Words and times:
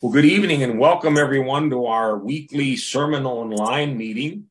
Well, 0.00 0.12
good 0.12 0.26
evening 0.26 0.62
and 0.62 0.78
welcome 0.78 1.18
everyone 1.18 1.70
to 1.70 1.86
our 1.86 2.16
weekly 2.16 2.76
sermon 2.76 3.26
online 3.26 3.98
meeting. 3.98 4.44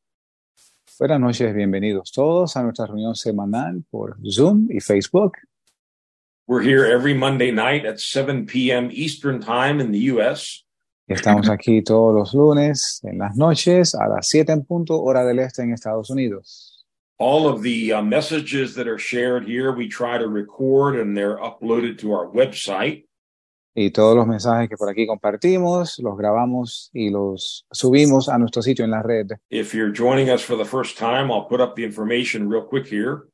Buenas 0.99 1.21
noches, 1.21 1.55
bienvenidos 1.55 2.11
todos 2.11 2.57
a 2.57 2.63
nuestra 2.63 2.85
reunión 2.85 3.15
semanal 3.15 3.81
por 3.89 4.17
Zoom 4.29 4.67
y 4.69 4.81
Facebook. 4.81 5.35
We're 6.47 6.63
here 6.63 6.83
every 6.83 7.13
Monday 7.13 7.51
night 7.51 7.85
at 7.85 8.01
7 8.01 8.45
p.m. 8.45 8.89
Eastern 8.91 9.39
Time 9.39 9.79
in 9.79 9.93
the 9.93 10.11
U.S. 10.11 10.65
Estamos 11.09 11.47
aquí 11.47 11.81
todos 11.81 12.13
los 12.13 12.33
lunes 12.33 12.99
en 13.05 13.17
las 13.17 13.37
noches 13.37 13.95
a 13.95 14.09
las 14.09 14.27
7 14.27 14.51
en 14.51 14.65
punto 14.65 15.01
hora 15.01 15.23
del 15.23 15.39
este 15.39 15.61
en 15.61 15.71
Estados 15.71 16.09
Unidos. 16.09 16.83
All 17.19 17.47
of 17.47 17.63
the 17.63 17.93
uh, 17.93 18.01
messages 18.01 18.75
that 18.75 18.89
are 18.89 18.99
shared 18.99 19.47
here, 19.47 19.71
we 19.71 19.87
try 19.87 20.17
to 20.17 20.27
record 20.27 20.97
and 20.97 21.15
they're 21.15 21.37
uploaded 21.37 21.99
to 21.99 22.11
our 22.11 22.27
website. 22.27 23.06
Y 23.79 23.91
todos 23.91 24.15
los 24.15 24.25
mensajes 24.25 24.69
que 24.69 24.75
por 24.75 24.89
aquí 24.89 25.05
compartimos, 25.05 25.99
los 25.99 26.17
grabamos 26.17 26.89
y 26.93 27.11
los 27.11 27.67
subimos 27.71 28.27
a 28.27 28.39
nuestro 28.39 28.63
sitio 28.63 28.83
en 28.83 28.89
la 28.89 29.03
red. 29.03 29.27
If 29.51 29.75
you're 29.75 29.93
joining 29.95 30.31
us 30.31 30.41
for 30.41 30.57
the 30.57 30.65
first 30.65 30.97
time, 30.97 31.31
I'll 31.31 31.45
put 31.47 31.61
up 31.61 31.75
the 31.75 31.83
information 31.83 32.49
real 32.49 32.65
quick 32.67 32.87
here. 32.87 33.27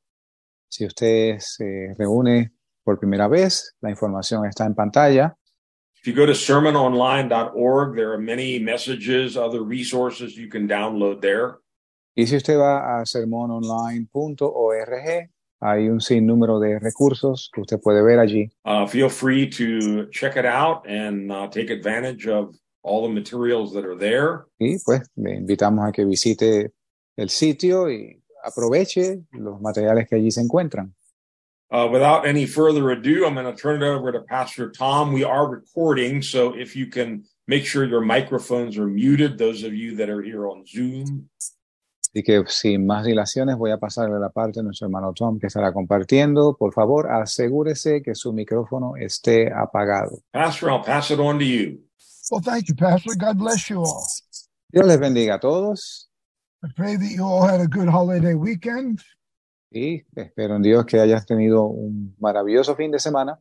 Si 0.69 0.85
usted 0.85 1.39
se 1.39 1.95
reúne 1.97 2.51
por 2.83 2.99
primera 2.99 3.29
vez, 3.29 3.73
la 3.79 3.89
información 3.89 4.45
está 4.45 4.65
en 4.65 4.75
pantalla. 4.75 5.33
If 5.95 6.07
you 6.07 6.13
go 6.13 6.25
to 6.25 6.33
sermononline.org, 6.33 7.95
there 7.95 8.11
are 8.11 8.19
many 8.19 8.59
messages, 8.59 9.37
other 9.37 9.63
resources 9.63 10.35
you 10.35 10.49
can 10.49 10.67
download 10.67 11.21
there. 11.21 11.61
Y 12.17 12.27
si 12.27 12.35
usted 12.35 12.57
va 12.57 12.99
a 12.99 13.05
sermononline.org, 13.05 15.29
hay 15.63 15.87
un 15.87 16.01
sinnúmero 16.01 16.59
de 16.59 16.77
recursos 16.79 17.49
que 17.53 17.61
usted 17.61 17.79
puede 17.79 18.03
ver 18.03 18.19
allí. 18.19 18.51
Uh, 18.65 18.85
feel 18.85 19.09
free 19.09 19.49
to 19.49 20.09
check 20.11 20.35
it 20.35 20.45
out 20.45 20.85
and 20.87 21.31
uh, 21.31 21.47
take 21.49 21.69
advantage 21.69 22.27
of 22.27 22.55
all 22.83 23.07
the 23.07 23.13
materials 23.13 23.73
that 23.73 23.85
are 23.85 23.97
there. 23.97 24.45
Y 24.59 24.77
pues 24.83 25.01
le 25.15 25.35
invitamos 25.35 25.87
a 25.87 25.91
que 25.91 26.05
visite 26.05 26.71
el 27.15 27.29
sitio 27.29 27.89
y 27.89 28.21
aproveche 28.43 29.23
los 29.31 29.61
materiales 29.61 30.07
que 30.07 30.17
allí 30.17 30.31
se 30.31 30.41
encuentran. 30.41 30.93
Uh, 31.71 31.87
without 31.91 32.27
any 32.27 32.45
further 32.45 32.91
ado, 32.91 33.25
I'm 33.25 33.33
going 33.33 33.47
to 33.47 33.59
turn 33.59 33.81
it 33.81 33.85
over 33.85 34.11
to 34.11 34.19
Pastor 34.21 34.69
Tom. 34.69 35.11
We 35.11 35.23
are 35.23 35.47
recording, 35.47 36.21
so 36.21 36.53
if 36.53 36.75
you 36.75 36.85
can 36.85 37.23
make 37.47 37.65
sure 37.65 37.83
your 37.83 38.01
microphones 38.01 38.77
are 38.77 38.85
muted, 38.85 39.39
those 39.39 39.63
of 39.63 39.73
you 39.73 39.95
that 39.95 40.07
are 40.07 40.21
here 40.21 40.47
on 40.47 40.65
Zoom. 40.67 41.29
Así 42.13 42.21
que 42.21 42.43
sin 42.47 42.85
más 42.85 43.05
dilaciones 43.05 43.57
voy 43.57 43.71
a 43.71 43.79
pasarle 43.79 44.19
la 44.19 44.29
parte 44.29 44.59
a 44.59 44.63
nuestro 44.63 44.85
hermano 44.85 45.13
Tom 45.13 45.39
que 45.39 45.47
estará 45.47 45.73
compartiendo. 45.73 46.55
Por 46.55 46.71
favor, 46.71 47.11
asegúrese 47.11 48.03
que 48.03 48.13
su 48.13 48.31
micrófono 48.33 48.95
esté 48.97 49.51
apagado. 49.51 50.19
Pastor, 50.31 50.69
I'll 50.69 50.83
pass 50.83 51.09
it 51.09 51.19
on 51.19 51.39
to 51.39 51.43
you. 51.45 51.79
Well, 52.29 52.41
thank 52.43 52.67
you, 52.67 52.75
Pastor. 52.75 53.15
God 53.17 53.37
bless 53.39 53.67
you 53.67 53.79
all. 53.81 54.03
Dios 54.71 54.85
les 54.85 54.99
bendiga 54.99 55.35
a 55.35 55.39
todos 55.39 56.09
I 56.63 56.67
pray 56.75 56.95
that 56.97 57.09
you 57.15 57.23
all 57.25 57.43
had 57.47 57.59
a 57.61 57.67
good 57.67 57.89
holiday 57.89 58.33
weekend. 58.35 58.99
y 59.71 60.03
espero 60.15 60.55
en 60.55 60.61
Dios 60.61 60.85
que 60.85 60.99
hayas 60.99 61.25
tenido 61.25 61.65
un 61.65 62.15
maravilloso 62.19 62.75
fin 62.75 62.91
de 62.91 62.99
semana 62.99 63.39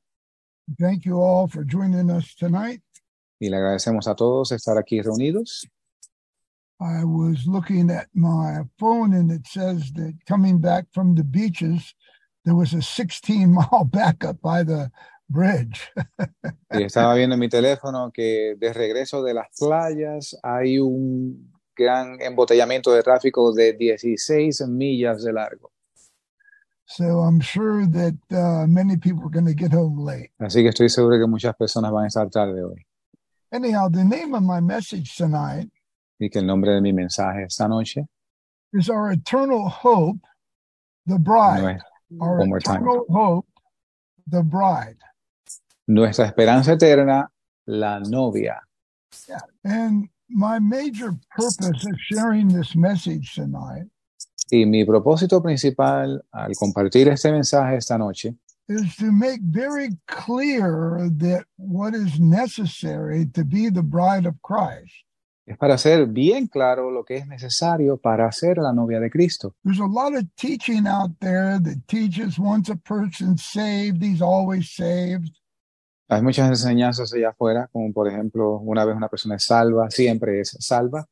Thank 0.79 1.03
you 1.05 1.21
all 1.23 1.47
for 1.49 1.65
joining 1.67 2.11
us 2.11 2.35
tonight. 2.37 2.83
y 3.39 3.49
le 3.51 3.57
agradecemos 3.57 4.09
a 4.09 4.15
todos 4.15 4.51
estar 4.53 4.79
aquí 4.79 5.01
reunidos. 5.03 5.69
I 6.83 7.05
was 7.05 7.47
looking 7.47 7.91
at 7.91 8.09
my 8.13 8.63
phone 8.79 9.15
and 9.15 9.31
it 9.31 9.47
says 9.47 9.93
that 9.95 10.15
coming 10.27 10.59
back 10.59 10.87
from 10.93 11.15
the 11.15 11.23
beaches, 11.23 11.95
there 12.45 12.57
was 12.57 12.75
a 12.75 12.83
16 12.83 13.55
mile 13.55 13.85
backup 13.85 14.41
by 14.43 14.65
the 14.65 14.91
bridge. 15.31 15.89
Y 16.71 16.83
estaba 16.83 17.15
viendo 17.15 17.35
en 17.35 17.41
mi 17.41 17.49
teléfono 17.49 18.11
que 18.13 18.57
de 18.59 18.73
regreso 18.73 19.23
de 19.23 19.35
las 19.35 19.47
playas 19.59 20.37
hay 20.43 20.79
un 20.79 21.53
gran 21.77 22.21
embotellamiento 22.21 22.93
de 22.93 23.03
tráfico 23.03 23.53
de 23.53 23.75
16 23.75 24.63
millas 24.69 25.23
de 25.23 25.33
largo. 25.33 25.73
so 26.87 27.21
I'm 27.21 27.41
sure 27.41 27.87
that 27.87 28.19
uh, 28.31 28.67
many 28.67 28.97
people 28.97 29.25
are 29.25 29.31
going 29.31 29.47
to 29.47 29.55
get 29.55 29.73
home 29.73 29.99
late. 29.99 30.31
Así 30.39 30.63
que 30.63 30.69
estoy 30.69 30.89
seguro 30.89 31.19
que 31.19 31.27
muchas 31.27 31.55
personas 31.55 31.91
van 31.91 32.05
a 32.05 32.09
estar 32.09 32.31
tarde 32.31 32.63
hoy. 32.63 32.85
Anyhow, 33.51 33.89
the 33.89 34.05
name 34.05 34.35
of 34.35 34.43
my 34.43 34.61
message 34.61 35.17
tonight 35.17 35.71
Y 36.23 36.31
que 36.31 36.39
el 36.39 36.47
nombre 36.47 36.73
de 36.73 36.81
mi 36.81 36.93
mensaje 36.93 37.43
esta 37.43 37.67
noche 37.67 38.07
is 38.73 38.89
Our 38.89 39.11
Eternal 39.11 39.69
Hope, 39.69 40.21
the 41.05 41.19
Bride. 41.19 41.81
no 42.11 42.25
Our 42.25 42.39
One 42.39 42.49
more 42.49 42.61
time. 42.61 42.77
Eternal 42.77 43.07
Hope, 43.11 43.49
the 44.31 44.43
Bride. 44.43 44.99
nuestra 45.89 46.27
esperanza 46.27 46.75
eterna, 46.75 47.29
la 47.67 47.99
novia. 47.99 48.61
And 49.65 50.09
my 50.29 50.61
major 50.61 51.13
purpose 51.35 51.85
of 51.85 51.99
sharing 51.99 52.47
this 52.49 52.77
message 52.77 53.35
tonight 53.35 53.89
Y 54.51 54.65
mi 54.65 54.85
propósito 54.85 55.43
principal 55.43 56.23
al 56.31 56.53
compartir 56.55 57.09
este 57.09 57.33
mensaje 57.33 57.77
esta 57.79 57.99
noche 57.99 58.37
is 58.69 58.95
to 58.97 59.11
make 59.11 59.41
very 59.43 59.89
clear 60.07 61.11
that 61.19 61.45
what 61.57 61.95
is 61.95 62.21
necessary 62.21 63.27
to 63.35 63.45
be 63.45 63.71
the 63.71 63.83
bride 63.83 64.25
of 64.25 64.41
Christ. 64.43 65.05
Es 65.53 65.59
para 65.59 65.75
hacer 65.75 66.07
bien 66.07 66.47
claro 66.47 66.91
lo 66.91 67.05
que 67.05 67.17
es 67.17 67.27
necesario 67.27 67.97
para 67.97 68.31
ser 68.33 68.59
la 68.59 68.73
novia 68.73 69.01
de 69.01 69.11
Cristo. 69.11 69.55
There's 69.63 69.81
a 69.81 69.87
lot 69.87 70.17
of 70.17 70.25
teaching 70.37 70.87
out 70.87 71.13
there 71.21 71.59
that 71.61 71.87
teaches 71.87 72.39
once 72.39 72.71
a 72.71 72.77
person's 72.77 73.43
saved, 73.43 74.03
he's 74.03 74.21
always 74.21 74.75
saved. 74.75 75.31
Hay 76.09 76.21
muchas 76.21 76.49
enseñanzas 76.49 77.13
allá 77.15 77.31
afuera, 77.31 77.69
como 77.73 77.93
por 77.93 78.09
ejemplo, 78.09 78.59
una 78.59 78.85
vez 78.85 78.97
una 78.97 79.09
persona 79.09 79.37
es 79.37 79.45
salva, 79.45 79.91
siempre 79.91 80.41
es 80.41 80.57
salva. 80.59 81.07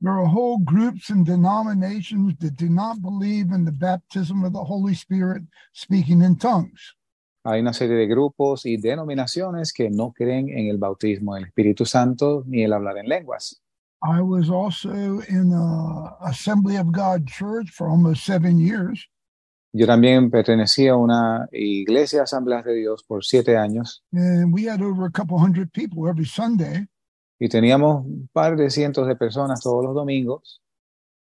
There 0.00 0.12
are 0.12 0.26
whole 0.26 0.58
groups 0.58 1.08
and 1.08 1.24
denominations 1.24 2.36
that 2.40 2.56
do 2.56 2.68
not 2.68 3.00
believe 3.00 3.50
in 3.50 3.64
the 3.64 3.72
baptism 3.72 4.44
of 4.44 4.52
the 4.52 4.62
Holy 4.62 4.94
Spirit 4.94 5.42
speaking 5.72 6.22
in 6.22 6.36
tongues. 6.36 6.96
Hay 7.44 7.60
una 7.60 7.72
serie 7.72 7.96
de 7.96 8.06
grupos 8.06 8.66
y 8.66 8.76
denominaciones 8.76 9.72
que 9.72 9.88
no 9.88 10.12
creen 10.12 10.48
en 10.48 10.66
el 10.66 10.78
bautismo 10.78 11.36
del 11.36 11.44
Espíritu 11.44 11.86
Santo 11.86 12.42
ni 12.46 12.62
el 12.64 12.72
hablar 12.72 12.98
en 12.98 13.08
lenguas. 13.08 13.62
I 14.06 14.20
was 14.22 14.48
also 14.48 15.20
in 15.28 15.52
a 15.52 16.28
Assembly 16.28 16.76
of 16.76 16.92
God 16.92 17.26
church 17.26 17.70
for 17.70 17.88
almost 17.88 18.24
seven 18.24 18.58
years. 18.58 19.08
Yo 19.72 19.86
también 19.86 20.30
pertenecía 20.30 20.92
a 20.92 20.96
una 20.96 21.48
iglesia 21.52 22.22
Asamblea 22.22 22.62
de 22.62 22.74
Dios 22.74 23.02
por 23.02 23.24
siete 23.24 23.56
años 23.56 24.02
And 24.12 24.54
we 24.54 24.64
had 24.64 24.80
over 24.80 25.04
a 25.04 25.10
couple 25.10 25.38
hundred 25.38 25.72
people 25.72 26.08
every 26.08 26.24
Sunday, 26.24 26.86
y 27.38 27.48
teníamos 27.48 28.06
un 28.06 28.28
par 28.32 28.56
de 28.56 28.70
cientos 28.70 29.06
de 29.06 29.16
personas 29.16 29.60
todos 29.60 29.84
los 29.84 29.94
domingos, 29.94 30.60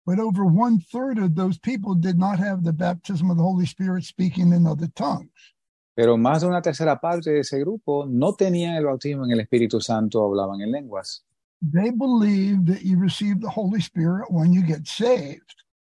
but 0.06 0.20
over 0.20 0.46
one 0.46 0.80
third 0.80 1.18
of 1.18 1.36
those 1.36 1.58
people 1.58 1.96
did 1.96 2.18
not 2.18 2.40
have 2.40 2.64
the 2.64 2.72
baptism 2.72 3.30
of 3.30 3.38
the 3.38 3.44
Holy 3.44 3.66
Spirit 3.66 4.04
speaking 4.06 4.54
in 4.54 4.68
other 4.68 4.88
tongues. 4.96 5.56
pero 5.96 6.18
más 6.18 6.42
de 6.42 6.48
una 6.48 6.62
tercera 6.62 7.00
parte 7.00 7.32
de 7.32 7.40
ese 7.40 7.58
grupo 7.60 8.06
no 8.06 8.34
tenían 8.36 8.76
el 8.76 8.86
bautismo 8.86 9.26
en 9.26 9.32
el 9.32 9.40
Espíritu 9.40 9.80
Santo, 9.82 10.24
hablaban 10.24 10.62
en 10.62 10.72
lenguas. 10.72 11.26
They 11.72 11.90
believe 11.90 12.66
that 12.68 12.84
you 12.84 13.00
receive 13.00 13.42
the 13.42 13.50
Holy 13.50 13.82
Spirit 13.82 14.30
when 14.30 14.54
you 14.54 14.62
get 14.62 14.88
saved. 14.88 15.56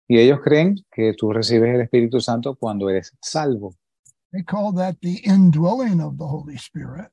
Y 0.09 0.19
ellos 0.19 0.41
creen 0.41 0.77
que 0.93 1.13
tú 1.15 1.33
recibes 1.33 1.75
el 1.75 1.81
Espíritu 1.81 2.21
Santo 2.21 2.55
cuando 2.55 2.89
eres 2.89 3.13
salvo. 3.21 3.75
They 4.33 4.45
call 4.45 4.73
that 4.75 4.97
the 5.01 5.21
indwelling 5.25 6.01
of 6.01 6.19
the 6.19 6.27
Holy 6.27 6.57
Spirit. 6.57 7.11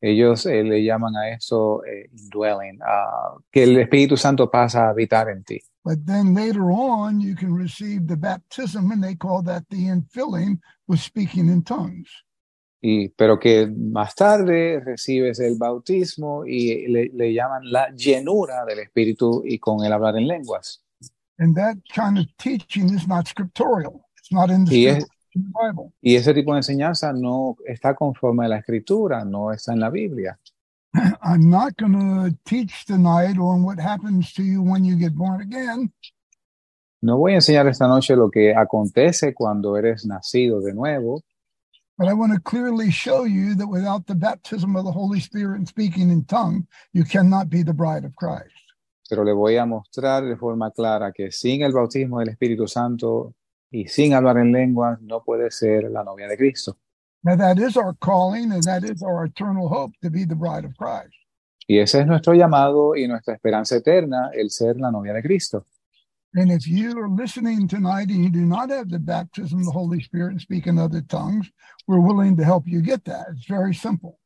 Ellos 0.00 0.46
eh, 0.46 0.62
le 0.62 0.82
llaman 0.82 1.14
a 1.16 1.28
eso 1.28 1.84
eh, 1.84 2.08
indwelling, 2.12 2.78
ah, 2.82 3.36
que 3.52 3.64
el 3.64 3.76
Espíritu 3.76 4.16
Santo 4.16 4.50
pasa 4.50 4.86
a 4.86 4.90
habitar 4.90 5.28
en 5.28 5.44
ti. 5.44 5.60
But 5.84 6.06
then 6.06 6.34
later 6.34 6.70
on, 6.70 7.20
you 7.20 7.34
can 7.34 7.54
receive 7.54 8.06
the 8.06 8.16
baptism, 8.16 8.90
and 8.92 9.02
they 9.02 9.14
call 9.14 9.42
that 9.42 9.64
the 9.68 9.88
infilling 9.88 10.60
with 10.86 11.00
speaking 11.00 11.48
in 11.48 11.62
tongues. 11.62 12.08
Y, 12.82 13.08
pero 13.10 13.38
que 13.38 13.66
más 13.66 14.14
tarde 14.14 14.80
recibes 14.80 15.38
el 15.40 15.56
bautismo 15.58 16.46
y 16.46 16.88
le, 16.88 17.10
le 17.12 17.34
llaman 17.34 17.70
la 17.70 17.90
llenura 17.94 18.64
del 18.64 18.78
Espíritu 18.78 19.42
y 19.44 19.58
con 19.58 19.84
el 19.84 19.92
hablar 19.92 20.16
en 20.16 20.26
lenguas. 20.26 20.82
And 21.38 21.54
that 21.56 21.76
kind 21.94 22.18
of 22.18 22.26
teaching 22.38 22.94
is 22.94 23.06
not 23.06 23.26
scriptorial. 23.26 24.02
It's 24.18 24.32
not 24.32 24.50
in 24.50 24.64
the, 24.64 24.74
Y 24.74 24.86
es- 24.86 25.04
scripture, 25.04 25.14
in 25.34 25.42
the 25.44 25.50
Bible. 25.58 25.92
Y 26.02 26.14
ese 26.16 26.32
tipo 26.34 26.52
de 26.52 26.58
enseñanza 26.60 27.12
no 27.12 27.56
está 27.66 27.94
conforme 27.94 28.46
a 28.46 28.48
la 28.48 28.58
Escritura, 28.58 29.24
no 29.24 29.52
está 29.52 29.72
en 29.72 29.80
la 29.80 29.90
Biblia. 29.90 30.38
I'm 31.22 31.48
not 31.50 31.74
going 31.76 31.92
to 31.92 32.36
teach 32.44 32.84
tonight 32.86 33.38
on 33.38 33.62
what 33.62 33.78
happens 33.78 34.32
to 34.34 34.42
you 34.42 34.62
when 34.62 34.84
you 34.84 34.96
get 34.96 35.14
born 35.14 35.40
again, 35.42 35.92
No 37.02 37.16
voy 37.16 37.32
a 37.32 37.36
enseñar 37.36 37.66
esta 37.66 37.86
noche 37.88 38.14
lo 38.14 38.30
que 38.30 38.54
acontece 38.54 39.32
cuando 39.32 39.76
eres 39.78 40.04
nacido 40.04 40.60
de 40.60 40.74
nuevo, 40.74 41.22
but 42.00 42.08
I 42.08 42.14
want 42.14 42.32
to 42.32 42.40
clearly 42.40 42.90
show 42.90 43.24
you 43.24 43.54
that 43.56 43.66
without 43.66 44.06
the 44.06 44.14
baptism 44.14 44.74
of 44.74 44.86
the 44.86 44.90
Holy 44.90 45.20
Spirit 45.20 45.58
and 45.58 45.68
speaking 45.68 46.10
in 46.10 46.24
tongue, 46.24 46.66
you 46.94 47.04
cannot 47.04 47.50
be 47.50 47.62
the 47.62 47.74
bride 47.74 48.06
of 48.06 48.16
Christ. 48.16 48.54
pero 49.10 49.22
le 49.24 49.34
voy 49.34 49.56
a 49.56 49.66
mostrar 49.66 50.24
de 50.24 50.36
forma 50.36 50.70
clara 50.70 51.12
que 51.12 51.30
sin 51.30 51.62
el 51.62 51.72
bautismo 51.72 52.20
del 52.20 52.28
Espíritu 52.28 52.66
Santo 52.66 53.34
y 53.70 53.86
sin 53.88 54.14
hablar 54.14 54.38
en 54.38 54.52
lenguas 54.52 54.98
no 55.02 55.22
puede 55.22 55.50
ser 55.50 55.90
la 55.90 56.02
novia 56.02 56.26
de 56.26 56.38
Cristo. 56.38 56.78
Now, 57.22 57.36
that 57.36 57.58
is 57.58 57.76
our 57.76 57.92
calling 58.00 58.50
and 58.52 58.62
that 58.62 58.82
is 58.82 59.02
our 59.02 59.26
eternal 59.26 59.68
hope 59.68 59.92
to 60.02 60.10
be 60.10 60.24
the 60.24 60.36
bride 60.36 60.64
of 60.64 60.74
Christ. 60.78 61.12
Y 61.68 61.80
ese 61.80 62.00
es 62.00 62.06
nuestro 62.06 62.32
llamado 62.32 62.96
y 62.96 63.06
nuestra 63.08 63.34
esperanza 63.34 63.76
eterna, 63.76 64.30
el 64.32 64.50
ser 64.50 64.76
la 64.76 64.90
novia 64.90 65.12
de 65.12 65.22
Cristo. 65.22 65.66
And 66.34 66.52
if 66.52 66.68
you 66.68 66.96
are 66.96 67.08
listening 67.08 67.66
tonight 67.66 68.08
and 68.08 68.22
you 68.22 68.30
do 68.30 68.46
not 68.46 68.70
have 68.70 68.88
the 68.88 69.00
baptism 69.00 69.60
of 69.60 69.64
the 69.64 69.72
Holy 69.72 70.00
Spirit 70.00 70.30
and 70.30 70.40
speak 70.40 70.68
in 70.68 70.78
other 70.78 71.00
tongues, 71.00 71.50
we're 71.88 71.98
willing 71.98 72.36
to 72.36 72.44
help 72.44 72.68
you 72.68 72.80
get 72.82 73.04
that. 73.06 73.26
It's 73.32 73.46
very 73.46 73.74
simple. 73.74 74.18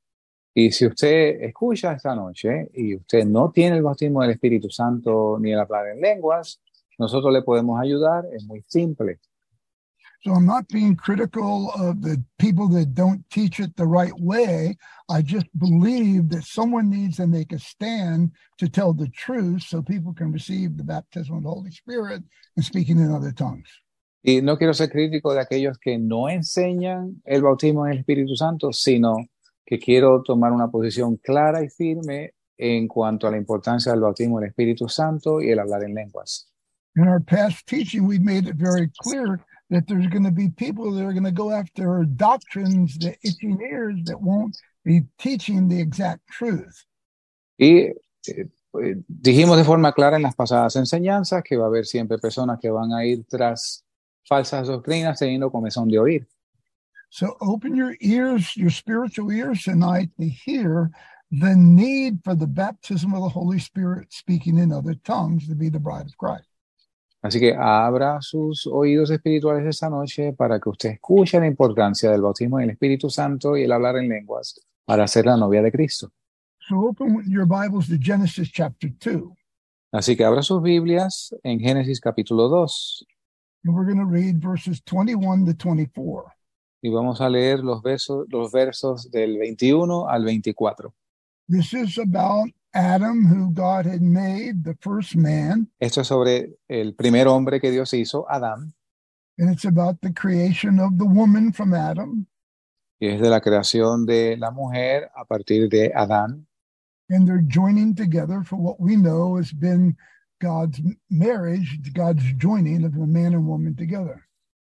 Y 0.55 0.71
si 0.71 0.87
usted 0.87 1.43
escucha 1.43 1.93
esta 1.95 2.15
noche 2.15 2.69
y 2.75 2.95
usted 2.95 3.25
no 3.27 3.51
tiene 3.51 3.77
el 3.77 3.83
bautismo 3.83 4.21
del 4.21 4.33
Espíritu 4.33 4.71
Santo 4.71 5.39
ni 5.41 5.53
el 5.53 5.59
hablar 5.59 5.89
en 5.89 6.01
lenguas, 6.01 6.61
nosotros 6.99 7.33
le 7.33 7.43
podemos 7.43 7.81
ayudar. 7.81 8.27
Es 8.33 8.45
muy 8.45 8.63
simple. 8.69 9.19
So 10.25 10.33
I'm 10.33 10.47
not 10.47 10.67
being 10.69 10.97
critical 10.97 11.71
of 11.73 12.01
the 12.01 12.17
people 12.39 12.67
that 12.69 12.95
don't 12.95 13.29
teach 13.29 13.61
it 13.61 13.77
the 13.77 13.87
right 13.87 14.19
way. 14.19 14.75
I 15.11 15.21
just 15.21 15.47
believe 15.59 16.31
that 16.31 16.45
someone 16.45 16.89
needs 16.89 17.19
to 17.19 17.27
make 17.27 17.53
a 17.53 17.59
stand 17.59 18.33
to 18.57 18.67
tell 18.67 18.95
the 18.95 19.09
truth 19.09 19.65
so 19.65 19.83
people 19.83 20.15
can 20.15 20.33
receive 20.33 20.79
the 20.79 20.83
baptism 20.83 21.37
of 21.37 21.43
the 21.43 21.51
Holy 21.51 21.71
Spirit 21.71 22.23
and 22.57 22.65
speaking 22.65 22.99
in 23.01 23.13
other 23.13 23.33
tongues. 23.33 23.69
Y 24.23 24.41
no 24.43 24.57
quiero 24.57 24.73
ser 24.73 24.89
crítico 24.89 25.35
de 25.35 25.41
aquellos 25.41 25.79
que 25.79 25.99
no 25.99 26.31
enseñan 26.31 27.21
el 27.27 27.43
bautismo 27.43 27.87
en 27.87 27.93
el 27.93 27.99
Espíritu 27.99 28.35
Santo, 28.35 28.73
sino 28.73 29.17
que 29.67 29.79
quiero 29.79 30.23
tomar 30.23 30.53
una 30.53 30.71
posición 30.71 31.19
clara 31.19 31.63
y 31.63 31.69
firme 31.69 32.33
en 32.57 32.89
cuanto 32.89 33.27
a 33.27 33.31
la 33.31 33.37
importancia 33.37 33.93
del 33.93 34.01
bautismo 34.01 34.39
en 34.39 34.45
el 34.45 34.51
Espíritu 34.51 34.89
Santo 34.89 35.43
y 35.43 35.51
el 35.51 35.59
hablar 35.59 35.85
en 35.85 35.95
lenguas. 35.95 36.51
In 36.97 37.09
our 37.09 37.21
past 37.21 37.67
teaching, 37.67 38.07
we've 38.07 38.25
made 38.25 38.49
it 38.49 38.57
very 38.57 38.89
clear 39.03 39.45
that 39.71 39.87
there's 39.89 40.07
going 40.09 40.25
to 40.25 40.31
be 40.31 40.49
people 40.49 40.93
that 40.93 41.05
are 41.05 41.13
going 41.13 41.25
to 41.25 41.33
go 41.33 41.51
after 41.51 42.05
doctrines, 42.05 42.99
the 42.99 43.17
itching 43.25 43.61
ears 43.61 43.99
that 44.05 44.21
won't 44.21 44.57
be 44.85 45.03
teaching 45.19 45.69
the 45.69 45.81
exact 45.81 46.27
truth. 46.29 46.85
Y 47.59 47.93
eh, 48.29 48.45
dijimos 49.09 49.57
de 49.57 49.65
forma 49.65 49.93
clara 49.93 50.17
en 50.17 50.23
las 50.23 50.35
pasadas 50.35 50.77
enseñanzas 50.77 51.43
que 51.43 51.57
va 51.57 51.65
a 51.65 51.69
haber 51.69 51.87
siempre 51.87 52.19
personas 52.19 52.59
que 52.61 52.71
van 52.71 52.93
a 52.93 53.05
ir 53.05 53.25
tras 53.25 53.85
falsas 54.25 54.67
doctrinas 54.67 55.19
teniendo 55.19 55.51
comezón 55.51 55.89
de 55.89 55.99
oír. 55.99 56.29
So 57.11 57.37
open 57.41 57.77
your 57.77 57.97
ears, 58.01 58.57
your 58.57 58.71
spiritual 58.71 59.31
ears 59.31 59.63
tonight 59.63 60.11
to 60.19 60.29
hear 60.29 60.91
the 61.31 61.55
need 61.55 62.19
for 62.25 62.35
the 62.35 62.47
baptism 62.47 63.15
of 63.15 63.23
the 63.23 63.29
Holy 63.29 63.61
Spirit 63.61 64.13
speaking 64.13 64.59
in 64.59 64.73
other 64.73 64.95
tongues 64.95 65.47
to 65.49 65.55
be 65.55 65.69
the 65.69 65.79
bride 65.79 66.07
of 66.07 66.17
Christ. 66.19 66.49
Así 67.25 67.41
que 67.41 67.55
abra 67.59 68.21
sus 68.21 68.67
oídos 68.67 69.11
espirituales 69.11 69.65
esta 69.67 69.89
noche 69.89 70.35
para 70.35 70.61
que 70.61 70.69
usted 70.69 70.91
escuche 70.91 71.41
la 71.41 71.47
importancia 71.47 72.11
del 72.11 72.21
bautismo 72.21 72.59
en 72.59 72.65
el 72.65 72.71
Espíritu 72.73 73.09
Santo 73.09 73.57
y 73.57 73.63
el 73.63 73.73
hablar 73.73 73.97
en 73.97 74.11
lenguas 74.11 74.61
para 74.85 75.09
ser 75.09 75.25
la 75.25 75.35
novia 75.39 75.63
de 75.63 75.73
Cristo. 75.73 76.13
So 76.69 76.81
open 76.81 77.23
your 77.27 77.47
Bibles 77.47 77.89
to 77.89 77.95
Genesis 77.99 78.53
chapter 78.53 78.91
2. 78.91 79.33
Así 79.93 80.17
que 80.17 80.25
abra 80.27 80.43
sus 80.43 80.61
Biblias 80.61 81.35
en 81.43 81.61
Génesis 81.61 81.99
capítulo 81.99 82.49
2 82.49 83.07
And 83.65 83.75
we're 83.75 83.87
going 83.87 83.97
to 83.97 84.05
read 84.05 84.43
verses 84.43 84.83
21 84.85 85.47
to 85.47 85.55
24. 85.55 86.31
y 86.83 86.91
vamos 86.91 87.23
a 87.23 87.31
leer 87.31 87.61
los 87.61 87.81
versos, 87.83 88.27
los 88.29 88.53
versos 88.53 89.11
del 89.11 89.39
21 89.39 90.11
al 90.11 90.27
24. 90.27 90.93
This 91.49 91.73
is 91.73 91.99
about 91.99 92.51
Adam, 92.75 93.27
who 93.27 93.53
God 93.53 93.87
had 93.87 94.03
made, 94.03 94.65
the 94.65 94.75
first 94.81 95.15
man, 95.17 95.69
Esto 95.81 96.01
es 96.01 96.09
sobre 96.09 96.57
el 96.69 96.95
primer 96.95 97.27
hombre 97.29 97.61
que 97.61 97.71
Dios 97.71 97.93
hizo, 97.95 98.27
Adán, 98.29 98.73
and 99.39 99.51
it's 99.53 99.65
about 99.65 100.01
the 100.03 100.13
creation 100.13 100.79
of 100.81 100.99
the 100.99 101.05
woman 101.07 101.53
from 101.53 101.73
Adam. 101.73 102.27
y 103.01 103.09
es 103.09 103.21
de 103.21 103.29
la 103.31 103.41
creación 103.41 104.07
de 104.07 104.37
la 104.37 104.51
mujer 104.51 105.11
a 105.15 105.25
partir 105.25 105.69
de 105.69 105.93
Adán. 105.95 106.47
and 107.11 107.29
they're 107.29 107.45
joining 107.47 107.95
together 107.95 108.43
for 108.43 108.57
what 108.57 108.81
we 108.81 108.97
know 108.97 109.37
has 109.37 109.53
been 109.53 109.95
God's 110.41 110.81
marriage, 111.11 111.79
God's 111.93 112.25
joining 112.39 112.85
of 112.85 112.95
a 112.97 113.07
man 113.07 113.35
and 113.35 113.47
woman 113.47 113.77
together. 113.77 114.23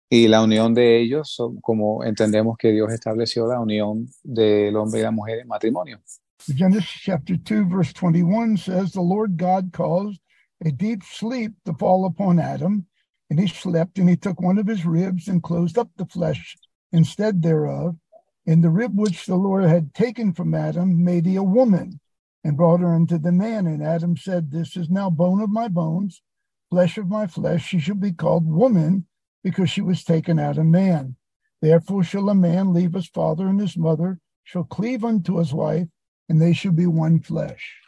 Y 0.09 0.27
la 0.29 0.41
unión 0.41 0.73
de 0.73 1.01
ellos, 1.01 1.37
como 1.61 2.03
entendemos 2.05 2.57
que 2.57 2.71
Dios 2.71 2.93
estableció 2.93 3.45
la 3.47 3.59
unión 3.59 4.07
del 4.23 4.75
hombre 4.77 5.01
y 5.01 5.03
la 5.03 5.11
mujer 5.11 5.39
en 5.39 5.47
matrimonio. 5.49 5.99
Genesis 6.45 6.89
chapter 6.89 7.35
2, 7.35 7.65
verse 7.65 7.91
21 7.93 8.57
says, 8.57 8.91
The 8.91 9.01
Lord 9.01 9.37
God 9.37 9.71
caused 9.73 10.21
a 10.63 10.71
deep 10.71 11.03
sleep 11.03 11.51
to 11.65 11.73
fall 11.73 12.05
upon 12.05 12.39
Adam, 12.39 12.85
and 13.29 13.39
he 13.39 13.47
slept, 13.47 13.97
and 13.97 14.07
he 14.07 14.15
took 14.15 14.39
one 14.39 14.57
of 14.57 14.67
his 14.67 14.85
ribs 14.85 15.27
and 15.27 15.43
closed 15.43 15.77
up 15.77 15.89
the 15.97 16.05
flesh 16.05 16.55
instead 16.91 17.41
thereof. 17.41 17.97
And 18.45 18.63
the 18.63 18.69
rib 18.69 18.97
which 18.97 19.25
the 19.25 19.35
Lord 19.35 19.65
had 19.65 19.93
taken 19.93 20.31
from 20.31 20.53
Adam 20.53 21.03
made 21.03 21.25
he 21.25 21.35
a 21.35 21.43
woman, 21.43 21.99
and 22.43 22.55
brought 22.55 22.79
her 22.79 22.93
unto 22.93 23.17
the 23.17 23.33
man. 23.33 23.67
And 23.67 23.83
Adam 23.83 24.15
said, 24.15 24.51
This 24.51 24.77
is 24.77 24.89
now 24.89 25.09
bone 25.09 25.41
of 25.41 25.49
my 25.49 25.67
bones, 25.67 26.21
flesh 26.69 26.97
of 26.97 27.09
my 27.09 27.27
flesh. 27.27 27.65
She 27.65 27.79
shall 27.79 27.95
be 27.95 28.13
called 28.13 28.47
woman, 28.47 29.05
because 29.43 29.69
she 29.69 29.81
was 29.81 30.03
taken 30.03 30.39
out 30.39 30.57
of 30.57 30.65
man. 30.65 31.17
Therefore 31.61 32.03
shall 32.03 32.29
a 32.29 32.35
man 32.35 32.73
leave 32.73 32.93
his 32.93 33.07
father 33.07 33.47
and 33.47 33.59
his 33.59 33.75
mother, 33.75 34.19
shall 34.43 34.63
cleave 34.63 35.03
unto 35.03 35.39
his 35.39 35.53
wife, 35.53 35.87
and 36.29 36.41
they 36.41 36.53
be 36.71 36.85
flesh. 37.21 37.81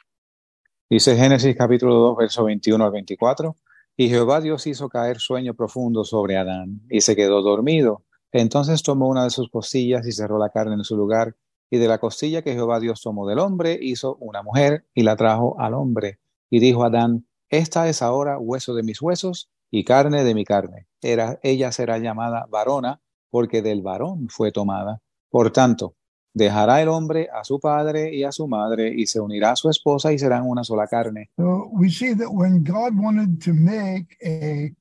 Dice 0.90 1.16
Génesis 1.16 1.56
capítulo 1.56 1.96
2, 1.96 2.18
verso 2.18 2.44
21 2.46 2.84
al 2.84 2.92
24. 2.92 3.56
Y 3.96 4.10
Jehová 4.10 4.42
Dios 4.42 4.66
hizo 4.66 4.90
caer 4.90 5.20
sueño 5.20 5.54
profundo 5.54 6.04
sobre 6.04 6.38
Adán, 6.38 6.82
y 6.90 7.02
se 7.02 7.16
quedó 7.16 7.42
dormido. 7.42 8.06
Entonces 8.32 8.82
tomó 8.82 9.08
una 9.10 9.24
de 9.24 9.30
sus 9.30 9.50
costillas 9.50 10.08
y 10.08 10.12
cerró 10.12 10.40
la 10.40 10.50
carne 10.50 10.76
en 10.76 10.84
su 10.84 10.96
lugar. 10.96 11.36
Y 11.70 11.78
de 11.78 11.88
la 11.88 12.00
costilla 12.00 12.42
que 12.42 12.54
Jehová 12.54 12.80
Dios 12.80 13.02
tomó 13.02 13.28
del 13.28 13.40
hombre, 13.40 13.78
hizo 13.80 14.16
una 14.16 14.42
mujer 14.42 14.88
y 14.94 15.04
la 15.04 15.16
trajo 15.16 15.60
al 15.60 15.74
hombre. 15.74 16.20
Y 16.50 16.60
dijo 16.60 16.84
Adán, 16.84 17.28
Esta 17.50 17.88
es 17.90 18.02
ahora 18.02 18.40
hueso 18.40 18.74
de 18.74 18.84
mis 18.84 19.02
huesos 19.02 19.52
y 19.70 19.84
carne 19.84 20.24
de 20.24 20.34
mi 20.34 20.46
carne. 20.46 20.88
Era, 21.02 21.40
ella 21.44 21.72
será 21.72 22.00
llamada 22.00 22.48
varona, 22.50 23.02
porque 23.30 23.62
del 23.62 23.82
varón 23.82 24.30
fue 24.30 24.52
tomada. 24.52 25.02
Por 25.30 25.52
tanto, 25.52 25.96
dejará 26.34 26.81
el 26.81 26.90
hombre 26.90 27.28
a 27.34 27.44
su 27.44 27.60
padre 27.60 28.14
y 28.14 28.24
a 28.24 28.31
su 28.31 28.48
madre, 28.48 28.94
y 28.96 29.06
se 29.08 29.20
unirá 29.20 29.52
a 29.52 29.56
su 29.56 29.70
esposa 29.70 30.12
y 30.14 30.20
serán 30.20 30.48
una 30.48 30.64
sola 30.64 30.88
carne. 30.88 31.30
So 31.38 31.70
we 31.72 31.90
see 31.90 32.14
that 32.16 32.30
when 32.31 32.64
God 32.64 32.94
wanted 32.96 33.44
to 33.44 33.54
make 33.54 34.18
a 34.24 34.72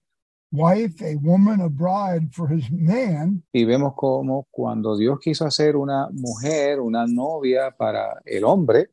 wife, 0.51 1.03
a 1.03 1.17
woman, 1.17 1.61
a 1.61 1.69
bride 1.69 2.33
for 2.33 2.51
his 2.53 2.71
man, 2.71 3.43
Y 3.53 3.65
vemos 3.65 3.95
cómo 3.97 4.47
cuando 4.51 4.97
Dios 4.97 5.19
quiso 5.21 5.45
hacer 5.47 5.77
una 5.77 6.09
mujer, 6.13 6.81
una 6.81 7.07
novia 7.07 7.71
para 7.71 8.21
el 8.25 8.45
hombre, 8.45 8.91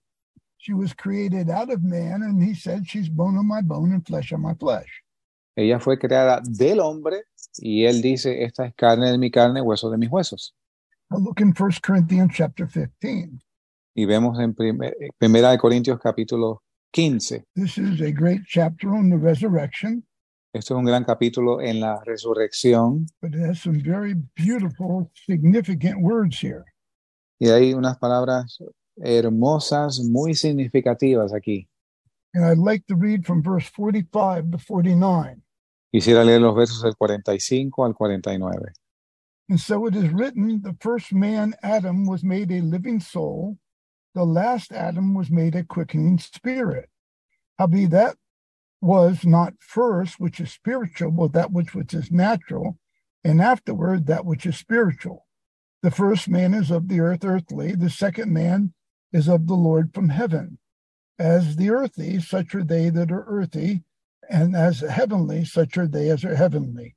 she 0.57 0.73
was 0.73 0.93
created 0.95 1.49
out 1.49 1.69
of 1.69 1.81
man, 1.81 2.23
and 2.23 2.41
he 2.41 2.55
said, 2.55 2.85
She's 2.85 3.09
bone 3.09 3.37
of 3.37 3.45
my 3.45 3.61
bone 3.61 3.93
and 3.93 4.05
flesh 4.05 4.31
of 4.31 4.39
my 4.39 4.55
flesh. 4.55 5.05
ella 5.55 5.79
fue 5.79 5.97
creada 5.97 6.41
del 6.43 6.79
hombre 6.81 7.23
y 7.57 7.85
él 7.85 8.01
dice, 8.01 8.43
esta 8.43 8.65
es 8.65 8.75
carne 8.75 9.11
de 9.11 9.17
mi 9.17 9.31
carne, 9.31 9.61
hueso 9.61 9.89
de 9.89 9.97
mis 9.97 10.09
huesos. 10.09 10.53
Look 11.19 11.39
in 11.41 11.53
1 11.53 11.71
Corinthians 11.81 12.31
chapter 12.33 12.67
15. 12.67 13.39
Y 13.95 14.05
vemos 14.05 14.37
en 14.39 14.53
primer- 14.53 14.93
Primera 15.17 15.51
de 15.51 15.57
Corintios 15.57 15.99
capítulo 15.99 16.61
15. 16.91 17.43
This 17.55 17.77
is 17.77 18.01
a 18.01 18.11
great 18.11 18.41
chapter 18.47 18.89
on 18.89 19.09
the 19.09 19.17
resurrection, 19.17 20.03
Esto 20.53 20.73
es 20.75 20.79
un 20.79 20.85
gran 20.85 21.03
capítulo 21.03 21.61
en 21.61 21.79
la 21.81 22.01
resurrección 22.05 23.07
but 23.21 23.33
it 23.33 23.41
has 23.41 23.59
some 23.61 23.79
very 23.83 24.15
beautiful, 24.35 25.09
significant 25.13 26.01
words 26.01 26.39
here. 26.41 26.63
y 27.39 27.49
hay 27.49 27.73
unas 27.73 27.97
palabras 27.97 28.57
hermosas, 28.97 29.99
muy 29.99 30.33
significativas 30.35 31.33
aquí. 31.33 31.67
And 32.33 32.45
I'd 32.45 32.57
like 32.57 32.85
to 32.87 32.95
read 32.95 33.25
from 33.25 33.41
verse 33.41 33.69
45 33.69 34.51
to 34.51 34.57
49. 34.57 35.41
Quisiera 35.91 36.23
leer 36.25 36.41
los 36.41 36.55
versos 36.55 36.81
del 36.83 36.95
45 36.97 37.85
al 37.85 37.93
49. 37.93 38.73
And 39.47 39.59
so 39.59 39.85
it 39.85 39.95
is 39.95 40.09
written 40.09 40.61
the 40.61 40.75
first 40.79 41.13
man, 41.13 41.53
Adam, 41.61 42.05
was 42.05 42.23
made 42.23 42.51
a 42.51 42.61
living 42.61 42.99
soul. 42.99 43.57
The 44.15 44.23
last 44.23 44.71
Adam 44.71 45.13
was 45.13 45.29
made 45.29 45.55
a 45.55 45.63
quickening 45.63 46.17
spirit. 46.17 46.89
Howbeit 47.59 47.91
that 47.91 48.17
was 48.81 49.25
not 49.25 49.53
first 49.59 50.19
which 50.19 50.39
is 50.39 50.51
spiritual, 50.51 51.11
but 51.11 51.33
that 51.33 51.51
which, 51.51 51.75
which 51.75 51.93
is 51.93 52.11
natural, 52.11 52.77
and 53.23 53.41
afterward 53.41 54.07
that 54.07 54.25
which 54.25 54.45
is 54.45 54.57
spiritual. 54.57 55.25
The 55.83 55.91
first 55.91 56.27
man 56.27 56.53
is 56.53 56.71
of 56.71 56.87
the 56.87 56.99
earth, 56.99 57.23
earthly. 57.23 57.75
The 57.75 57.89
second 57.89 58.33
man 58.33 58.73
is 59.13 59.27
of 59.27 59.47
the 59.47 59.55
Lord 59.55 59.93
from 59.93 60.09
heaven. 60.09 60.57
As 61.19 61.55
the 61.55 61.69
earthy, 61.69 62.19
such 62.19 62.55
are 62.55 62.63
they 62.63 62.89
that 62.89 63.11
are 63.11 63.25
earthy, 63.27 63.83
and 64.29 64.55
as 64.55 64.79
the 64.79 64.91
heavenly, 64.91 65.45
such 65.45 65.77
are 65.77 65.87
they 65.87 66.09
as 66.09 66.25
are 66.25 66.35
heavenly. 66.35 66.95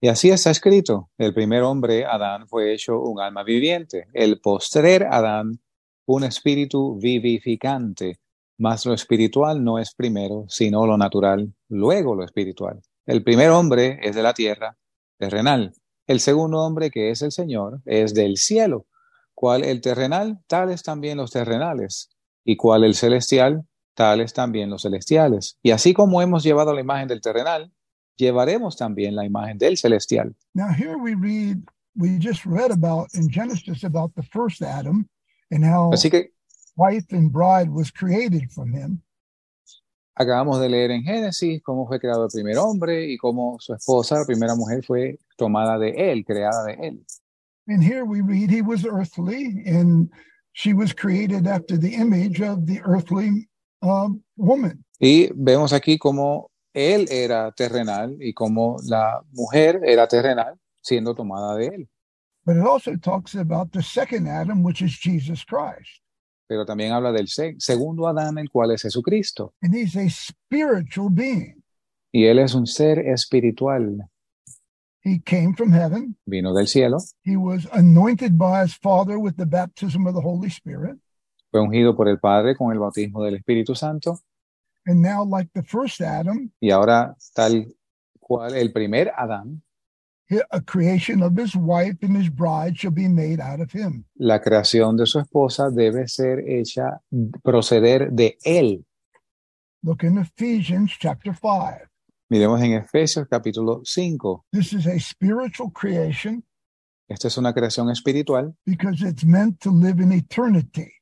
Y 0.00 0.08
así 0.08 0.30
está 0.30 0.50
escrito. 0.50 1.10
El 1.18 1.34
primer 1.34 1.62
hombre, 1.62 2.06
Adán, 2.06 2.48
fue 2.48 2.72
hecho 2.72 3.00
un 3.00 3.20
alma 3.20 3.44
viviente. 3.44 4.06
El 4.14 4.40
postrer 4.40 5.04
Adán, 5.04 5.60
un 6.06 6.24
espíritu 6.24 6.98
vivificante. 6.98 8.18
Mas 8.58 8.86
lo 8.86 8.94
espiritual 8.94 9.62
no 9.62 9.78
es 9.78 9.94
primero, 9.94 10.46
sino 10.48 10.86
lo 10.86 10.96
natural, 10.96 11.52
luego 11.68 12.14
lo 12.14 12.24
espiritual. 12.24 12.80
El 13.04 13.22
primer 13.22 13.50
hombre 13.50 13.98
es 14.02 14.16
de 14.16 14.22
la 14.22 14.32
tierra, 14.32 14.78
terrenal. 15.18 15.74
El 16.06 16.20
segundo 16.20 16.60
hombre, 16.60 16.90
que 16.90 17.10
es 17.10 17.20
el 17.20 17.32
Señor, 17.32 17.82
es 17.84 18.14
del 18.14 18.38
cielo. 18.38 18.86
Cual 19.34 19.62
el 19.62 19.82
terrenal, 19.82 20.38
tales 20.46 20.82
también 20.82 21.18
los 21.18 21.32
terrenales. 21.32 22.08
Y 22.44 22.56
cual 22.56 22.84
el 22.84 22.94
celestial, 22.94 23.66
tales 23.96 24.32
también 24.32 24.70
los 24.70 24.82
celestiales. 24.82 25.58
Y 25.62 25.72
así 25.72 25.92
como 25.92 26.22
hemos 26.22 26.44
llevado 26.44 26.72
la 26.72 26.80
imagen 26.80 27.08
del 27.08 27.20
terrenal, 27.20 27.72
llevaremos 28.16 28.76
también 28.76 29.16
la 29.16 29.24
imagen 29.24 29.58
del 29.58 29.76
celestial. 29.76 30.36
Now, 30.54 30.68
here 30.68 30.96
we 30.96 31.14
read, 31.14 31.62
we 31.96 32.18
just 32.20 32.44
read 32.44 32.70
about 32.70 33.08
in 33.14 33.28
Genesis 33.28 33.82
about 33.82 34.12
the 34.14 34.22
first 34.22 34.62
Adam 34.62 35.08
and 35.50 35.64
how 35.64 35.90
Así 35.92 36.10
que 36.10 36.30
wife 36.76 37.06
and 37.10 37.32
bride 37.32 37.70
was 37.70 37.90
created 37.90 38.52
from 38.52 38.72
him. 38.72 39.02
acabamos 40.16 40.58
de 40.60 40.68
leer 40.68 40.90
en 40.90 41.02
Génesis 41.02 41.62
cómo 41.62 41.86
fue 41.86 42.00
creado 42.00 42.24
el 42.24 42.30
primer 42.30 42.56
hombre 42.58 43.06
y 43.06 43.18
cómo 43.18 43.58
su 43.60 43.74
esposa, 43.74 44.18
la 44.18 44.24
primera 44.24 44.54
mujer, 44.54 44.82
fue 44.84 45.18
tomada 45.36 45.78
de 45.78 45.90
él, 45.90 46.24
creada 46.24 46.64
de 46.64 46.72
él. 46.72 47.06
And 47.68 47.82
here 47.82 48.04
we 48.04 48.22
read 48.22 48.50
he 48.50 48.62
was 48.62 48.84
earthly 48.84 49.62
and 49.66 50.08
she 50.52 50.72
was 50.72 50.94
created 50.94 51.46
after 51.46 51.76
the 51.76 51.94
image 51.94 52.40
of 52.40 52.64
the 52.64 52.80
earthly 52.84 53.48
um, 53.86 54.22
woman. 54.36 54.84
Y 54.98 55.30
vemos 55.34 55.72
aquí 55.72 55.98
cómo 55.98 56.50
él 56.74 57.06
era 57.10 57.52
terrenal 57.52 58.16
y 58.20 58.32
cómo 58.34 58.76
la 58.86 59.22
mujer 59.32 59.80
era 59.84 60.06
terrenal 60.06 60.58
siendo 60.82 61.14
tomada 61.14 61.54
de 61.56 61.66
él. 61.68 61.88
But 62.44 62.56
it 62.56 62.62
also 62.62 62.96
talks 62.96 63.34
about 63.34 63.72
the 63.72 63.82
second 63.82 64.28
Adam, 64.28 64.62
which 64.62 64.80
is 64.80 64.96
Jesus 64.98 65.44
Christ. 65.44 66.00
Pero 66.48 66.64
también 66.64 66.92
habla 66.92 67.10
del 67.10 67.26
se- 67.28 67.56
segundo 67.58 68.06
Adán, 68.06 68.38
el 68.38 68.48
cual 68.50 68.70
es 68.70 68.82
Jesucristo. 68.82 69.52
And 69.62 69.74
he's 69.74 69.96
a 69.96 70.08
spiritual 70.08 71.10
being. 71.10 71.62
Y 72.12 72.26
él 72.26 72.38
es 72.38 72.54
un 72.54 72.66
ser 72.66 73.00
espiritual. 73.00 74.08
He 75.02 75.18
came 75.20 75.54
from 75.54 75.72
heaven. 75.72 76.16
Vino 76.26 76.52
del 76.54 76.66
cielo, 76.68 76.98
He 77.24 77.36
was 77.36 77.66
anointed 77.72 78.36
by 78.38 78.62
his 78.62 78.74
Father 78.76 79.18
with 79.18 79.36
the 79.36 79.46
baptism 79.46 80.06
of 80.06 80.14
the 80.14 80.20
Holy 80.20 80.48
Spirit. 80.50 80.96
Fue 81.56 81.62
ungido 81.62 81.96
por 81.96 82.08
el 82.08 82.18
Padre 82.18 82.54
con 82.54 82.70
el 82.70 82.78
bautismo 82.78 83.24
del 83.24 83.36
Espíritu 83.36 83.74
Santo. 83.74 84.20
And 84.84 85.02
now, 85.02 85.24
like 85.24 85.50
the 85.54 85.62
first 85.62 86.00
Adam, 86.02 86.52
Y 86.60 86.70
ahora, 86.70 87.16
tal 87.34 87.74
cual 88.20 88.54
el 88.54 88.72
primer 88.72 89.10
Adán, 89.16 89.62
a 90.50 90.60
creation 90.60 91.22
of 91.22 91.32
his 91.38 91.54
wife 91.56 91.96
and 92.02 92.16
his 92.16 92.28
bride 92.28 92.76
shall 92.76 92.92
be 92.92 93.08
made 93.08 93.40
out 93.40 93.60
of 93.60 93.72
him. 93.72 94.04
la 94.16 94.40
creación 94.40 94.96
de 94.96 95.06
su 95.06 95.18
esposa 95.18 95.70
debe 95.70 96.06
ser 96.08 96.40
hecha, 96.46 97.00
proceder 97.42 98.10
de 98.10 98.36
él. 98.44 98.84
Look 99.82 100.02
in 100.02 100.18
Ephesians 100.18 100.92
chapter 100.98 101.32
5. 101.32 101.88
Miremos 102.28 102.60
en 102.60 102.74
Efesios 102.74 103.26
capítulo 103.28 103.80
5. 103.84 104.44
This 104.52 104.72
is 104.72 104.86
a 104.86 104.98
spiritual 104.98 105.70
creation 105.72 106.44
Esta 107.08 107.28
es 107.28 107.38
una 107.38 107.54
creación 107.54 107.88
espiritual 107.90 108.54
because 108.66 109.00
it's 109.02 109.24
meant 109.24 109.60
to 109.60 109.70
live 109.70 110.02
in 110.02 110.12
eternity. 110.12 110.92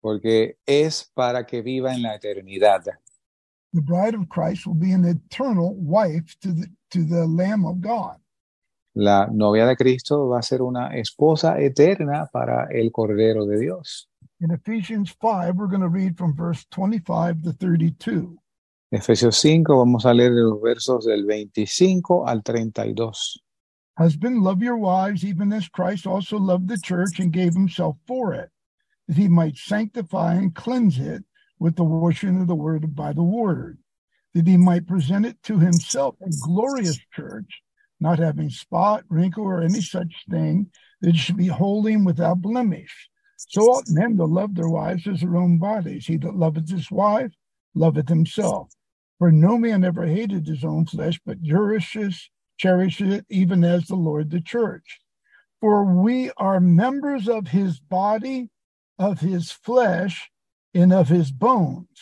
Porque 0.00 0.58
es 0.66 1.10
para 1.14 1.46
que 1.46 1.62
viva 1.62 1.94
en 1.94 2.02
la 2.02 2.14
eternidad. 2.14 2.84
The 3.72 3.80
bride 3.80 4.14
of 4.14 4.28
Christ 4.28 4.66
will 4.66 4.78
be 4.78 4.92
an 4.92 5.04
eternal 5.04 5.74
wife 5.76 6.34
to 6.40 6.52
the, 6.52 6.66
to 6.90 7.04
the 7.04 7.26
Lamb 7.26 7.64
of 7.64 7.80
God. 7.80 8.16
La 8.94 9.28
novia 9.30 9.66
de 9.66 9.76
Cristo 9.76 10.28
va 10.28 10.40
a 10.40 10.42
ser 10.42 10.62
una 10.62 10.96
esposa 10.96 11.60
eterna 11.60 12.28
para 12.32 12.66
el 12.72 12.90
Cordero 12.90 13.46
de 13.46 13.58
Dios. 13.58 14.08
In 14.40 14.50
Ephesians 14.50 15.14
5, 15.20 15.54
we're 15.56 15.68
going 15.68 15.82
to 15.82 15.88
read 15.88 16.16
from 16.16 16.34
verse 16.34 16.66
25 16.70 17.42
to 17.42 17.52
32. 17.52 18.36
Efesios 18.92 19.38
5, 19.38 19.76
vamos 19.76 20.04
a 20.04 20.12
leer 20.12 20.32
los 20.32 20.60
versos 20.60 21.04
del 21.04 21.24
25 21.24 22.26
al 22.26 22.42
32. 22.42 23.40
Husband, 23.96 24.42
love 24.42 24.62
your 24.62 24.78
wives, 24.78 25.24
even 25.24 25.52
as 25.52 25.68
Christ 25.68 26.06
also 26.06 26.38
loved 26.38 26.68
the 26.68 26.78
church 26.78 27.20
and 27.20 27.32
gave 27.32 27.54
himself 27.54 27.96
for 28.08 28.34
it, 28.34 28.50
that 29.10 29.16
he 29.16 29.26
might 29.26 29.56
sanctify 29.56 30.34
and 30.34 30.54
cleanse 30.54 31.00
it 31.00 31.24
with 31.58 31.74
the 31.74 31.82
washing 31.82 32.40
of 32.40 32.46
the 32.46 32.54
word 32.54 32.94
by 32.94 33.12
the 33.12 33.24
word, 33.24 33.76
that 34.34 34.46
he 34.46 34.56
might 34.56 34.86
present 34.86 35.26
it 35.26 35.42
to 35.42 35.58
himself 35.58 36.14
a 36.22 36.30
glorious 36.44 36.96
church, 37.12 37.60
not 37.98 38.20
having 38.20 38.48
spot, 38.48 39.02
wrinkle, 39.08 39.42
or 39.42 39.62
any 39.62 39.80
such 39.80 40.14
thing, 40.30 40.70
that 41.00 41.08
it 41.08 41.16
should 41.16 41.36
be 41.36 41.48
holy 41.48 41.94
and 41.94 42.06
without 42.06 42.40
blemish. 42.40 43.10
So 43.36 43.62
ought 43.62 43.88
men 43.88 44.16
to 44.16 44.26
love 44.26 44.54
their 44.54 44.68
wives 44.68 45.08
as 45.08 45.22
their 45.22 45.36
own 45.36 45.58
bodies. 45.58 46.06
He 46.06 46.16
that 46.18 46.36
loveth 46.36 46.70
his 46.70 46.88
wife 46.88 47.32
loveth 47.74 48.08
himself. 48.08 48.72
For 49.18 49.32
no 49.32 49.58
man 49.58 49.82
ever 49.82 50.06
hated 50.06 50.46
his 50.46 50.64
own 50.64 50.86
flesh, 50.86 51.20
but 51.26 51.42
cherishes, 51.42 52.30
cherishes 52.58 53.12
it, 53.12 53.26
even 53.28 53.64
as 53.64 53.88
the 53.88 53.96
Lord 53.96 54.30
the 54.30 54.40
church. 54.40 55.00
For 55.60 55.84
we 55.84 56.30
are 56.36 56.60
members 56.60 57.28
of 57.28 57.48
his 57.48 57.80
body, 57.80 58.50
of 59.00 59.20
his 59.20 59.50
flesh, 59.50 60.30
and 60.74 60.92
of 60.92 61.08
his 61.08 61.32
bones. 61.32 61.98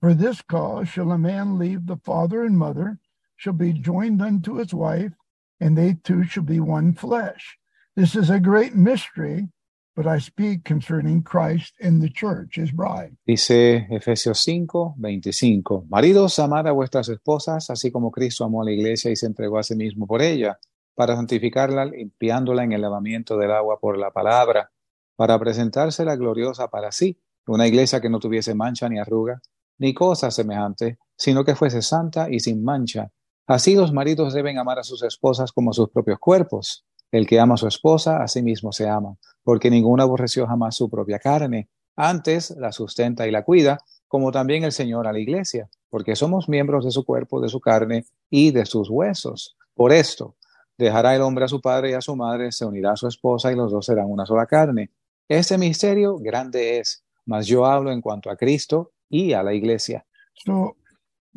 For 0.00 0.12
this 0.12 0.42
cause 0.42 0.88
shall 0.88 1.10
a 1.10 1.18
man 1.18 1.58
leave 1.58 1.86
the 1.86 1.96
father 1.96 2.44
and 2.44 2.56
mother, 2.56 2.98
shall 3.34 3.54
be 3.54 3.72
joined 3.72 4.20
unto 4.20 4.56
his 4.56 4.74
wife, 4.74 5.12
and 5.58 5.76
they 5.76 5.96
two 6.04 6.24
shall 6.24 6.44
be 6.44 6.60
one 6.60 6.92
flesh. 6.92 7.56
This 7.96 8.14
is 8.14 8.28
a 8.28 8.38
great 8.38 8.74
mystery, 8.74 9.48
but 9.96 10.06
I 10.06 10.18
speak 10.18 10.64
concerning 10.64 11.22
Christ 11.22 11.74
and 11.80 12.02
the 12.02 12.10
church, 12.10 12.56
his 12.56 12.72
bride. 12.72 13.16
Dice 13.26 13.86
Efesios 13.90 14.38
5, 14.44 14.96
25. 15.00 15.88
Maridos, 15.88 16.38
amad 16.38 16.68
a 16.68 16.72
vuestras 16.72 17.08
esposas, 17.08 17.70
así 17.70 17.90
como 17.90 18.10
Cristo 18.10 18.44
amó 18.44 18.60
a 18.60 18.66
la 18.66 18.72
iglesia 18.72 19.10
y 19.10 19.16
se 19.16 19.26
entregó 19.26 19.58
a 19.58 19.62
sí 19.62 19.74
mismo 19.74 20.06
por 20.06 20.20
ella, 20.20 20.58
para 20.94 21.16
santificarla, 21.16 21.86
limpiándola 21.86 22.64
en 22.64 22.72
el 22.72 22.82
lavamiento 22.82 23.38
del 23.38 23.50
agua 23.50 23.80
por 23.80 23.96
la 23.96 24.10
palabra, 24.10 24.70
para 25.18 25.36
presentársela 25.36 26.14
gloriosa 26.14 26.68
para 26.68 26.92
sí, 26.92 27.18
una 27.48 27.66
iglesia 27.66 28.00
que 28.00 28.08
no 28.08 28.20
tuviese 28.20 28.54
mancha 28.54 28.88
ni 28.88 29.00
arruga, 29.00 29.42
ni 29.78 29.92
cosa 29.92 30.30
semejante, 30.30 31.00
sino 31.16 31.44
que 31.44 31.56
fuese 31.56 31.82
santa 31.82 32.28
y 32.30 32.38
sin 32.38 32.62
mancha. 32.62 33.10
Así 33.44 33.74
los 33.74 33.92
maridos 33.92 34.32
deben 34.32 34.58
amar 34.58 34.78
a 34.78 34.84
sus 34.84 35.02
esposas 35.02 35.50
como 35.50 35.70
a 35.70 35.74
sus 35.74 35.88
propios 35.90 36.20
cuerpos. 36.20 36.84
El 37.10 37.26
que 37.26 37.40
ama 37.40 37.54
a 37.54 37.56
su 37.56 37.66
esposa, 37.66 38.22
a 38.22 38.28
sí 38.28 38.42
mismo 38.42 38.70
se 38.70 38.88
ama, 38.88 39.16
porque 39.42 39.70
ninguno 39.70 40.04
aborreció 40.04 40.46
jamás 40.46 40.76
su 40.76 40.88
propia 40.88 41.18
carne, 41.18 41.68
antes 41.96 42.54
la 42.56 42.70
sustenta 42.70 43.26
y 43.26 43.32
la 43.32 43.42
cuida, 43.42 43.78
como 44.06 44.30
también 44.30 44.62
el 44.62 44.70
Señor 44.70 45.08
a 45.08 45.12
la 45.12 45.18
iglesia, 45.18 45.68
porque 45.90 46.14
somos 46.14 46.48
miembros 46.48 46.84
de 46.84 46.92
su 46.92 47.04
cuerpo, 47.04 47.40
de 47.40 47.48
su 47.48 47.58
carne 47.60 48.04
y 48.30 48.52
de 48.52 48.66
sus 48.66 48.88
huesos. 48.88 49.56
Por 49.74 49.92
esto, 49.92 50.36
dejará 50.76 51.16
el 51.16 51.22
hombre 51.22 51.46
a 51.46 51.48
su 51.48 51.60
padre 51.60 51.90
y 51.90 51.94
a 51.94 52.00
su 52.00 52.14
madre, 52.14 52.52
se 52.52 52.64
unirá 52.64 52.92
a 52.92 52.96
su 52.96 53.08
esposa 53.08 53.50
y 53.50 53.56
los 53.56 53.72
dos 53.72 53.84
serán 53.84 54.08
una 54.08 54.24
sola 54.24 54.46
carne. 54.46 54.92
Este 55.28 55.58
misterio 55.58 56.16
grande 56.18 56.78
es, 56.78 57.04
mas 57.26 57.46
yo 57.46 57.66
hablo 57.66 57.92
en 57.92 58.00
cuanto 58.00 58.30
a 58.30 58.36
Cristo 58.36 58.92
y 59.10 59.32
a 59.34 59.42
la 59.42 59.52
iglesia. 59.52 60.04
So 60.46 60.76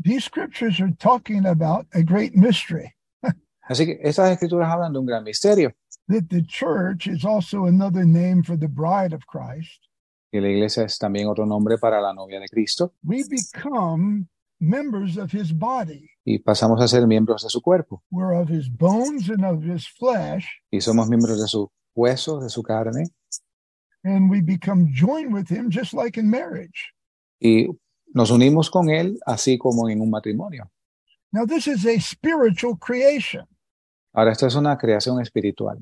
these 0.01 0.23
scriptures 0.23 0.79
are 0.79 0.93
talking 0.97 1.45
about 1.45 1.87
a 1.93 2.01
great 2.01 2.33
mystery. 2.33 2.93
Así 3.67 3.85
que 3.85 3.99
estas 4.01 4.31
escrituras 4.31 4.69
hablan 4.69 4.93
de 4.93 4.99
un 4.99 5.05
gran 5.05 5.23
misterio, 5.23 5.71
that 6.07 6.23
the 6.29 6.41
church 6.43 7.07
is 7.07 7.23
also 7.25 7.65
another 7.65 8.05
name 8.05 8.43
for 8.43 8.57
the 8.57 8.67
bride 8.67 9.13
of 9.13 9.25
Christ. 9.27 9.87
que 10.31 10.39
la 10.41 10.47
iglesia 10.47 10.83
es 10.85 10.97
también 10.97 11.27
otro 11.27 11.45
nombre 11.45 11.77
para 11.77 11.99
la 12.01 12.13
novia 12.13 12.39
de 12.39 12.47
Cristo, 12.47 12.93
We 13.03 13.23
become 13.29 14.27
members 14.59 15.17
of 15.17 15.31
his 15.33 15.51
body. 15.53 16.09
y 16.25 16.39
pasamos 16.39 16.81
a 16.81 16.87
ser 16.87 17.05
miembros 17.07 17.43
de 17.43 17.49
su 17.49 17.61
cuerpo, 17.61 18.03
We're 18.09 18.39
of 18.39 18.49
his 18.49 18.69
bones 18.69 19.29
and 19.29 19.43
of 19.45 19.63
his 19.63 19.87
flesh, 19.87 20.45
y 20.71 20.79
somos 20.81 21.09
miembros 21.09 21.39
de 21.41 21.47
sus 21.47 21.67
huesos, 21.93 22.41
de 22.43 22.49
su 22.49 22.63
carne, 22.63 23.03
and 24.03 24.29
we 24.29 24.41
become 24.41 24.89
joined 24.91 25.33
with 25.33 25.49
him 25.49 25.69
just 25.69 25.93
like 25.93 26.17
in 26.17 26.29
marriage. 26.29 26.93
y 27.41 27.67
nos 28.13 28.29
unimos 28.29 28.69
con 28.69 28.89
él 28.89 29.17
así 29.25 29.57
como 29.57 29.89
en 29.89 30.01
un 30.01 30.09
matrimonio. 30.09 30.69
Now, 31.33 31.45
this 31.45 31.65
is 31.67 31.85
a 31.85 31.99
spiritual 31.99 32.75
creation. 32.75 33.45
Ahora, 34.13 34.33
esto 34.33 34.45
es 34.45 34.55
una 34.55 34.77
creación 34.77 35.21
espiritual. 35.21 35.77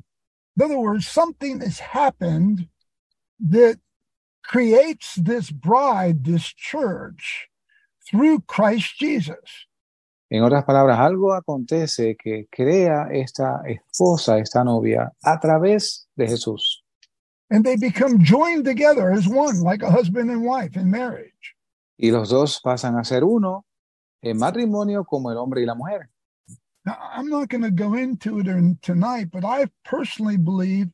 In 0.56 0.64
other 0.64 0.78
words, 0.78 1.08
something 1.08 1.60
has 1.62 1.80
happened 1.80 2.68
that 3.40 3.80
creates 4.44 5.16
this 5.16 5.52
bride, 5.52 6.24
this 6.24 6.54
church, 6.54 7.50
through 8.08 8.42
Christ 8.42 9.00
Jesus. 9.00 9.68
En 10.30 10.44
otras 10.44 10.64
palabras, 10.64 11.00
algo 11.00 11.34
acontece 11.34 12.16
que 12.16 12.48
crea 12.52 13.08
esta 13.12 13.64
esposa, 13.66 14.38
esta 14.38 14.64
novia, 14.64 15.12
a 15.24 15.40
través 15.40 16.08
de 16.16 16.28
Jesús. 16.28 16.79
And 17.50 17.64
they 17.64 17.76
become 17.76 18.24
joined 18.24 18.66
together 18.66 19.12
as 19.12 19.28
one, 19.28 19.62
like 19.62 19.82
a 19.82 19.90
husband 19.90 20.30
and 20.30 20.44
wife 20.44 20.76
in 20.76 20.92
marriage. 20.92 21.56
Y 21.98 22.10
los 22.12 22.30
dos 22.30 22.60
pasan 22.62 22.98
a 23.00 23.04
ser 23.04 23.24
uno 23.24 23.66
en 24.24 24.38
matrimonio 24.38 25.04
como 25.06 25.30
el 25.30 25.38
hombre 25.38 25.62
y 25.62 25.66
la 25.66 25.76
mujer. 25.76 26.10
Now, 26.86 26.98
I'm 27.14 27.28
not 27.28 27.50
going 27.50 27.64
to 27.64 27.72
go 27.72 27.94
into 27.96 28.40
it 28.40 28.48
in, 28.48 28.78
tonight, 28.82 29.30
but 29.32 29.44
I 29.44 29.68
personally 29.84 30.38
believe 30.38 30.88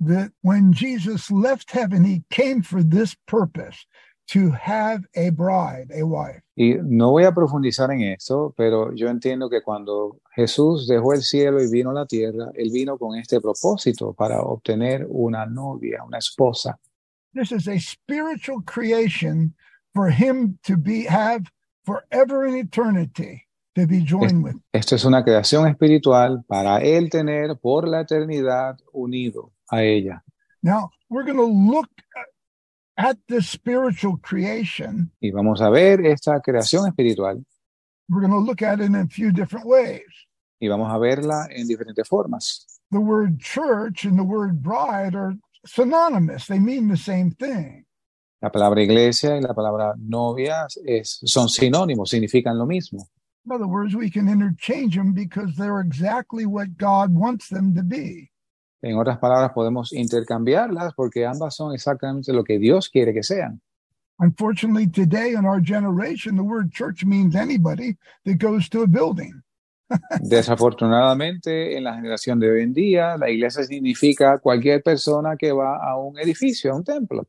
that 0.00 0.32
when 0.42 0.72
Jesus 0.72 1.30
left 1.30 1.70
heaven, 1.70 2.04
he 2.04 2.22
came 2.30 2.62
for 2.62 2.82
this 2.82 3.14
purpose 3.26 3.84
to 4.26 4.50
have 4.50 5.04
a 5.14 5.30
bride, 5.30 5.92
a 5.94 6.04
wife. 6.04 6.42
Y 6.56 6.74
no 6.82 7.10
voy 7.10 7.24
a 7.24 7.32
profundizar 7.32 7.90
en 7.90 8.02
esto, 8.02 8.52
pero 8.56 8.92
yo 8.94 9.08
entiendo 9.08 9.48
que 9.48 9.62
cuando 9.62 10.20
Jesús 10.34 10.88
dejó 10.88 11.12
el 11.12 11.22
cielo 11.22 11.62
y 11.62 11.70
vino 11.70 11.90
a 11.90 11.94
la 11.94 12.06
tierra, 12.06 12.50
él 12.54 12.70
vino 12.72 12.98
con 12.98 13.16
este 13.16 13.40
propósito 13.40 14.14
para 14.14 14.40
obtener 14.40 15.06
una 15.08 15.46
novia, 15.46 16.02
una 16.04 16.18
esposa. 16.18 16.78
This 17.34 17.52
is 17.52 17.68
a 17.68 17.78
spiritual 17.78 18.62
creation 18.64 19.54
for 19.92 20.10
him 20.10 20.58
to 20.64 20.76
be 20.76 21.06
have 21.06 21.44
forever 21.84 22.46
in 22.46 22.56
eternity 22.56 23.46
to 23.74 23.86
be 23.86 24.02
joined 24.02 24.42
with. 24.42 24.56
Esto 24.72 24.96
es 24.96 25.04
una 25.04 25.22
creación 25.22 25.68
espiritual 25.68 26.42
para 26.48 26.78
él 26.78 27.10
tener 27.10 27.58
por 27.60 27.86
la 27.86 28.00
eternidad 28.00 28.78
unido 28.92 29.52
a 29.70 29.82
ella. 29.82 30.24
Now, 30.62 30.90
we're 31.10 31.24
going 31.24 31.36
to 31.36 31.44
look 31.46 31.88
at 32.96 33.16
the 33.28 33.40
spiritual 33.42 34.18
creation. 34.18 35.10
Y 35.20 35.30
vamos 35.30 35.60
a 35.60 35.70
ver 35.70 36.04
esta 36.06 36.40
creación 36.40 36.86
espiritual 36.88 37.44
We're 38.08 38.20
going 38.20 38.32
to 38.32 38.38
look 38.38 38.62
at 38.62 38.80
it 38.80 38.84
in 38.84 38.94
a 38.94 39.06
few 39.06 39.32
different 39.32 39.66
ways. 39.66 40.04
y 40.60 40.68
vamos 40.68 40.90
a 40.92 40.98
verla 40.98 41.48
en 41.50 41.66
diferentes 41.66 42.06
formas. 42.08 42.66
The 42.90 43.00
word 43.00 43.40
church 43.40 44.04
and 44.04 44.18
the 44.18 44.24
word 44.24 44.62
bride 44.62 45.14
are 45.14 45.34
synonymous. 45.66 46.46
They 46.46 46.58
mean 46.58 46.88
the 46.88 46.96
same 46.96 47.32
thing. 47.32 47.84
La 48.40 48.50
palabra 48.50 48.82
iglesia 48.82 49.36
y 49.36 49.40
la 49.40 49.54
palabra 49.54 49.94
novia 49.98 50.66
es, 50.86 51.20
son 51.24 51.48
sinónimos, 51.48 52.10
significan 52.10 52.56
lo 52.58 52.66
mismo. 52.66 53.08
In 53.44 53.52
other 53.52 53.66
words, 53.66 53.94
we 53.94 54.10
can 54.10 54.28
interchange 54.28 54.96
them 54.96 55.12
because 55.12 55.54
they're 55.56 55.80
exactly 55.80 56.46
what 56.46 56.76
God 56.76 57.14
wants 57.14 57.48
them 57.48 57.74
to 57.74 57.82
be. 57.82 58.30
En 58.86 58.96
otras 58.98 59.18
palabras, 59.18 59.50
podemos 59.52 59.92
intercambiarlas 59.92 60.94
porque 60.94 61.26
ambas 61.26 61.56
son 61.56 61.74
exactamente 61.74 62.32
lo 62.32 62.44
que 62.44 62.56
Dios 62.56 62.88
quiere 62.88 63.12
que 63.12 63.24
sean. 63.24 63.60
Unfortunately, 64.18 64.86
today 64.86 65.32
in 65.32 65.44
our 65.44 65.60
generation, 65.60 66.36
the 66.36 66.42
word 66.42 66.70
church 66.72 67.04
means 67.04 67.34
anybody 67.34 67.96
that 68.24 68.38
goes 68.38 68.68
to 68.68 68.82
a 68.82 68.86
building. 68.86 69.42
Desafortunadamente, 70.20 71.76
en 71.76 71.82
la 71.82 71.94
generación 71.94 72.38
de 72.38 72.50
hoy 72.50 72.62
en 72.62 72.72
día, 72.72 73.16
la 73.18 73.28
iglesia 73.28 73.64
significa 73.64 74.38
cualquier 74.38 74.82
persona 74.82 75.36
que 75.36 75.50
va 75.50 75.78
a 75.82 75.96
un 75.98 76.16
edificio, 76.18 76.72
a 76.72 76.76
un 76.76 76.84
templo. 76.84 77.26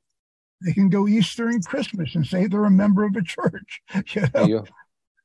They 0.62 0.74
can 0.74 0.90
go 0.90 1.08
Easter 1.08 1.48
and 1.48 1.66
Christmas 1.66 2.16
and 2.16 2.26
say 2.26 2.48
they're 2.48 2.66
a 2.66 2.72
member 2.72 3.04
of 3.04 3.16
a 3.16 3.24
church. 3.24 3.82
You 4.16 4.22
know? 4.22 4.44
Ellos 4.46 4.70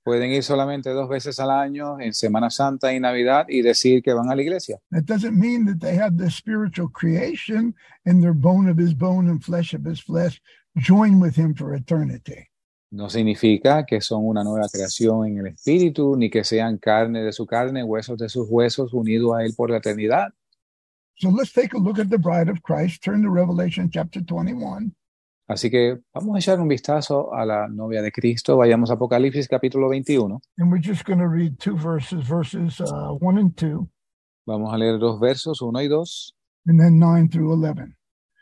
pueden 0.02 0.30
ir 0.30 0.42
solamente 0.42 0.90
dos 0.90 1.08
veces 1.08 1.38
al 1.40 1.50
año, 1.50 2.00
en 2.00 2.12
Semana 2.12 2.50
Santa 2.50 2.92
y 2.92 3.00
Navidad, 3.00 3.46
y 3.48 3.62
decir 3.62 4.02
que 4.02 4.12
van 4.12 4.30
a 4.30 4.34
la 4.34 4.42
iglesia. 4.42 4.78
That 4.90 5.04
doesn't 5.04 5.38
mean 5.38 5.64
that 5.66 5.78
they 5.80 5.96
have 5.96 6.16
the 6.16 6.30
spiritual 6.30 6.88
creation 6.88 7.74
and 8.04 8.22
their 8.22 8.34
bone 8.34 8.70
of 8.70 8.78
his 8.78 8.94
bone 8.94 9.28
and 9.28 9.42
flesh 9.42 9.74
of 9.74 9.84
his 9.84 10.00
flesh 10.00 10.40
join 10.76 11.20
with 11.20 11.36
him 11.36 11.54
for 11.54 11.74
eternity. 11.74 12.48
No 12.90 13.08
significa 13.08 13.86
que 13.86 14.02
son 14.02 14.26
una 14.26 14.44
nueva 14.44 14.68
creación 14.70 15.26
en 15.26 15.38
el 15.38 15.46
espíritu, 15.46 16.14
ni 16.16 16.28
que 16.28 16.44
sean 16.44 16.76
carne 16.76 17.22
de 17.22 17.32
su 17.32 17.46
carne, 17.46 17.82
huesos 17.82 18.18
de 18.18 18.28
sus 18.28 18.46
huesos, 18.50 18.92
unidos 18.92 19.34
a 19.34 19.44
él 19.44 19.54
por 19.56 19.70
la 19.70 19.78
eternidad. 19.78 20.28
So 21.16 21.30
let's 21.30 21.52
take 21.52 21.72
a 21.74 21.78
look 21.78 21.98
at 21.98 22.10
the 22.10 22.18
bride 22.18 22.50
of 22.50 22.62
Christ. 22.62 23.02
Turn 23.02 23.22
to 23.22 23.30
Revelation 23.30 23.90
chapter 23.90 24.20
21. 24.20 24.94
Así 25.52 25.70
que 25.70 25.98
vamos 26.14 26.34
a 26.34 26.38
echar 26.38 26.58
un 26.60 26.68
vistazo 26.68 27.34
a 27.34 27.44
la 27.44 27.68
novia 27.68 28.00
de 28.00 28.10
Cristo. 28.10 28.56
Vayamos 28.56 28.90
a 28.90 28.94
Apocalipsis 28.94 29.48
capítulo 29.48 29.90
21. 29.90 30.40
And 30.56 30.72
we're 30.72 30.80
just 30.80 31.04
going 31.04 31.18
to 31.18 31.28
read 31.28 31.58
two 31.58 31.76
verses, 31.76 32.24
verses 32.26 32.80
uh, 32.80 33.12
1 33.20 33.38
and 33.38 33.54
2, 33.54 33.86
Vamos 34.46 34.72
a 34.72 34.78
leer 34.78 34.98
dos 34.98 35.20
versos, 35.20 35.60
uno 35.60 35.78
y 35.78 35.88
dos, 35.88 36.34
and 36.66 36.80
then 36.80 36.98
9 36.98 37.28
through 37.28 37.52
11. 37.52 37.94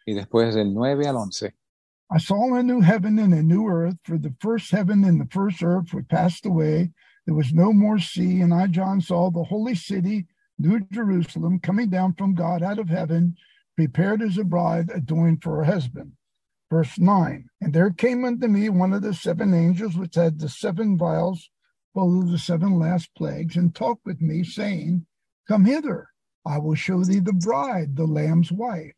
y 0.07 0.14
después 0.14 0.55
del 0.55 0.73
9 0.73 1.05
al 1.05 1.17
11. 1.17 1.52
I 2.12 2.19
saw 2.19 2.55
a 2.55 2.62
new 2.62 2.81
heaven 2.81 3.19
and 3.19 3.35
a 3.35 3.43
new 3.43 3.67
earth, 3.67 3.97
for 4.05 4.17
the 4.17 4.33
first 4.40 4.71
heaven 4.71 5.02
and 5.02 5.21
the 5.21 5.29
first 5.33 5.64
earth 5.64 5.93
were 5.93 6.05
passed 6.05 6.47
away. 6.47 6.93
There 7.26 7.35
was 7.35 7.52
no 7.52 7.73
more 7.73 7.99
sea, 7.99 8.40
and 8.40 8.55
I, 8.55 8.69
John, 8.69 9.00
saw 9.00 9.31
the 9.31 9.43
holy 9.43 9.75
city, 9.75 10.26
New 10.61 10.79
Jerusalem, 10.93 11.59
coming 11.59 11.90
down 11.90 12.14
from 12.14 12.35
God 12.35 12.62
out 12.62 12.79
of 12.79 12.88
heaven, 12.88 13.35
prepared 13.76 14.23
as 14.23 14.38
a 14.38 14.45
bride 14.45 14.90
adorned 14.95 15.43
for 15.43 15.57
her 15.57 15.64
husband. 15.64 16.12
Verse 16.71 16.99
9 16.99 17.49
And 17.61 17.75
there 17.75 17.91
came 17.91 18.25
unto 18.25 18.47
me 18.47 18.69
one 18.69 18.93
of 18.93 19.02
the 19.02 19.13
seven 19.13 19.52
angels 19.52 19.97
which 19.97 20.15
had 20.15 20.39
the 20.39 20.49
seven 20.49 20.97
vials 20.97 21.50
full 21.93 22.21
of 22.21 22.30
the 22.30 22.39
seven 22.39 22.78
last 22.78 23.13
plagues, 23.17 23.56
and 23.56 23.75
talked 23.75 24.06
with 24.06 24.21
me, 24.21 24.45
saying, 24.45 25.04
Come 25.49 25.65
hither, 25.65 26.09
I 26.47 26.59
will 26.59 26.76
show 26.76 27.02
thee 27.02 27.19
the 27.19 27.33
bride, 27.33 27.97
the 27.97 28.06
Lamb's 28.06 28.52
wife. 28.52 28.93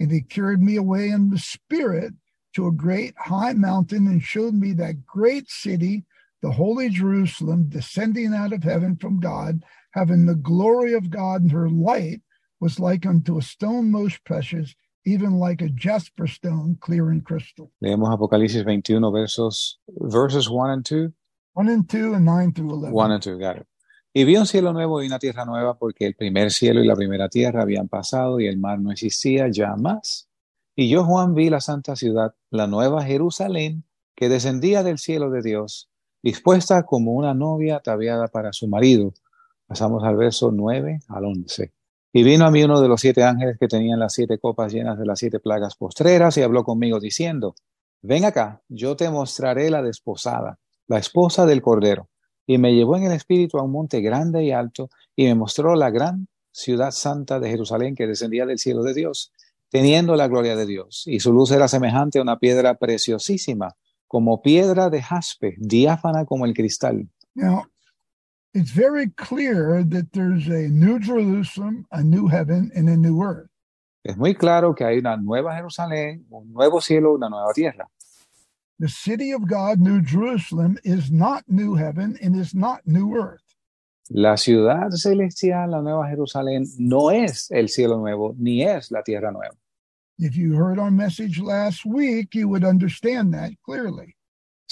And 0.00 0.10
he 0.10 0.22
carried 0.22 0.60
me 0.60 0.74
away 0.74 1.10
in 1.10 1.30
the 1.30 1.38
spirit 1.38 2.14
to 2.54 2.66
a 2.66 2.72
great 2.72 3.14
high 3.16 3.52
mountain 3.52 4.08
and 4.08 4.22
showed 4.22 4.54
me 4.54 4.72
that 4.72 5.06
great 5.06 5.48
city, 5.48 6.04
the 6.42 6.50
holy 6.50 6.88
Jerusalem, 6.88 7.68
descending 7.68 8.34
out 8.34 8.52
of 8.52 8.64
heaven 8.64 8.96
from 8.96 9.20
God, 9.20 9.62
having 9.92 10.26
the 10.26 10.34
glory 10.34 10.92
of 10.92 11.10
God, 11.10 11.42
and 11.42 11.52
her 11.52 11.70
light 11.70 12.20
was 12.60 12.80
like 12.80 13.06
unto 13.06 13.38
a 13.38 13.42
stone 13.42 13.90
most 13.92 14.24
precious, 14.24 14.74
even 15.04 15.38
like 15.38 15.62
a 15.62 15.68
jasper 15.68 16.26
stone, 16.26 16.76
clear 16.80 17.10
and 17.10 17.24
crystal. 17.24 17.70
Leemos 17.82 18.12
Apocalipsis 18.12 18.64
21 18.64 19.10
versos, 19.12 19.78
verses 19.88 20.48
1 20.48 20.70
and 20.70 20.84
2. 20.84 21.12
One 21.54 21.68
and 21.68 21.88
two 21.88 22.14
and 22.14 22.24
nine 22.24 22.52
through 22.54 22.70
eleven. 22.70 22.92
1 22.92 23.10
and 23.12 23.22
2, 23.22 23.38
got 23.38 23.56
it. 23.58 23.66
Y 24.14 24.24
vi 24.24 24.36
un 24.36 24.46
cielo 24.46 24.72
nuevo 24.72 25.02
y 25.02 25.06
una 25.06 25.18
tierra 25.18 25.44
nueva 25.44 25.78
porque 25.78 26.06
el 26.06 26.14
primer 26.14 26.50
cielo 26.50 26.82
y 26.82 26.86
la 26.86 26.94
primera 26.94 27.28
tierra 27.28 27.62
habían 27.62 27.88
pasado 27.88 28.40
y 28.40 28.46
el 28.46 28.58
mar 28.58 28.78
no 28.78 28.90
existía 28.90 29.48
ya 29.50 29.74
más. 29.76 30.28
Y 30.76 30.88
yo, 30.88 31.04
Juan, 31.04 31.34
vi 31.34 31.50
la 31.50 31.60
santa 31.60 31.96
ciudad, 31.96 32.34
la 32.50 32.66
nueva 32.66 33.04
Jerusalén, 33.04 33.84
que 34.14 34.28
descendía 34.28 34.82
del 34.82 34.98
cielo 34.98 35.30
de 35.30 35.42
Dios, 35.42 35.90
dispuesta 36.22 36.84
como 36.84 37.12
una 37.12 37.34
novia 37.34 37.76
ataviada 37.76 38.28
para 38.28 38.52
su 38.52 38.68
marido. 38.68 39.12
Pasamos 39.66 40.04
al 40.04 40.16
verso 40.16 40.50
9 40.52 41.00
al 41.08 41.24
11. 41.24 41.72
Y 42.12 42.22
vino 42.24 42.44
a 42.44 42.50
mí 42.50 42.62
uno 42.62 42.80
de 42.80 42.88
los 42.88 43.00
siete 43.00 43.22
ángeles 43.22 43.56
que 43.58 43.68
tenían 43.68 43.98
las 43.98 44.12
siete 44.12 44.38
copas 44.38 44.72
llenas 44.72 44.98
de 44.98 45.06
las 45.06 45.18
siete 45.18 45.40
plagas 45.40 45.76
postreras 45.76 46.36
y 46.36 46.42
habló 46.42 46.62
conmigo 46.62 47.00
diciendo, 47.00 47.54
ven 48.02 48.26
acá, 48.26 48.62
yo 48.68 48.96
te 48.96 49.08
mostraré 49.08 49.70
la 49.70 49.82
desposada, 49.82 50.58
la 50.88 50.98
esposa 50.98 51.46
del 51.46 51.62
Cordero. 51.62 52.08
Y 52.46 52.58
me 52.58 52.74
llevó 52.74 52.96
en 52.96 53.04
el 53.04 53.12
espíritu 53.12 53.58
a 53.58 53.62
un 53.62 53.72
monte 53.72 54.00
grande 54.02 54.44
y 54.44 54.52
alto 54.52 54.90
y 55.16 55.24
me 55.24 55.34
mostró 55.34 55.74
la 55.74 55.90
gran 55.90 56.28
ciudad 56.50 56.90
santa 56.90 57.40
de 57.40 57.48
Jerusalén 57.48 57.94
que 57.94 58.06
descendía 58.06 58.44
del 58.44 58.58
cielo 58.58 58.82
de 58.82 58.92
Dios, 58.92 59.32
teniendo 59.70 60.14
la 60.14 60.28
gloria 60.28 60.54
de 60.54 60.66
Dios. 60.66 61.04
Y 61.06 61.20
su 61.20 61.32
luz 61.32 61.50
era 61.50 61.66
semejante 61.66 62.18
a 62.18 62.22
una 62.22 62.38
piedra 62.38 62.74
preciosísima, 62.74 63.74
como 64.06 64.42
piedra 64.42 64.90
de 64.90 65.00
jaspe, 65.00 65.54
diáfana 65.58 66.26
como 66.26 66.44
el 66.44 66.52
cristal. 66.52 67.08
It's 68.54 68.70
very 68.70 69.08
clear 69.10 69.82
that 69.82 70.12
there's 70.12 70.46
a 70.46 70.68
new 70.68 70.98
Jerusalem, 70.98 71.86
a 71.90 72.02
new 72.02 72.28
heaven, 72.28 72.70
and 72.74 72.88
a 72.88 72.96
new 72.96 73.22
earth. 73.22 73.48
Es 74.04 74.16
muy 74.16 74.34
claro 74.34 74.74
que 74.74 74.84
hay 74.84 74.98
una 74.98 75.16
nueva 75.16 75.54
Jerusalén, 75.54 76.24
un 76.30 76.52
nuevo 76.52 76.80
cielo, 76.80 77.14
una 77.14 77.28
nueva 77.28 77.52
tierra. 77.54 77.86
The 78.78 78.88
city 78.88 79.30
of 79.30 79.46
God, 79.46 79.78
New 79.78 80.02
Jerusalem, 80.02 80.76
is 80.82 81.12
not 81.12 81.44
new 81.46 81.76
heaven 81.76 82.18
and 82.20 82.34
is 82.34 82.52
not 82.52 82.80
new 82.84 83.14
earth. 83.16 83.42
La 84.10 84.36
ciudad 84.36 84.90
celestial, 84.90 85.70
la 85.70 85.80
nueva 85.80 86.08
Jerusalén, 86.08 86.66
no 86.78 87.10
es 87.10 87.48
el 87.52 87.68
cielo 87.68 87.98
nuevo, 87.98 88.34
ni 88.36 88.62
es 88.64 88.90
la 88.90 89.02
tierra 89.02 89.30
nueva. 89.30 89.54
If 90.18 90.36
you 90.36 90.54
heard 90.54 90.80
our 90.80 90.90
message 90.90 91.40
last 91.40 91.86
week, 91.86 92.34
you 92.34 92.48
would 92.48 92.64
understand 92.64 93.32
that 93.34 93.52
clearly. 93.64 94.16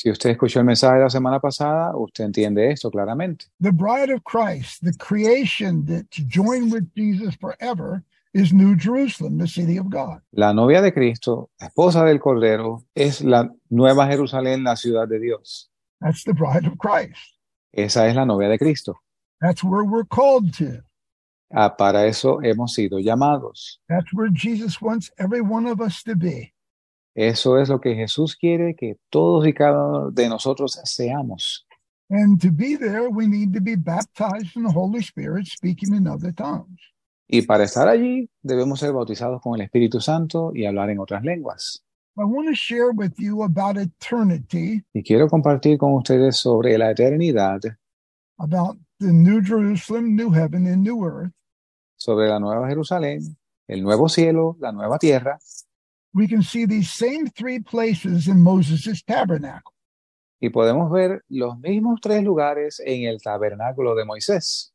Si 0.00 0.08
usted 0.08 0.30
escuchó 0.30 0.60
el 0.60 0.64
mensaje 0.64 0.96
de 0.96 1.02
la 1.02 1.10
semana 1.10 1.40
pasada, 1.40 1.94
usted 1.94 2.24
entiende 2.24 2.70
esto 2.70 2.90
claramente. 2.90 3.44
The 3.60 3.70
bride 3.70 4.10
of 4.10 4.22
Christ, 4.24 4.82
the 4.82 4.94
creation 4.94 5.84
that's 5.84 6.16
joined 6.26 6.72
with 6.72 6.84
Jesus 6.96 7.36
forever, 7.38 8.02
is 8.32 8.50
New 8.50 8.76
Jerusalem, 8.76 9.36
the 9.36 9.46
city 9.46 9.76
of 9.78 9.90
God. 9.90 10.22
La 10.32 10.54
novia 10.54 10.80
de 10.80 10.90
Cristo, 10.90 11.50
la 11.60 11.66
esposa 11.66 12.02
del 12.06 12.18
Cordero, 12.18 12.82
es 12.94 13.20
la 13.20 13.50
nueva 13.68 14.06
Jerusalén, 14.06 14.64
la 14.64 14.74
ciudad 14.74 15.06
de 15.06 15.18
Dios. 15.18 15.68
That's 16.00 16.24
the 16.24 16.32
bride 16.32 16.66
of 16.66 16.78
Christ. 16.78 17.20
Esa 17.70 18.08
es 18.08 18.16
la 18.16 18.24
novia 18.24 18.48
de 18.48 18.56
Cristo. 18.56 18.94
That's 19.42 19.62
where 19.62 19.84
we're 19.84 20.06
called 20.06 20.54
to. 20.54 20.82
Ah, 21.52 21.76
para 21.76 22.06
eso 22.06 22.40
hemos 22.42 22.72
sido 22.72 23.00
llamados. 23.00 23.80
That's 23.90 24.14
where 24.14 24.30
Jesus 24.30 24.80
wants 24.80 25.10
every 25.18 25.42
one 25.42 25.66
of 25.66 25.82
us 25.82 26.02
to 26.04 26.16
be. 26.16 26.54
Eso 27.20 27.58
es 27.58 27.68
lo 27.68 27.82
que 27.82 27.94
Jesús 27.94 28.34
quiere 28.34 28.74
que 28.74 28.96
todos 29.10 29.46
y 29.46 29.52
cada 29.52 29.86
uno 29.86 30.10
de 30.10 30.26
nosotros 30.26 30.80
seamos. 30.84 31.66
And 32.08 32.40
to 32.40 32.48
be 32.50 32.78
there, 32.78 33.08
we 33.10 33.26
need 33.26 33.52
to 33.52 33.60
be 33.60 33.76
baptized 33.76 34.56
in 34.56 34.62
the 34.62 34.72
Holy 34.72 35.00
Spirit, 35.00 35.46
speaking 35.46 35.94
in 35.94 36.08
other 36.08 36.32
tongues. 36.32 36.80
Y 37.28 37.42
para 37.42 37.64
estar 37.64 37.88
allí 37.88 38.30
debemos 38.40 38.80
ser 38.80 38.94
bautizados 38.94 39.42
con 39.42 39.54
el 39.54 39.60
Espíritu 39.60 40.00
Santo 40.00 40.52
y 40.54 40.64
hablar 40.64 40.88
en 40.88 40.98
otras 40.98 41.22
lenguas. 41.22 41.84
I 42.16 42.24
want 42.24 42.48
to 42.48 42.54
share 42.54 42.92
with 42.94 43.12
you 43.18 43.42
about 43.42 43.76
eternity, 43.76 44.82
Y 44.94 45.02
quiero 45.02 45.28
compartir 45.28 45.76
con 45.76 45.92
ustedes 45.92 46.38
sobre 46.38 46.78
la 46.78 46.90
eternidad, 46.90 47.60
about 48.38 48.78
the 48.98 49.12
New 49.12 49.42
Jerusalem, 49.44 50.16
New 50.16 50.30
Heaven, 50.30 50.66
and 50.66 50.82
New 50.82 51.04
Earth, 51.04 51.32
sobre 51.98 52.28
la 52.28 52.40
nueva 52.40 52.66
Jerusalén, 52.66 53.36
el 53.68 53.82
nuevo 53.82 54.08
cielo, 54.08 54.56
la 54.58 54.72
nueva 54.72 54.98
tierra, 54.98 55.38
We 56.12 56.26
can 56.26 56.42
see 56.42 56.66
these 56.66 56.90
same 56.90 57.28
three 57.28 57.60
places 57.60 58.26
in 58.26 58.42
Moses' 58.42 59.02
tabernacle. 59.02 59.72
Y 60.40 60.48
podemos 60.48 60.90
ver 60.90 61.22
los 61.28 61.58
mismos 61.58 62.00
tres 62.00 62.22
lugares 62.24 62.80
en 62.84 63.04
el 63.04 63.20
tabernáculo 63.20 63.94
de 63.94 64.04
Moisés. 64.04 64.72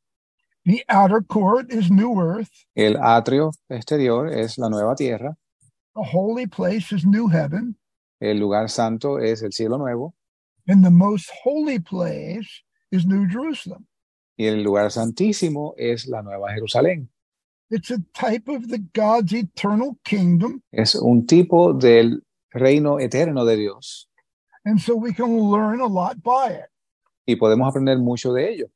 The 0.63 0.83
outer 0.87 1.21
court 1.21 1.71
is 1.71 1.91
New 1.91 2.19
Earth, 2.19 2.51
El 2.75 2.97
atrio 2.97 3.51
exterior 3.69 4.27
es 4.27 4.57
la 4.57 4.69
nueva 4.69 4.95
tierra, 4.95 5.37
the 5.95 6.01
holy 6.03 6.47
place 6.47 6.91
is 6.91 7.05
New 7.05 7.27
Heaven, 7.27 7.77
el 8.19 8.39
lugar 8.39 8.69
santo 8.69 9.17
es 9.19 9.43
el 9.43 9.51
cielo 9.51 9.77
nuevo 9.77 10.15
and 10.67 10.83
the 10.83 10.89
most 10.89 11.29
holy 11.43 11.77
place 11.77 12.63
is 12.91 13.05
New 13.05 13.27
Jerusalem. 13.27 13.85
y 14.37 14.47
el 14.47 14.63
lugar 14.63 14.91
santísimo 14.91 15.75
es 15.77 16.07
la 16.07 16.21
nueva 16.21 16.51
Jerusalén. 16.51 17.09
It's 17.75 17.91
a 17.91 17.99
type 18.13 18.47
of 18.47 18.69
the 18.69 18.79
God's 18.93 19.33
eternal 19.33 19.97
kingdom, 20.05 20.61
Es 20.71 20.95
un 20.95 21.25
tipo 21.25 21.73
del 21.73 22.21
reino 22.53 22.99
eterno 22.99 23.43
de 23.45 23.57
Dios 23.57 24.07
and 24.63 24.79
so 24.79 24.95
we 24.95 25.13
can 25.13 25.37
learn 25.51 25.81
a 25.81 25.87
lot 25.87 26.21
by 26.23 26.51
it. 26.53 26.69
y 27.27 27.35
podemos 27.35 27.67
aprender 27.67 27.97
mucho 27.99 28.31
de 28.33 28.49
ello. 28.49 28.67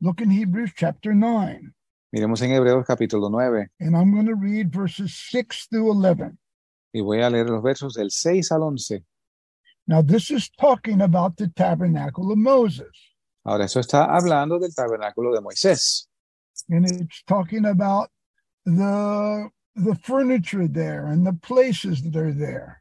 Look 0.00 0.20
in 0.20 0.30
Hebrews 0.30 0.72
chapter 0.76 1.14
9, 1.14 1.72
Miremos 2.12 2.42
en 2.42 2.50
Hebreos 2.52 2.84
capítulo 2.86 3.30
9 3.30 3.68
and 3.80 3.96
I'm 3.96 4.12
going 4.12 4.26
to 4.26 4.34
read 4.34 4.70
verses 4.72 5.14
6 5.30 5.66
through 5.70 5.90
11. 5.90 6.36
y 6.92 7.00
voy 7.00 7.22
a 7.22 7.30
leer 7.30 7.48
los 7.48 7.62
versos 7.62 7.94
del 7.94 8.10
6 8.10 8.52
al 8.52 8.62
11. 8.64 9.02
Now, 9.86 10.02
this 10.02 10.30
is 10.30 10.50
talking 10.50 11.00
about 11.00 11.36
the 11.36 11.48
tabernacle 11.48 12.30
of 12.30 12.38
Moses, 12.38 12.90
Ahora, 13.44 13.64
eso 13.64 13.80
está 13.80 14.04
hablando 14.04 14.58
del 14.58 14.74
tabernáculo 14.74 15.32
de 15.34 15.40
Moisés 15.40 16.09
and 16.68 16.84
it's 16.84 17.22
talking 17.26 17.64
about 17.64 18.10
the 18.64 19.50
the 19.76 19.94
furniture 20.02 20.68
there 20.68 21.06
and 21.06 21.26
the 21.26 21.32
places 21.32 22.02
that 22.02 22.16
are 22.16 22.32
there. 22.32 22.80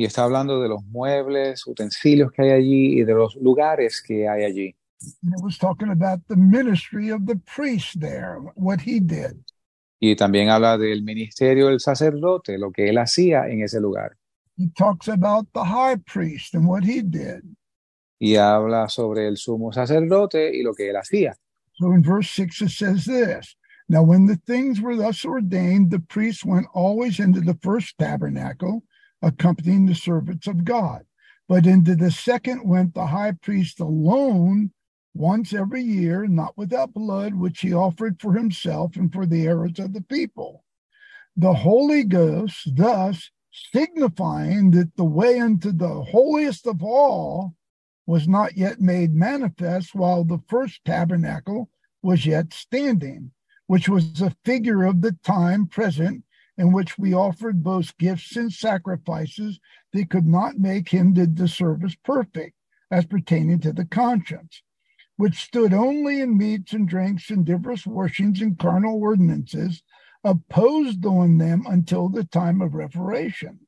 y 0.00 0.04
está 0.04 0.24
hablando 0.24 0.62
de 0.62 0.68
los 0.70 0.82
muebles, 0.86 1.66
utensilios 1.66 2.32
que 2.32 2.42
hay 2.42 2.50
allí 2.52 3.00
y 3.00 3.04
de 3.04 3.12
los 3.12 3.36
lugares 3.36 4.00
que 4.00 4.26
hay 4.26 4.44
allí. 4.44 4.74
And 5.22 5.34
it 5.34 5.42
was 5.42 5.58
talking 5.58 5.90
about 5.90 6.20
the 6.28 6.36
ministry 6.36 7.10
of 7.10 7.26
the 7.26 7.36
priest 7.36 8.00
there, 8.00 8.38
what 8.54 8.80
he 8.80 9.00
did. 9.00 9.36
Y 9.98 10.16
también 10.16 10.48
habla 10.48 10.78
del 10.78 11.02
ministerio 11.02 11.68
del 11.68 11.80
sacerdote, 11.80 12.56
lo 12.56 12.70
que 12.70 12.88
él 12.88 12.96
hacía 12.96 13.48
en 13.48 13.62
ese 13.62 13.78
lugar. 13.78 14.16
He 14.56 14.68
talks 14.74 15.08
about 15.08 15.48
the 15.52 15.64
high 15.64 15.96
priest 15.96 16.54
and 16.54 16.66
what 16.66 16.84
he 16.84 17.02
did. 17.02 17.42
Y 18.18 18.36
habla 18.36 18.88
sobre 18.88 19.26
el 19.26 19.36
sumo 19.36 19.70
sacerdote 19.72 20.54
y 20.54 20.62
lo 20.62 20.72
que 20.74 20.88
él 20.88 20.96
hacía. 20.96 21.36
So 21.80 21.92
in 21.92 22.04
verse 22.04 22.30
6, 22.32 22.60
it 22.60 22.68
says 22.68 23.06
this 23.06 23.56
Now, 23.88 24.02
when 24.02 24.26
the 24.26 24.36
things 24.36 24.82
were 24.82 24.96
thus 24.96 25.24
ordained, 25.24 25.90
the 25.90 25.98
priests 25.98 26.44
went 26.44 26.66
always 26.74 27.18
into 27.18 27.40
the 27.40 27.58
first 27.62 27.96
tabernacle, 27.96 28.82
accompanying 29.22 29.86
the 29.86 29.94
servants 29.94 30.46
of 30.46 30.66
God. 30.66 31.06
But 31.48 31.66
into 31.66 31.96
the 31.96 32.10
second 32.10 32.68
went 32.68 32.92
the 32.92 33.06
high 33.06 33.32
priest 33.32 33.80
alone 33.80 34.72
once 35.14 35.54
every 35.54 35.82
year, 35.82 36.26
not 36.26 36.56
without 36.58 36.92
blood, 36.92 37.34
which 37.34 37.60
he 37.60 37.72
offered 37.72 38.20
for 38.20 38.34
himself 38.34 38.94
and 38.96 39.10
for 39.10 39.24
the 39.24 39.46
errors 39.46 39.78
of 39.78 39.94
the 39.94 40.02
people. 40.02 40.64
The 41.34 41.54
Holy 41.54 42.04
Ghost, 42.04 42.76
thus 42.76 43.30
signifying 43.72 44.72
that 44.72 44.94
the 44.96 45.04
way 45.04 45.38
into 45.38 45.72
the 45.72 46.02
holiest 46.02 46.66
of 46.66 46.82
all 46.82 47.54
was 48.10 48.26
not 48.26 48.56
yet 48.56 48.80
made 48.80 49.14
manifest 49.14 49.94
while 49.94 50.24
the 50.24 50.42
first 50.48 50.84
tabernacle 50.84 51.70
was 52.02 52.26
yet 52.26 52.52
standing, 52.52 53.30
which 53.68 53.88
was 53.88 54.20
a 54.20 54.34
figure 54.44 54.82
of 54.82 55.00
the 55.00 55.12
time 55.22 55.64
present 55.64 56.24
in 56.58 56.72
which 56.72 56.98
we 56.98 57.14
offered 57.14 57.62
both 57.62 57.96
gifts 57.98 58.34
and 58.34 58.52
sacrifices 58.52 59.60
that 59.92 60.10
could 60.10 60.26
not 60.26 60.58
make 60.58 60.88
him 60.88 61.12
did 61.12 61.36
the 61.36 61.46
service 61.46 61.94
perfect 62.04 62.56
as 62.90 63.06
pertaining 63.06 63.60
to 63.60 63.72
the 63.72 63.84
conscience, 63.84 64.60
which 65.16 65.44
stood 65.44 65.72
only 65.72 66.20
in 66.20 66.36
meats 66.36 66.72
and 66.72 66.88
drinks 66.88 67.30
and 67.30 67.46
divers 67.46 67.86
washings 67.86 68.42
and 68.42 68.58
carnal 68.58 69.00
ordinances, 69.00 69.84
opposed 70.24 71.06
on 71.06 71.38
them 71.38 71.62
until 71.68 72.08
the 72.08 72.24
time 72.24 72.60
of 72.60 72.74
reparation. 72.74 73.60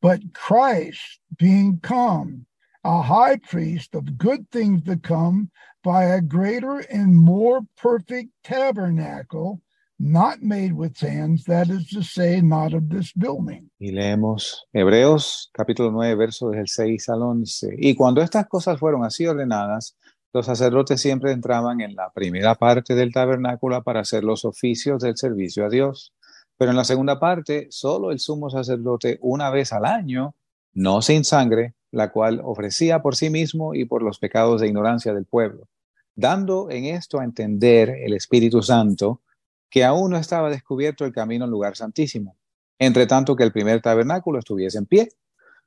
But 0.00 0.32
Christ, 0.32 1.18
being 1.36 1.80
come, 1.80 2.46
a 2.84 3.02
high 3.02 3.36
priest 3.36 3.94
of 3.94 4.18
good 4.18 4.48
things 4.50 4.82
to 4.84 4.96
come, 4.96 5.50
by 5.82 6.04
a 6.04 6.20
greater 6.20 6.78
and 6.90 7.14
more 7.14 7.60
perfect 7.76 8.30
tabernacle, 8.44 9.60
not 9.98 10.42
made 10.42 10.72
with 10.72 10.98
hands, 10.98 11.44
that 11.44 11.68
is 11.68 11.88
to 11.90 12.02
say, 12.02 12.40
not 12.40 12.72
of 12.74 12.88
this 12.88 13.12
building. 13.14 13.70
Y 13.78 13.92
leemos 13.92 14.66
Hebreos 14.72 15.50
capítulo 15.52 15.90
9, 15.92 16.14
versos 16.16 16.52
del 16.52 16.68
6 16.68 17.08
al 17.08 17.22
11. 17.22 17.76
Y 17.78 17.94
cuando 17.94 18.20
estas 18.20 18.46
cosas 18.48 18.78
fueron 18.78 19.04
así 19.04 19.26
ordenadas, 19.26 19.96
los 20.32 20.46
sacerdotes 20.46 21.00
siempre 21.00 21.32
entraban 21.32 21.80
en 21.80 21.94
la 21.94 22.10
primera 22.10 22.54
parte 22.54 22.94
del 22.94 23.12
tabernáculo 23.12 23.82
para 23.82 24.00
hacer 24.00 24.24
los 24.24 24.44
oficios 24.44 25.02
del 25.02 25.16
servicio 25.16 25.66
a 25.66 25.68
Dios. 25.68 26.14
Pero 26.56 26.70
en 26.70 26.76
la 26.76 26.84
segunda 26.84 27.20
parte, 27.20 27.66
solo 27.70 28.10
el 28.10 28.18
sumo 28.18 28.50
sacerdote 28.50 29.18
una 29.20 29.50
vez 29.50 29.72
al 29.72 29.84
año, 29.84 30.34
no 30.74 31.02
sin 31.02 31.24
sangre, 31.24 31.74
la 31.92 32.10
cual 32.10 32.40
ofrecía 32.42 33.02
por 33.02 33.14
sí 33.14 33.30
mismo 33.30 33.74
y 33.74 33.84
por 33.84 34.02
los 34.02 34.18
pecados 34.18 34.60
de 34.60 34.66
ignorancia 34.66 35.14
del 35.14 35.26
pueblo, 35.26 35.68
dando 36.16 36.70
en 36.70 36.86
esto 36.86 37.20
a 37.20 37.24
entender 37.24 37.90
el 37.90 38.14
Espíritu 38.14 38.62
Santo 38.62 39.20
que 39.70 39.84
aún 39.84 40.10
no 40.10 40.16
estaba 40.16 40.50
descubierto 40.50 41.04
el 41.04 41.12
camino 41.12 41.44
al 41.44 41.50
lugar 41.50 41.76
santísimo, 41.76 42.36
entre 42.78 43.06
tanto 43.06 43.36
que 43.36 43.44
el 43.44 43.52
primer 43.52 43.80
tabernáculo 43.80 44.38
estuviese 44.38 44.78
en 44.78 44.86
pie, 44.86 45.10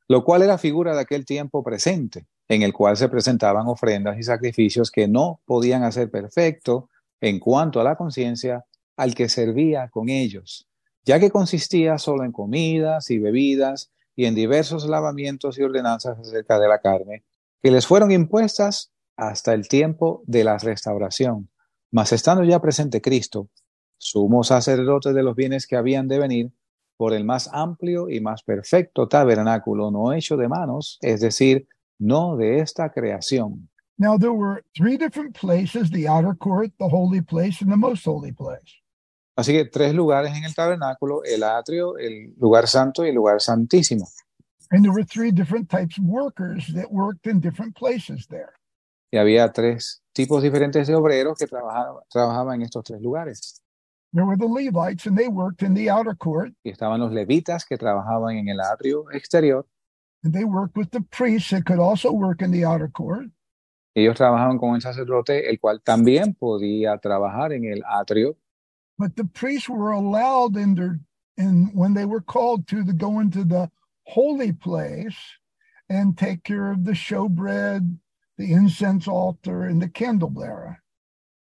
lo 0.07 0.23
cual 0.23 0.41
era 0.41 0.57
figura 0.57 0.93
de 0.93 1.01
aquel 1.01 1.25
tiempo 1.25 1.63
presente, 1.63 2.27
en 2.47 2.61
el 2.61 2.73
cual 2.73 2.97
se 2.97 3.09
presentaban 3.09 3.67
ofrendas 3.67 4.17
y 4.19 4.23
sacrificios 4.23 4.91
que 4.91 5.07
no 5.07 5.41
podían 5.45 5.83
hacer 5.83 6.11
perfecto 6.11 6.89
en 7.21 7.39
cuanto 7.39 7.79
a 7.79 7.83
la 7.83 7.95
conciencia 7.95 8.65
al 8.97 9.15
que 9.15 9.29
servía 9.29 9.89
con 9.89 10.09
ellos, 10.09 10.67
ya 11.03 11.19
que 11.19 11.31
consistía 11.31 11.97
solo 11.97 12.23
en 12.23 12.31
comidas 12.31 13.09
y 13.09 13.19
bebidas 13.19 13.91
y 14.15 14.25
en 14.25 14.35
diversos 14.35 14.87
lavamientos 14.87 15.57
y 15.57 15.63
ordenanzas 15.63 16.17
acerca 16.19 16.59
de 16.59 16.67
la 16.67 16.79
carne, 16.79 17.25
que 17.61 17.71
les 17.71 17.85
fueron 17.85 18.11
impuestas 18.11 18.91
hasta 19.17 19.53
el 19.53 19.67
tiempo 19.67 20.23
de 20.25 20.43
la 20.43 20.57
restauración. 20.57 21.49
Mas 21.91 22.11
estando 22.11 22.43
ya 22.43 22.61
presente 22.61 23.01
Cristo, 23.01 23.49
sumo 23.97 24.43
sacerdote 24.43 25.13
de 25.13 25.23
los 25.23 25.35
bienes 25.35 25.67
que 25.67 25.75
habían 25.75 26.07
de 26.07 26.19
venir, 26.19 26.51
por 26.97 27.13
el 27.13 27.25
más 27.25 27.49
amplio 27.51 28.09
y 28.09 28.21
más 28.21 28.43
perfecto 28.43 29.07
tabernáculo 29.07 29.91
no 29.91 30.13
hecho 30.13 30.37
de 30.37 30.47
manos, 30.47 30.97
es 31.01 31.19
decir, 31.21 31.67
no 31.99 32.37
de 32.37 32.59
esta 32.59 32.91
creación. 32.91 33.69
Now, 33.97 34.17
there 34.17 34.33
were 34.33 34.61
three 34.75 34.97
different 34.97 35.37
places 35.39 35.89
the 35.89 36.07
outer 36.07 36.35
court, 36.37 36.71
the 36.79 36.89
holy 36.89 37.21
place, 37.21 37.61
and 37.61 37.71
the 37.71 37.77
most 37.77 38.05
holy 38.05 38.33
place. 38.33 38.84
Así 39.35 39.51
que 39.51 39.65
tres 39.65 39.93
lugares 39.93 40.35
en 40.35 40.43
el 40.45 40.55
tabernáculo, 40.55 41.23
el 41.23 41.43
atrio, 41.43 41.97
el 41.97 42.33
lugar 42.37 42.67
santo 42.67 43.05
y 43.05 43.09
el 43.09 43.15
lugar 43.15 43.41
santísimo. 43.41 44.07
And 44.71 44.83
there 44.83 44.91
were 44.93 45.05
three 45.05 45.31
different 45.31 45.69
types 45.69 45.97
of 45.99 46.05
workers 46.05 46.73
that 46.73 46.91
worked 46.91 47.27
in 47.27 47.39
different 47.39 47.75
places 47.77 48.27
there. 48.27 48.51
Y 49.11 49.17
había 49.17 49.51
tres 49.51 50.01
tipos 50.13 50.41
diferentes 50.41 50.87
de 50.87 50.95
obreros 50.95 51.37
que 51.37 51.47
trabajaban, 51.47 52.03
trabajaban 52.09 52.55
en 52.55 52.61
estos 52.63 52.83
tres 52.83 53.01
lugares. 53.01 53.61
There 54.13 54.25
were 54.25 54.37
the 54.37 54.47
Levites, 54.47 55.05
and 55.07 55.17
they 55.17 55.27
worked 55.27 55.61
in 55.61 55.73
the 55.75 55.89
outer 55.89 56.15
court, 56.15 56.53
Y 56.63 56.69
estaban 56.71 57.01
los 57.01 57.11
levitas 57.11 57.65
que 57.65 57.77
trabajaban 57.77 58.37
en 58.37 58.47
el 58.47 58.61
atrio 58.61 59.11
exterior. 59.11 59.65
and 60.23 60.33
they 60.33 60.43
worked 60.45 60.75
with 60.75 60.89
the 60.89 61.01
priests 61.01 61.51
that 61.51 61.65
could 61.65 61.79
also 61.79 62.11
work 62.11 62.41
in 62.41 62.51
the 62.51 62.65
outer 62.65 62.89
court. 62.89 63.27
Ellos 63.93 64.15
trabajaban 64.15 64.57
con 64.57 64.73
el 64.75 64.81
sacerdote, 64.81 65.49
el 65.49 65.59
cual 65.59 65.81
también 65.83 66.33
podía 66.33 66.97
trabajar 66.97 67.53
en 67.53 67.65
el 67.65 67.83
atrio. 67.87 68.35
But 68.97 69.15
the 69.15 69.25
priests 69.25 69.69
were 69.69 69.91
allowed 69.91 70.55
in 70.55 70.75
their, 70.75 70.99
and 71.37 71.69
when 71.73 71.93
they 71.93 72.05
were 72.05 72.21
called 72.21 72.67
to, 72.67 72.83
to 72.83 72.93
go 72.93 73.19
into 73.19 73.43
the 73.43 73.69
holy 74.03 74.53
place 74.53 75.17
and 75.89 76.17
take 76.17 76.43
care 76.43 76.71
of 76.71 76.85
the 76.85 76.93
showbread, 76.93 77.97
the 78.37 78.53
incense 78.53 79.07
altar, 79.07 79.63
and 79.63 79.81
the 79.81 79.89
candle 79.89 80.29
bearer. 80.29 80.81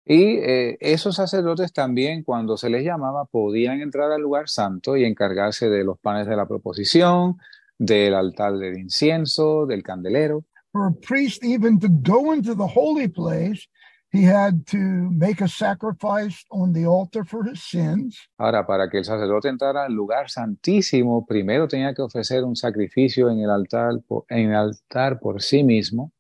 Y 0.04 0.38
eh, 0.42 0.76
esos 0.80 1.16
sacerdotes 1.16 1.72
también, 1.72 2.24
cuando 2.24 2.56
se 2.56 2.68
les 2.68 2.84
llamaba, 2.84 3.26
podían 3.26 3.80
entrar 3.80 4.10
al 4.10 4.22
lugar 4.22 4.48
santo 4.48 4.96
y 4.96 5.04
encargarse 5.04 5.68
de 5.68 5.84
los 5.84 5.98
panes 6.00 6.26
de 6.26 6.36
la 6.36 6.46
proposición, 6.46 7.36
del 7.78 8.14
altar 8.14 8.56
del 8.58 8.78
incienso, 8.78 9.66
del 9.66 9.82
candelero. 9.82 10.44
For 10.72 10.86
a 10.86 10.92
priest 10.92 11.44
even 11.44 11.78
to 11.80 11.88
go 11.88 12.32
into 12.32 12.54
the 12.54 12.66
holy 12.66 13.08
place, 13.08 13.68
he 14.12 14.24
had 14.24 14.66
to 14.66 14.76
make 14.78 15.40
a 15.40 15.48
sacrifice 15.48 16.44
on 16.50 16.72
the 16.72 16.84
altar 16.86 17.24
for 17.24 17.44
his 17.44 17.62
sins. 17.62 18.18
Ahora, 18.38 18.66
para 18.66 18.88
que 18.90 18.98
el 18.98 19.04
sacerdote 19.04 19.48
entrara 19.48 19.84
al 19.84 19.92
lugar 19.92 20.28
santísimo, 20.30 21.24
primero 21.26 21.68
tenía 21.68 21.94
que 21.94 22.02
ofrecer 22.02 22.44
un 22.44 22.56
sacrificio 22.56 23.30
en 23.30 23.40
el 23.40 23.50
altar, 23.50 24.00
por- 24.06 24.24
en 24.28 24.50
el 24.50 24.56
altar 24.56 25.18
por 25.20 25.40
sí 25.42 25.62
mismo 25.62 26.12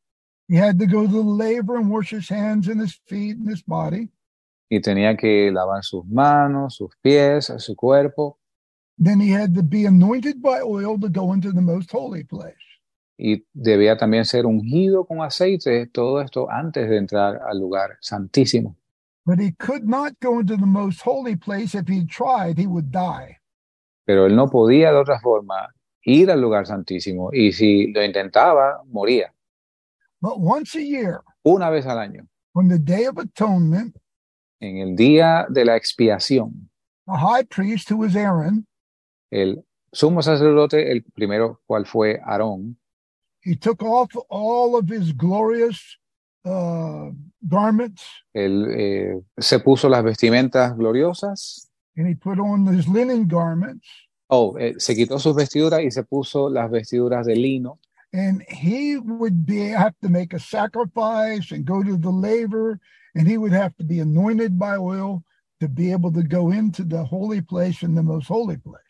He 0.48 0.56
had 0.56 0.78
to 0.80 0.86
go 0.86 1.06
to 1.06 1.12
the 1.12 1.22
laver 1.22 1.76
and 1.76 1.90
wash 1.90 2.12
his 2.12 2.28
hands 2.28 2.66
and 2.68 2.80
his 2.80 3.00
feet 3.06 3.36
and 3.38 3.48
his 3.48 3.62
body. 3.62 4.08
y 4.68 4.80
tenía 4.80 5.16
que 5.16 5.50
lavar 5.50 5.82
sus 5.82 6.04
manos, 6.06 6.76
sus 6.76 6.90
pies, 7.02 7.52
su 7.58 7.74
cuerpo. 7.74 8.38
Then 8.98 9.20
he 9.20 9.30
had 9.32 9.54
to 9.54 9.62
be 9.62 9.86
anointed 9.86 10.40
by 10.42 10.60
oil 10.60 10.98
to 11.00 11.08
go 11.08 11.32
into 11.32 11.50
the 11.52 11.60
most 11.60 11.90
holy 11.90 12.22
place. 12.22 12.54
Y 13.22 13.44
debía 13.52 13.98
también 13.98 14.24
ser 14.24 14.46
ungido 14.46 15.04
con 15.04 15.20
aceite, 15.20 15.86
todo 15.88 16.22
esto 16.22 16.50
antes 16.50 16.88
de 16.88 16.96
entrar 16.96 17.38
al 17.46 17.60
lugar 17.60 17.98
santísimo. 18.00 18.76
But 19.26 19.38
he 19.38 19.52
could 19.52 19.84
not 19.84 20.14
go 20.22 20.40
into 20.40 20.56
the 20.56 20.66
most 20.66 21.02
holy 21.04 21.36
place. 21.36 21.74
If 21.74 21.86
he 21.86 22.06
tried, 22.06 22.58
he 22.58 22.66
would 22.66 22.90
die. 22.90 23.36
Pero 24.06 24.24
él 24.24 24.34
no 24.34 24.48
podía 24.48 24.90
de 24.90 24.96
otra 24.96 25.20
forma 25.20 25.68
ir 26.02 26.30
al 26.30 26.40
lugar 26.40 26.66
santísimo 26.66 27.30
y 27.30 27.52
si 27.52 27.92
lo 27.92 28.02
intentaba, 28.02 28.82
moría. 28.86 29.34
But 30.22 30.38
once 30.38 30.78
a 30.78 30.82
year, 30.82 31.20
Una 31.42 31.68
vez 31.68 31.86
al 31.86 31.98
año, 31.98 32.26
on 32.54 32.68
the 32.68 32.78
Day 32.78 33.06
of 33.06 33.18
Atonement, 33.18 33.94
en 34.60 34.78
el 34.78 34.96
día 34.96 35.46
de 35.48 35.64
la 35.66 35.76
expiación, 35.76 36.70
the 37.06 37.16
high 37.16 37.44
priest, 37.44 37.90
who 37.90 37.98
was 37.98 38.16
Aaron, 38.16 38.66
el 39.30 39.62
sumo 39.92 40.22
sacerdote, 40.22 40.90
el 40.90 41.02
primero 41.02 41.60
cual 41.66 41.84
fue 41.86 42.20
Aarón, 42.24 42.79
he 43.42 43.56
took 43.56 43.82
off 43.82 44.10
all 44.28 44.76
of 44.76 44.88
his 44.88 45.12
glorious 45.12 45.98
uh, 46.44 47.10
garments. 47.48 48.02
Él 48.34 48.66
eh, 48.76 49.20
se 49.38 49.58
puso 49.60 49.88
las 49.88 50.04
vestimentas 50.04 50.76
gloriosas, 50.76 51.68
and 51.96 52.06
he 52.06 52.14
put 52.14 52.38
on 52.38 52.66
his 52.66 52.86
linen 52.88 53.26
garments. 53.26 53.86
Oh, 54.28 54.56
eh, 54.56 54.74
se 54.78 54.94
quitó 54.94 55.18
sus 55.18 55.34
vestiduras 55.34 55.82
y 55.82 55.90
se 55.90 56.04
puso 56.04 56.48
las 56.48 56.70
vestiduras 56.70 57.26
de 57.26 57.34
lino. 57.34 57.78
And 58.12 58.42
he 58.48 58.96
would 58.98 59.46
be 59.46 59.68
have 59.68 59.94
to 60.02 60.08
make 60.08 60.32
a 60.32 60.38
sacrifice 60.38 61.52
and 61.52 61.64
go 61.64 61.82
to 61.82 61.96
the 61.96 62.10
laver 62.10 62.80
and 63.14 63.26
he 63.26 63.38
would 63.38 63.52
have 63.52 63.76
to 63.76 63.84
be 63.84 64.00
anointed 64.00 64.58
by 64.58 64.76
oil 64.76 65.22
to 65.60 65.68
be 65.68 65.92
able 65.92 66.12
to 66.12 66.22
go 66.22 66.50
into 66.50 66.84
the 66.84 67.04
holy 67.04 67.40
place 67.40 67.82
and 67.82 67.96
the 67.96 68.02
most 68.02 68.26
holy 68.26 68.56
place 68.56 68.89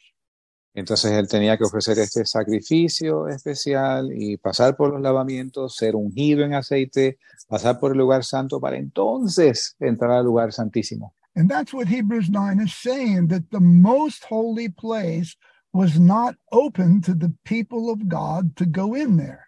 Entonces 0.74 1.12
él 1.12 1.26
tenía 1.28 1.56
que 1.56 1.64
ofrecer 1.64 1.98
este 1.98 2.24
sacrificio 2.24 3.26
especial 3.28 4.11
y 4.12 4.37
pasar 4.37 4.76
por 4.76 4.92
los 4.92 5.00
lavamientos, 5.00 5.74
ser 5.76 5.96
ungido 5.96 6.44
en 6.44 6.54
aceite, 6.54 7.18
pasar 7.48 7.80
por 7.80 7.92
el 7.92 7.98
lugar 7.98 8.24
santo 8.24 8.61
para 8.61 8.76
entonces 8.76 9.74
entrar 9.80 10.12
al 10.12 10.24
lugar 10.24 10.52
santísimo. 10.52 11.14
and 11.37 11.48
that's 11.48 11.72
what 11.72 11.87
hebrews 11.87 12.28
9 12.28 12.61
is 12.61 12.72
saying 12.74 13.28
that 13.28 13.42
the 13.50 13.61
most 13.61 14.24
holy 14.28 14.68
place 14.68 15.37
was 15.72 15.98
not 15.98 16.35
open 16.50 17.00
to 17.00 17.14
the 17.14 17.30
people 17.44 17.88
of 17.92 18.00
god 18.09 18.54
to 18.56 18.64
go 18.66 18.96
in 18.96 19.16
there 19.16 19.46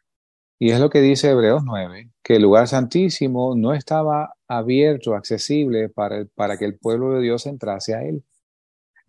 Y 0.60 0.70
es 0.70 0.78
lo 0.78 0.90
que 0.90 1.00
dice 1.00 1.28
Hebreos 1.30 1.64
9, 1.64 2.10
que 2.22 2.36
el 2.36 2.42
lugar 2.42 2.68
santísimo 2.68 3.56
no 3.56 3.74
estaba 3.74 4.34
abierto, 4.46 5.16
accesible 5.16 5.88
para, 5.88 6.18
el- 6.18 6.28
para 6.28 6.56
que 6.56 6.64
el 6.66 6.78
pueblo 6.78 7.10
de 7.14 7.20
Dios 7.20 7.46
entrase 7.46 7.96
a 7.96 8.04
él. 8.04 8.22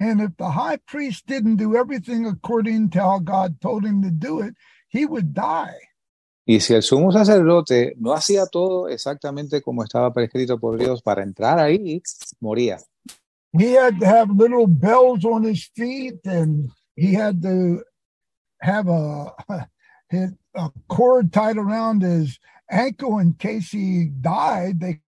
And 0.03 0.21
if 0.21 0.35
the 0.37 0.51
high 0.51 0.77
priest 0.87 1.25
didn't 1.27 1.57
do 1.57 1.75
everything 1.75 2.25
according 2.25 2.89
to 2.89 2.99
how 2.99 3.19
god 3.19 3.59
told 3.61 3.85
him 3.85 4.01
to 4.01 4.11
do 4.11 4.41
it 4.41 4.53
he 4.87 5.05
would 5.05 5.33
die 5.33 5.79
Y 6.45 6.59
si 6.59 6.73
el 6.73 6.81
sumo 6.81 7.11
sacerdote 7.11 7.95
no 7.97 8.11
hacía 8.11 8.45
todo 8.47 8.89
exactamente 8.89 9.61
como 9.61 9.81
estaba 9.81 10.11
prescrito 10.11 10.59
por 10.59 10.77
Dios 10.77 11.01
para 11.01 11.23
entrar 11.23 11.57
ahí, 11.57 12.01
moría. 12.41 12.79
he 13.57 13.73
had 13.73 13.99
to 13.99 14.05
have 14.05 14.29
little 14.29 14.67
bells 14.67 15.23
on 15.23 15.43
his 15.43 15.69
feet 15.75 16.19
and 16.25 16.69
he 16.95 17.13
had 17.13 17.41
to 17.41 17.83
have 18.61 18.87
a, 18.89 19.33
his, 20.09 20.31
a 20.55 20.69
cord 20.87 21.31
tied 21.31 21.57
around 21.57 22.01
his 22.01 22.39
ankle 22.69 23.19
in 23.19 23.33
case 23.33 23.71
he 23.71 24.09
died 24.21 24.79
they 24.79 24.99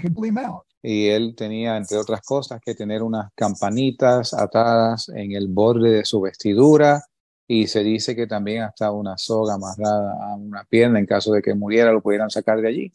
could 0.00 0.14
pull 0.14 0.24
him 0.24 0.38
out 0.38 0.64
Y 0.82 1.08
él 1.08 1.34
tenía, 1.36 1.76
entre 1.76 1.98
otras 1.98 2.20
cosas, 2.22 2.60
que 2.64 2.74
tener 2.74 3.02
unas 3.02 3.32
campanitas 3.34 4.32
atadas 4.34 5.08
en 5.08 5.32
el 5.32 5.48
borde 5.48 5.90
de 5.90 6.04
su 6.04 6.20
vestidura. 6.20 7.02
Y 7.46 7.66
se 7.66 7.82
dice 7.82 8.14
que 8.14 8.26
también 8.26 8.62
hasta 8.62 8.92
una 8.92 9.16
soga 9.16 9.54
amarrada 9.54 10.14
a 10.22 10.36
una 10.36 10.64
pierna 10.64 10.98
en 10.98 11.06
caso 11.06 11.32
de 11.32 11.42
que 11.42 11.54
muriera, 11.54 11.92
lo 11.92 12.02
pudieran 12.02 12.30
sacar 12.30 12.60
de 12.60 12.68
allí. 12.68 12.92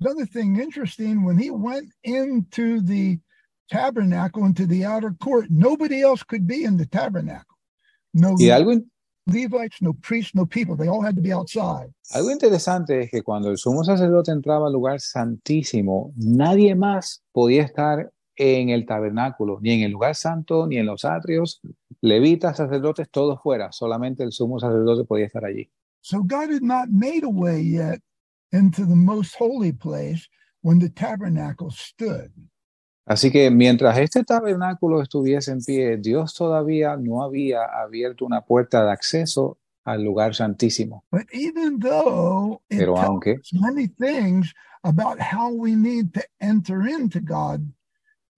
another 0.00 0.26
thing 0.26 0.56
interesting 0.56 1.24
when 1.24 1.36
he 1.36 1.50
went 1.50 1.88
into 2.04 2.80
the 2.80 3.18
tabernacle 3.68 4.44
into 4.44 4.66
the 4.66 4.84
outer 4.84 5.12
court 5.20 5.46
nobody 5.50 6.00
else 6.02 6.22
could 6.22 6.46
be 6.46 6.64
in 6.64 6.76
the 6.76 6.86
tabernacle 6.86 7.56
no 8.14 8.34
Y 8.38 8.50
algo, 8.50 8.72
levites 9.26 9.80
no 9.80 9.92
priests 9.94 10.34
no 10.34 10.46
people 10.46 10.76
they 10.76 10.88
all 10.88 11.04
had 11.04 11.14
to 11.14 11.22
be 11.22 11.32
outside 11.32 11.92
algo 12.12 12.32
interesante 12.32 13.02
es 13.02 13.10
que 13.10 13.22
cuando 13.22 13.50
el 13.50 13.56
sumo 13.56 13.84
sacerdote 13.84 14.32
entraba 14.32 14.66
al 14.66 14.72
lugar 14.72 15.00
santísimo, 15.00 16.12
nadie 16.16 16.74
más 16.74 17.22
podía 17.30 17.62
estar 17.62 18.10
en 18.34 18.70
el 18.70 18.84
tabernáculo, 18.84 19.60
ni 19.60 19.74
en 19.74 19.82
el 19.82 19.92
lugar 19.92 20.16
santo, 20.16 20.66
ni 20.66 20.78
en 20.78 20.86
los 20.86 21.04
atrios. 21.04 21.60
Levitas, 22.00 22.56
sacerdotes, 22.56 23.08
todos 23.10 23.40
fuera. 23.42 23.70
Solamente 23.70 24.24
el 24.24 24.32
sumo 24.32 24.58
sacerdote 24.58 25.04
podía 25.04 25.26
estar 25.26 25.44
allí. 25.44 25.70
So 26.00 26.22
God 26.22 26.50
had 26.50 26.62
not 26.62 26.88
made 26.88 27.22
a 27.22 27.28
way 27.28 27.62
yet 27.62 28.00
into 28.50 28.84
the 28.84 28.96
most 28.96 29.36
holy 29.38 29.72
place 29.72 30.26
when 30.62 30.80
the 30.80 30.88
tabernacle 30.88 31.70
stood. 31.70 32.32
Así 33.06 33.30
que 33.30 33.50
mientras 33.50 33.98
este 33.98 34.24
tabernáculo 34.24 35.02
estuviese 35.02 35.52
en 35.52 35.64
pie, 35.64 35.96
Dios 35.96 36.34
todavía 36.34 36.96
no 36.96 37.22
había 37.22 37.64
abierto 37.64 38.24
una 38.24 38.42
puerta 38.42 38.84
de 38.84 38.92
acceso 38.92 39.58
al 39.84 40.04
lugar 40.04 40.34
santísimo. 40.34 41.04
But 41.10 41.26
even 41.32 41.78
though 41.80 42.62
it 42.68 42.78
Pero 42.78 42.96
aunque, 42.98 43.40
many 43.52 43.88
things 43.88 44.52
about 44.84 45.18
how 45.20 45.50
we 45.52 45.74
need 45.74 46.12
to 46.14 46.22
enter 46.40 46.86
into 46.86 47.20
God, 47.20 47.62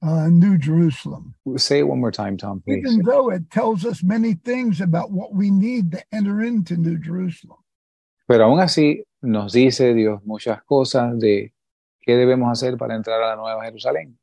uh, 0.01 0.29
New 0.29 0.59
Jerusalem, 0.59 1.35
say 1.57 1.81
it 1.81 1.87
one 1.87 2.01
more 2.01 2.12
time, 2.12 2.37
Tom, 2.37 2.61
please. 2.61 2.79
even 2.79 3.03
though 3.05 3.31
it 3.31 3.51
tells 3.51 3.85
us 3.85 4.03
many 4.03 4.35
things 4.35 4.81
about 4.81 5.11
what 5.11 5.35
we 5.35 5.51
need 5.51 5.92
to 5.92 6.01
enter 6.12 6.42
into 6.42 6.77
New 6.77 6.98
Jerusalem, 6.98 7.59
Pero 8.27 8.44
aún 8.44 8.61
así 8.61 9.05
nos 9.20 9.53
dice 9.53 9.94
Dios 9.94 10.25
muchas 10.25 10.62
cosas 10.62 11.18
de 11.18 11.53
qué 12.01 12.16
debemos 12.16 12.51
hacer 12.51 12.77
para 12.79 12.94
entrar 12.94 13.22
a 13.22 13.29
la 13.29 13.37
Nueva 13.37 13.64
Jerusalén. 13.64 14.16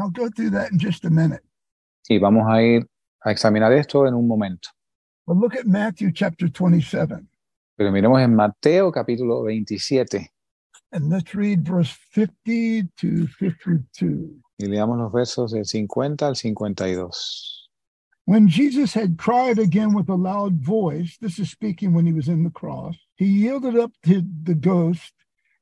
I'll 0.00 0.10
go 0.10 0.28
through 0.30 0.50
that 0.50 0.70
in 0.72 0.78
just 0.78 1.04
a 1.04 1.10
minute. 1.10 1.42
Y 2.08 2.18
vamos 2.18 2.46
a 2.48 2.62
ir 2.62 2.86
a 3.24 3.30
examinar 3.30 3.72
esto 3.72 4.06
en 4.06 4.14
un 4.14 4.26
momento. 4.26 4.68
But 5.26 5.36
look 5.36 5.56
at 5.56 5.66
Matthew 5.66 6.12
chapter 6.12 6.48
27, 6.48 7.26
Pero 7.76 7.90
miremos 7.92 8.22
en 8.22 8.34
Mateo 8.34 8.90
capítulo 8.90 9.44
27 9.44 10.30
and 10.92 11.10
let's 11.10 11.34
read 11.34 11.66
verse 11.66 11.96
50 12.12 12.84
to 12.96 13.26
52. 13.26 14.40
y 14.60 14.66
leamos 14.66 14.98
los 14.98 15.12
versos 15.12 15.52
del 15.52 15.64
50 15.64 16.26
al 16.26 16.34
52. 16.34 17.68
When 18.24 18.48
Jesus 18.48 18.92
had 18.92 19.16
cried 19.16 19.58
again 19.58 19.94
with 19.94 20.08
a 20.08 20.14
loud 20.14 20.54
voice, 20.56 21.16
this 21.20 21.38
is 21.38 21.50
speaking 21.50 21.94
when 21.94 22.04
he 22.04 22.12
was 22.12 22.28
in 22.28 22.42
the 22.42 22.50
cross, 22.50 22.96
he 23.16 23.26
yielded 23.26 23.76
up 23.76 23.92
to 24.04 24.22
the 24.42 24.54
ghost, 24.54 25.12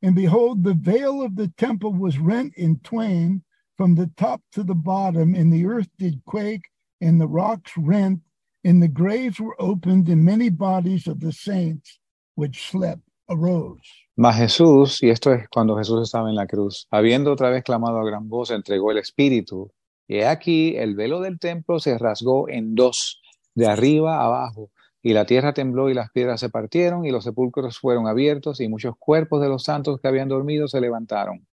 and 0.02 0.14
behold, 0.14 0.64
the 0.64 0.74
veil 0.74 1.22
of 1.22 1.36
the 1.36 1.48
temple 1.58 1.92
was 1.92 2.18
rent 2.18 2.54
in 2.56 2.80
twain 2.80 3.42
from 3.76 3.94
the 3.94 4.10
top 4.16 4.40
to 4.52 4.62
the 4.62 4.74
bottom, 4.74 5.34
and 5.34 5.52
the 5.52 5.66
earth 5.66 5.88
did 5.98 6.24
quake, 6.24 6.64
and 7.00 7.20
the 7.20 7.26
rocks 7.26 7.72
rent, 7.76 8.20
and 8.64 8.82
the 8.82 8.88
graves 8.88 9.38
were 9.38 9.56
opened, 9.60 10.08
and 10.08 10.24
many 10.24 10.50
bodies 10.50 11.06
of 11.06 11.20
the 11.20 11.32
saints 11.32 11.98
which 12.34 12.70
slept 12.70 13.02
arose. 13.28 13.86
Mas 14.16 14.36
Jesús, 14.36 15.02
y 15.02 15.10
esto 15.10 15.32
es 15.32 15.48
cuando 15.48 15.76
Jesús 15.76 16.02
estaba 16.02 16.30
en 16.30 16.36
la 16.36 16.46
cruz, 16.46 16.86
habiendo 16.90 17.32
otra 17.32 17.50
vez 17.50 17.62
clamado 17.62 17.98
a 18.00 18.04
gran 18.04 18.28
voz, 18.28 18.50
entregó 18.50 18.90
el 18.90 18.98
Espíritu. 18.98 19.70
Y 20.08 20.20
aquí 20.20 20.76
el 20.76 20.94
velo 20.94 21.20
del 21.20 21.38
templo 21.38 21.80
se 21.80 21.98
rasgó 21.98 22.48
en 22.48 22.74
dos, 22.74 23.20
de 23.54 23.66
arriba 23.66 24.18
a 24.18 24.26
abajo, 24.26 24.70
y 25.02 25.12
la 25.12 25.26
tierra 25.26 25.52
tembló 25.52 25.90
y 25.90 25.94
las 25.94 26.10
piedras 26.10 26.40
se 26.40 26.48
partieron, 26.48 27.04
y 27.04 27.10
los 27.10 27.24
sepulcros 27.24 27.78
fueron 27.78 28.06
abiertos, 28.06 28.60
y 28.60 28.68
muchos 28.68 28.94
cuerpos 28.98 29.42
de 29.42 29.48
los 29.48 29.64
santos 29.64 30.00
que 30.00 30.08
habían 30.08 30.28
dormido 30.28 30.68
se 30.68 30.80
levantaron. 30.80 31.46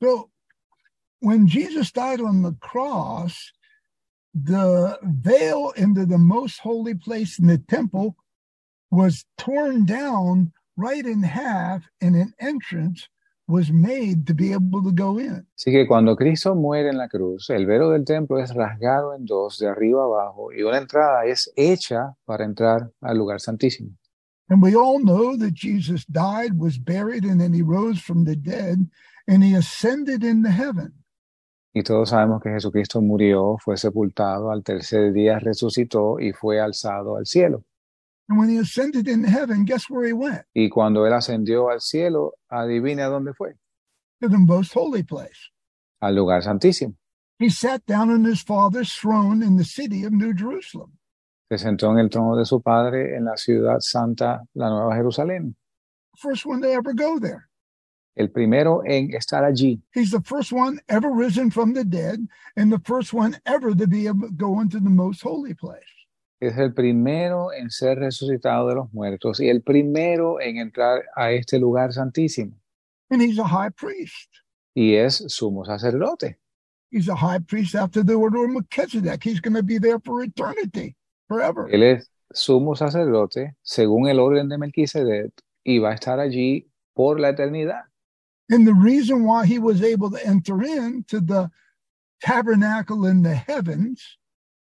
So 0.00 0.30
when 1.20 1.46
Jesus 1.46 1.92
died 1.92 2.20
on 2.20 2.42
the 2.42 2.56
cross, 2.60 3.52
the 4.34 4.98
veil 5.02 5.72
into 5.76 6.06
the 6.06 6.18
most 6.18 6.60
holy 6.60 6.94
place 6.94 7.38
in 7.38 7.46
the 7.46 7.58
temple 7.58 8.16
was 8.90 9.24
torn 9.38 9.84
down 9.84 10.52
right 10.76 11.04
in 11.04 11.22
half, 11.22 11.88
and 12.00 12.16
an 12.16 12.32
entrance 12.40 13.08
was 13.46 13.70
made 13.70 14.26
to 14.26 14.34
be 14.34 14.52
able 14.52 14.82
to 14.82 14.92
go 14.92 15.18
in. 15.18 15.46
Así 15.56 15.70
que 15.70 15.86
cuando 15.86 16.16
Cristo 16.16 16.54
muere 16.54 16.88
en 16.88 16.96
la 16.96 17.08
cruz, 17.08 17.50
el 17.50 17.66
velo 17.66 17.90
del 17.90 18.04
templo 18.04 18.38
es 18.38 18.54
rasgado 18.54 19.14
en 19.14 19.26
dos, 19.26 19.58
de 19.58 19.68
arriba 19.68 20.04
abajo, 20.04 20.52
y 20.52 20.62
una 20.62 20.78
entrada 20.78 21.26
es 21.26 21.52
hecha 21.56 22.14
para 22.24 22.44
entrar 22.44 22.90
al 23.00 23.18
lugar 23.18 23.40
santísimo. 23.40 23.90
And 24.48 24.62
we 24.62 24.74
all 24.74 24.98
know 24.98 25.36
that 25.36 25.54
Jesus 25.54 26.04
died, 26.06 26.58
was 26.58 26.78
buried, 26.78 27.24
and 27.24 27.40
then 27.40 27.52
he 27.52 27.62
rose 27.62 28.00
from 28.00 28.24
the 28.24 28.34
dead, 28.34 28.88
and 29.28 29.44
he 29.44 29.54
ascended 29.54 30.24
into 30.24 30.50
heaven. 30.50 30.92
Y 31.72 31.82
todos 31.82 32.10
sabemos 32.10 32.42
que 32.42 32.50
Jesucristo 32.50 33.00
murió, 33.00 33.56
fue 33.62 33.76
sepultado, 33.76 34.50
al 34.50 34.62
tercer 34.64 35.12
día 35.12 35.38
resucitó 35.38 36.18
y 36.18 36.32
fue 36.32 36.60
alzado 36.60 37.16
al 37.16 37.26
cielo. 37.26 37.64
And 38.28 38.38
when 38.38 38.48
he 38.48 38.58
ascended 38.58 39.08
into 39.08 39.28
heaven, 39.28 39.64
guess 39.64 39.88
where 39.90 40.06
he 40.06 40.12
went? 40.12 40.42
Y 40.54 40.68
cuando 40.68 41.06
él 41.06 41.12
ascendió 41.12 41.68
al 41.70 41.80
cielo, 41.80 42.34
adivina 42.48 43.06
dónde 43.06 43.34
fue, 43.34 43.54
To 44.20 44.28
the 44.28 44.38
most 44.38 44.72
holy 44.74 45.02
place. 45.02 45.50
al 46.00 46.14
lugar 46.14 46.42
santísimo. 46.42 46.94
He 47.38 47.50
sat 47.50 47.82
down 47.86 48.10
on 48.10 48.24
his 48.24 48.42
father's 48.42 48.92
throne 48.92 49.42
in 49.42 49.56
the 49.56 49.64
city 49.64 50.04
of 50.04 50.12
New 50.12 50.32
Jerusalem. 50.34 50.92
se 51.50 51.58
sentó 51.58 51.90
en 51.90 51.98
el 51.98 52.08
trono 52.10 52.36
de 52.36 52.44
su 52.44 52.60
padre 52.62 53.16
en 53.16 53.24
la 53.24 53.36
ciudad 53.36 53.78
santa, 53.80 54.42
la 54.54 54.68
Nueva 54.70 54.94
Jerusalén. 54.94 55.56
First 56.16 56.46
one 56.46 56.60
to 56.62 56.68
ever 56.68 56.92
go 56.94 57.18
there. 57.18 57.48
El 58.16 58.30
primero 58.30 58.82
en 58.84 59.14
estar 59.14 59.44
allí. 59.44 59.80
He's 59.94 60.10
the 60.10 60.20
first 60.20 60.52
one 60.52 60.80
ever 60.88 61.10
risen 61.10 61.50
from 61.50 61.72
the 61.72 61.84
dead 61.84 62.18
and 62.56 62.72
the 62.72 62.80
first 62.84 63.14
one 63.14 63.36
ever 63.46 63.74
to 63.74 63.86
be 63.86 64.06
able 64.06 64.28
to 64.28 64.34
go 64.34 64.60
into 64.60 64.80
the 64.80 64.90
most 64.90 65.22
holy 65.22 65.54
place. 65.54 65.84
Es 66.40 66.56
el 66.56 66.72
primero 66.72 67.52
en 67.52 67.70
ser 67.70 67.98
resucitado 67.98 68.68
de 68.68 68.74
los 68.74 68.92
muertos 68.92 69.40
y 69.40 69.48
el 69.48 69.62
primero 69.62 70.40
en 70.40 70.56
entrar 70.56 71.04
a 71.14 71.32
este 71.32 71.58
lugar 71.58 71.92
santísimo. 71.92 72.58
And 73.10 73.20
he's 73.20 73.38
a 73.38 73.44
high 73.44 73.70
priest. 73.70 74.30
Y 74.74 74.94
es 74.94 75.22
sumo 75.28 75.64
sacerdote. 75.64 76.38
He's 76.90 77.08
a 77.08 77.14
high 77.14 77.40
priest 77.40 77.74
after 77.74 78.02
the 78.02 78.14
order 78.14 78.44
of 78.44 78.50
Melchizedek. 78.50 79.22
He's 79.22 79.40
going 79.40 79.54
to 79.54 79.62
be 79.62 79.78
there 79.78 80.00
for 80.00 80.22
eternity, 80.22 80.96
forever. 81.28 81.68
Él 81.70 81.82
es 81.82 82.10
sumo 82.32 82.74
sacerdote 82.74 83.54
según 83.62 84.08
el 84.08 84.18
orden 84.18 84.48
de 84.48 84.58
Melquisedec 84.58 85.32
y 85.62 85.78
va 85.78 85.90
a 85.90 85.94
estar 85.94 86.18
allí 86.20 86.70
por 86.94 87.20
la 87.20 87.30
eternidad. 87.30 87.89
And 88.50 88.66
the 88.66 88.74
reason 88.74 89.24
why 89.24 89.46
he 89.46 89.58
was 89.58 89.80
able 89.82 90.10
to 90.10 90.26
enter 90.26 90.60
into 90.62 91.20
the 91.20 91.50
tabernacle 92.20 93.06
in 93.06 93.22
the 93.22 93.34
heavens 93.34 94.18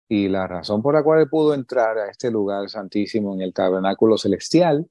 Y 0.10 0.27
la 0.27 0.45
razón 0.45 0.81
por 0.81 0.93
la 0.93 1.03
cual 1.03 1.21
él 1.21 1.29
pudo 1.29 1.53
entrar 1.53 1.97
a 1.97 2.10
este 2.10 2.29
lugar 2.29 2.69
santísimo 2.69 3.34
en 3.34 3.41
el 3.41 3.53
tabernáculo 3.53 4.17
celestial 4.17 4.86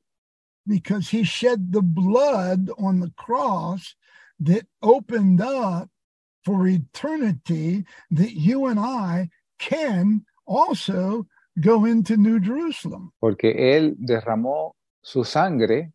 because 0.67 1.11
he 1.11 1.23
shed 1.25 1.73
the 1.73 1.83
blood 1.83 2.71
on 2.79 3.01
the 3.01 3.11
cross 3.17 3.95
that 4.39 4.67
opened 4.83 5.41
up 5.41 5.91
for 6.45 6.67
eternity 6.67 7.85
that 8.11 8.33
you 8.33 8.67
and 8.67 8.81
I 8.81 9.29
can 9.59 10.25
also 10.47 11.27
go 11.61 11.85
into 11.85 12.17
New 12.17 12.41
Jerusalem. 12.41 13.13
porque 13.21 13.77
él 13.77 13.97
derramó 13.99 14.75
su 15.03 15.25
sangre, 15.25 15.93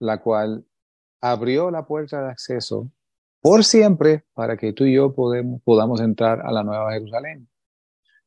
la 0.00 0.18
cual 0.22 0.64
abrió 1.24 1.70
la 1.70 1.86
puerta 1.86 2.22
de 2.22 2.30
acceso 2.30 2.90
por 3.40 3.64
siempre 3.64 4.24
para 4.34 4.56
que 4.56 4.74
tú 4.74 4.84
y 4.84 4.94
yo 4.94 5.14
podemos, 5.14 5.62
podamos 5.62 6.00
entrar 6.00 6.42
a 6.42 6.52
la 6.52 6.62
Nueva 6.62 6.92
Jerusalén. 6.92 7.48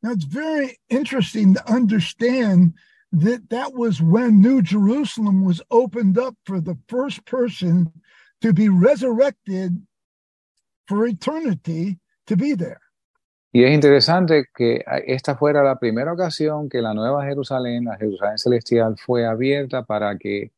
Now 0.01 0.11
it's 0.11 0.25
very 0.25 0.77
interesting 0.89 1.53
to 1.53 1.61
understand 1.71 2.73
that 3.11 3.49
that 3.49 3.73
was 3.73 4.01
when 4.01 4.41
New 4.41 4.61
Jerusalem 4.61 5.43
was 5.45 5.61
opened 5.69 6.17
up 6.17 6.35
for 6.43 6.59
the 6.59 6.75
first 6.87 7.23
person 7.25 7.91
to 8.41 8.51
be 8.51 8.67
resurrected 8.69 9.71
for 10.87 11.07
eternity 11.07 11.99
to 12.25 12.35
be 12.35 12.55
there. 12.55 12.81
Y 13.51 13.63
es 13.63 13.73
interesante 13.73 14.45
que 14.53 14.83
esta 15.05 15.35
fuera 15.35 15.63
la 15.63 15.79
primera 15.79 16.13
ocasión 16.13 16.67
que 16.69 16.81
la 16.81 16.93
Nueva 16.93 17.25
Jerusalén, 17.25 17.85
la 17.85 17.97
Jerusalén 17.97 18.37
celestial, 18.37 18.97
fue 18.97 19.25
abierta 19.25 19.83
para 19.83 20.17
que 20.17 20.51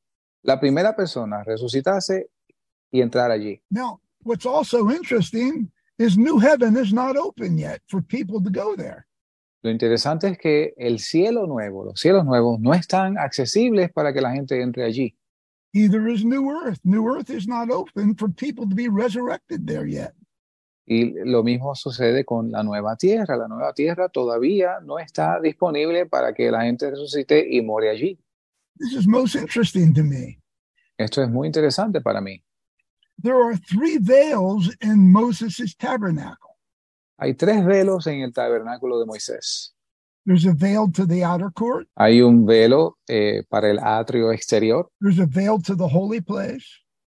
la 0.44 0.60
primera 0.60 0.96
persona 0.96 1.44
resucitase 1.44 2.30
y 2.92 3.02
entrar 3.02 3.32
allí. 3.32 3.62
Now, 3.70 4.02
what's 4.24 4.46
also 4.46 4.90
interesting 4.90 5.72
is 5.98 6.18
New 6.18 6.40
Heaven 6.40 6.78
is 6.78 6.94
not 6.94 7.18
open 7.18 7.58
yet 7.58 7.82
for 7.88 8.02
people 8.02 8.42
to 8.42 8.50
go 8.50 8.76
there. 8.76 9.06
Lo 9.62 9.70
interesante 9.70 10.30
es 10.30 10.38
que 10.38 10.74
el 10.78 11.00
cielo 11.00 11.46
nuevo, 11.46 11.84
los 11.84 12.00
cielos 12.00 12.24
nuevos, 12.24 12.60
no 12.62 12.74
están 12.74 13.18
accesibles 13.18 13.92
para 13.92 14.14
que 14.14 14.22
la 14.22 14.32
gente 14.32 14.62
entre 14.62 14.86
allí. 14.86 15.16
Either 15.74 16.08
is 16.08 16.24
New 16.24 16.50
Earth. 16.50 16.80
New 16.84 17.08
Earth 17.10 17.30
is 17.30 17.48
not 17.48 17.70
open 17.70 18.16
for 18.16 18.30
people 18.30 18.68
to 18.68 18.74
be 18.74 18.88
resurrected 18.88 19.68
there 19.68 19.86
yet. 19.86 20.14
Y 20.86 21.14
lo 21.24 21.44
mismo 21.44 21.76
sucede 21.76 22.26
con 22.26 22.52
la 22.52 22.64
nueva 22.64 22.96
tierra. 22.96 23.38
La 23.38 23.48
nueva 23.48 23.74
tierra 23.74 24.10
todavía 24.10 24.80
no 24.82 24.98
está 24.98 25.40
disponible 25.40 26.08
para 26.08 26.34
que 26.34 26.50
la 26.50 26.64
gente 26.64 26.90
resucite 26.90 27.46
y 27.48 27.62
more 27.62 27.90
allí. 27.90 28.18
This 28.80 28.94
is 28.94 29.08
most 29.08 29.36
interesting 29.36 29.94
to 29.94 30.04
me. 30.04 30.40
Esto 30.98 31.22
es 31.22 31.30
muy 31.30 31.48
interesante 31.48 32.02
para 32.02 32.22
mí. 32.22 32.42
There 33.22 33.36
are 33.36 33.58
three 33.58 33.98
veils 33.98 34.70
in 34.82 35.12
Moses' 35.12 35.76
tabernacle. 35.76 36.58
Hay 37.18 37.34
tres 37.34 37.66
velos 37.66 38.08
en 38.08 38.22
el 38.22 38.32
tabernáculo 38.32 39.00
de 39.00 39.06
Moisés. 39.06 39.74
There's 40.26 40.46
a 40.46 40.54
veil 40.54 40.90
to 40.94 41.06
the 41.06 41.24
outer 41.24 41.50
court. 41.52 41.88
Hay 41.98 42.22
un 42.22 42.46
velo 42.46 42.98
eh, 43.10 43.44
para 43.50 43.70
el 43.70 43.80
atrio 43.80 44.32
exterior. 44.32 44.90
There's 45.02 45.20
a 45.20 45.26
veil 45.26 45.60
to 45.64 45.76
the 45.76 45.88
holy 45.88 46.22
place 46.22 46.66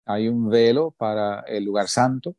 Hay 0.08 0.28
un 0.28 0.50
velo 0.50 0.92
para 0.98 1.44
el 1.48 1.66
lugar 1.66 1.88
santo. 1.88 2.36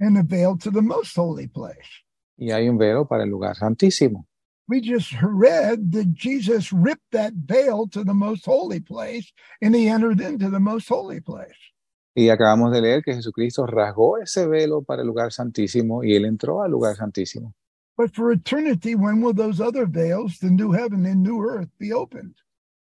and 0.00 0.18
a 0.18 0.22
veil 0.24 0.56
to 0.58 0.70
the 0.70 0.82
most 0.82 1.16
holy 1.16 1.46
place. 1.46 2.04
Y 2.36 2.50
hay 2.50 2.68
un 2.68 2.76
velo 2.78 3.06
para 3.06 3.22
el 3.22 3.30
lugar 3.30 3.54
santísimo. 3.56 4.26
We 4.66 4.80
just 4.80 5.12
read 5.20 5.92
that 5.92 6.14
Jesus 6.14 6.72
ripped 6.72 7.12
that 7.12 7.34
veil 7.34 7.86
to 7.88 8.02
the 8.02 8.14
most 8.14 8.46
holy 8.46 8.80
place 8.80 9.30
and 9.60 9.74
he 9.74 9.88
entered 9.88 10.20
into 10.20 10.48
the 10.48 10.60
most 10.60 10.88
holy 10.88 11.20
place. 11.20 11.74
Y 12.16 12.30
acabamos 12.30 12.72
de 12.72 12.80
leer 12.80 13.02
que 13.02 13.14
Jesucristo 13.14 13.66
rasgó 13.66 14.18
ese 14.18 14.46
velo 14.46 14.82
para 14.82 15.02
el 15.02 15.08
lugar 15.08 15.32
santísimo 15.32 16.04
y 16.04 16.14
él 16.14 16.24
entró 16.24 16.62
al 16.62 16.70
lugar 16.70 16.96
santísimo. 16.96 17.54
But 17.96 18.14
for 18.14 18.32
eternity, 18.32 18.94
when 18.94 19.20
will 19.22 19.34
those 19.34 19.60
other 19.60 19.86
veils, 19.86 20.38
the 20.38 20.50
new 20.50 20.72
heaven 20.72 21.06
and 21.06 21.22
new 21.22 21.42
earth, 21.42 21.70
be 21.78 21.92
opened? 21.92 22.34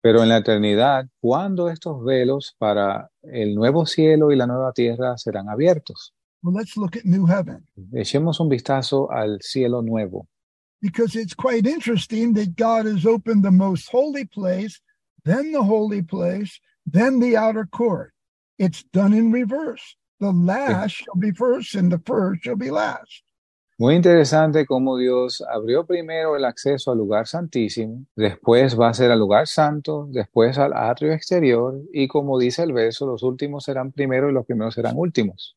Pero 0.01 0.23
en 0.23 0.29
la 0.29 0.37
eternidad, 0.37 1.07
¿cuándo 1.21 1.69
estos 1.69 2.03
velos 2.03 2.55
para 2.57 3.09
el 3.21 3.55
nuevo 3.55 3.85
cielo 3.85 4.31
y 4.31 4.37
la 4.37 4.47
nueva 4.47 4.71
tierra 4.71 5.17
serán 5.17 5.49
abiertos? 5.49 6.13
Well, 6.41 6.55
let's 6.55 6.77
look 6.77 6.95
at 6.95 7.03
new 7.03 7.25
heaven 7.25 7.65
Echemos 7.91 8.39
un 8.39 8.47
vistazo 8.47 9.11
al 9.11 9.41
cielo 9.41 9.81
nuevo, 9.81 10.27
because 10.81 11.15
it's 11.15 11.33
quite 11.33 11.65
interesting 11.65 12.33
that 12.33 12.55
God 12.55 12.85
has 12.85 13.05
opened 13.05 13.43
the 13.43 13.51
most 13.51 13.89
holy 13.89 14.25
place, 14.25 14.79
then 15.25 15.51
the 15.51 15.63
holy 15.63 16.01
place, 16.01 16.59
then 16.85 17.19
the 17.19 17.37
outer 17.37 17.65
court. 17.65 18.13
It's 18.57 18.83
done 18.83 19.13
in 19.13 19.31
reverse. 19.31 19.95
The 20.19 20.31
last 20.31 20.91
shall 20.91 21.15
be 21.15 21.31
first 21.31 21.75
and 21.75 21.91
the 21.91 21.99
first 21.99 22.43
shall 22.43 22.55
be 22.55 22.71
last. 22.71 23.23
Muy 23.81 23.95
interesante 23.95 24.65
cómo 24.65 24.97
Dios 24.97 25.41
abrió 25.41 25.85
primero 25.85 26.35
el 26.35 26.43
acceso 26.43 26.91
al 26.91 26.97
lugar 26.97 27.27
santísimo, 27.27 28.05
después 28.13 28.77
va 28.77 28.89
a 28.89 28.93
ser 28.93 29.09
al 29.09 29.19
lugar 29.19 29.47
santo, 29.47 30.05
después 30.11 30.57
al 30.57 30.73
atrio 30.73 31.13
exterior 31.13 31.79
y 31.93 32.09
como 32.09 32.37
dice 32.37 32.63
el 32.63 32.73
verso, 32.73 33.05
los 33.05 33.23
últimos 33.23 33.63
serán 33.63 33.93
primero 33.93 34.29
y 34.29 34.33
los 34.33 34.45
primeros 34.45 34.73
serán 34.73 34.95
últimos. 34.97 35.55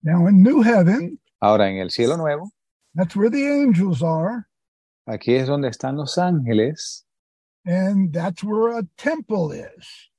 Now, 0.00 0.26
in 0.28 0.42
new 0.42 0.62
heaven, 0.62 1.20
Ahora 1.38 1.68
en 1.68 1.76
el 1.76 1.90
cielo 1.90 2.16
nuevo, 2.16 2.50
that's 2.96 3.14
where 3.14 3.30
the 3.30 3.46
angels 3.46 4.02
are, 4.02 4.48
aquí 5.06 5.36
es 5.36 5.46
donde 5.46 5.68
están 5.68 5.96
los 5.96 6.18
ángeles 6.18 7.04
and 7.64 8.12
that's 8.12 8.42
where 8.42 8.76
a 8.76 8.82
temple 8.96 9.52
is. 9.52 10.10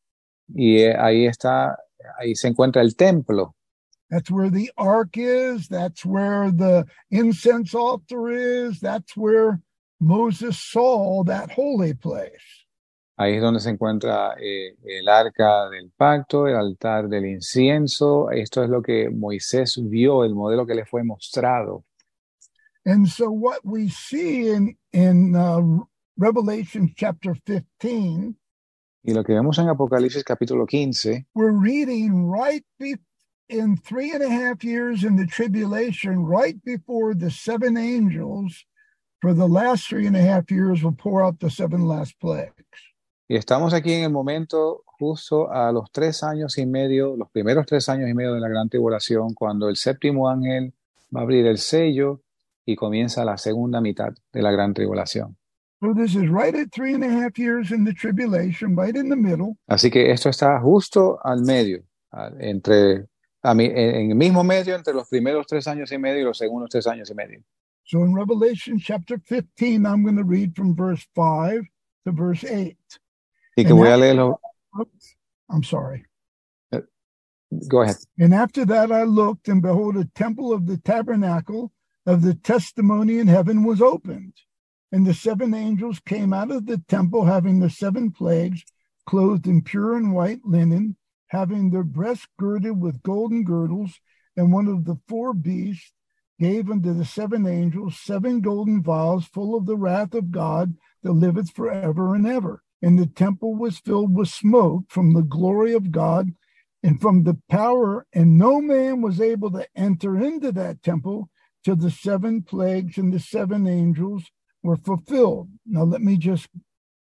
y 0.47 0.79
eh, 0.79 0.95
ahí 0.97 1.25
está, 1.25 1.77
ahí 2.17 2.35
se 2.35 2.47
encuentra 2.47 2.81
el 2.81 2.95
templo, 2.95 3.53
That's 4.09 4.31
where 4.31 4.49
the 4.49 4.71
ark 4.77 5.17
is. 5.17 5.67
That's 5.67 6.05
where 6.05 6.49
the 6.49 6.85
incense 7.11 7.75
altar 7.75 8.29
is. 8.29 8.79
That's 8.79 9.17
where 9.17 9.61
Moses 9.99 10.57
saw 10.57 11.25
that 11.25 11.51
holy 11.51 11.93
place. 11.93 12.67
ahí 13.17 13.35
es 13.35 13.41
donde 13.41 13.59
se 13.59 13.71
encuentra 13.71 14.35
eh, 14.39 14.75
el 14.83 15.09
arca 15.09 15.69
del 15.69 15.91
pacto, 15.91 16.47
el 16.47 16.55
altar 16.55 17.09
del 17.09 17.25
incienso, 17.25 18.29
esto 18.29 18.63
es 18.63 18.69
lo 18.69 18.81
que 18.81 19.09
Moisés 19.09 19.79
vio, 19.89 20.23
el 20.23 20.35
modelo 20.35 20.67
que 20.67 20.75
le 20.75 20.85
fue 20.85 21.03
mostrado. 21.03 21.83
And 22.87 23.09
so, 23.09 23.29
what 23.29 23.65
we 23.65 23.89
see 23.89 24.47
in 24.47 24.77
in 24.93 25.35
uh, 25.35 25.59
Revelation 26.15 26.93
chapter 26.95 27.35
15, 27.35 28.37
Y 29.03 29.13
lo 29.13 29.23
que 29.25 29.35
vemos 29.35 29.59
en 29.59 29.67
Apocalipsis 29.67 30.23
capítulo 30.23 30.65
15 30.65 31.25
we're 31.35 31.51
reading 31.51 32.25
right 32.25 32.63
be- 32.79 32.95
in 33.49 33.75
three 33.75 34.13
and 34.13 34.23
a 34.23 34.29
half 34.29 34.63
years 34.63 35.03
in 35.03 35.17
the 35.17 35.25
tribulation, 35.25 36.23
right 36.23 36.63
before 36.63 37.13
the 37.13 37.29
seven 37.29 37.75
angels 37.75 38.65
for 39.19 39.33
the 39.33 39.47
last 39.47 39.89
three 39.89 40.07
and 40.07 40.15
a 40.15 40.21
half 40.21 40.49
years 40.49 40.81
will 40.81 40.95
pour 40.95 41.21
out 41.21 41.41
the 41.41 41.49
seven 41.49 41.85
last 41.85 42.17
plagues. 42.21 42.53
Y 43.27 43.35
estamos 43.35 43.73
aquí 43.73 43.91
en 43.91 44.05
el 44.05 44.11
momento 44.11 44.85
justo 44.85 45.51
a 45.51 45.73
los 45.73 45.91
tres 45.91 46.23
años 46.23 46.57
y 46.57 46.65
medio, 46.65 47.17
los 47.17 47.29
primeros 47.31 47.65
tres 47.65 47.89
años 47.89 48.09
y 48.09 48.13
medio 48.13 48.33
de 48.33 48.39
la 48.39 48.47
gran 48.47 48.69
tribulación, 48.69 49.33
cuando 49.33 49.67
el 49.67 49.75
séptimo 49.75 50.29
ángel 50.29 50.73
va 51.13 51.19
a 51.19 51.23
abrir 51.23 51.45
el 51.47 51.57
sello 51.57 52.21
y 52.67 52.75
comienza 52.75 53.23
la 53.25 53.37
segunda 53.37 53.79
mitad 53.81 54.13
de 54.33 54.41
la 54.41 54.51
gran 54.51 54.73
tribulación. 54.73 55.37
So 55.79 55.93
this 55.93 56.15
is 56.15 56.27
right 56.29 56.53
at 56.55 56.69
three 56.71 56.93
and 56.95 57.03
a 57.03 57.09
half 57.09 57.37
years 57.39 57.71
in 57.71 57.85
the 57.85 57.93
tribulation, 57.93 58.75
right 58.75 58.95
in 58.95 59.09
the 59.09 59.15
middle. 59.15 59.57
Así 59.69 59.89
que 59.89 60.11
esto 60.11 60.29
está 60.29 60.59
justo 60.59 61.17
al 61.23 61.41
medio, 61.43 61.83
entre, 62.39 63.07
a 63.43 63.53
mi- 63.53 63.65
en 63.73 64.11
el 64.11 64.15
mismo 64.15 64.43
medio 64.43 64.75
entre 64.75 64.93
los 64.93 65.07
primeros 65.07 65.45
tres 65.47 65.67
años 65.67 65.91
y 65.91 65.97
medio 65.97 66.21
y 66.21 66.23
los 66.25 66.37
segundos 66.37 66.69
tres 66.71 66.87
años 66.87 67.09
y 67.09 67.13
medio. 67.13 67.41
So 67.85 68.03
in 68.03 68.13
Revelation 68.13 68.79
chapter 68.79 69.17
15, 69.19 69.85
I'm 69.85 70.03
going 70.03 70.17
to 70.17 70.23
read 70.25 70.55
from 70.55 70.75
verse 70.75 71.07
5 71.15 71.61
to 72.05 72.11
verse 72.11 72.43
8. 72.43 72.75
Y 73.55 73.63
que 73.63 73.73
voy 73.73 73.87
a 73.89 73.97
leerlo. 73.97 74.39
Oops, 74.77 75.15
I'm 75.49 75.63
sorry. 75.63 76.03
Go 77.69 77.81
ahead. 77.83 77.95
And 78.19 78.33
after 78.33 78.65
that 78.65 78.91
I 78.91 79.03
looked, 79.03 79.47
and 79.47 79.61
behold, 79.61 79.95
a 79.95 80.03
temple 80.15 80.51
of 80.51 80.65
the 80.67 80.77
tabernacle 80.77 81.71
of 82.07 82.21
the 82.21 82.33
testimony 82.33 83.19
in 83.19 83.27
heaven 83.27 83.65
was 83.65 83.81
opened. 83.81 84.33
And 84.93 85.05
the 85.05 85.13
seven 85.13 85.53
angels 85.53 85.99
came 85.99 86.31
out 86.31 86.51
of 86.51 86.65
the 86.65 86.81
temple, 86.87 87.25
having 87.25 87.59
the 87.59 87.69
seven 87.69 88.11
plagues, 88.11 88.63
clothed 89.05 89.45
in 89.45 89.61
pure 89.61 89.97
and 89.97 90.13
white 90.13 90.39
linen, 90.45 90.95
having 91.27 91.69
their 91.69 91.83
breasts 91.83 92.25
girded 92.39 92.81
with 92.81 93.03
golden 93.03 93.43
girdles. 93.43 93.99
And 94.37 94.53
one 94.53 94.67
of 94.67 94.85
the 94.85 94.97
four 95.09 95.33
beasts 95.33 95.91
gave 96.39 96.71
unto 96.71 96.93
the 96.93 97.03
seven 97.03 97.45
angels 97.45 97.99
seven 97.99 98.39
golden 98.39 98.81
vials 98.81 99.25
full 99.25 99.57
of 99.57 99.65
the 99.65 99.75
wrath 99.75 100.13
of 100.13 100.31
God 100.31 100.75
that 101.03 101.11
liveth 101.11 101.51
forever 101.51 102.15
and 102.15 102.25
ever. 102.25 102.63
And 102.81 102.97
the 102.97 103.07
temple 103.07 103.55
was 103.55 103.79
filled 103.79 104.15
with 104.15 104.29
smoke 104.29 104.83
from 104.87 105.13
the 105.13 105.23
glory 105.23 105.73
of 105.73 105.91
God 105.91 106.29
and 106.83 107.01
from 107.01 107.23
the 107.23 107.37
power, 107.49 108.05
and 108.13 108.37
no 108.37 108.61
man 108.61 109.01
was 109.01 109.19
able 109.19 109.51
to 109.51 109.67
enter 109.75 110.15
into 110.17 110.53
that 110.53 110.83
temple 110.83 111.29
till 111.67 111.75
the 111.75 111.91
seven 111.91 112.41
plagues 112.41 112.97
and 112.97 113.11
the 113.11 113.19
seven 113.19 113.67
angels 113.67 114.23
were 114.63 114.77
fulfilled. 114.77 115.49
Now, 115.65 115.83
let 115.83 116.01
me 116.01 116.15
just 116.15 116.47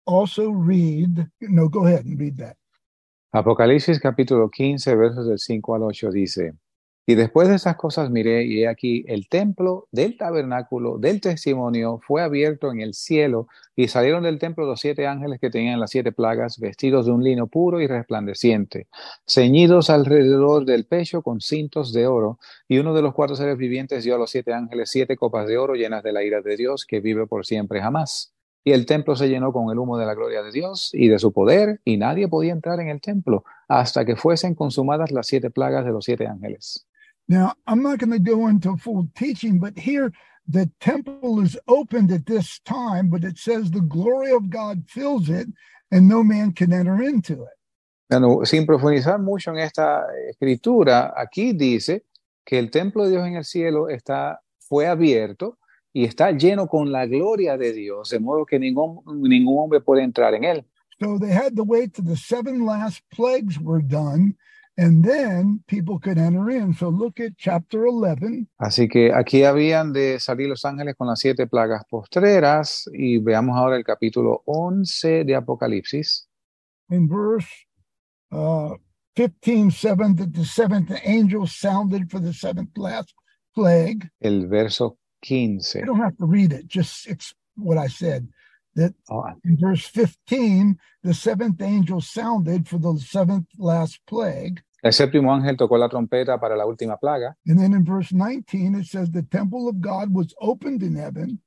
also 0.08 0.50
read. 0.50 1.28
No, 1.40 1.70
go 1.70 1.86
ahead 1.86 2.06
and 2.06 2.20
read 2.20 2.38
that. 2.38 2.58
Apocalipsis 3.32 4.00
capítulo 4.00 4.50
15, 4.50 4.96
versos 4.96 5.28
del 5.28 5.38
5 5.38 5.76
al 5.76 5.84
8 5.84 6.10
dice, 6.10 6.54
Y 7.08 7.14
después 7.14 7.48
de 7.50 7.56
esas 7.56 7.76
cosas 7.76 8.10
miré, 8.10 8.46
y 8.46 8.64
he 8.64 8.68
aquí 8.68 9.06
el 9.08 9.30
templo 9.30 9.88
del 9.92 10.18
tabernáculo 10.18 10.98
del 10.98 11.22
testimonio 11.22 12.00
fue 12.02 12.24
abierto 12.24 12.72
en 12.72 12.82
el 12.82 12.96
cielo, 12.96 13.48
y 13.76 13.90
salieron 13.90 14.24
del 14.24 14.40
templo 14.40 14.66
los 14.66 14.80
siete 14.80 15.06
ángeles 15.06 15.40
que 15.40 15.52
tenían 15.52 15.80
las 15.80 15.92
siete 15.92 16.12
plagas, 16.12 16.60
vestidos 16.60 17.06
de 17.06 17.12
un 17.12 17.24
lino 17.24 17.46
puro 17.46 17.80
y 17.80 17.86
resplandeciente, 17.86 18.88
ceñidos 19.28 19.92
alrededor 19.92 20.66
del 20.66 20.86
pecho 20.86 21.22
con 21.22 21.42
cintos 21.42 21.94
de 21.94 22.08
oro, 22.08 22.40
y 22.68 22.80
uno 22.80 22.96
de 22.96 23.04
los 23.04 23.14
cuatro 23.14 23.36
seres 23.36 23.58
vivientes 23.58 24.04
dio 24.04 24.16
a 24.16 24.18
los 24.18 24.32
siete 24.32 24.54
ángeles 24.54 24.90
siete 24.90 25.16
copas 25.16 25.48
de 25.48 25.60
oro 25.60 25.76
llenas 25.76 26.02
de 26.02 26.12
la 26.12 26.24
ira 26.24 26.42
de 26.42 26.58
Dios, 26.58 26.86
que 26.86 27.02
vive 27.02 27.28
por 27.28 27.46
siempre 27.46 27.82
jamás. 27.82 28.34
Y 28.64 28.72
el 28.72 28.88
templo 28.88 29.16
se 29.16 29.30
llenó 29.30 29.54
con 29.54 29.70
el 29.70 29.78
humo 29.78 30.00
de 30.00 30.08
la 30.08 30.16
gloria 30.16 30.42
de 30.42 30.52
Dios 30.52 30.90
y 30.92 31.08
de 31.08 31.20
su 31.20 31.32
poder, 31.32 31.82
y 31.86 31.98
nadie 31.98 32.28
podía 32.28 32.52
entrar 32.52 32.80
en 32.80 32.88
el 32.88 33.00
templo 33.00 33.44
hasta 33.68 34.06
que 34.06 34.16
fuesen 34.16 34.56
consumadas 34.56 35.12
las 35.12 35.28
siete 35.28 35.52
plagas 35.52 35.86
de 35.86 35.92
los 35.92 36.04
siete 36.04 36.26
ángeles. 36.26 36.88
Now, 37.28 37.54
I'm 37.66 37.82
not 37.82 38.00
going 38.00 38.12
to 38.12 38.20
go 38.20 38.48
into 38.48 38.78
full 38.78 39.08
teaching, 39.16 39.60
but 39.60 39.78
here 39.78 40.12
the 40.48 40.70
temple 40.80 41.42
is 41.42 41.58
opened 41.68 42.12
at 42.12 42.26
this 42.28 42.60
time, 42.60 43.10
but 43.10 43.24
it 43.24 43.38
says 43.38 43.72
the 43.72 43.82
glory 43.82 44.32
of 44.32 44.50
God 44.50 44.84
fills 44.88 45.30
it 45.30 45.48
and 45.92 46.08
no 46.08 46.24
man 46.24 46.52
can 46.52 46.72
enter 46.72 47.02
into 47.02 47.44
it. 47.44 47.50
Bueno, 48.08 48.46
sin 48.46 48.68
profundizar 48.68 49.20
mucho 49.20 49.52
en 49.52 49.58
esta 49.58 50.06
escritura, 50.30 51.14
aquí 51.18 51.54
dice 51.54 52.04
que 52.46 52.60
el 52.60 52.70
templo 52.70 53.06
de 53.06 53.12
Dios 53.12 53.26
en 53.26 53.36
el 53.38 53.44
cielo 53.44 53.90
está, 53.90 54.40
fue 54.60 54.86
abierto 54.86 55.58
y 55.92 56.06
está 56.06 56.32
lleno 56.32 56.68
con 56.68 56.92
la 56.92 57.08
gloria 57.08 57.58
de 57.58 57.74
Dios, 57.74 58.10
de 58.12 58.20
modo 58.20 58.46
que 58.46 58.60
ningún, 58.60 59.02
ningún 59.22 59.58
hombre 59.58 59.82
puede 59.82 60.04
entrar 60.04 60.36
en 60.36 60.44
él. 60.44 60.66
So 61.00 61.18
they 61.18 61.32
had 61.32 61.56
to 61.56 61.64
wait 61.64 61.94
till 61.94 62.06
the 62.06 62.16
seven 62.16 62.66
last 62.66 63.02
plagues 63.10 63.60
were 63.60 63.82
done 63.82 64.36
and 64.78 65.04
then 65.04 65.64
people 65.68 66.00
could 66.00 66.18
enter 66.18 66.50
in. 66.50 66.74
So 66.74 66.90
look 66.90 67.20
at 67.20 67.34
chapter 67.38 67.86
11. 67.88 68.48
Así 68.60 68.88
que 68.88 69.14
aquí 69.14 69.44
habían 69.44 69.94
de 69.94 70.20
salir 70.20 70.50
los 70.50 70.66
ángeles 70.66 70.96
con 70.96 71.08
las 71.08 71.20
siete 71.20 71.48
plagas 71.48 71.84
postreras 71.90 72.90
y 72.94 73.20
veamos 73.20 73.58
ahora 73.58 73.78
el 73.78 73.84
capítulo 73.84 74.42
11 74.46 75.24
de 75.24 75.36
Apocalipsis. 75.36 76.28
in 76.90 77.08
verse 77.08 77.48
uh, 78.32 78.76
15, 79.16 79.72
7, 79.72 80.16
that 80.18 80.34
the 80.34 80.46
seventh 80.46 80.92
angel 81.04 81.48
sounded 81.48 82.12
for 82.12 82.20
the 82.20 82.34
seventh 82.34 82.78
last 82.78 83.14
plague. 83.54 84.10
El 84.22 84.48
verso 84.48 84.98
15. 85.24 85.62
You 85.76 85.86
don't 85.86 86.00
have 86.00 86.18
to 86.18 86.26
read 86.26 86.52
it, 86.52 86.68
just 86.68 87.08
it's 87.08 87.34
what 87.56 87.78
I 87.78 87.88
said. 87.88 88.28
That 88.76 88.94
Oh, 89.10 89.26
in 89.44 89.58
verse 89.58 89.86
15, 89.88 90.78
the 91.04 91.14
seventh 91.14 91.62
angel 91.62 92.02
sounded 92.02 92.68
for 92.68 92.78
the 92.78 92.98
seventh 93.00 93.48
last 93.58 94.00
plague. 94.08 94.62
el 94.84 94.92
séptimo 94.92 95.34
ángel 95.34 95.58
tocó 95.58 95.78
la 95.80 95.90
trompeta 95.90 96.40
para 96.40 96.56
la 96.56 96.66
última 96.66 96.98
plaga. 97.00 97.36
And 97.48 97.60
then 97.60 97.74
in 97.74 97.84
verse 97.86 98.12
19, 98.14 98.76
it 98.76 98.86
says, 98.86 99.12
The 99.12 99.24
temple 99.24 99.68
of 99.68 99.82
God 99.82 100.14
was 100.14 100.34
opened 100.42 100.84
in 100.84 100.96
heaven, 100.96 101.40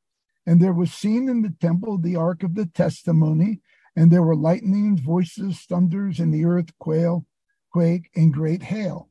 and 0.46 0.60
there 0.60 0.72
was 0.72 0.92
seen 0.92 1.28
in 1.28 1.42
the 1.42 1.54
temple 1.60 1.98
the 1.98 2.16
ark 2.16 2.42
of 2.42 2.54
the 2.54 2.66
testimony, 2.66 3.60
and 3.94 4.10
there 4.10 4.22
were 4.22 4.36
lightnings, 4.36 5.00
voices, 5.00 5.60
thunders, 5.60 6.18
and 6.20 6.32
the 6.34 6.44
earth 6.44 6.76
quail, 6.78 7.26
quake, 7.72 8.10
and 8.16 8.32
great 8.32 8.62
hail. 8.64 9.07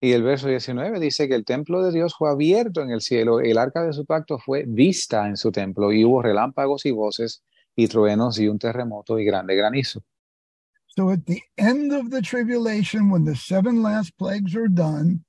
Y 0.00 0.12
el 0.12 0.22
verso 0.22 0.48
19 0.48 1.00
dice 1.00 1.26
que 1.26 1.34
el 1.34 1.44
templo 1.44 1.82
de 1.82 1.90
Dios 1.90 2.14
fue 2.16 2.30
abierto 2.30 2.82
en 2.82 2.90
el 2.90 3.00
cielo, 3.00 3.40
el 3.40 3.56
arca 3.56 3.82
de 3.82 3.92
su 3.92 4.04
pacto 4.04 4.38
fue 4.38 4.64
vista 4.66 5.26
en 5.26 5.36
su 5.36 5.50
templo, 5.50 5.92
y 5.92 6.04
hubo 6.04 6.20
relámpagos 6.20 6.84
y 6.84 6.90
voces, 6.90 7.42
y 7.74 7.88
truenos, 7.88 8.38
y 8.38 8.48
un 8.48 8.58
terremoto, 8.58 9.18
y 9.18 9.24
grande 9.24 9.56
granizo. 9.56 10.02
So 10.96 11.10
at 11.10 11.24
the 11.26 11.42
end 11.58 11.92
of 11.92 12.10
the 12.10 12.22
tribulation, 12.22 13.10
when 13.10 13.24
the 13.24 13.36
seven 13.36 13.82
last 13.82 14.16
plagues 14.18 14.54
are 14.54 14.68
done, 14.68 15.24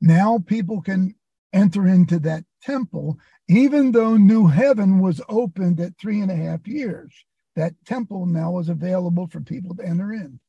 now 0.00 0.38
people 0.38 0.80
can 0.82 1.14
enter 1.52 1.86
into 1.86 2.18
that 2.20 2.44
temple, 2.62 3.18
even 3.48 3.92
though 3.92 4.16
New 4.16 4.46
Heaven 4.46 5.00
was 5.00 5.20
opened 5.28 5.80
at 5.80 5.98
three 5.98 6.20
and 6.20 6.30
a 6.30 6.36
half 6.36 6.66
years. 6.66 7.12
That 7.56 7.74
temple 7.84 8.24
now 8.24 8.58
is 8.58 8.70
available 8.70 9.26
for 9.26 9.40
people 9.40 9.76
to 9.76 9.84
enter 9.84 10.12
in. 10.14 10.40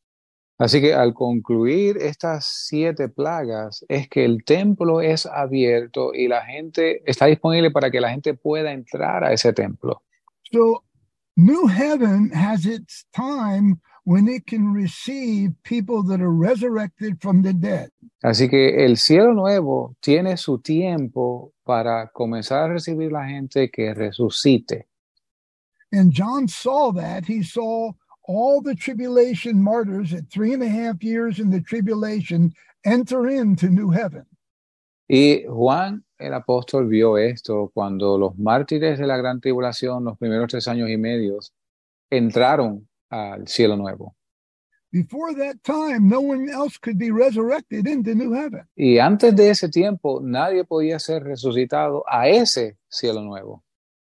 Así 0.63 0.79
que 0.79 0.93
al 0.93 1.13
concluir 1.13 1.97
estas 1.97 2.45
siete 2.45 3.09
plagas, 3.09 3.83
es 3.89 4.07
que 4.07 4.23
el 4.23 4.45
templo 4.45 5.01
es 5.01 5.25
abierto 5.25 6.13
y 6.13 6.29
la 6.29 6.45
gente 6.45 7.01
está 7.05 7.25
disponible 7.25 7.69
para 7.69 7.91
que 7.91 7.99
la 7.99 8.09
gente 8.09 8.33
pueda 8.33 8.71
entrar 8.71 9.25
a 9.25 9.33
ese 9.33 9.51
templo. 9.51 10.03
So 10.53 10.85
New 11.35 11.67
Heaven 11.67 12.31
has 12.33 12.65
its 12.65 13.05
time 13.13 13.81
when 14.05 14.29
it 14.29 14.45
can 14.47 14.73
receive 14.73 15.51
people 15.63 16.01
that 16.07 16.21
are 16.21 16.31
resurrected 16.31 17.21
from 17.21 17.43
the 17.43 17.51
dead. 17.51 17.89
Así 18.21 18.47
que 18.47 18.85
el 18.85 18.95
cielo 18.95 19.33
nuevo 19.33 19.97
tiene 19.99 20.37
su 20.37 20.59
tiempo 20.59 21.51
para 21.65 22.09
comenzar 22.13 22.69
a 22.69 22.73
recibir 22.75 23.11
la 23.11 23.25
gente 23.25 23.69
que 23.69 23.93
resucite. 23.93 24.87
And 25.91 26.13
John 26.13 26.47
saw 26.47 26.93
that. 26.93 27.25
He 27.25 27.43
saw 27.43 27.91
all 28.27 28.61
the 28.61 28.75
tribulation 28.75 29.61
martyrs 29.61 30.13
at 30.13 30.29
three 30.29 30.53
and 30.53 30.63
a 30.63 30.69
half 30.69 31.03
years 31.03 31.39
in 31.39 31.49
the 31.49 31.61
tribulation 31.61 32.53
enter 32.85 33.27
into 33.27 33.67
new 33.67 33.91
heaven. 33.91 34.25
Y 35.07 35.43
Juan 35.47 36.03
el 36.23 36.33
apóstol 36.33 36.87
vio 36.87 37.17
esto 37.17 37.69
cuando 37.73 38.17
los 38.17 38.37
mártires 38.37 38.97
de 38.97 39.05
la 39.05 39.17
gran 39.17 39.41
tribulación, 39.41 40.05
los 40.05 40.17
primeros 40.17 40.47
tres 40.47 40.67
años 40.67 40.89
y 40.89 40.97
medios, 40.97 41.53
entraron 42.09 42.87
al 43.09 43.47
cielo 43.47 43.75
nuevo. 43.75 44.15
Before 44.91 45.33
that 45.33 45.57
time, 45.63 46.07
no 46.07 46.21
one 46.21 46.49
else 46.49 46.77
could 46.77 46.97
be 46.97 47.11
resurrected 47.11 47.87
into 47.87 48.13
new 48.13 48.31
heaven. 48.33 48.67
Y 48.75 48.99
antes 48.99 49.35
de 49.35 49.49
ese 49.49 49.67
tiempo, 49.67 50.21
nadie 50.21 50.63
podía 50.65 50.99
ser 50.99 51.23
resucitado 51.23 52.03
a 52.07 52.27
ese 52.29 52.77
cielo 52.87 53.21
nuevo. 53.21 53.62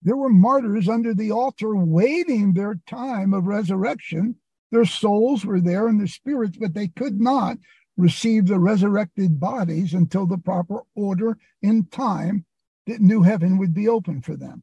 There 0.03 0.15
were 0.17 0.29
martyrs 0.29 0.87
under 0.87 1.13
the 1.13 1.31
altar 1.31 1.75
waiting 1.75 2.53
their 2.53 2.75
time 2.87 3.33
of 3.33 3.45
resurrection. 3.47 4.35
Their 4.71 4.85
souls 4.85 5.45
were 5.45 5.61
there 5.61 5.87
and 5.87 5.99
their 5.99 6.07
spirits, 6.07 6.57
but 6.57 6.73
they 6.73 6.87
could 6.89 7.19
not 7.19 7.57
receive 7.97 8.47
the 8.47 8.59
resurrected 8.59 9.39
bodies 9.39 9.93
until 9.93 10.27
the 10.27 10.37
proper 10.37 10.83
order 10.95 11.37
in 11.61 11.85
time 11.85 12.45
that 12.85 13.01
new 13.01 13.23
heaven 13.23 13.57
would 13.57 13.73
be 13.73 13.87
open 13.89 14.21
for 14.21 14.37
them. 14.37 14.61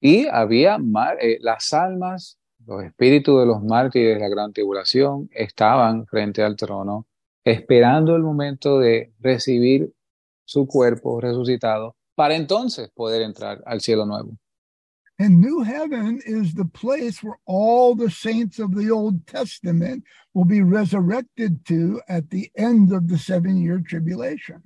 Y 0.00 0.26
había 0.30 0.78
mar- 0.78 1.16
eh, 1.20 1.38
las 1.40 1.72
almas, 1.72 2.36
los 2.66 2.84
espíritus 2.84 3.40
de 3.40 3.46
los 3.46 3.62
mártires 3.62 4.16
de 4.16 4.20
la 4.20 4.28
gran 4.28 4.52
tribulación 4.52 5.28
estaban 5.32 6.06
frente 6.06 6.42
al 6.42 6.54
trono, 6.56 7.06
esperando 7.44 8.14
el 8.14 8.22
momento 8.22 8.78
de 8.78 9.12
recibir 9.20 9.92
su 10.44 10.66
cuerpo 10.66 11.20
resucitado 11.20 11.96
para 12.14 12.34
entonces 12.36 12.90
poder 12.94 13.22
entrar 13.22 13.62
al 13.64 13.80
cielo 13.80 14.04
nuevo. 14.04 14.36
And 15.18 15.40
new 15.40 15.62
heaven 15.62 16.20
is 16.26 16.52
the 16.52 16.66
place 16.66 17.22
where 17.22 17.38
all 17.46 17.94
the 17.94 18.10
saints 18.10 18.58
of 18.58 18.74
the 18.74 18.90
Old 18.90 19.26
Testament 19.26 20.04
will 20.34 20.44
be 20.44 20.60
resurrected 20.60 21.64
to 21.66 22.02
at 22.06 22.28
the 22.28 22.50
end 22.56 22.92
of 22.92 23.08
the 23.08 23.16
seven 23.16 23.56
year 23.56 23.80
tribulation. 23.80 24.62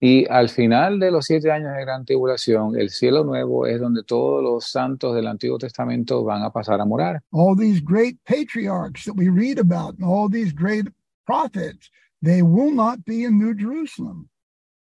Y 0.00 0.26
al 0.28 0.48
final 0.48 0.98
de 0.98 1.10
los 1.10 1.26
siete 1.26 1.50
años 1.50 1.74
de 1.74 1.82
gran 1.82 2.04
tribulación, 2.04 2.78
el 2.78 2.90
cielo 2.90 3.24
nuevo 3.24 3.66
es 3.66 3.80
donde 3.80 4.02
todos 4.04 4.42
los 4.42 4.70
santos 4.70 5.14
del 5.14 5.26
Antiguo 5.26 5.58
Testamento 5.58 6.24
van 6.24 6.42
a 6.42 6.50
pasar 6.50 6.80
a 6.80 6.84
morar. 6.84 7.22
All 7.32 7.56
these 7.56 7.80
great 7.80 8.18
patriarchs 8.24 9.04
that 9.04 9.14
we 9.16 9.28
read 9.28 9.58
about 9.58 9.94
and 9.98 10.04
all 10.04 10.28
these 10.28 10.52
great 10.54 10.86
prophets, 11.26 11.90
they 12.22 12.42
will 12.42 12.72
not 12.72 13.04
be 13.06 13.24
in 13.24 13.38
New 13.38 13.54
Jerusalem. 13.54 14.28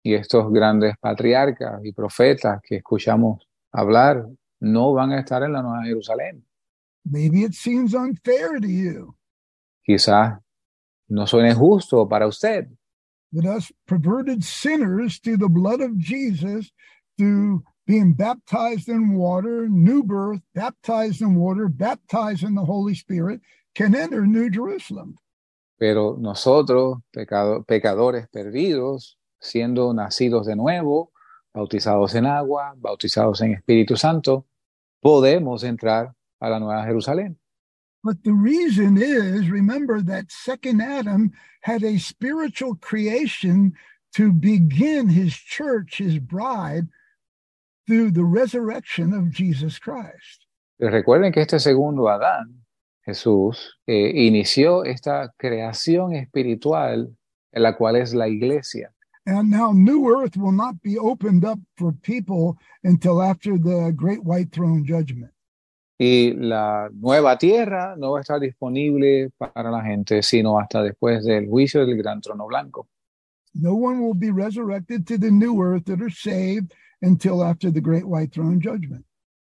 Y 0.05 0.15
estos 0.15 0.53
grandes 0.53 0.97
patriarcas 1.01 1.81
y 1.85 1.93
profetas 1.93 2.61
que 2.63 2.77
escuchamos 2.77 3.49
hablar 3.73 4.27
no 4.65 4.93
van 4.95 5.13
a 5.13 5.21
estar 5.21 5.43
en 5.43 5.53
la 5.53 5.63
Nueva 5.63 5.85
Jerusalén. 5.85 6.43
Maybe 7.05 7.43
it 7.45 7.55
seems 7.55 7.95
unfair 7.95 8.59
to 8.61 8.67
you 8.67 9.15
Quizás 9.87 10.41
no 11.09 11.27
suene 11.27 11.55
justo 11.55 12.09
para 12.09 12.27
usted, 12.27 12.69
that 13.33 13.45
us 13.45 13.71
perverted 13.87 14.43
sinners 14.43 15.19
through 15.19 15.37
the 15.37 15.49
blood 15.49 15.81
of 15.83 15.99
Jesus, 15.99 16.73
through 17.19 17.63
being 17.87 18.15
baptized 18.15 18.89
in 18.89 19.15
water, 19.15 19.69
new 19.69 20.03
birth, 20.03 20.41
baptized 20.55 21.21
in 21.21 21.35
water, 21.35 21.69
baptized 21.69 22.43
in 22.43 22.55
the 22.55 22.65
Holy 22.65 22.95
Spirit, 22.95 23.41
can 23.75 23.95
enter 23.95 24.27
New 24.27 24.49
Jerusalem. 24.49 25.17
Pero 25.79 26.17
nosotros, 26.19 26.99
pecado- 27.13 27.65
pecadores 27.65 28.29
perdidos, 28.29 29.19
siendo 29.39 29.93
nacidos 29.93 30.47
de 30.47 30.57
nuevo, 30.57 31.11
bautizados 31.53 32.15
en 32.15 32.25
agua, 32.25 32.75
bautizados 32.79 33.43
en 33.43 33.53
Espíritu 33.53 33.97
Santo, 33.97 34.47
podemos 35.05 35.63
entrar 35.65 36.15
a 36.41 36.49
la 36.49 36.59
Nueva 36.59 36.83
Jerusalén. 36.87 37.37
But 38.03 38.25
the 38.25 38.33
reason 38.33 38.97
is 38.97 39.51
remember 39.51 40.01
that 40.03 40.33
second 40.33 40.81
Adam 40.81 41.33
had 41.61 41.83
a 41.85 41.99
spiritual 41.99 42.77
creation 42.77 43.75
to 44.15 44.33
begin 44.33 45.09
his 45.09 45.35
church, 45.35 45.99
his 45.99 46.19
bride, 46.19 46.89
through 47.87 48.13
the 48.13 48.25
resurrection 48.25 49.13
of 49.13 49.31
Jesus 49.31 49.79
Christ. 49.79 50.47
Pero 50.79 50.91
recuerden 50.91 51.33
que 51.33 51.43
este 51.43 51.61
segundo 51.61 52.09
Adán, 52.09 52.65
Jesús, 53.07 53.79
eh, 53.87 54.11
inició 54.15 54.85
esta 54.85 55.35
creación 55.37 56.15
espiritual, 56.15 57.15
en 57.53 57.63
la 57.63 57.77
cual 57.77 57.97
es 57.97 58.15
la 58.15 58.29
iglesia. 58.29 58.95
And 59.27 59.51
now 59.51 59.73
New 59.73 60.09
Earth 60.11 60.37
will 60.37 60.53
not 60.53 60.83
be 60.83 60.99
opened 60.99 61.45
up 61.45 61.59
for 61.77 61.93
people 61.93 62.59
until 62.83 63.23
after 63.23 63.57
the 63.57 63.93
great 63.97 64.23
white 64.23 64.53
throne 64.53 64.85
judgment. 64.85 65.33
Y 65.99 66.35
la 66.37 66.91
nueva 66.93 67.39
tierra 67.39 67.95
no 67.97 68.13
va 68.13 68.19
a 68.19 68.23
estar 68.23 68.41
disponible 68.41 69.31
para 69.39 69.71
la 69.71 69.83
gente, 69.83 70.23
sino 70.23 70.59
hasta 70.59 70.83
después 70.83 71.25
del 71.25 71.47
juicio 71.47 71.87
del 71.87 71.97
gran 71.97 72.21
trono 72.21 72.47
blanco. 72.47 72.89
No 73.55 73.75
one 73.75 74.01
will 74.01 74.15
be 74.15 74.31
resurrected 74.31 75.07
to 75.07 75.17
the 75.17 75.31
new 75.31 75.63
earth 75.63 75.85
that 75.85 76.03
are 76.03 76.11
saved 76.11 76.75
until 77.01 77.43
after 77.43 77.71
the 77.71 77.81
great 77.81 78.05
white 78.05 78.33
throne 78.33 78.61
judgment. 78.61 79.07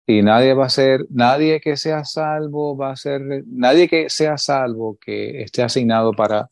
Y 0.07 0.23
nadie 0.23 0.55
va 0.55 0.65
a 0.65 0.71
ser, 0.71 1.07
nadie 1.11 1.61
que 1.61 1.77
sea 1.77 2.05
salvo 2.05 2.77
va 2.77 2.93
a 2.93 2.97
ser, 2.97 3.45
nadie 3.47 3.87
que 3.87 4.09
sea 4.09 4.39
salvo 4.39 4.99
que 5.01 5.43
esté 5.43 5.63
asignado 5.63 6.13
para 6.13 6.49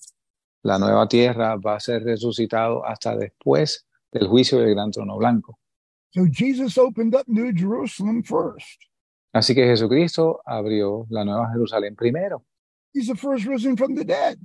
la 0.62 0.78
nueva 0.78 1.06
tierra 1.08 1.56
va 1.56 1.76
a 1.76 1.80
ser 1.80 2.02
resucitado 2.02 2.84
hasta 2.84 3.16
después 3.16 3.86
del 4.12 4.26
juicio 4.26 4.58
del 4.58 4.74
gran 4.74 4.90
trono 4.90 5.16
blanco. 5.16 5.58
So 6.10 6.26
Jesus 6.30 6.78
opened 6.78 7.14
up 7.14 7.26
New 7.26 7.52
Jerusalem 7.54 8.22
first. 8.22 8.82
Así 9.32 9.54
que 9.54 9.66
Jesucristo 9.66 10.40
abrió 10.44 11.06
la 11.10 11.24
nueva 11.24 11.50
Jerusalén 11.52 11.94
primero. 11.94 12.44
He's 12.94 13.06
the 13.06 13.14
first 13.14 13.46
risen 13.46 13.76
from 13.76 13.94
the 13.94 14.04
dead. 14.04 14.38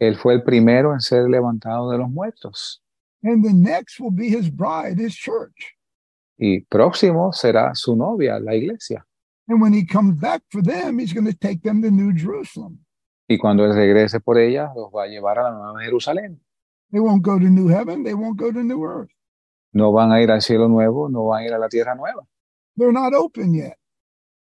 Él 0.00 0.16
fue 0.16 0.34
el 0.34 0.42
primero 0.42 0.92
en 0.92 1.00
ser 1.00 1.28
levantado 1.28 1.90
de 1.90 1.98
los 1.98 2.08
muertos. 2.08 2.80
And 3.22 3.44
the 3.44 3.52
next 3.52 3.98
will 4.00 4.12
be 4.12 4.28
his 4.28 4.48
bride, 4.50 4.98
his 4.98 5.14
church. 5.14 5.76
Y 6.38 6.60
próximo 6.60 7.32
será 7.32 7.74
su 7.74 7.96
novia, 7.96 8.38
la 8.38 8.54
iglesia. 8.54 9.04
And 9.48 9.60
when 9.60 9.72
he 9.72 9.84
comes 9.84 10.20
back 10.20 10.42
for 10.50 10.62
them, 10.62 10.98
he's 10.98 11.12
going 11.12 11.26
to 11.26 11.36
take 11.36 11.62
them 11.62 11.82
to 11.82 11.90
New 11.90 12.12
Jerusalem. 12.12 12.83
Y 13.34 13.38
cuando 13.38 13.64
Él 13.64 13.74
regrese 13.74 14.20
por 14.20 14.38
ella, 14.38 14.70
los 14.76 14.90
va 14.94 15.04
a 15.04 15.06
llevar 15.08 15.40
a 15.40 15.42
la 15.42 15.50
nueva 15.50 15.80
Jerusalén. 15.82 16.40
They 16.92 17.00
won't 17.00 17.24
go 17.26 17.36
to 17.36 17.46
new 17.46 17.68
heaven, 17.68 18.04
they 18.04 18.14
won't 18.14 18.38
go 18.40 18.52
to 18.52 18.62
new 18.62 18.84
earth. 18.84 19.10
No 19.72 19.90
van 19.92 20.12
a 20.12 20.22
ir 20.22 20.30
al 20.30 20.40
cielo 20.40 20.68
nuevo, 20.68 21.08
no 21.08 21.24
van 21.24 21.42
a 21.42 21.46
ir 21.46 21.52
a 21.52 21.58
la 21.58 21.68
tierra 21.68 21.96
nueva. 21.96 22.24
They're 22.76 22.92
not 22.92 23.12
open 23.12 23.52
yet. 23.54 23.74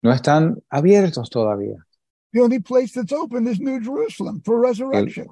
No 0.03 0.13
están 0.13 0.63
abiertos 0.69 1.31
todavía. 1.31 1.87
The 2.33 2.41
only 2.43 2.59
place 2.61 2.93
that's 2.93 3.13
open 3.15 3.49
is 3.49 3.61
New 3.61 3.81
Jerusalem 3.83 4.43
for 4.45 4.61
resurrection. 4.61 5.29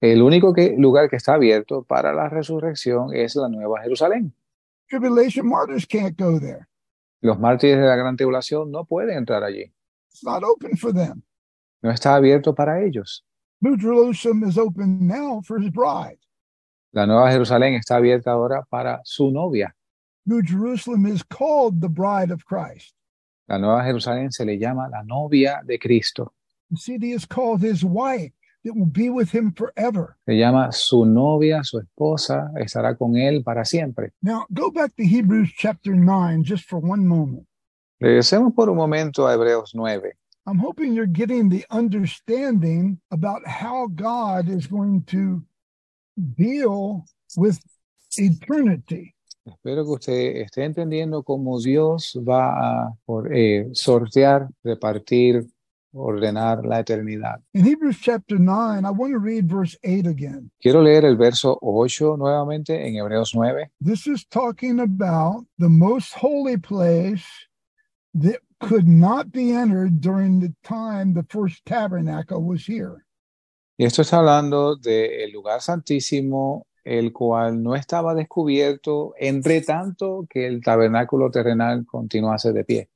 El 0.00 0.22
único 0.22 0.52
que- 0.52 0.74
lugar 0.76 1.08
que 1.08 1.16
está 1.16 1.34
abierto 1.34 1.84
para 1.84 2.12
la 2.12 2.28
resurrección 2.28 3.14
es 3.14 3.36
la 3.36 3.48
nueva 3.48 3.80
Jerusalén. 3.82 4.34
Tribulation 4.88 5.46
martyrs 5.46 5.86
can't 5.86 6.18
go 6.18 6.40
there. 6.40 6.66
Los 7.20 7.38
mártires 7.38 7.78
de 7.78 7.86
la 7.86 7.94
gran 7.96 8.16
tribulación 8.16 8.72
no 8.72 8.84
pueden 8.84 9.18
entrar 9.18 9.44
allí. 9.44 9.72
It's 10.10 10.24
not 10.24 10.42
open 10.42 10.76
for 10.76 10.92
them. 10.92 11.22
No 11.82 11.90
está 11.90 12.14
abierto 12.14 12.54
para 12.54 12.82
ellos. 12.82 13.24
New 13.60 13.76
Jerusalem 13.76 14.44
is 14.44 14.56
open 14.56 15.06
now 15.06 15.42
for 15.42 15.60
his 15.60 15.70
bride. 15.70 16.18
La 16.92 17.06
nueva 17.06 17.30
Jerusalén 17.30 17.74
está 17.74 17.96
abierta 17.96 18.32
ahora 18.32 18.64
para 18.68 19.00
su 19.04 19.30
novia. 19.30 19.74
New 20.24 20.42
Jerusalem 20.42 21.06
is 21.06 21.22
called 21.22 21.80
the 21.80 21.88
bride 21.88 22.32
of 22.32 22.44
Christ. 22.44 22.94
La 23.48 23.58
nueva 23.58 23.84
Jerusalén 23.84 24.30
se 24.30 24.44
le 24.44 24.58
llama 24.58 24.88
la 24.88 25.02
novia 25.02 25.62
de 25.64 25.78
Cristo. 25.78 26.34
Se 26.76 26.98
llama 30.36 30.72
su 30.72 31.06
novia, 31.06 31.64
su 31.64 31.78
esposa, 31.78 32.52
estará 32.56 32.96
con 32.96 33.16
él 33.16 33.42
para 33.42 33.64
siempre. 33.64 34.12
Now, 34.20 34.44
go 34.50 34.70
back 34.70 34.94
to 34.96 35.02
Hebrews 35.02 35.54
chapter 35.56 35.94
9 35.94 36.44
just 36.44 36.68
for 36.68 36.78
one 36.78 37.06
moment. 37.06 37.46
Regresemos 37.98 38.52
por 38.54 38.68
un 38.68 38.76
momento 38.76 39.26
a 39.26 39.32
Hebreos 39.32 39.74
9. 39.74 40.18
I'm 40.48 40.58
hoping 40.58 40.94
you're 40.94 41.04
getting 41.04 41.50
the 41.50 41.66
understanding 41.70 42.98
about 43.10 43.46
how 43.46 43.88
God 43.88 44.48
is 44.48 44.66
going 44.66 45.02
to 45.08 45.44
deal 46.36 47.04
with 47.36 47.60
eternity. 48.16 49.14
Espero 49.46 49.84
que 49.84 49.92
usted 49.92 50.36
esté 50.40 50.64
entendiendo 50.64 51.22
cómo 51.22 51.60
Dios 51.60 52.18
va 52.26 52.86
a 52.86 52.94
por- 53.04 53.30
eh, 53.30 53.68
sortear, 53.74 54.48
repartir, 54.64 55.46
ordenar 55.92 56.64
la 56.64 56.80
eternidad. 56.80 57.42
In 57.52 57.66
Hebrews 57.66 57.98
chapter 58.00 58.38
9, 58.38 58.86
I 58.86 58.90
want 58.90 59.12
to 59.12 59.18
read 59.18 59.46
verse 59.50 59.76
8 59.84 60.06
again. 60.06 60.50
Quiero 60.62 60.80
leer 60.82 61.04
el 61.04 61.16
verso 61.16 61.58
8 61.60 62.16
nuevamente 62.16 62.86
en 62.86 62.96
Hebreos 62.96 63.34
9. 63.34 63.70
This 63.82 64.06
is 64.06 64.24
talking 64.30 64.80
about 64.80 65.44
the 65.58 65.68
most 65.68 66.14
holy 66.14 66.56
place 66.56 67.26
that 68.14 68.40
could 68.60 68.88
not 68.88 69.30
be 69.30 69.52
entered 69.52 70.00
during 70.00 70.40
the 70.40 70.54
time 70.62 71.14
the 71.14 71.26
first 71.28 71.64
tabernacle 71.64 72.42
was 72.42 72.66
here. 72.66 73.04
Y 73.76 73.84
esto 73.84 74.02
está 74.02 74.18
hablando 74.18 74.74
del 74.74 75.30
lugar 75.32 75.60
santísimo, 75.60 76.66
el 76.84 77.12
cual 77.12 77.62
no 77.62 77.76
estaba 77.76 78.14
descubierto, 78.14 79.14
entre 79.16 79.60
tanto 79.60 80.26
que 80.28 80.46
el 80.46 80.60
tabernáculo 80.62 81.30
terrenal 81.30 81.86
continuase 81.86 82.52
de 82.52 82.64
pie. 82.64 82.88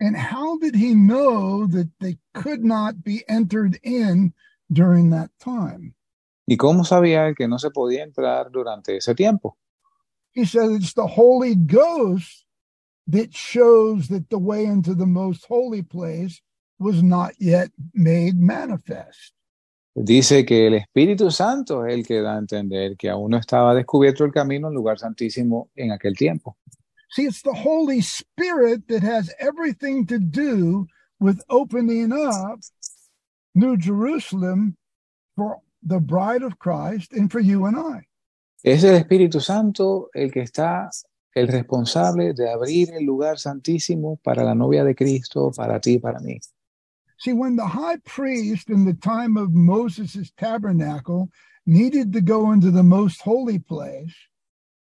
And 0.00 0.16
how 0.16 0.56
did 0.58 0.74
he 0.74 0.94
know 0.94 1.66
that 1.66 1.90
they 2.00 2.18
could 2.32 2.64
not 2.64 3.02
be 3.02 3.24
entered 3.28 3.78
in 3.82 4.32
during 4.72 5.10
that 5.10 5.30
time? 5.38 5.94
¿Y 6.46 6.56
cómo 6.56 6.84
sabía 6.84 7.26
él 7.26 7.34
que 7.34 7.46
no 7.46 7.58
se 7.58 7.70
podía 7.70 8.02
entrar 8.02 8.50
durante 8.50 8.96
ese 8.96 9.14
tiempo? 9.14 9.58
He 10.32 10.46
said 10.46 10.70
it's 10.70 10.94
the 10.94 11.06
Holy 11.06 11.54
Ghost 11.54 12.46
that 13.08 13.34
shows 13.34 14.08
that 14.08 14.28
the 14.30 14.38
way 14.38 14.64
into 14.64 14.94
the 14.94 15.06
most 15.06 15.46
holy 15.46 15.82
place 15.82 16.40
was 16.78 17.02
not 17.02 17.32
yet 17.38 17.70
made 17.94 18.38
manifest. 18.38 19.32
Dice 19.94 20.44
que 20.44 20.68
el 20.68 20.74
Espíritu 20.74 21.32
Santo 21.32 21.84
es 21.84 21.94
el 21.94 22.04
que 22.04 22.22
da 22.22 22.36
a 22.36 22.38
entender 22.38 22.96
que 22.96 23.08
aún 23.08 23.30
no 23.30 23.38
estaba 23.38 23.74
descubierto 23.74 24.24
el 24.24 24.30
camino 24.30 24.68
al 24.68 24.74
lugar 24.74 24.98
santísimo 24.98 25.70
en 25.74 25.90
aquel 25.90 26.16
tiempo. 26.16 26.56
See, 27.10 27.24
it's 27.24 27.42
the 27.42 27.54
Holy 27.54 28.00
Spirit 28.00 28.86
that 28.88 29.02
has 29.02 29.34
everything 29.40 30.06
to 30.06 30.18
do 30.18 30.86
with 31.18 31.42
opening 31.48 32.12
up 32.12 32.60
New 33.54 33.76
Jerusalem 33.76 34.76
for 35.34 35.58
the 35.82 35.98
bride 35.98 36.42
of 36.42 36.58
Christ 36.58 37.12
and 37.12 37.32
for 37.32 37.40
you 37.40 37.64
and 37.64 37.76
I. 37.76 38.06
Es 38.62 38.84
el 38.84 38.96
Espíritu 38.96 39.40
Santo 39.40 40.10
el 40.14 40.30
que 40.30 40.42
está 40.42 40.90
el 41.40 41.48
responsable 41.48 42.34
de 42.34 42.50
abrir 42.50 42.90
el 42.94 43.04
lugar 43.04 43.38
santísimo 43.38 44.18
para 44.22 44.44
la 44.44 44.54
novia 44.54 44.84
de 44.84 44.94
Cristo, 44.94 45.50
para 45.56 45.80
ti 45.80 45.94
y 45.94 45.98
para 45.98 46.20
mí. 46.20 46.38
See, 47.18 47.32
when 47.32 47.56
the 47.56 47.66
high 47.66 47.98
priest 48.04 48.70
in 48.70 48.84
the 48.84 48.94
time 48.94 49.36
of 49.36 49.50
Moses' 49.52 50.30
tabernacle 50.36 51.28
needed 51.66 52.12
to 52.12 52.20
go 52.20 52.52
into 52.52 52.70
the 52.70 52.84
most 52.84 53.20
holy 53.24 53.58
place, 53.58 54.14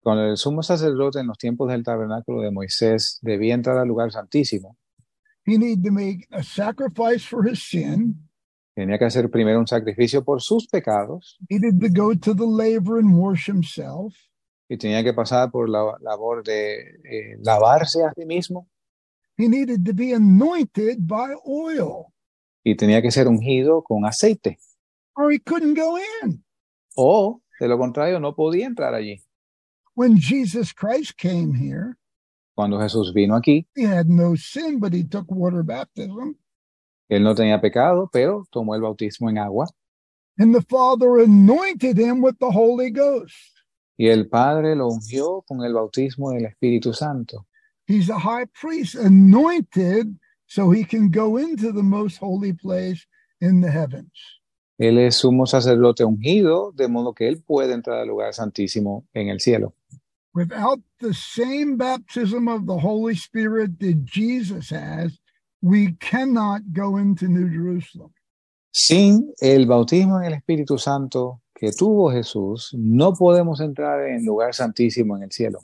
Cuando 0.03 0.25
el 0.25 0.37
sumo 0.37 0.63
sacerdote 0.63 1.21
en 1.21 1.29
los 1.29 1.39
tiempos 1.39 1.71
del 1.71 1.83
tabernáculo 1.83 2.43
de 2.43 2.51
Moisés 2.51 3.19
debía 3.23 3.55
entrar 3.55 3.79
al 3.79 3.89
lugar 3.89 4.13
santísimo, 4.13 4.77
he 5.47 5.57
needed 5.57 5.83
to 5.83 5.91
make 5.91 6.27
a 6.31 6.43
sacrifice 6.43 7.25
for 7.25 7.49
his 7.49 7.63
sin. 7.63 8.29
tenía 8.75 8.99
que 8.99 9.07
hacer 9.07 9.31
primero 9.31 9.61
un 9.61 9.67
sacrificio 9.67 10.25
por 10.25 10.43
sus 10.43 10.67
pecados 10.67 11.39
He 11.49 11.59
needed 11.59 11.81
to 11.81 11.89
go 11.89 12.15
to 12.15 12.35
the 12.35 12.45
laver 12.47 12.99
and 12.99 13.17
wash 13.17 13.47
himself. 13.49 14.13
Y 14.75 14.79
tenía 14.79 15.05
que 15.05 15.13
pasar 15.15 15.51
por 15.51 15.69
la 15.69 15.97
labor 16.01 16.43
de 16.43 16.81
eh, 17.05 17.37
lavarse 17.43 18.05
a 18.05 18.13
sí 18.15 18.25
mismo 18.27 18.69
He 19.37 19.49
needed 19.49 19.85
to 19.85 19.93
be 19.93 20.13
anointed 20.15 20.99
by 21.07 21.35
oil, 21.45 22.07
y 22.65 22.77
tenía 22.77 23.03
que 23.03 23.11
ser 23.11 23.27
ungido 23.29 23.83
con 23.83 24.05
aceite. 24.05 24.59
or 25.17 25.31
he 25.33 25.39
couldn't 25.39 25.75
go 25.77 25.97
in. 26.23 26.45
O, 26.97 27.41
de 27.61 27.69
lo 27.69 27.77
contrario, 27.79 28.19
no 28.21 28.35
podía 28.35 28.67
entrar 28.67 28.95
allí. 28.95 29.23
When 29.95 30.17
Jesus 30.17 30.73
Christ 30.73 31.17
came 31.17 31.55
here, 31.55 31.97
Cuando 32.57 32.79
Jesús 32.79 33.13
vino 33.13 33.35
aquí, 33.37 33.67
he 33.75 33.85
had 33.85 34.09
no 34.09 34.37
sin, 34.37 34.79
but 34.79 34.93
he 34.93 35.03
took 35.05 35.27
water 35.31 35.63
baptism. 35.65 36.37
él 37.09 37.23
no 37.23 37.35
tenía 37.35 37.61
pecado, 37.61 38.09
pero 38.13 38.45
tomó 38.51 38.75
el 38.77 38.81
bautismo 38.83 39.29
en 39.31 39.39
agua 39.39 39.67
And 40.39 40.53
the 40.55 40.63
Father 40.63 41.19
anointed 41.19 41.97
him 41.99 42.21
with 42.23 42.39
the 42.41 42.51
Holy 42.51 42.91
Ghost. 42.91 43.54
Y 43.97 44.09
el 44.09 44.29
Padre 44.29 44.75
lo 44.75 44.89
ungió 44.89 45.43
con 45.43 45.63
el 45.65 45.73
bautismo 45.73 46.31
del 46.31 46.47
Espíritu 46.47 46.93
Santo. 46.93 47.47
He's 47.87 48.09
a 48.09 48.19
high 48.19 48.47
priest 48.47 48.95
anointed 48.95 50.19
so 50.47 50.71
he 50.71 50.85
can 50.85 51.11
go 51.11 51.37
into 51.37 51.73
the 51.73 51.83
most 51.83 52.19
holy 52.19 52.53
place 52.53 53.07
in 53.41 53.61
the 53.61 53.71
heavens. 53.71 54.13
Él 54.79 54.99
es 54.99 55.17
sumo 55.17 55.47
sacerdote 55.47 56.05
ungido, 56.05 56.73
de 56.73 56.89
modo 56.89 57.15
que 57.15 57.29
él 57.29 57.43
puede 57.43 57.75
entrar 57.75 58.01
al 58.01 58.09
lugar 58.09 58.35
santísimo 58.35 59.07
en 59.13 59.29
el 59.29 59.41
cielo. 59.41 59.75
Without 60.35 60.81
the 60.99 61.15
same 61.15 61.77
baptism 61.77 62.49
of 62.49 62.67
the 62.67 62.79
Holy 62.79 63.15
Spirit 63.15 63.79
that 63.79 64.05
Jesus 64.05 64.71
has, 64.71 65.21
we 65.63 65.93
cannot 66.01 66.63
go 66.73 66.97
into 66.97 67.29
New 67.29 67.49
Jerusalem. 67.49 68.13
Sin 68.73 69.33
el 69.41 69.67
bautismo 69.67 70.19
en 70.19 70.25
el 70.25 70.33
Espíritu 70.33 70.77
Santo 70.79 71.41
que 71.55 71.71
tuvo 71.73 72.11
Jesús, 72.11 72.75
no 72.79 73.13
podemos 73.15 73.61
entrar 73.61 74.07
en 74.09 74.25
lugar 74.25 74.55
santísimo 74.55 75.17
en 75.17 75.25
el 75.25 75.33
cielo. 75.33 75.61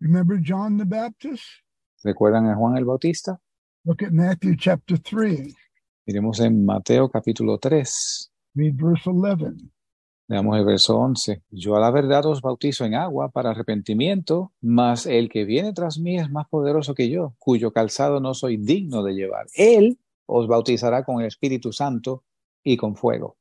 Remember 0.00 0.40
John 0.44 0.78
the 0.78 0.84
Baptist? 0.84 1.44
¿Recuerdan 2.02 2.46
a 2.46 2.56
Juan 2.56 2.76
el 2.76 2.84
Bautista? 2.84 3.40
Look 3.84 4.04
at 4.04 4.12
Matthew 4.12 4.56
chapter 4.56 4.98
3, 4.98 5.54
Miremos 6.04 6.40
en 6.40 6.64
Mateo 6.64 7.08
capítulo 7.08 7.58
3, 7.58 8.32
read 8.54 8.74
verse 8.74 9.08
11. 9.08 9.70
Leamos 10.26 10.58
el 10.58 10.64
verso 10.64 10.98
11. 10.98 11.42
Yo 11.50 11.76
a 11.76 11.80
la 11.80 11.92
verdad 11.92 12.26
os 12.26 12.40
bautizo 12.40 12.84
en 12.84 12.96
agua 12.96 13.28
para 13.28 13.50
arrepentimiento, 13.50 14.52
mas 14.60 15.06
el 15.06 15.28
que 15.28 15.44
viene 15.44 15.72
tras 15.72 15.98
mí 15.98 16.18
es 16.18 16.28
más 16.28 16.48
poderoso 16.48 16.94
que 16.94 17.08
yo, 17.08 17.34
cuyo 17.38 17.72
calzado 17.72 18.18
no 18.18 18.34
soy 18.34 18.56
digno 18.56 19.04
de 19.04 19.12
llevar. 19.12 19.46
Él 19.54 20.00
os 20.26 20.48
bautizará 20.48 21.04
con 21.04 21.20
el 21.20 21.26
Espíritu 21.26 21.72
Santo 21.72 22.24
y 22.64 22.76
con 22.76 22.96
fuego. 22.96 23.36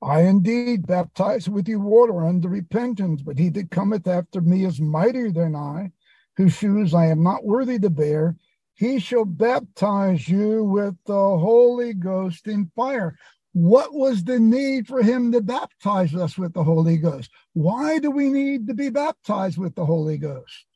I 0.00 0.22
indeed 0.22 0.86
baptize 0.86 1.48
with 1.48 1.68
you 1.68 1.80
water 1.80 2.24
unto 2.24 2.48
repentance, 2.48 3.22
but 3.22 3.38
he 3.38 3.48
that 3.50 3.70
cometh 3.70 4.06
after 4.06 4.40
me 4.40 4.64
is 4.64 4.80
mightier 4.80 5.32
than 5.32 5.56
I, 5.56 5.90
whose 6.36 6.52
shoes 6.52 6.94
I 6.94 7.06
am 7.06 7.22
not 7.22 7.44
worthy 7.44 7.78
to 7.80 7.90
bear. 7.90 8.36
He 8.74 9.00
shall 9.00 9.24
baptize 9.24 10.28
you 10.28 10.62
with 10.62 10.94
the 11.06 11.12
Holy 11.12 11.94
Ghost 11.94 12.46
in 12.46 12.70
fire. 12.76 13.18
What 13.52 13.92
was 13.92 14.22
the 14.22 14.38
need 14.38 14.86
for 14.86 15.02
him 15.02 15.32
to 15.32 15.40
baptize 15.40 16.14
us 16.14 16.38
with 16.38 16.52
the 16.52 16.62
Holy 16.62 16.96
Ghost? 16.96 17.30
Why 17.54 17.98
do 17.98 18.12
we 18.12 18.28
need 18.28 18.68
to 18.68 18.74
be 18.74 18.90
baptized 18.90 19.58
with 19.58 19.74
the 19.74 19.84
Holy 19.84 20.16
Ghost? 20.16 20.66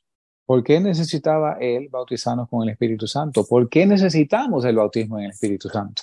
¿Por 0.44 0.64
qué 0.64 0.80
necesitaba 0.80 1.58
él 1.60 1.88
bautizarnos 1.90 2.48
con 2.48 2.62
el 2.64 2.70
Espíritu 2.70 3.06
Santo? 3.06 3.44
¿Por 3.44 3.68
qué 3.68 3.86
necesitamos 3.86 4.64
el 4.64 4.74
bautismo 4.74 5.18
en 5.18 5.26
el 5.26 5.30
Espíritu 5.30 5.68
Santo? 5.68 6.02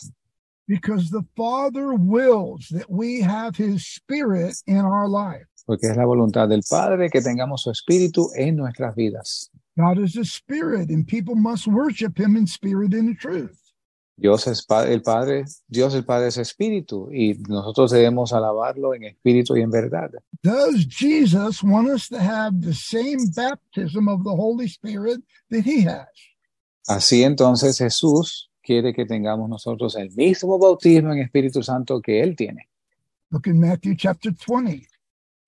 Because 0.69 1.09
the 1.09 1.23
Father 1.35 1.95
wills 1.95 2.67
that 2.69 2.89
we 2.89 3.21
have 3.21 3.57
his 3.57 3.85
Spirit 3.87 4.55
in 4.67 4.77
our 4.85 5.09
life. 5.09 5.47
Porque 5.65 5.89
es 5.89 5.97
la 5.97 6.05
voluntad 6.05 6.47
del 6.47 6.61
Padre 6.69 7.09
que 7.09 7.21
tengamos 7.21 7.61
su 7.63 7.71
Espíritu 7.71 8.29
en 8.37 8.55
nuestras 8.55 8.95
vidas. 8.95 9.49
God 9.77 9.97
is 9.97 10.15
a 10.15 10.23
spirit, 10.23 10.89
and 10.91 11.07
people 11.07 11.33
must 11.35 11.65
worship 11.67 12.17
him 12.19 12.35
in 12.37 12.45
spirit 12.45 12.93
and 12.93 13.09
in 13.09 13.15
truth. 13.17 13.57
Dios 14.21 14.45
es 14.47 14.63
pa- 14.65 14.83
el 14.85 15.01
Padre, 15.01 15.45
Dios 15.69 15.95
el 15.95 16.03
Padre 16.03 16.27
es 16.27 16.37
Espíritu 16.37 17.09
y 17.11 17.35
nosotros 17.47 17.89
debemos 17.91 18.31
alabarlo 18.33 18.93
en 18.93 19.05
espíritu 19.05 19.55
y 19.57 19.61
en 19.61 19.71
verdad. 19.71 20.11
Does 20.43 20.85
Jesus 20.85 21.63
want 21.63 21.87
us 21.87 22.09
to 22.09 22.19
have 22.19 22.61
the 22.61 22.73
same 22.75 23.17
baptism 23.35 24.07
of 24.09 24.23
the 24.23 24.35
Holy 24.35 24.67
Spirit 24.67 25.21
that 25.49 25.63
he 25.65 25.83
has? 25.83 26.07
Así 26.87 27.23
entonces 27.23 27.77
Jesús 27.77 28.48
quiere 28.69 28.93
que 28.93 29.07
tengamos 29.07 29.49
nosotros 29.49 29.95
el 29.95 30.11
mismo 30.11 30.59
bautismo 30.59 31.11
en 31.11 31.21
Espíritu 31.21 31.63
Santo 31.63 31.99
que 31.99 32.21
Él 32.21 32.35
tiene. 32.35 32.69
Look 33.31 33.47
in 33.47 33.59
Matthew 33.59 33.95
chapter 33.95 34.31
20. 34.31 34.87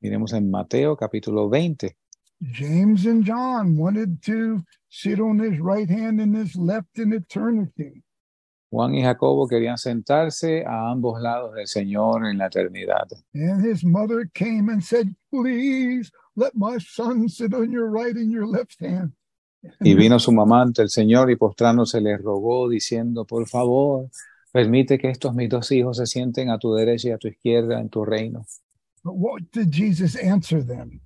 Miremos 0.01 0.33
en 0.33 0.49
Mateo 0.49 0.97
capítulo 0.97 1.47
20. 1.47 1.95
James 2.51 3.05
and 3.05 3.23
John 3.23 3.77
wanted 3.77 4.23
to 4.23 4.63
sit 4.89 5.19
on 5.19 5.37
his 5.37 5.59
right 5.59 5.87
hand 5.87 6.19
and 6.19 6.35
his 6.35 6.55
left 6.55 6.97
in 6.97 7.13
eternity. 7.13 8.01
Juan 8.71 8.95
y 8.95 9.03
Jacobo 9.03 9.47
querían 9.47 9.77
sentarse 9.77 10.65
a 10.65 10.89
ambos 10.89 11.21
lados 11.21 11.53
del 11.53 11.67
Señor 11.67 12.25
en 12.25 12.39
la 12.39 12.47
eternidad. 12.47 13.07
And 13.35 13.63
his 13.63 13.83
mother 13.83 14.31
came 14.33 14.67
and 14.69 14.83
said, 14.83 15.15
Please 15.29 16.11
let 16.35 16.55
my 16.55 16.79
son 16.79 17.29
sit 17.29 17.53
on 17.53 17.71
your 17.71 17.87
right 17.87 18.15
and 18.15 18.31
your 18.31 18.47
left 18.47 18.79
hand. 18.79 19.11
Y 19.81 19.93
vino 19.93 20.19
su 20.19 20.31
mamá 20.31 20.63
ante 20.63 20.81
el 20.81 20.89
Señor 20.89 21.29
y 21.29 21.35
postrándose 21.35 22.01
le 22.01 22.17
rogó 22.17 22.67
diciendo, 22.67 23.25
por 23.25 23.47
favor, 23.47 24.09
permite 24.51 24.97
que 24.97 25.09
estos 25.09 25.33
mis 25.33 25.49
dos 25.49 25.71
hijos 25.71 25.97
se 25.97 26.05
sienten 26.05 26.49
a 26.49 26.57
tu 26.57 26.73
derecha 26.73 27.09
y 27.09 27.11
a 27.11 27.17
tu 27.17 27.27
izquierda 27.27 27.79
en 27.79 27.89
tu 27.89 28.03
reino. 28.03 28.45
But 29.03 29.15
what 29.15 29.41
did 29.51 29.71
Jesus 29.71 30.15
answer 30.15 30.63
them? 30.65 31.01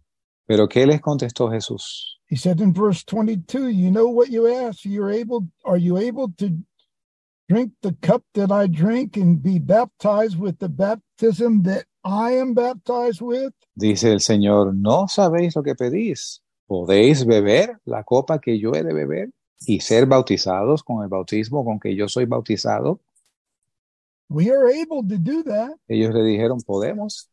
Pero 0.48 0.68
¿qué 0.68 0.86
les 0.86 1.02
contestó 1.02 1.50
Jesús? 1.50 2.20
He 2.28 2.36
said 2.36 2.60
in 2.60 2.74
verse 2.74 3.04
22, 3.04 3.70
You 3.70 3.92
know 3.92 4.10
what 4.10 4.30
you 4.30 4.48
ask. 4.48 4.86
You're 4.86 5.12
able, 5.12 5.48
are 5.64 5.78
you 5.78 5.98
able 5.98 6.32
to 6.38 6.52
drink 7.48 7.74
the 7.82 7.96
cup 8.02 8.24
that 8.34 8.52
I 8.52 8.68
drink 8.68 9.18
and 9.18 9.42
be 9.42 9.60
baptized 9.60 10.40
with 10.40 10.60
the 10.60 10.70
baptism 10.70 11.64
that 11.64 11.86
I 12.04 12.32
am 12.32 12.54
baptized 12.54 13.22
with? 13.22 13.54
Dice 13.76 14.12
el 14.12 14.20
Señor, 14.20 14.76
¿no 14.76 15.08
sabéis 15.08 15.56
lo 15.56 15.64
que 15.64 15.76
pedís? 15.76 16.42
¿Podéis 16.68 17.26
beber 17.26 17.80
la 17.86 18.04
copa 18.04 18.40
que 18.40 18.60
yo 18.60 18.74
he 18.74 18.84
de 18.84 18.94
beber 18.94 19.32
y 19.66 19.80
ser 19.80 20.06
bautizados 20.06 20.84
con 20.84 21.04
el 21.04 21.10
bautismo 21.10 21.64
con 21.64 21.80
que 21.80 21.96
yo 21.96 22.08
soy 22.08 22.26
bautizado? 22.26 23.02
We 24.30 24.50
are 24.50 24.68
able 24.68 25.04
to 25.08 25.18
do 25.18 25.44
that. 25.44 25.78
Ellos 25.88 26.14
le 26.14 26.24
dijeron, 26.24 26.62
podemos. 26.62 27.30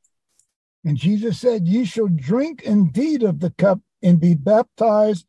And 0.85 0.97
Jesus 0.97 1.39
said, 1.39 1.67
Ye 1.67 1.85
shall 1.85 2.09
drink 2.09 2.63
indeed 2.63 3.23
of 3.23 3.39
the 3.41 3.51
cup 3.51 3.81
and 4.03 4.19
be 4.19 4.35
baptized 4.35 5.27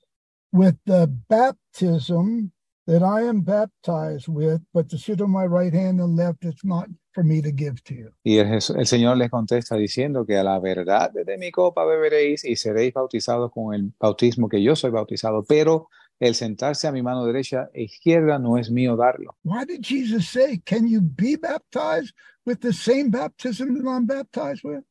with 0.51 0.75
the 0.85 1.07
baptism 1.07 2.52
that 2.85 3.01
I 3.01 3.27
am 3.27 3.41
baptized 3.41 4.27
with, 4.27 4.61
but 4.73 4.89
to 4.89 4.97
sit 4.97 5.21
on 5.21 5.31
my 5.31 5.45
right 5.45 5.73
hand 5.73 6.01
and 6.01 6.15
left, 6.15 6.43
it's 6.43 6.65
not 6.65 6.87
for 7.13 7.23
me 7.23 7.41
to 7.41 7.51
give 7.51 7.83
to 7.85 7.93
you. 7.93 8.11
Y 8.23 8.37
el, 8.37 8.51
el 8.53 8.85
Señor 8.85 9.17
les 9.17 9.29
contesta 9.29 9.75
diciendo 9.75 10.25
que 10.25 10.37
a 10.37 10.43
la 10.43 10.59
verdad 10.59 11.11
de 11.11 11.37
mi 11.37 11.51
copa 11.51 11.85
beberéis 11.85 12.43
y 12.43 12.55
seréis 12.55 12.93
bautizados 12.93 13.51
con 13.51 13.73
el 13.73 13.93
bautismo 13.99 14.49
que 14.49 14.61
yo 14.61 14.75
soy 14.75 14.91
bautizado, 14.91 15.43
pero 15.43 15.89
el 16.19 16.35
sentarse 16.35 16.87
a 16.87 16.91
mi 16.91 17.01
mano 17.01 17.25
derecha 17.25 17.69
e 17.73 17.83
izquierda 17.83 18.39
no 18.39 18.57
es 18.57 18.69
mío 18.69 18.95
darlo. 18.95 19.35
Why 19.43 19.65
did 19.65 19.81
Jesus 19.81 20.27
say, 20.27 20.61
Can 20.65 20.87
you 20.87 21.01
be 21.01 21.35
baptized 21.35 22.13
with 22.45 22.59
the 22.59 22.73
same 22.73 23.09
baptism 23.09 23.75
that 23.75 23.87
I'm 23.87 24.05
baptized 24.05 24.63
with? 24.63 24.83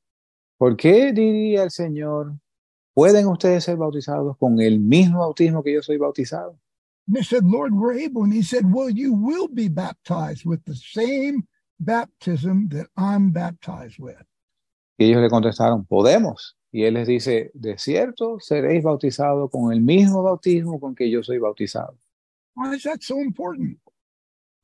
¿Por 0.59 0.77
qué 0.77 1.13
diría 1.13 1.65
el 1.65 1.71
Señor, 1.71 2.35
pueden 2.95 3.27
ustedes 3.27 3.65
ser 3.65 3.77
bautizados 3.77 4.37
con 4.39 4.61
el 4.61 4.79
mismo 4.79 5.19
bautismo 5.19 5.63
que 5.63 5.73
yo 5.73 5.83
soy 5.83 5.97
bautizado? 5.97 6.62
And 7.13 7.19
they 7.19 7.25
said, 7.25 7.45
Lord, 7.45 7.75
we're 7.75 7.93
able. 7.93 8.25
And 8.25 8.33
he 8.33 8.41
said, 8.41 8.73
Well, 8.73 8.89
you 8.89 9.13
will 9.13 9.47
be 9.47 9.69
baptized 9.69 10.47
with 10.47 10.65
the 10.65 10.75
same 10.75 11.47
baptism 11.79 12.69
that 12.71 12.87
I'm 12.97 13.33
baptized 13.33 13.99
with. 13.99 14.25
Y 14.97 15.05
ellos 15.05 15.21
le 15.21 15.29
contestaron, 15.29 15.87
podemos. 15.87 16.57
Y 16.73 16.85
él 16.85 16.95
les 16.95 17.07
dice, 17.07 17.51
de 17.53 17.77
cierto, 17.77 18.39
seréis 18.41 18.83
bautizados 18.83 19.51
con 19.51 19.75
el 19.75 19.83
mismo 19.83 20.23
bautismo 20.23 20.81
con 20.81 20.95
que 20.95 21.11
yo 21.11 21.23
soy 21.23 21.37
bautizado. 21.37 21.99
Why 22.55 22.77
is 22.77 22.85
that 22.85 23.03
so 23.03 23.21
important? 23.21 23.79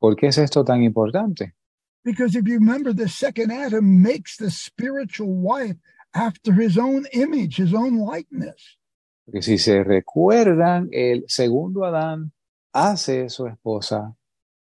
¿Por 0.00 0.16
qué 0.16 0.28
es 0.28 0.38
esto 0.38 0.64
tan 0.64 0.82
importante? 0.82 1.54
Because 2.02 2.34
if 2.34 2.48
you 2.48 2.54
remember, 2.54 2.94
the 2.94 3.10
second 3.10 3.52
Adam 3.52 4.00
makes 4.00 4.38
the 4.38 4.50
spiritual 4.50 5.34
wife 5.34 5.76
after 6.14 6.54
his 6.54 6.78
own 6.78 7.04
image, 7.12 7.58
his 7.58 7.74
own 7.74 7.98
likeness. 7.98 8.78
Porque 9.26 9.42
si 9.42 9.58
se 9.58 9.84
recuerdan, 9.84 10.88
el 10.92 11.24
segundo 11.26 11.84
Adán 11.84 12.32
hace 12.78 13.28
su 13.28 13.46
esposa 13.46 14.14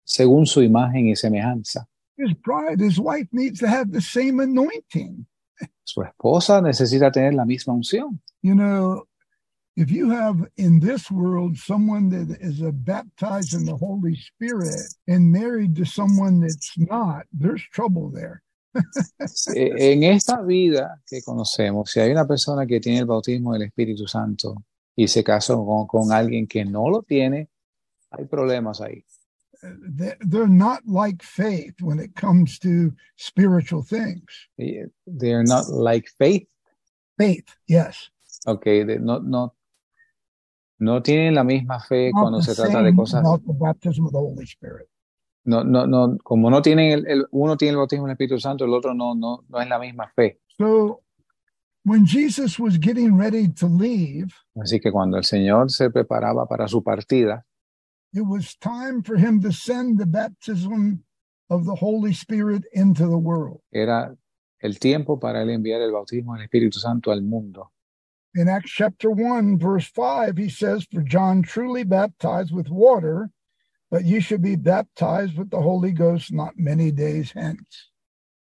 según 0.04 0.46
su 0.46 0.62
imagen 0.62 1.08
y 1.08 1.16
semejanza. 1.16 1.88
His 2.18 2.34
bride, 2.36 2.80
his 2.80 3.00
wife 3.00 3.28
needs 3.32 3.60
to 3.60 3.68
have 3.68 3.92
the 3.92 4.02
same 4.02 4.40
anointing. 4.42 5.26
Su 5.84 6.02
esposa 6.02 6.62
necesita 6.62 7.12
tener 7.12 7.34
la 7.34 7.46
misma 7.46 7.74
unción. 7.74 8.22
You 8.42 8.56
know, 8.56 9.06
if 9.76 9.92
you 9.92 10.10
have 10.12 10.48
in 10.58 10.80
this 10.80 11.12
world 11.12 11.58
someone 11.58 12.10
that 12.10 12.38
is 12.40 12.62
a 12.62 12.72
baptized 12.72 13.54
in 13.54 13.66
the 13.66 13.76
Holy 13.76 14.16
Spirit 14.16 14.80
and 15.08 15.32
married 15.32 15.76
to 15.76 15.86
someone 15.86 16.40
that's 16.40 16.74
not, 16.78 17.26
there's 17.34 17.64
trouble 17.74 18.10
there. 18.12 18.42
En 19.56 20.04
esta 20.04 20.42
vida 20.42 21.02
que 21.08 21.22
conocemos, 21.22 21.92
si 21.92 22.02
hay 22.02 22.12
una 22.12 22.28
persona 22.28 22.66
que 22.66 22.80
tiene 22.80 23.00
el 23.00 23.06
bautismo 23.06 23.54
del 23.54 23.64
Espíritu 23.64 24.08
Santo 24.08 24.64
y 24.96 25.08
se 25.08 25.24
casó 25.24 25.66
con, 25.66 25.88
con 25.88 26.12
alguien 26.12 26.46
que 26.46 26.66
no 26.66 26.90
lo 26.90 27.02
tiene, 27.02 27.50
hay 28.18 28.26
problemas 28.26 28.82
ahí. 28.82 29.04
They- 29.62 30.18
They're 30.20 30.48
not 30.50 30.86
like 30.86 31.24
faith 31.24 31.82
when 31.82 32.00
it 32.00 32.14
comes 32.16 32.60
to 32.60 32.94
spiritual 33.18 33.84
things. 33.84 34.50
They're 35.06 35.44
not 35.44 35.68
like 35.70 36.08
faith. 36.18 36.48
Faith, 37.18 37.48
yes. 37.68 38.12
Okay, 38.46 38.84
no, 39.00 39.20
no, 39.20 39.56
no 40.80 41.02
tienen 41.02 41.34
la 41.36 41.44
misma 41.44 41.80
fe 41.80 42.12
Not 42.12 42.20
cuando 42.20 42.42
se 42.42 42.54
trata 42.54 42.84
de 42.84 42.94
cosas. 42.94 43.24
No, 45.46 45.64
no, 45.64 45.86
no, 45.88 46.18
como 46.24 46.50
no 46.50 46.62
tienen 46.62 46.92
el, 46.92 47.08
el- 47.08 47.28
uno 47.32 47.56
tiene 47.56 47.72
el 47.72 47.78
bautismo 47.78 48.06
del 48.06 48.14
Espíritu 48.14 48.40
Santo, 48.40 48.66
el 48.66 48.74
otro 48.74 48.94
no, 48.94 49.16
no, 49.16 49.46
no 49.48 49.62
es 49.62 49.70
la 49.70 49.80
misma 49.80 50.12
fe. 50.16 50.40
So 50.58 51.02
When 51.88 52.04
Jesus 52.06 52.60
was 52.60 52.80
getting 52.80 53.16
ready 53.16 53.48
to 53.48 53.68
leave, 53.68 54.34
Así 54.60 54.80
que 54.80 54.92
cuando 54.92 55.18
el 55.18 55.24
Señor 55.24 55.70
se 55.70 55.92
preparaba 55.92 56.48
para 56.48 56.68
su 56.68 56.84
partida, 56.84 57.46
it 58.14 58.26
was 58.26 58.56
time 58.56 59.02
for 59.04 59.18
him 59.18 59.42
to 59.42 59.52
send 59.52 59.98
the 59.98 60.06
baptism 60.06 61.04
of 61.50 61.66
the 61.66 61.76
Holy 61.76 62.14
Spirit 62.14 62.64
into 62.74 63.08
the 63.08 63.18
world. 63.18 63.62
era 63.74 64.16
el 64.62 64.74
tiempo 64.80 65.18
para 65.20 65.42
él 65.44 65.50
enviar 65.50 65.82
el 65.82 65.92
bautismo 65.92 66.36
del 66.36 66.48
Espíritu 66.48 66.80
Santo 66.80 67.12
al 67.12 67.22
mundo. 67.22 67.70
In 68.34 68.50
Acts 68.50 68.72
chapter 68.72 69.10
1, 69.12 69.58
verse 69.60 69.88
5, 69.88 70.38
he 70.38 70.50
says, 70.50 70.86
For 70.92 71.02
John 71.02 71.42
truly 71.42 71.84
baptized 71.84 72.54
with 72.54 72.70
water, 72.70 73.30
but 73.90 74.04
you 74.04 74.20
should 74.20 74.42
be 74.42 74.58
baptized 74.58 75.38
with 75.38 75.52
the 75.52 75.62
Holy 75.62 75.92
Ghost 75.92 76.34
not 76.34 76.58
many 76.58 76.92
days 76.92 77.32
hence. 77.32 77.92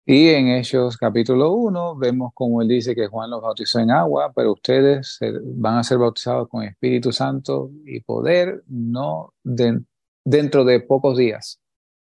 Y 0.08 0.30
en 0.30 0.50
Hechos 0.50 0.98
capítulo 0.98 1.54
1 1.54 1.96
vemos 1.96 2.32
como 2.36 2.62
él 2.62 2.68
dice 2.68 2.94
que 2.94 3.08
Juan 3.08 3.32
los 3.32 3.42
bautizó 3.42 3.80
en 3.80 3.90
agua, 3.90 4.32
pero 4.36 4.54
ustedes 4.54 5.18
van 5.56 5.78
a 5.80 5.84
ser 5.84 5.98
bautizados 5.98 6.48
con 6.48 6.64
Espíritu 6.64 7.12
Santo 7.12 7.72
y 7.86 8.02
poder 8.02 8.64
no 8.68 9.34
de- 9.44 9.82
dentro 10.24 10.64
de 10.64 10.80
pocos 10.82 11.18
días. 11.18 11.60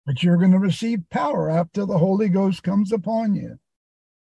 But 0.05 0.21
you're 0.21 0.37
going 0.37 0.51
to 0.51 0.59
receive 0.59 1.03
power 1.09 1.49
after 1.49 1.85
the 1.87 1.97
Holy 1.97 2.29
Ghost 2.29 2.63
comes 2.63 2.93
upon 2.93 3.33
you. 3.33 3.57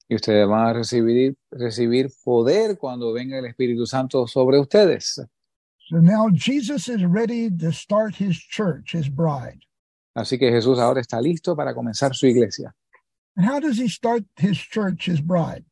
Y 0.10 0.16
ustedes 0.16 0.46
van 0.48 0.68
a 0.68 0.74
recibir, 0.74 1.38
recibir 1.50 2.10
poder 2.26 2.78
cuando 2.78 3.14
venga 3.14 3.40
el 3.40 3.46
Espíritu 3.46 3.86
Santo 3.88 4.28
sobre 4.28 4.60
ustedes. 4.60 5.16
So 5.88 5.98
now 6.02 6.30
Jesus 6.30 6.90
is 6.90 7.04
ready 7.04 7.50
to 7.50 7.72
start 7.72 8.16
his 8.20 8.38
church, 8.38 8.94
his 8.94 9.10
bride. 9.10 9.62
Así 10.14 10.38
que 10.38 10.52
Jesús 10.52 10.78
ahora 10.78 11.00
está 11.00 11.22
listo 11.22 11.56
para 11.56 11.74
comenzar 11.74 12.14
su 12.14 12.28
iglesia. 12.28 12.76
And 13.36 13.46
how 13.46 13.60
does 13.60 13.78
he 13.78 13.88
start 13.88 14.24
his 14.38 14.58
church, 14.58 15.06
his 15.06 15.22
bride? 15.22 15.66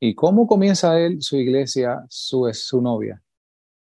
¿Y 0.00 0.14
cómo 0.14 0.46
comienza 0.46 0.98
él 0.98 1.22
su 1.22 1.36
iglesia, 1.36 2.04
su, 2.08 2.50
su 2.52 2.80
novia? 2.80 3.22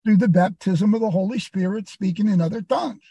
Through 0.04 0.18
the 0.18 0.28
baptism 0.28 0.94
of 0.94 1.00
the 1.00 1.10
Holy 1.10 1.38
Spirit, 1.38 1.88
speaking 1.88 2.28
in 2.28 2.40
other 2.40 2.62
tongues. 2.62 3.02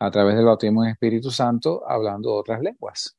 A 0.00 0.10
través 0.10 0.36
del 0.36 0.44
bautismo 0.44 0.84
en 0.84 0.90
Espíritu 0.90 1.30
Santo, 1.30 1.82
hablando 1.88 2.34
otras 2.34 2.62
lenguas. 2.62 3.14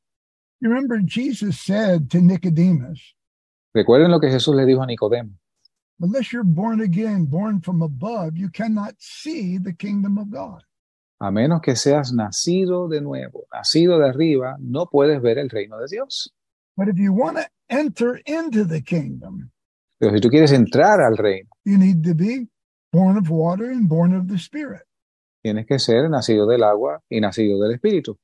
You 0.59 0.69
remember 0.69 0.99
Jesus 0.99 1.59
said 1.59 2.09
to 2.11 2.21
Nicodemus, 2.21 3.13
Recuerden 3.75 4.09
lo 4.09 4.19
que 4.19 4.29
Jesús 4.29 4.55
le 4.55 4.65
dijo 4.65 4.81
a 4.81 4.87
Nicodemo. 4.87 5.37
Unless 5.99 6.31
you're 6.31 6.43
born 6.43 6.81
again, 6.81 7.25
born 7.25 7.61
from 7.61 7.81
above, 7.81 8.37
you 8.37 8.49
cannot 8.49 8.95
see 8.99 9.57
the 9.57 9.73
kingdom 9.73 10.17
of 10.17 10.31
God. 10.31 10.63
A 11.19 11.31
menos 11.31 11.61
que 11.61 11.75
seas 11.75 12.11
nacido 12.11 12.87
de 12.87 13.01
nuevo, 13.01 13.47
nacido 13.51 13.99
de 13.99 14.07
arriba, 14.07 14.57
no 14.59 14.85
puedes 14.85 15.21
ver 15.21 15.39
el 15.39 15.49
reino 15.49 15.79
de 15.79 15.87
Dios. 15.89 16.31
But 16.77 16.87
if 16.89 16.99
you 16.99 17.11
want 17.11 17.37
to 17.37 17.47
enter 17.69 18.21
into 18.25 18.63
the 18.63 18.81
kingdom, 18.81 19.51
Pero 19.99 20.13
si 20.13 20.21
tú 20.21 20.29
quieres 20.29 20.51
entrar 20.51 21.01
al 21.01 21.17
reino, 21.17 21.49
you 21.65 21.77
need 21.77 22.03
to 22.03 22.13
be 22.13 22.47
born 22.93 23.17
of 23.17 23.31
water 23.31 23.71
and 23.71 23.89
born 23.89 24.13
of 24.13 24.27
the 24.27 24.37
Spirit. 24.37 24.83
tienes 25.43 25.65
que 25.65 25.79
ser 25.79 26.09
nacido 26.09 26.45
del 26.47 26.63
agua 26.63 27.01
y 27.09 27.19
nacido 27.19 27.59
del 27.59 27.73
Espíritu. 27.73 28.17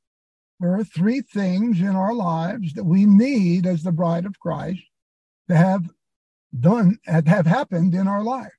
There 0.60 0.76
are 0.76 0.84
three 0.84 1.22
things 1.22 1.80
in 1.80 1.96
our 1.96 2.14
lives 2.14 2.74
that 2.74 2.86
we 2.86 3.06
need 3.06 3.66
as 3.66 3.84
the 3.84 3.92
bride 3.92 4.26
of 4.26 4.40
Christ 4.40 4.84
to 5.50 5.56
have 5.56 5.90
done, 6.58 7.00
and 7.08 7.28
have 7.28 7.48
happened 7.48 7.94
in 7.96 8.08
our 8.08 8.24
life. 8.24 8.54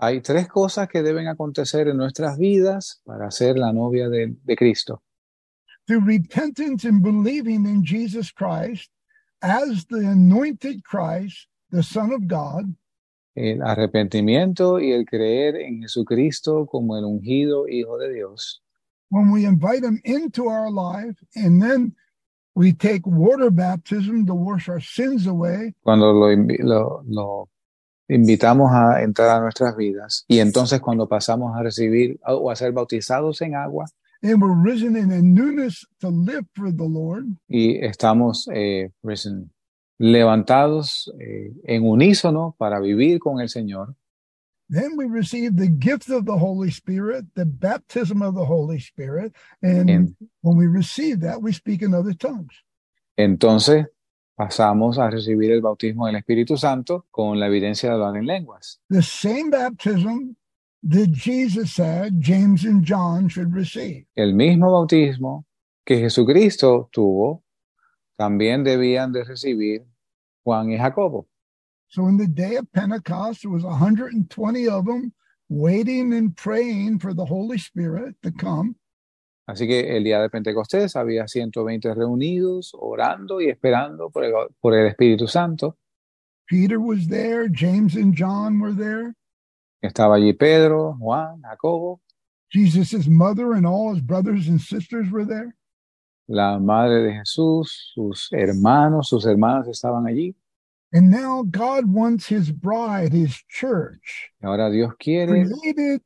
Hay 0.00 0.20
tres 0.20 0.48
cosas 0.48 0.88
que 0.88 1.02
deben 1.02 1.26
acontecer 1.28 1.88
en 1.88 1.96
nuestras 1.96 2.38
vidas 2.38 3.00
para 3.04 3.30
ser 3.30 3.58
la 3.58 3.72
novia 3.72 4.08
de, 4.08 4.36
de 4.44 4.56
Cristo. 4.56 5.02
Through 5.86 6.04
repentance 6.06 6.84
and 6.84 7.02
believing 7.02 7.66
in 7.66 7.84
Jesus 7.84 8.30
Christ 8.30 8.90
as 9.42 9.86
the 9.86 9.98
anointed 9.98 10.84
Christ, 10.84 11.46
the 11.70 11.82
Son 11.82 12.12
of 12.12 12.26
God, 12.28 12.74
El 13.36 13.62
arrepentimiento 13.62 14.80
y 14.80 14.92
el 14.92 15.04
creer 15.06 15.56
en 15.56 15.82
Jesucristo 15.82 16.66
como 16.66 16.96
el 16.96 17.04
ungido 17.04 17.68
Hijo 17.68 17.96
de 17.98 18.12
Dios. 18.12 18.62
when 19.10 19.30
we 19.30 19.44
invite 19.46 19.84
him 19.84 20.00
into 20.04 20.48
our 20.48 20.70
life 20.70 21.16
and 21.36 21.62
then 21.62 21.94
we 22.54 22.72
take 22.72 23.06
water 23.06 23.50
baptism 23.50 24.26
to 24.26 24.34
wash 24.34 24.68
our 24.68 24.80
sins 24.80 25.26
away, 25.26 25.74
Cuando 25.84 26.12
lo, 26.12 26.28
lo- 26.60 27.02
lo 27.06 27.48
invitamos 28.08 28.70
a 28.72 29.02
entrar 29.02 29.30
a 29.38 29.40
nuestras 29.40 29.76
vidas 29.76 30.24
y 30.28 30.40
entonces 30.40 30.80
cuando 30.80 31.08
pasamos 31.08 31.56
a 31.56 31.62
recibir 31.62 32.18
o 32.26 32.50
a 32.50 32.56
ser 32.56 32.72
bautizados 32.72 33.40
en 33.42 33.54
agua 33.54 33.86
and 34.22 34.40
we're 34.42 34.54
risen 34.54 34.96
in 34.96 35.10
a 35.12 35.22
newness 35.22 35.86
to 36.00 36.08
live 36.08 36.44
for 36.54 36.70
the 36.72 36.84
Lord, 36.84 37.26
y 37.48 37.78
estamos 37.84 38.48
eh, 38.52 38.90
risen, 39.02 39.50
levantados 39.98 41.12
eh, 41.20 41.52
en 41.64 41.84
unísono 41.84 42.54
para 42.58 42.80
vivir 42.80 43.18
con 43.20 43.40
el 43.40 43.48
Señor, 43.48 43.94
then 44.70 44.96
we 44.96 45.06
receive 45.06 45.56
the 45.56 45.68
gift 45.68 46.10
of 46.10 46.24
the 46.26 46.36
Holy 46.36 46.70
Spirit, 46.70 47.24
the 47.34 47.46
baptism 47.46 48.20
of 48.22 48.34
the 48.34 48.44
Holy 48.44 48.78
Spirit. 48.78 49.32
And 49.62 49.88
En- 49.90 50.16
when 50.42 50.56
we 50.58 50.66
receive 50.66 51.20
that, 51.20 51.40
we 51.42 51.52
speak 51.52 51.82
in 51.82 51.94
other 51.94 52.14
tongues. 52.14 52.52
entonces 53.16 53.86
pasamos 54.36 54.98
a 54.98 55.10
recibir 55.10 55.50
el 55.50 55.60
bautismo 55.62 56.06
del 56.06 56.14
Espíritu 56.16 56.56
Santo 56.56 57.06
con 57.10 57.40
la 57.40 57.46
evidencia 57.48 57.88
de 57.88 57.94
hablar 57.96 58.16
en 58.16 58.26
lenguas. 58.26 58.80
The 58.88 59.02
same 59.02 59.50
baptism 59.50 60.36
that 60.82 61.10
Jesus 61.10 61.74
said 61.74 62.20
James 62.20 62.64
and 62.64 62.84
John 62.84 63.28
should 63.28 63.54
receive. 63.54 64.06
El 64.16 64.34
mismo 64.34 64.70
bautismo 64.70 65.44
que 65.84 65.98
Jesucristo 65.98 66.88
tuvo, 66.92 67.42
también 68.16 68.64
debían 68.64 69.12
de 69.12 69.24
recibir 69.24 69.86
Juan 70.44 70.70
y 70.70 70.76
Jacobo. 70.76 71.26
So 71.88 72.06
in 72.08 72.18
the 72.18 72.26
day 72.26 72.56
of 72.56 72.70
Pentecost, 72.72 73.42
there 73.42 73.50
was 73.50 73.64
120 73.64 74.68
of 74.68 74.84
them 74.84 75.12
waiting 75.48 76.12
and 76.12 76.36
praying 76.36 76.98
for 76.98 77.14
the 77.14 77.24
Holy 77.24 77.56
Spirit 77.56 78.16
to 78.22 78.30
come. 78.30 78.76
Así 79.48 79.66
que 79.66 79.96
el 79.96 80.04
día 80.04 80.20
de 80.20 80.28
Pentecostés 80.28 80.94
había 80.94 81.26
120 81.26 81.94
reunidos, 81.94 82.72
orando 82.74 83.40
y 83.40 83.48
esperando 83.48 84.10
por 84.10 84.24
el, 84.24 84.34
por 84.60 84.74
el 84.74 84.88
Espíritu 84.88 85.26
Santo. 85.26 85.78
Peter 86.46 86.78
was 86.78 87.08
there, 87.08 87.48
James 87.48 87.96
and 87.96 88.14
John 88.14 88.60
were 88.60 88.74
there. 88.74 89.14
Estaba 89.82 90.16
allí 90.16 90.32
Pedro, 90.32 90.96
Juan, 90.98 91.40
Jacobo, 91.42 92.00
Jesus' 92.50 93.06
mother 93.06 93.52
and 93.52 93.66
all 93.66 93.92
his 93.94 94.02
brothers 94.02 94.48
and 94.48 94.60
sisters 94.60 95.10
were 95.10 95.24
there. 95.24 95.54
la 96.28 96.58
madre 96.58 97.02
de 97.02 97.12
Jesús, 97.14 97.92
sus 97.94 98.28
hermanos, 98.32 99.08
sus 99.08 99.24
hermanas 99.24 99.66
estaban 99.68 100.04
allí. 100.06 100.34
And 100.92 101.10
now 101.10 101.42
God 101.42 101.86
wants 101.86 102.26
his 102.26 102.50
bride, 102.50 103.12
his 103.12 103.42
church, 103.48 104.30
ahora 104.42 104.70
Dios 104.70 104.92
quiere, 104.98 105.44
created 105.44 106.00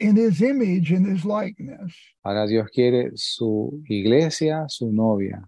in 0.00 0.16
his 0.16 0.40
image 0.42 0.92
and 0.92 1.06
his 1.06 1.24
likeness. 1.24 1.94
ahora 2.24 2.46
Dios 2.46 2.68
quiere 2.70 3.10
su 3.16 3.82
iglesia, 3.88 4.66
su 4.68 4.90
novia, 4.92 5.42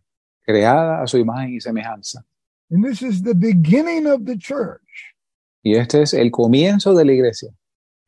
creada 0.47 1.03
a 1.03 1.07
su 1.07 1.19
imagen 1.19 1.55
y 1.55 1.61
semejanza. 1.61 2.25
And 2.71 2.85
this 2.85 3.03
is 3.03 3.23
the 3.23 3.35
beginning 3.35 4.07
of 4.07 4.27
the 4.27 4.37
church. 4.37 4.81
Y 5.63 5.75
este 5.75 6.03
es 6.03 6.15
el 6.15 6.31
comienzo 6.31 6.95
de 6.95 7.05
la 7.05 7.13
iglesia. 7.13 7.51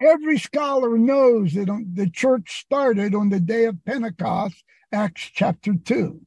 Every 0.00 0.38
scholar 0.38 0.98
knows 0.98 1.54
that 1.54 1.68
the 1.94 2.10
church 2.10 2.62
started 2.64 3.14
on 3.14 3.28
the 3.28 3.38
day 3.38 3.66
of 3.66 3.76
Pentecost, 3.84 4.64
Acts 4.90 5.30
chapter 5.32 5.74
2. 5.74 6.20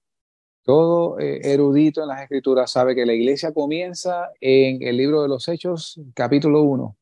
Todo 0.64 1.20
eh, 1.20 1.42
erudito 1.44 2.02
en 2.02 2.08
las 2.08 2.22
escrituras 2.22 2.72
sabe 2.72 2.96
que 2.96 3.06
la 3.06 3.14
iglesia 3.14 3.52
comienza 3.54 4.30
en 4.40 4.82
el 4.82 4.98
libro 4.98 5.22
de 5.22 5.28
los 5.28 5.48
Hechos, 5.48 6.00
capítulo 6.16 6.64
1. 6.64 6.96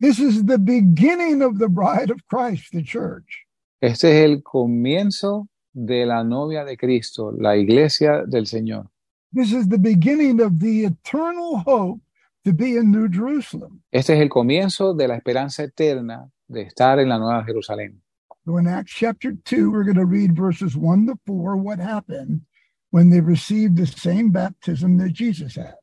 This 0.00 0.18
is 0.18 0.46
the 0.46 0.58
beginning 0.58 1.42
of 1.42 1.58
the 1.58 1.68
bride 1.68 2.10
of 2.10 2.20
Christ, 2.28 2.72
the 2.72 2.82
church. 2.82 3.46
Este 3.80 4.04
es 4.04 4.24
el 4.24 4.42
comienzo 4.42 5.48
de 5.72 6.06
la 6.06 6.22
novia 6.22 6.64
de 6.64 6.76
Cristo, 6.76 7.32
la 7.32 7.56
iglesia 7.56 8.24
del 8.26 8.46
Señor. 8.46 8.88
This 9.32 9.52
is 9.52 9.68
the 9.68 9.78
beginning 9.78 10.40
of 10.40 10.60
the 10.60 10.84
eternal 10.84 11.58
hope 11.66 12.00
to 12.44 12.52
be 12.52 12.76
in 12.76 12.90
New 12.90 13.08
Jerusalem. 13.08 13.82
Este 13.90 14.14
es 14.14 14.20
el 14.20 14.28
comienzo 14.28 14.94
de 14.94 15.08
la 15.08 15.16
esperanza 15.16 15.62
eterna 15.62 16.30
de 16.48 16.62
estar 16.62 16.98
en 16.98 17.08
la 17.08 17.18
Nueva 17.18 17.44
Jerusalén. 17.44 18.02
So 18.44 18.58
in 18.58 18.66
Acts 18.66 18.92
chapter 18.92 19.32
2, 19.44 19.70
we're 19.70 19.84
going 19.84 19.96
to 19.96 20.04
read 20.04 20.36
verses 20.36 20.76
1 20.76 21.06
to 21.06 21.14
4 21.26 21.56
what 21.56 21.78
happened 21.78 22.42
when 22.90 23.10
they 23.10 23.20
received 23.20 23.76
the 23.76 23.86
same 23.86 24.30
baptism 24.30 24.98
that 24.98 25.12
Jesus 25.12 25.56
had. 25.56 25.76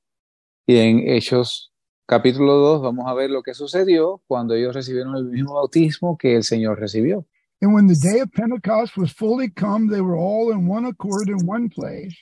Y 0.67 0.77
en 0.77 0.99
Hechos 1.07 1.71
capítulo 2.05 2.75
2 2.75 2.81
vamos 2.81 3.05
a 3.07 3.13
ver 3.13 3.29
lo 3.29 3.41
que 3.41 3.53
sucedió 3.53 4.21
cuando 4.27 4.53
ellos 4.53 4.75
recibieron 4.75 5.15
el 5.15 5.25
mismo 5.25 5.55
bautismo 5.55 6.17
que 6.17 6.35
el 6.35 6.43
Señor 6.43 6.79
recibió. 6.79 7.25
And 7.61 7.73
when 7.73 7.87
the 7.87 7.95
day 7.95 8.19
of 8.19 8.31
Pentecost 8.31 8.97
was 8.97 9.11
fully 9.11 9.49
come, 9.49 9.87
they 9.87 10.01
were 10.01 10.17
all 10.17 10.51
in 10.51 10.67
one 10.67 10.85
accord 10.85 11.29
in 11.29 11.45
one 11.45 11.69
place. 11.69 12.15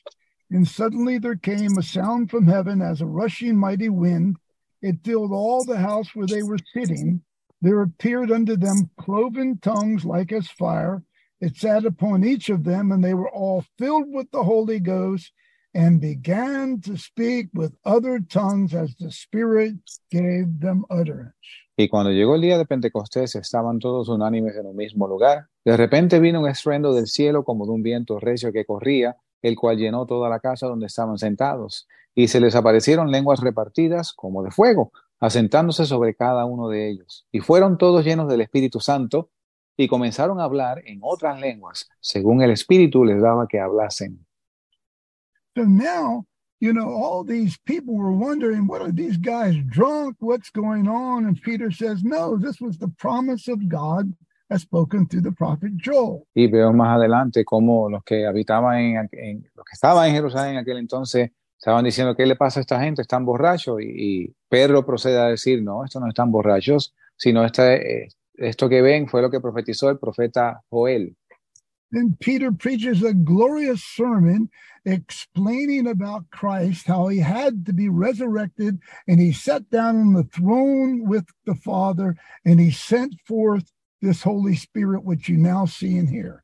And 0.49 0.67
suddenly 0.67 1.17
there 1.17 1.35
came 1.35 1.77
a 1.77 1.83
sound 1.83 2.29
from 2.31 2.47
heaven 2.47 2.81
as 2.81 3.01
a 3.01 3.05
rushing 3.05 3.57
mighty 3.57 3.89
wind. 3.89 4.37
It 4.81 5.03
filled 5.03 5.31
all 5.31 5.63
the 5.63 5.77
house 5.77 6.15
where 6.15 6.27
they 6.27 6.43
were 6.43 6.59
sitting. 6.73 7.21
There 7.61 7.81
appeared 7.81 8.31
unto 8.31 8.55
them 8.55 8.89
cloven 8.99 9.59
tongues 9.61 10.05
like 10.05 10.31
as 10.31 10.47
fire. 10.47 11.03
It 11.41 11.57
sat 11.57 11.85
upon 11.85 12.23
each 12.23 12.49
of 12.49 12.63
them, 12.63 12.91
and 12.91 13.03
they 13.03 13.13
were 13.13 13.29
all 13.29 13.65
filled 13.77 14.11
with 14.11 14.31
the 14.31 14.43
Holy 14.43 14.79
Ghost 14.79 15.31
and 15.73 15.99
began 15.99 16.81
to 16.81 16.97
speak 16.97 17.49
with 17.53 17.75
other 17.85 18.19
tongues 18.19 18.73
as 18.73 18.95
the 18.97 19.11
Spirit 19.11 19.75
gave 20.09 20.59
them 20.59 20.85
utterance. 20.89 21.35
Y 21.75 21.89
cuando 21.89 22.11
llegó 22.11 22.33
el 22.33 22.41
día 22.41 22.57
de 22.57 22.65
Pentecostés, 22.65 23.35
estaban 23.35 23.77
todos 23.77 24.09
unánimes 24.09 24.55
en 24.55 24.65
un 24.65 24.75
mismo 24.75 25.07
lugar. 25.07 25.47
De 25.63 25.77
repente 25.77 26.19
vino 26.19 26.39
un 26.39 26.47
estruendo 26.47 26.93
del 26.93 27.05
cielo 27.05 27.43
como 27.43 27.67
de 27.67 27.73
un 27.73 27.83
viento 27.83 28.19
recio 28.19 28.51
que 28.51 28.65
corría, 28.65 29.15
el 29.41 29.55
cual 29.55 29.77
llenó 29.77 30.05
toda 30.05 30.29
la 30.29 30.39
casa 30.39 30.67
donde 30.67 30.87
estaban 30.87 31.17
sentados. 31.17 31.87
Y 32.15 32.27
se 32.27 32.39
les 32.39 32.55
aparecieron 32.55 33.11
lenguas 33.11 33.39
repartidas 33.39 34.13
como 34.13 34.43
de 34.43 34.51
fuego, 34.51 34.91
asentándose 35.19 35.85
sobre 35.85 36.15
cada 36.15 36.45
uno 36.45 36.69
de 36.69 36.89
ellos. 36.89 37.27
Y 37.31 37.39
fueron 37.39 37.77
todos 37.77 38.05
llenos 38.05 38.27
del 38.27 38.41
Espíritu 38.41 38.79
Santo 38.79 39.29
y 39.77 39.87
comenzaron 39.87 40.39
a 40.39 40.43
hablar 40.43 40.81
en 40.85 40.99
otras 41.03 41.39
lenguas, 41.39 41.87
según 41.99 42.41
el 42.41 42.51
Espíritu 42.51 43.05
les 43.05 43.21
daba 43.21 43.47
que 43.47 43.59
hablasen. 43.59 44.25
So 45.55 45.65
now, 45.65 46.25
you 46.59 46.73
know, 46.73 46.89
all 46.89 47.23
these 47.23 47.57
people 47.65 47.95
were 47.95 48.15
wondering, 48.15 48.67
what 48.67 48.81
are 48.81 48.91
these 48.91 49.17
guys 49.17 49.55
drunk? 49.69 50.15
What's 50.19 50.51
going 50.51 50.87
on? 50.87 51.25
And 51.25 51.39
Peter 51.41 51.71
says, 51.71 52.03
no, 52.03 52.37
this 52.37 52.59
was 52.59 52.77
the 52.77 52.89
promise 52.99 53.47
of 53.47 53.67
God 53.67 54.13
as 54.49 54.61
spoken 54.61 55.07
through 55.07 55.23
the 55.23 55.31
prophet 55.31 55.71
Joel. 55.83 56.23
Y 56.33 56.47
veo 56.47 56.73
más 56.73 56.97
adelante 56.97 57.43
cómo 57.43 57.89
los 57.89 58.03
que 58.03 58.25
habitaban 58.25 58.79
en, 58.79 59.09
en 59.11 59.49
los 59.55 59.65
que 59.65 59.73
estaban 59.73 60.07
en 60.07 60.15
Jerusalén 60.15 60.53
en 60.53 60.57
aquel 60.57 60.77
entonces 60.77 61.31
estaban 61.57 61.83
diciendo, 61.83 62.15
¿qué 62.15 62.25
le 62.25 62.35
pasa 62.35 62.59
a 62.59 62.61
esta 62.61 62.79
gente? 62.79 63.01
Están 63.01 63.25
borrachos. 63.25 63.81
Y, 63.81 63.85
y 64.25 64.35
Pedro 64.49 64.85
procede 64.85 65.19
a 65.19 65.25
decir, 65.25 65.61
no, 65.63 65.83
estos 65.83 66.01
no 66.01 66.07
están 66.07 66.31
borrachos, 66.31 66.93
sino 67.15 67.45
eh, 67.45 68.07
esto 68.35 68.69
que 68.69 68.81
ven 68.81 69.07
fue 69.07 69.21
lo 69.21 69.31
que 69.31 69.39
profetizó 69.39 69.89
el 69.89 69.97
profeta 69.97 70.61
Joel. 70.69 71.15
Then 71.89 72.17
Peter 72.19 72.51
preaches 72.51 73.01
a 73.01 73.13
glorious 73.13 73.81
sermon 73.81 74.49
explaining 74.83 75.87
about 75.87 76.29
Christ, 76.31 76.85
how 76.85 77.07
he 77.07 77.19
had 77.19 77.65
to 77.65 77.73
be 77.73 77.87
resurrected, 77.87 78.79
and 79.07 79.21
he 79.21 79.31
sat 79.31 79.69
down 79.69 79.95
on 79.95 80.13
the 80.13 80.25
throne 80.25 81.07
with 81.07 81.25
the 81.45 81.55
Father, 81.55 82.17
and 82.45 82.59
he 82.59 82.71
sent 82.71 83.15
forth 83.25 83.71
this 84.01 84.23
Holy 84.23 84.55
Spirit, 84.55 85.03
which 85.03 85.29
you 85.29 85.37
now 85.37 85.65
see 85.65 85.97
and 85.97 86.09
hear. 86.09 86.43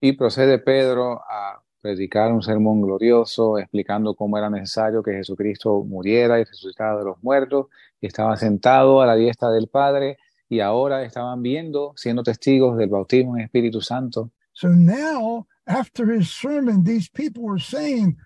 Y 0.00 0.12
procede 0.12 0.58
Pedro 0.58 1.20
a 1.28 1.62
predicar 1.80 2.32
un 2.32 2.42
sermón 2.42 2.80
glorioso 2.80 3.58
explicando 3.58 4.14
cómo 4.14 4.38
era 4.38 4.48
necesario 4.48 5.02
que 5.02 5.12
Jesucristo 5.12 5.84
muriera 5.84 6.40
y 6.40 6.44
resucitara 6.44 6.98
de 6.98 7.04
los 7.04 7.22
muertos, 7.22 7.66
y 8.00 8.06
estaba 8.06 8.36
sentado 8.36 9.00
a 9.00 9.06
la 9.06 9.16
diestra 9.16 9.50
del 9.50 9.68
Padre, 9.68 10.18
y 10.48 10.60
ahora 10.60 11.02
estaban 11.02 11.42
viendo, 11.42 11.92
siendo 11.96 12.22
testigos 12.22 12.76
del 12.76 12.88
bautismo 12.88 13.36
en 13.36 13.44
Espíritu 13.44 13.80
Santo. 13.80 14.30
So 14.52 14.68
now, 14.68 15.46
after 15.66 16.10
his 16.12 16.30
sermon, 16.30 16.84
these 16.84 17.08
people 17.08 17.42
were 17.42 17.60
saying, 17.60 18.16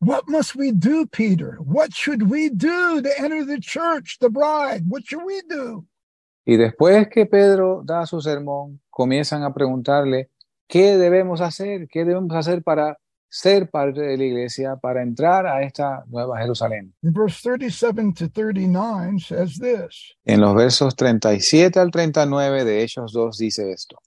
What 0.00 0.28
must 0.28 0.54
we 0.54 0.70
do, 0.70 1.06
Peter? 1.06 1.58
What 1.60 1.92
should 1.92 2.30
we 2.30 2.50
do 2.50 3.02
to 3.02 3.20
enter 3.20 3.44
the 3.44 3.58
church, 3.58 4.18
the 4.20 4.30
bride? 4.30 4.84
What 4.86 5.04
should 5.04 5.24
we 5.24 5.42
do? 5.48 5.86
Y 6.48 6.56
después 6.56 7.08
que 7.10 7.26
Pedro 7.26 7.82
da 7.84 8.06
su 8.06 8.22
sermón, 8.22 8.80
comienzan 8.88 9.42
a 9.42 9.52
preguntarle, 9.52 10.30
¿qué 10.66 10.96
debemos 10.96 11.42
hacer? 11.42 11.88
¿Qué 11.88 12.06
debemos 12.06 12.34
hacer 12.34 12.62
para 12.62 12.96
ser 13.28 13.68
parte 13.68 14.00
de 14.00 14.16
la 14.16 14.24
iglesia, 14.24 14.76
para 14.76 15.02
entrar 15.02 15.46
a 15.46 15.60
esta 15.60 16.04
nueva 16.06 16.38
Jerusalén? 16.40 16.94
Verse 17.02 17.42
37 17.42 18.14
to 18.14 18.30
39 18.30 19.18
says 19.18 19.58
this 19.58 20.16
En 20.24 20.40
los 20.40 20.54
versos 20.54 20.96
37 20.96 21.78
al 21.78 21.90
39 21.90 22.64
de 22.64 22.82
Hechos 22.82 23.12
2 23.12 23.36
dice 23.36 23.70
esto. 23.70 23.98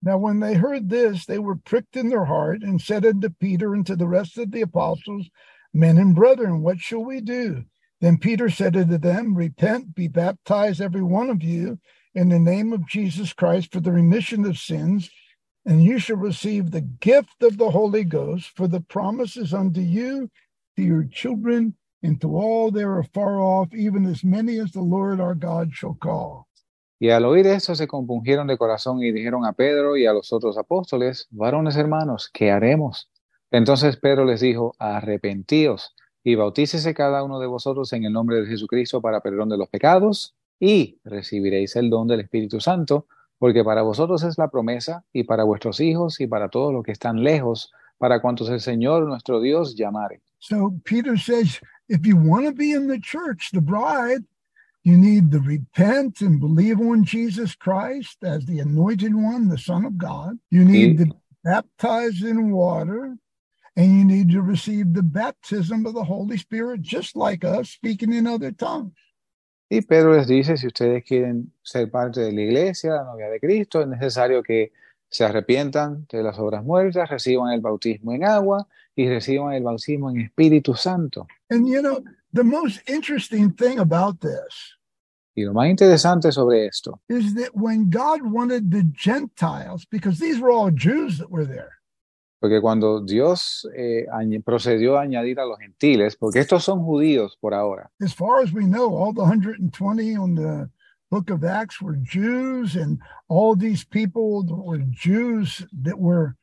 Now, 0.00 0.16
when 0.16 0.40
they 0.40 0.54
heard 0.54 0.88
this, 0.88 1.26
they 1.26 1.38
were 1.38 1.58
pricked 1.62 1.94
in 1.94 2.08
their 2.08 2.24
heart 2.24 2.62
and 2.62 2.80
said 2.80 3.04
unto 3.04 3.28
Peter 3.28 3.74
and 3.74 3.84
to 3.84 3.96
the 3.96 4.08
rest 4.08 4.38
of 4.38 4.50
the 4.50 4.62
apostles, 4.62 5.28
Men 5.74 5.98
and 5.98 6.14
brethren, 6.14 6.62
what 6.62 6.78
shall 6.78 7.04
we 7.04 7.20
do? 7.20 7.66
Then 8.00 8.18
Peter 8.18 8.50
said 8.50 8.76
unto 8.76 8.98
them, 8.98 9.34
Repent, 9.34 9.94
be 9.94 10.08
baptized, 10.08 10.80
every 10.80 11.02
one 11.02 11.30
of 11.30 11.42
you, 11.42 11.78
in 12.14 12.28
the 12.28 12.38
name 12.38 12.72
of 12.72 12.86
Jesus 12.86 13.32
Christ 13.32 13.72
for 13.72 13.80
the 13.80 13.92
remission 13.92 14.44
of 14.44 14.58
sins, 14.58 15.10
and 15.64 15.82
you 15.82 15.98
shall 15.98 16.16
receive 16.16 16.70
the 16.70 16.82
gift 16.82 17.42
of 17.42 17.58
the 17.58 17.70
Holy 17.70 18.04
Ghost, 18.04 18.52
for 18.56 18.68
the 18.68 18.80
promise 18.80 19.36
is 19.36 19.52
unto 19.54 19.80
you, 19.80 20.30
to 20.76 20.82
your 20.82 21.04
children, 21.04 21.74
and 22.02 22.20
to 22.20 22.36
all 22.36 22.70
that 22.70 22.84
are 22.84 23.02
far 23.02 23.40
off, 23.40 23.74
even 23.74 24.06
as 24.06 24.22
many 24.22 24.58
as 24.58 24.72
the 24.72 24.82
Lord 24.82 25.20
our 25.20 25.34
God 25.34 25.72
shall 25.72 25.94
call. 25.94 26.46
Y 26.98 27.10
al 27.10 27.24
oír 27.24 27.46
esto 27.46 27.74
se 27.74 27.86
compungieron 27.86 28.46
de 28.46 28.56
corazón 28.56 29.02
y 29.02 29.12
dijeron 29.12 29.44
a 29.44 29.52
Pedro 29.52 29.96
y 29.96 30.06
a 30.06 30.12
los 30.12 30.32
otros 30.32 30.56
apóstoles, 30.56 31.26
varones 31.30 31.76
hermanos, 31.76 32.30
¿qué 32.32 32.50
haremos? 32.50 33.10
Entonces 33.50 33.98
Pedro 33.98 34.24
les 34.24 34.40
dijo, 34.40 34.74
arrepentíos 34.78 35.94
y 36.26 36.34
bautícese 36.34 36.92
cada 36.92 37.22
uno 37.22 37.38
de 37.38 37.46
vosotros 37.46 37.92
en 37.92 38.04
el 38.04 38.12
nombre 38.12 38.40
de 38.40 38.46
Jesucristo 38.48 39.00
para 39.00 39.20
perdón 39.20 39.48
de 39.48 39.56
los 39.56 39.68
pecados 39.68 40.34
y 40.58 40.98
recibiréis 41.04 41.76
el 41.76 41.88
don 41.88 42.08
del 42.08 42.18
Espíritu 42.18 42.60
Santo, 42.60 43.06
porque 43.38 43.62
para 43.62 43.82
vosotros 43.82 44.24
es 44.24 44.36
la 44.36 44.48
promesa 44.48 45.04
y 45.12 45.22
para 45.22 45.44
vuestros 45.44 45.78
hijos 45.78 46.20
y 46.20 46.26
para 46.26 46.48
todos 46.48 46.72
los 46.72 46.82
que 46.82 46.90
están 46.90 47.22
lejos, 47.22 47.70
para 47.96 48.20
cuantos 48.20 48.50
el 48.50 48.58
Señor 48.58 49.06
nuestro 49.06 49.40
Dios 49.40 49.76
llamare. 49.76 50.20
So 50.40 50.74
Peter 50.84 51.16
says, 51.16 51.60
if 51.88 52.04
you 52.04 52.16
want 52.16 52.44
to 52.46 52.52
be 52.52 52.72
in 52.72 52.88
the 52.88 52.98
church, 52.98 53.50
the 53.52 53.60
bride, 53.60 54.24
you 54.82 54.96
need 54.96 55.30
to 55.30 55.38
repent 55.38 56.22
and 56.22 56.40
believe 56.40 56.80
on 56.80 57.04
Jesus 57.04 57.54
Christ 57.54 58.24
as 58.24 58.44
the 58.46 58.58
anointed 58.58 59.14
one, 59.14 59.48
the 59.48 59.58
Son 59.58 59.84
of 59.84 59.96
God. 59.96 60.40
You 60.50 60.64
need 60.64 60.98
Y- 60.98 61.04
to 61.04 61.06
be 61.06 61.12
baptized 61.44 62.24
in 62.24 62.50
water, 62.50 63.16
and 63.76 63.98
you 63.98 64.04
need 64.04 64.30
to 64.30 64.42
receive 64.42 64.94
the 64.94 65.02
baptism 65.02 65.86
of 65.86 65.94
the 65.94 66.04
Holy 66.04 66.38
Spirit, 66.38 66.82
just 66.82 67.14
like 67.14 67.44
us, 67.44 67.70
speaking 67.70 68.12
in 68.12 68.26
other 68.26 68.52
tongues. 68.52 68.94
Y 69.68 69.80
Pedro 69.80 70.16
les 70.16 70.28
dice, 70.28 70.56
si 70.56 70.68
ustedes 70.68 71.04
quieren 71.04 71.52
ser 71.62 71.90
parte 71.90 72.20
de 72.20 72.32
la 72.32 72.40
iglesia, 72.40 72.94
la 72.94 73.04
novia 73.04 73.28
de 73.28 73.40
Cristo, 73.40 73.80
es 73.80 73.88
necesario 73.88 74.42
que 74.42 74.72
se 75.08 75.24
arrepientan 75.24 76.06
de 76.08 76.22
las 76.22 76.38
obras 76.38 76.64
muertas, 76.64 77.08
reciban 77.10 77.52
el 77.52 77.60
bautismo 77.60 78.12
en 78.12 78.24
agua 78.24 78.66
y 78.94 79.08
reciban 79.08 79.54
el 79.54 79.64
bautismo 79.64 80.10
en 80.10 80.20
Espíritu 80.20 80.74
Santo. 80.74 81.26
And 81.50 81.68
you 81.68 81.82
know, 81.82 82.02
the 82.32 82.44
most 82.44 82.80
interesting 82.88 83.52
thing 83.52 83.78
about 83.80 84.20
this 84.20 84.76
Y 85.36 85.44
lo 85.44 85.52
más 85.52 85.68
interesante 85.68 86.32
sobre 86.32 86.64
esto 86.64 87.02
is 87.10 87.34
that 87.34 87.54
when 87.54 87.90
God 87.90 88.22
wanted 88.22 88.70
the 88.70 88.84
Gentiles, 88.94 89.84
because 89.84 90.18
these 90.18 90.40
were 90.40 90.50
all 90.50 90.70
Jews 90.70 91.18
that 91.18 91.30
were 91.30 91.44
there, 91.44 91.75
Porque 92.38 92.60
cuando 92.60 93.00
Dios 93.00 93.68
eh, 93.74 94.06
procedió 94.44 94.98
a 94.98 95.02
añadir 95.02 95.40
a 95.40 95.46
los 95.46 95.58
gentiles, 95.58 96.16
porque 96.16 96.40
estos 96.40 96.64
son 96.64 96.84
judíos 96.84 97.38
por 97.40 97.54
ahora, 97.54 97.90
as 98.00 98.14
far 98.14 98.42
as 98.42 98.52
we 98.52 98.64
know, 98.64 98.94
all 98.94 99.14
the 99.14 99.22
120 99.22 100.16
on 100.16 100.34
the 100.34 100.68
book 101.10 101.30
of 101.30 101.44
Acts 101.44 101.80
were 101.80 101.96
Jews, 102.02 102.76
and 102.76 102.98
all 103.28 103.56
these 103.56 103.84
people 103.84 104.44
that 104.44 104.54
were 104.54 104.84
Jews 104.90 105.66
that 105.82 105.98
were 105.98 106.36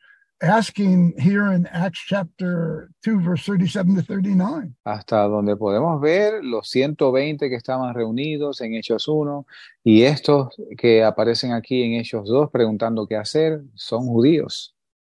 asking 0.43 1.13
here 1.17 1.53
in 1.53 1.65
Acts 1.67 1.99
chapter 2.05 2.89
2, 3.03 3.21
verse 3.21 3.45
37 3.45 3.95
to 3.95 4.01
39. 4.01 4.75
hasta 4.83 5.23
donde 5.23 5.55
podemos 5.55 6.01
ver 6.01 6.43
los 6.43 6.69
120 6.69 7.49
que 7.49 7.55
estaban 7.55 7.93
reunidos 7.93 8.59
en 8.61 8.73
Hechos 8.73 9.07
1 9.07 9.45
y 9.83 10.03
estos 10.03 10.49
que 10.77 11.03
aparecen 11.03 11.53
aquí 11.53 11.83
en 11.83 11.93
Hechos 11.93 12.27
2 12.27 12.49
preguntando 12.51 13.07
qué 13.07 13.15
hacer, 13.15 13.61
son 13.75 14.05
judíos. 14.05 14.72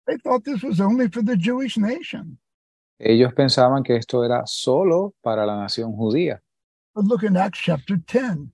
They 0.07 0.17
thought 0.17 0.43
this 0.43 0.63
was 0.63 0.79
only 0.79 1.07
for 1.09 1.23
the 1.23 1.35
Jewish 1.35 1.77
nation. 1.77 2.37
Ellos 2.99 3.33
pensaban 3.33 3.83
que 3.83 3.95
esto 3.97 4.23
era 4.23 4.43
solo 4.45 5.13
para 5.21 5.45
la 5.45 5.57
nación 5.57 5.93
judía, 5.93 6.41
But 6.93 7.05
look 7.05 7.23
in 7.23 7.35
Acts 7.35 7.59
chapter 7.59 7.97
10. 7.97 8.51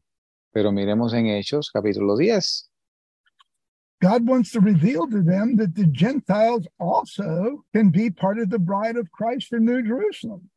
pero 0.52 0.72
miremos 0.72 1.14
en 1.14 1.28
Hechos 1.28 1.70
capítulo 1.72 2.18
10. 2.18 2.70
God 4.02 4.28
wants 4.28 4.52
to 4.54 4.60
reveal 4.60 5.08
to 5.10 5.22
them 5.22 5.56
that 5.58 5.76
the 5.76 5.86
Gentiles 5.91 6.68
also 6.80 7.64
can 7.74 7.91
be 7.91 8.10
part 8.10 8.39
of 8.39 8.49
the 8.49 8.58
bride 8.58 8.97
of 8.97 9.12
Christ 9.12 9.54
in 9.54 9.64
New 9.66 9.84
Jerusalem. 9.84 10.49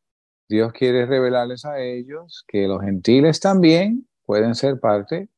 Dios 0.49 0.73
quiere 0.73 1.07
revelarles 1.07 1.65
a 1.65 1.79
ellos 1.81 2.45
que 2.49 2.67
los 2.69 2.81
gentiles 2.83 3.41
también 3.41 4.07
pueden 4.27 4.55
ser 4.55 4.79
parte 4.81 5.29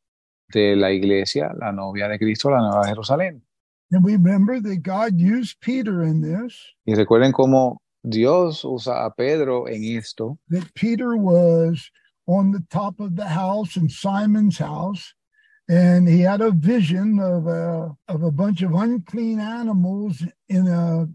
de 0.53 0.77
la 0.77 0.93
iglesia, 0.93 1.53
la 1.59 1.73
novia 1.73 2.09
de 2.09 2.19
Cristo, 2.19 2.51
la 2.51 2.59
nueva 2.61 2.87
Jerusalén. 2.87 3.45
And 3.93 4.05
we 4.05 4.12
remember 4.12 4.59
that 4.61 4.82
God 4.82 5.20
used 5.20 5.61
Peter 5.61 6.03
in 6.03 6.20
this, 6.20 6.59
Y 6.87 6.95
recuerden 6.95 7.32
cómo 7.32 7.78
Dios 8.09 8.64
usa 8.64 9.07
a 9.07 9.11
Pedro 9.11 9.66
en 9.66 9.82
esto, 9.84 10.39
that 10.49 10.74
Peter 10.74 11.16
was 11.16 11.91
on 12.26 12.51
the 12.51 12.64
top 12.70 12.99
of 12.99 13.14
the 13.16 13.28
house 13.28 13.76
in 13.76 13.89
Simon's 13.89 14.59
house, 14.59 15.14
and 15.68 16.09
he 16.09 16.20
had 16.20 16.41
a 16.41 16.51
vision 16.51 17.18
of 17.20 17.47
a 17.47 17.97
of 18.09 18.22
a 18.22 18.30
bunch 18.30 18.62
of 18.62 18.74
unclean 18.74 19.39
animals 19.41 20.22
in 20.49 20.66
a 20.66 21.07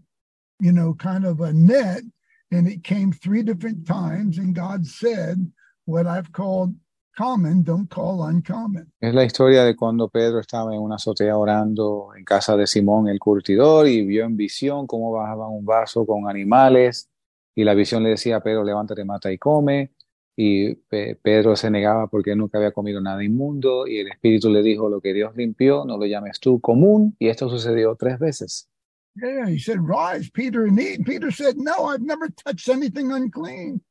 you 0.60 0.72
know 0.72 0.94
kind 0.94 1.26
of 1.26 1.40
a 1.40 1.52
net, 1.52 2.02
and 2.50 2.66
it 2.66 2.84
came 2.84 3.12
three 3.12 3.42
different 3.42 3.86
times, 3.86 4.38
and 4.38 4.54
God 4.54 4.86
said, 4.86 5.50
"What 5.84 6.06
I've 6.06 6.32
called 6.32 6.74
common, 7.16 7.62
don't 7.64 7.88
call 7.92 8.20
uncommon." 8.20 8.92
Es 9.00 9.14
la 9.14 9.24
historia 9.24 9.64
de 9.64 9.74
cuando 9.76 10.08
Pedro 10.08 10.40
estaba 10.40 10.74
en 10.74 10.80
una 10.80 10.96
azotea 10.96 11.36
orando 11.36 12.10
en 12.16 12.24
casa 12.24 12.56
de 12.56 12.66
Simón 12.66 13.08
el 13.08 13.18
curtidor 13.18 13.86
y 13.88 14.04
vio 14.04 14.24
en 14.24 14.36
visión 14.36 14.86
cómo 14.86 15.12
bajaban 15.12 15.50
un 15.50 15.64
vaso 15.64 16.04
con 16.06 16.28
animales 16.28 17.08
Y 17.54 17.64
la 17.64 17.74
visión 17.74 18.02
le 18.02 18.08
decía 18.10 18.40
Pedro, 18.40 18.64
levántate, 18.64 19.04
mata 19.04 19.30
y 19.30 19.36
come. 19.36 19.92
Y 20.34 20.74
Pe- 20.74 21.16
Pedro 21.22 21.54
se 21.54 21.70
negaba 21.70 22.06
porque 22.06 22.34
nunca 22.34 22.56
había 22.56 22.72
comido 22.72 22.98
nada 23.02 23.22
inmundo. 23.22 23.86
Y 23.86 23.98
el 23.98 24.08
Espíritu 24.08 24.48
le 24.48 24.62
dijo, 24.62 24.88
lo 24.88 25.02
que 25.02 25.12
Dios 25.12 25.36
limpió, 25.36 25.84
no 25.84 25.98
lo 25.98 26.06
llames 26.06 26.40
tú 26.40 26.60
común. 26.62 27.14
Y 27.18 27.28
esto 27.28 27.50
sucedió 27.50 27.94
tres 27.96 28.18
veces. 28.18 28.70
Yeah, 29.16 29.46
he 29.50 29.58
said, 29.58 29.80
Rise, 29.82 30.30
Peter, 30.32 30.62
and 30.66 30.80
eat. 30.80 31.04
Peter 31.04 31.30
said, 31.30 31.56
No, 31.58 31.90
I've 31.92 32.00
never 32.02 32.30
touched 32.30 32.70
anything 32.70 33.12
unclean. 33.12 33.82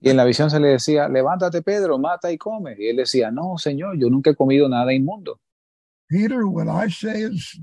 Y 0.00 0.10
en 0.10 0.16
la 0.16 0.24
visión 0.24 0.50
se 0.50 0.60
le 0.60 0.68
decía, 0.68 1.08
levántate 1.08 1.62
Pedro, 1.62 1.98
mata 1.98 2.30
y 2.30 2.38
come. 2.38 2.76
Y 2.78 2.88
él 2.88 2.96
decía, 2.96 3.30
no, 3.30 3.56
Señor, 3.56 3.98
yo 3.98 4.10
nunca 4.10 4.30
he 4.30 4.34
comido 4.34 4.68
nada 4.68 4.92
inmundo. 4.92 5.40
Peter, 6.08 6.44
what 6.44 6.66
I 6.66 6.90
say 6.90 7.22
is 7.22 7.58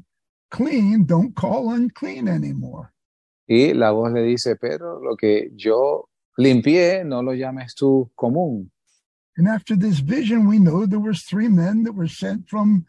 clean, 0.49 1.05
don't 1.05 1.35
call 1.35 1.69
unclean 1.69 2.27
anymore. 2.27 2.89
Y 3.47 3.73
la 3.73 3.91
voz 3.91 4.11
le 4.11 4.23
dice, 4.23 4.55
Pedro, 4.55 4.99
lo 5.01 5.15
que 5.15 5.51
yo 5.55 6.09
limpié, 6.37 7.03
no 7.05 7.21
lo 7.21 7.33
llames 7.33 7.75
tú 7.75 8.09
común. 8.15 8.71
And 9.37 9.47
after 9.47 9.75
this 9.75 9.99
vision, 9.99 10.47
we 10.47 10.57
know 10.57 10.85
there 10.85 10.99
was 10.99 11.23
three 11.23 11.47
men 11.47 11.83
that 11.83 11.93
were 11.93 12.07
sent 12.07 12.49
from 12.49 12.85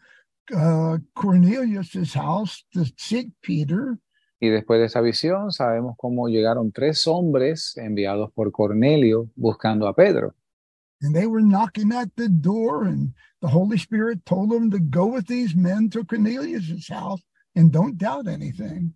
uh, 0.55 0.97
Cornelius's 1.15 2.13
house 2.13 2.63
to 2.73 2.85
seek 2.97 3.29
Peter. 3.43 3.99
Y 4.39 4.49
después 4.49 4.79
de 4.79 4.85
esa 4.85 5.01
visión, 5.01 5.51
sabemos 5.51 5.95
cómo 5.97 6.27
llegaron 6.29 6.71
tres 6.71 7.05
hombres 7.07 7.75
enviados 7.77 8.31
por 8.33 8.51
Cornelio 8.51 9.27
buscando 9.35 9.87
a 9.87 9.93
Pedro. 9.93 10.33
And 11.01 11.13
they 11.15 11.27
were 11.27 11.41
knocking 11.41 11.91
at 11.93 12.09
the 12.15 12.27
door, 12.29 12.85
and 12.85 13.13
the 13.41 13.47
Holy 13.47 13.77
Spirit 13.77 14.19
told 14.25 14.49
them 14.51 14.69
to 14.71 14.79
go 14.79 15.05
with 15.05 15.27
these 15.27 15.55
men 15.55 15.89
to 15.91 16.03
Cornelius's 16.03 16.87
house 16.89 17.21
and 17.55 17.71
don't 17.71 17.97
doubt 17.97 18.27
anything. 18.27 18.93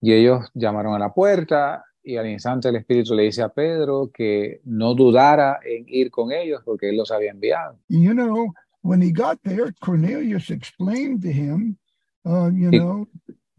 Y 0.00 0.12
ellos 0.12 0.50
llamaron 0.54 0.94
a 0.94 0.98
la 0.98 1.12
puerta 1.14 1.84
y 2.02 2.16
al 2.16 2.26
instante 2.28 2.68
el 2.68 2.76
Espíritu 2.76 3.14
le 3.14 3.22
dice 3.22 3.42
a 3.42 3.48
Pedro 3.48 4.10
que 4.12 4.60
no 4.64 4.94
dudara 4.94 5.60
en 5.64 5.84
ir 5.88 6.10
con 6.10 6.30
ellos 6.32 6.60
porque 6.64 6.90
él 6.90 6.96
los 6.96 7.10
había 7.10 7.30
enviado. 7.30 7.78
You 7.88 8.12
know, 8.14 8.52
when 8.82 9.00
he 9.00 9.10
got 9.12 9.38
there, 9.42 9.72
Cornelius 9.80 10.50
explained 10.50 11.22
to 11.22 11.30
him, 11.32 11.78
uh, 12.26 12.50
you 12.52 12.70
He- 12.70 12.78
know, 12.78 13.06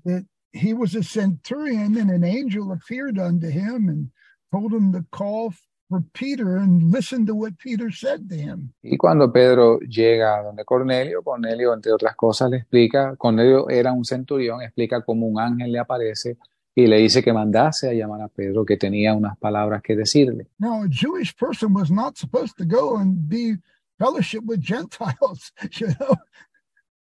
that 0.03 0.23
he 0.56 0.74
was 0.74 0.95
a 0.95 1.03
centurion 1.03 1.97
and 1.97 2.10
an 2.10 2.24
angel 2.24 2.72
appeared 2.72 3.20
unto 3.20 3.49
him 3.49 3.89
and 3.89 4.10
told 4.51 4.74
him 4.74 4.93
to 4.93 5.03
call 5.12 5.53
for 5.89 6.01
Peter 6.14 6.58
and 6.58 6.91
listen 6.91 7.26
to 7.26 7.36
what 7.36 7.58
Peter 7.60 7.91
said 7.91 8.28
to 8.30 8.36
him. 8.36 8.74
Y 8.82 8.97
cuando 8.97 9.32
Pedro 9.32 9.80
llega 9.80 10.39
a 10.39 10.43
donde 10.43 10.64
Cornelio, 10.66 11.22
Cornelio, 11.22 11.74
entre 11.74 11.91
otras 11.91 12.16
cosas, 12.16 12.49
le 12.49 12.58
explica, 12.58 13.16
Cornelio 13.18 13.70
era 13.70 13.91
un 13.91 14.06
centurión, 14.06 14.62
explica 14.62 15.01
cómo 15.01 15.28
un 15.28 15.39
ángel 15.39 15.72
le 15.72 15.80
aparece 15.80 16.38
y 16.74 16.88
le 16.88 16.97
dice 16.97 17.22
que 17.22 17.34
mandase 17.34 17.89
a 17.89 17.93
llamar 17.93 18.22
a 18.22 18.30
Pedro, 18.30 18.66
que 18.66 18.78
tenía 18.78 19.14
unas 19.14 19.38
palabras 19.38 19.82
que 19.82 19.95
decirle. 19.95 20.47
Now, 20.60 20.84
a 20.84 20.89
Jewish 20.89 21.36
person 21.36 21.74
was 21.74 21.91
not 21.91 22.18
supposed 22.18 22.58
to 22.58 22.66
go 22.66 22.97
and 22.97 23.30
be 23.30 23.58
fellowship 23.97 24.43
with 24.45 24.60
Gentiles, 24.62 25.51
you 25.80 25.88
know. 25.99 26.16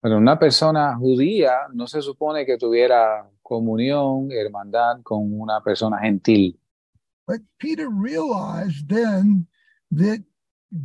Pero 0.07 0.19
una 0.19 0.39
persona 0.39 0.95
judía 0.95 1.67
no 1.73 1.85
se 1.85 2.01
supone 2.01 2.45
que 2.45 2.57
tuviera 2.57 3.29
comunión, 3.41 4.31
hermandad 4.31 5.01
con 5.03 5.37
una 5.37 5.59
persona 5.61 5.99
gentil. 5.99 6.57
But 7.27 7.41
Peter 7.57 7.89
realized 7.89 8.87
then 8.87 9.47
that 9.91 10.23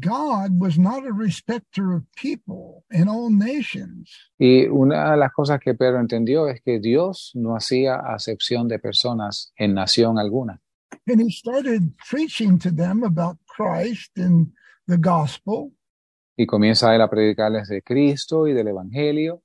God 0.01 0.59
was 0.59 0.77
not 0.77 1.07
a 1.07 1.13
respecter 1.13 1.93
of 1.93 2.03
people 2.17 2.83
in 2.91 3.09
all 3.09 3.31
nations. 3.31 4.11
Y 4.41 4.67
una 4.67 5.13
de 5.13 5.19
las 5.19 5.33
cosas 5.33 5.61
que 5.61 5.75
Pedro 5.75 6.01
entendió 6.01 6.49
es 6.49 6.61
que 6.61 6.81
Dios 6.81 7.31
no 7.37 7.55
hacía 7.55 7.95
acepción 7.95 8.67
de 8.67 8.81
personas 8.81 9.53
en 9.57 9.75
nación 9.75 10.19
alguna. 10.19 10.61
And 11.07 11.21
he 11.21 11.31
started 11.31 11.97
preaching 12.11 12.59
to 12.59 12.73
them 12.73 13.05
about 13.05 13.37
Christ 13.47 14.11
and 14.17 14.49
the 14.89 14.99
gospel. 14.99 15.71
Y 16.37 16.47
comienza 16.47 16.95
él 16.95 17.03
a 17.03 17.11
predicarles 17.11 17.69
de 17.69 17.83
Cristo 17.83 18.47
y 18.47 18.53
del 18.53 18.69
Evangelio. 18.69 19.43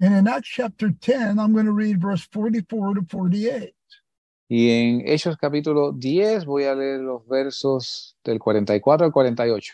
And 0.00 0.14
in 0.14 0.26
Acts 0.26 0.48
chapter 0.48 0.90
10, 0.90 1.38
I'm 1.38 1.52
going 1.52 1.66
to 1.66 1.72
read 1.72 2.00
verse 2.00 2.26
44 2.32 2.94
to 2.94 3.02
48. 3.08 3.74
Y 4.48 4.70
en 4.70 5.06
Hechos 5.06 5.36
capítulo 5.36 5.92
10 5.92 6.44
voy 6.44 6.64
a 6.64 6.74
leer 6.74 7.00
los 7.00 7.26
versos 7.26 8.16
del 8.24 8.38
44 8.38 9.06
al 9.06 9.12
48. 9.12 9.72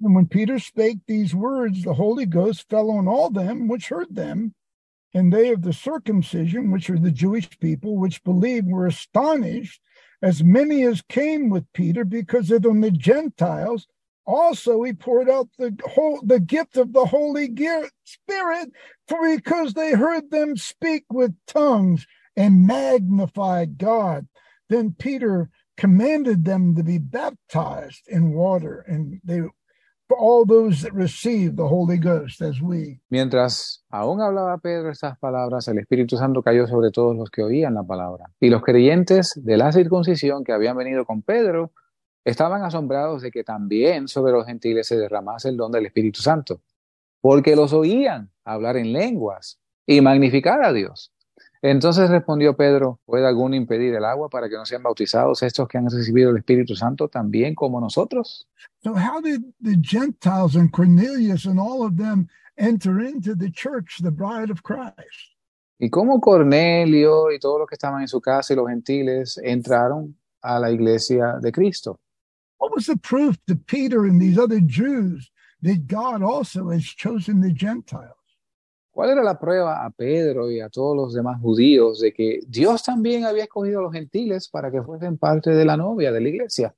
And 0.00 0.14
when 0.14 0.26
Peter 0.26 0.58
spake 0.58 0.98
these 1.06 1.34
words, 1.34 1.82
the 1.82 1.94
Holy 1.94 2.26
Ghost 2.26 2.68
fell 2.68 2.90
on 2.90 3.08
all 3.08 3.30
them 3.30 3.68
which 3.68 3.88
heard 3.88 4.14
them. 4.14 4.54
And 5.14 5.32
they 5.32 5.50
of 5.50 5.62
the 5.62 5.72
circumcision, 5.72 6.70
which 6.70 6.90
are 6.90 6.98
the 6.98 7.10
Jewish 7.10 7.58
people, 7.58 7.96
which 7.96 8.22
believed, 8.24 8.68
were 8.68 8.86
astonished, 8.86 9.80
as 10.22 10.42
many 10.42 10.84
as 10.84 11.02
came 11.02 11.48
with 11.48 11.72
Peter, 11.72 12.04
because 12.04 12.50
of 12.50 12.66
on 12.66 12.80
the 12.80 12.90
Gentiles 12.90 13.86
also 14.28 14.82
he 14.82 14.92
poured 14.92 15.30
out 15.30 15.48
the 15.58 15.74
whole 15.94 16.20
the 16.22 16.38
gift 16.38 16.76
of 16.76 16.92
the 16.92 17.06
Holy 17.06 17.48
Spirit, 18.04 18.70
for 19.08 19.36
because 19.36 19.72
they 19.72 19.92
heard 19.92 20.30
them 20.30 20.56
speak 20.56 21.04
with 21.10 21.34
tongues 21.46 22.06
and 22.36 22.66
magnified 22.66 23.78
God. 23.78 24.28
Then 24.68 24.94
Peter 24.98 25.48
commanded 25.78 26.44
them 26.44 26.74
to 26.76 26.84
be 26.84 26.98
baptized 26.98 28.04
in 28.08 28.34
water, 28.34 28.84
and 28.86 29.18
they 29.24 29.40
for 30.08 30.18
all 30.18 30.46
those 30.46 30.82
that 30.82 30.94
receive 30.94 31.56
the 31.56 31.68
Holy 31.68 31.98
Ghost 31.98 32.40
as 32.40 32.60
we. 32.62 33.00
Mientras 33.10 33.84
aún 33.90 34.20
hablaba 34.20 34.58
Pedro 34.58 34.90
estas 34.90 35.18
palabras, 35.18 35.68
el 35.68 35.78
Espíritu 35.78 36.16
Santo 36.16 36.42
cayó 36.42 36.66
sobre 36.66 36.90
todos 36.90 37.16
los 37.16 37.30
que 37.30 37.42
oían 37.42 37.74
la 37.74 37.82
palabra. 37.82 38.30
Y 38.40 38.48
los 38.48 38.62
creyentes 38.62 39.38
de 39.42 39.56
la 39.56 39.70
circuncisión 39.72 40.44
que 40.44 40.52
habían 40.52 40.76
venido 40.76 41.04
con 41.04 41.22
Pedro 41.22 41.72
estaban 42.28 42.62
asombrados 42.62 43.22
de 43.22 43.30
que 43.30 43.42
también 43.42 44.06
sobre 44.06 44.32
los 44.32 44.44
gentiles 44.44 44.86
se 44.86 44.98
derramase 44.98 45.48
el 45.48 45.56
don 45.56 45.72
del 45.72 45.86
Espíritu 45.86 46.20
Santo, 46.20 46.60
porque 47.22 47.56
los 47.56 47.72
oían 47.72 48.30
hablar 48.44 48.76
en 48.76 48.92
lenguas 48.92 49.58
y 49.86 50.02
magnificar 50.02 50.62
a 50.62 50.74
Dios. 50.74 51.10
Entonces 51.62 52.10
respondió 52.10 52.54
Pedro, 52.54 53.00
¿puede 53.06 53.26
alguno 53.26 53.56
impedir 53.56 53.94
el 53.94 54.04
agua 54.04 54.28
para 54.28 54.48
que 54.48 54.56
no 54.56 54.66
sean 54.66 54.82
bautizados 54.82 55.42
estos 55.42 55.66
que 55.68 55.78
han 55.78 55.90
recibido 55.90 56.30
el 56.30 56.36
Espíritu 56.36 56.76
Santo 56.76 57.08
también 57.08 57.54
como 57.54 57.80
nosotros? 57.80 58.46
So, 58.82 58.92
how 58.92 59.22
did 59.22 59.40
the 59.62 59.76
Gentiles 59.80 60.54
and 60.54 60.70
Cornelius 60.70 61.46
and 61.46 61.58
all 61.58 61.82
of 61.82 61.96
them 61.96 62.28
enter 62.58 63.00
into 63.00 63.34
the 63.34 63.50
church, 63.50 64.02
the 64.02 64.10
bride 64.10 64.52
of 64.52 64.62
Christ? 64.62 65.34
Y 65.78 65.88
cómo 65.88 66.20
Cornelio 66.20 67.32
y 67.32 67.38
todos 67.38 67.58
los 67.58 67.66
que 67.66 67.76
estaban 67.76 68.02
en 68.02 68.08
su 68.08 68.20
casa 68.20 68.52
y 68.52 68.56
los 68.56 68.68
gentiles 68.68 69.40
entraron 69.42 70.14
a 70.42 70.60
la 70.60 70.70
iglesia 70.70 71.38
de 71.40 71.50
Cristo. 71.50 71.98
What 72.58 72.74
was 72.74 72.86
the 72.86 72.96
proof 72.96 73.36
to 73.46 73.56
Peter 73.56 74.04
and 74.04 74.20
these 74.20 74.38
other 74.38 74.60
Jews 74.60 75.30
that 75.62 75.86
God 75.86 76.22
also 76.22 76.70
has 76.70 76.84
chosen 76.84 77.40
the 77.40 77.52
Gentiles? 77.52 78.14
¿Cuál 78.90 79.10
era 79.10 79.22
la 79.22 79.38
prueba 79.38 79.84
a 79.84 79.90
Pedro 79.90 80.50
y 80.50 80.60
a 80.60 80.68
todos 80.68 80.96
los 80.96 81.14
demás 81.14 81.40
judíos 81.40 82.00
de 82.00 82.12
que 82.12 82.40
Dios 82.48 82.82
también 82.82 83.24
había 83.24 83.44
escogido 83.44 83.78
a 83.78 83.82
los 83.82 83.92
gentiles 83.92 84.48
para 84.48 84.72
que 84.72 84.82
fuesen 84.82 85.18
parte 85.18 85.50
de 85.50 85.64
la 85.64 85.76
novia 85.76 86.10
de 86.10 86.20
la 86.20 86.28
iglesia? 86.28 86.74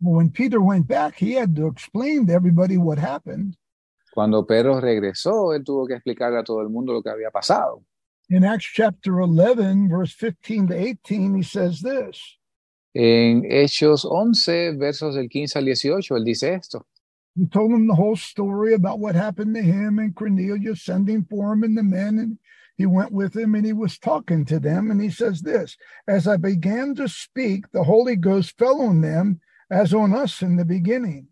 When 0.00 0.30
Peter 0.30 0.60
went 0.60 0.86
back, 0.86 1.16
he 1.20 1.36
had 1.36 1.56
to 1.56 1.66
explain 1.66 2.26
to 2.28 2.32
everybody 2.32 2.76
what 2.76 2.98
happened. 2.98 3.56
Cuando 4.12 4.46
Pedro 4.46 4.80
regresó, 4.80 5.52
él 5.52 5.64
tuvo 5.64 5.88
que 5.88 5.94
explicarle 5.94 6.38
a 6.38 6.44
todo 6.44 6.60
el 6.60 6.68
mundo 6.68 6.92
lo 6.92 7.02
que 7.02 7.10
había 7.10 7.32
pasado. 7.32 7.82
In 8.28 8.44
Acts 8.44 8.66
chapter 8.72 9.20
11, 9.20 9.88
verse 9.88 10.12
15 10.12 10.68
to 10.68 10.74
18, 10.74 11.34
he 11.34 11.42
says 11.42 11.82
this 11.82 12.38
En 12.94 13.42
Hechos 13.42 14.04
11, 14.04 14.76
versos 14.76 15.16
del 15.16 15.28
15 15.28 15.56
al 15.56 15.64
18, 15.64 16.16
él 16.16 16.24
dice 16.24 16.54
esto. 16.54 16.86
He 17.34 17.46
told 17.46 17.72
them 17.72 17.88
the 17.88 17.96
whole 17.96 18.14
story 18.14 18.74
about 18.74 19.00
what 19.00 19.16
happened 19.16 19.56
to 19.56 19.62
him 19.62 19.98
and 19.98 20.14
Cornelius 20.14 20.84
sending 20.84 21.24
for 21.24 21.52
him 21.52 21.64
and 21.64 21.76
the 21.76 21.82
men. 21.82 22.18
And 22.18 22.38
he 22.76 22.86
went 22.86 23.10
with 23.10 23.36
him 23.36 23.56
and 23.56 23.66
he 23.66 23.72
was 23.72 23.98
talking 23.98 24.44
to 24.44 24.60
them. 24.60 24.90
And 24.92 25.00
he 25.02 25.10
says 25.10 25.42
this 25.42 25.76
As 26.06 26.28
I 26.28 26.36
began 26.36 26.94
to 26.94 27.08
speak, 27.08 27.70
the 27.72 27.82
Holy 27.82 28.14
Ghost 28.14 28.56
fell 28.56 28.80
on 28.80 29.00
them 29.00 29.40
as 29.68 29.92
on 29.92 30.14
us 30.14 30.42
in 30.42 30.54
the 30.54 30.64
beginning. 30.64 31.26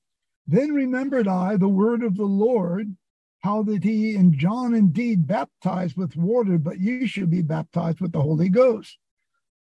Then 0.48 0.72
remembered 0.72 1.28
I 1.28 1.56
the 1.56 1.68
word 1.68 2.02
of 2.02 2.16
the 2.16 2.24
Lord, 2.24 2.96
how 3.44 3.62
that 3.62 3.84
he 3.84 4.16
and 4.16 4.36
John 4.36 4.74
indeed 4.74 5.28
baptized 5.28 5.96
with 5.96 6.16
water, 6.16 6.58
but 6.58 6.80
you 6.80 7.06
should 7.06 7.30
be 7.30 7.42
baptized 7.42 8.00
with 8.00 8.10
the 8.10 8.22
Holy 8.22 8.48
Ghost. 8.48 8.98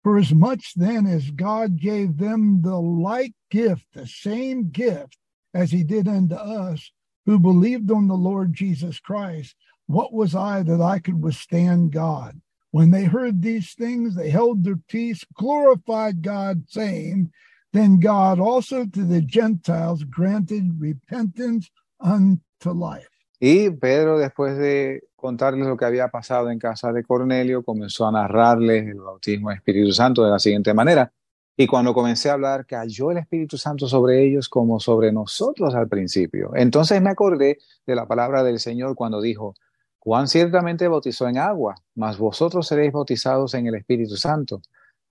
For 0.02 0.18
as 0.18 0.32
much 0.32 0.72
then 0.74 1.06
as 1.06 1.30
God 1.30 1.78
gave 1.78 2.16
them 2.16 2.62
the 2.62 2.76
like 2.76 3.34
gift, 3.50 3.86
the 3.92 4.06
same 4.06 4.70
gift 4.70 5.18
as 5.52 5.70
he 5.70 5.84
did 5.84 6.08
unto 6.08 6.36
us 6.36 6.90
who 7.26 7.38
believed 7.38 7.90
on 7.90 8.08
the 8.08 8.14
Lord 8.14 8.54
Jesus 8.54 8.98
Christ, 8.98 9.54
what 9.86 10.12
was 10.12 10.34
I 10.34 10.62
that 10.62 10.80
I 10.80 11.00
could 11.00 11.22
withstand 11.22 11.92
God? 11.92 12.40
When 12.70 12.92
they 12.92 13.04
heard 13.04 13.42
these 13.42 13.74
things, 13.74 14.14
they 14.14 14.30
held 14.30 14.64
their 14.64 14.76
peace, 14.76 15.24
glorified 15.34 16.22
God, 16.22 16.64
saying, 16.68 17.32
Then 17.72 18.00
God 18.00 18.40
also 18.40 18.86
to 18.86 19.04
the 19.04 19.20
Gentiles 19.20 20.04
granted 20.04 20.80
repentance 20.80 21.70
unto 22.00 22.40
life. 22.64 23.09
Y 23.42 23.70
Pedro, 23.70 24.18
después 24.18 24.58
de 24.58 25.08
contarles 25.16 25.66
lo 25.66 25.78
que 25.78 25.86
había 25.86 26.08
pasado 26.08 26.50
en 26.50 26.58
casa 26.58 26.92
de 26.92 27.02
Cornelio, 27.02 27.64
comenzó 27.64 28.06
a 28.06 28.12
narrarles 28.12 28.86
el 28.86 29.00
bautismo 29.00 29.48
del 29.48 29.56
Espíritu 29.56 29.92
Santo 29.92 30.22
de 30.22 30.30
la 30.30 30.38
siguiente 30.38 30.74
manera. 30.74 31.10
Y 31.56 31.66
cuando 31.66 31.94
comencé 31.94 32.28
a 32.28 32.34
hablar, 32.34 32.66
cayó 32.66 33.10
el 33.10 33.16
Espíritu 33.16 33.56
Santo 33.56 33.88
sobre 33.88 34.22
ellos 34.22 34.50
como 34.50 34.78
sobre 34.78 35.10
nosotros 35.10 35.74
al 35.74 35.88
principio. 35.88 36.52
Entonces 36.54 37.00
me 37.00 37.08
acordé 37.08 37.58
de 37.86 37.94
la 37.94 38.06
palabra 38.06 38.42
del 38.42 38.60
Señor 38.60 38.94
cuando 38.94 39.22
dijo, 39.22 39.54
Juan 39.98 40.28
ciertamente 40.28 40.86
bautizó 40.88 41.26
en 41.26 41.38
agua, 41.38 41.74
mas 41.94 42.18
vosotros 42.18 42.66
seréis 42.66 42.92
bautizados 42.92 43.54
en 43.54 43.66
el 43.66 43.74
Espíritu 43.74 44.16
Santo. 44.16 44.60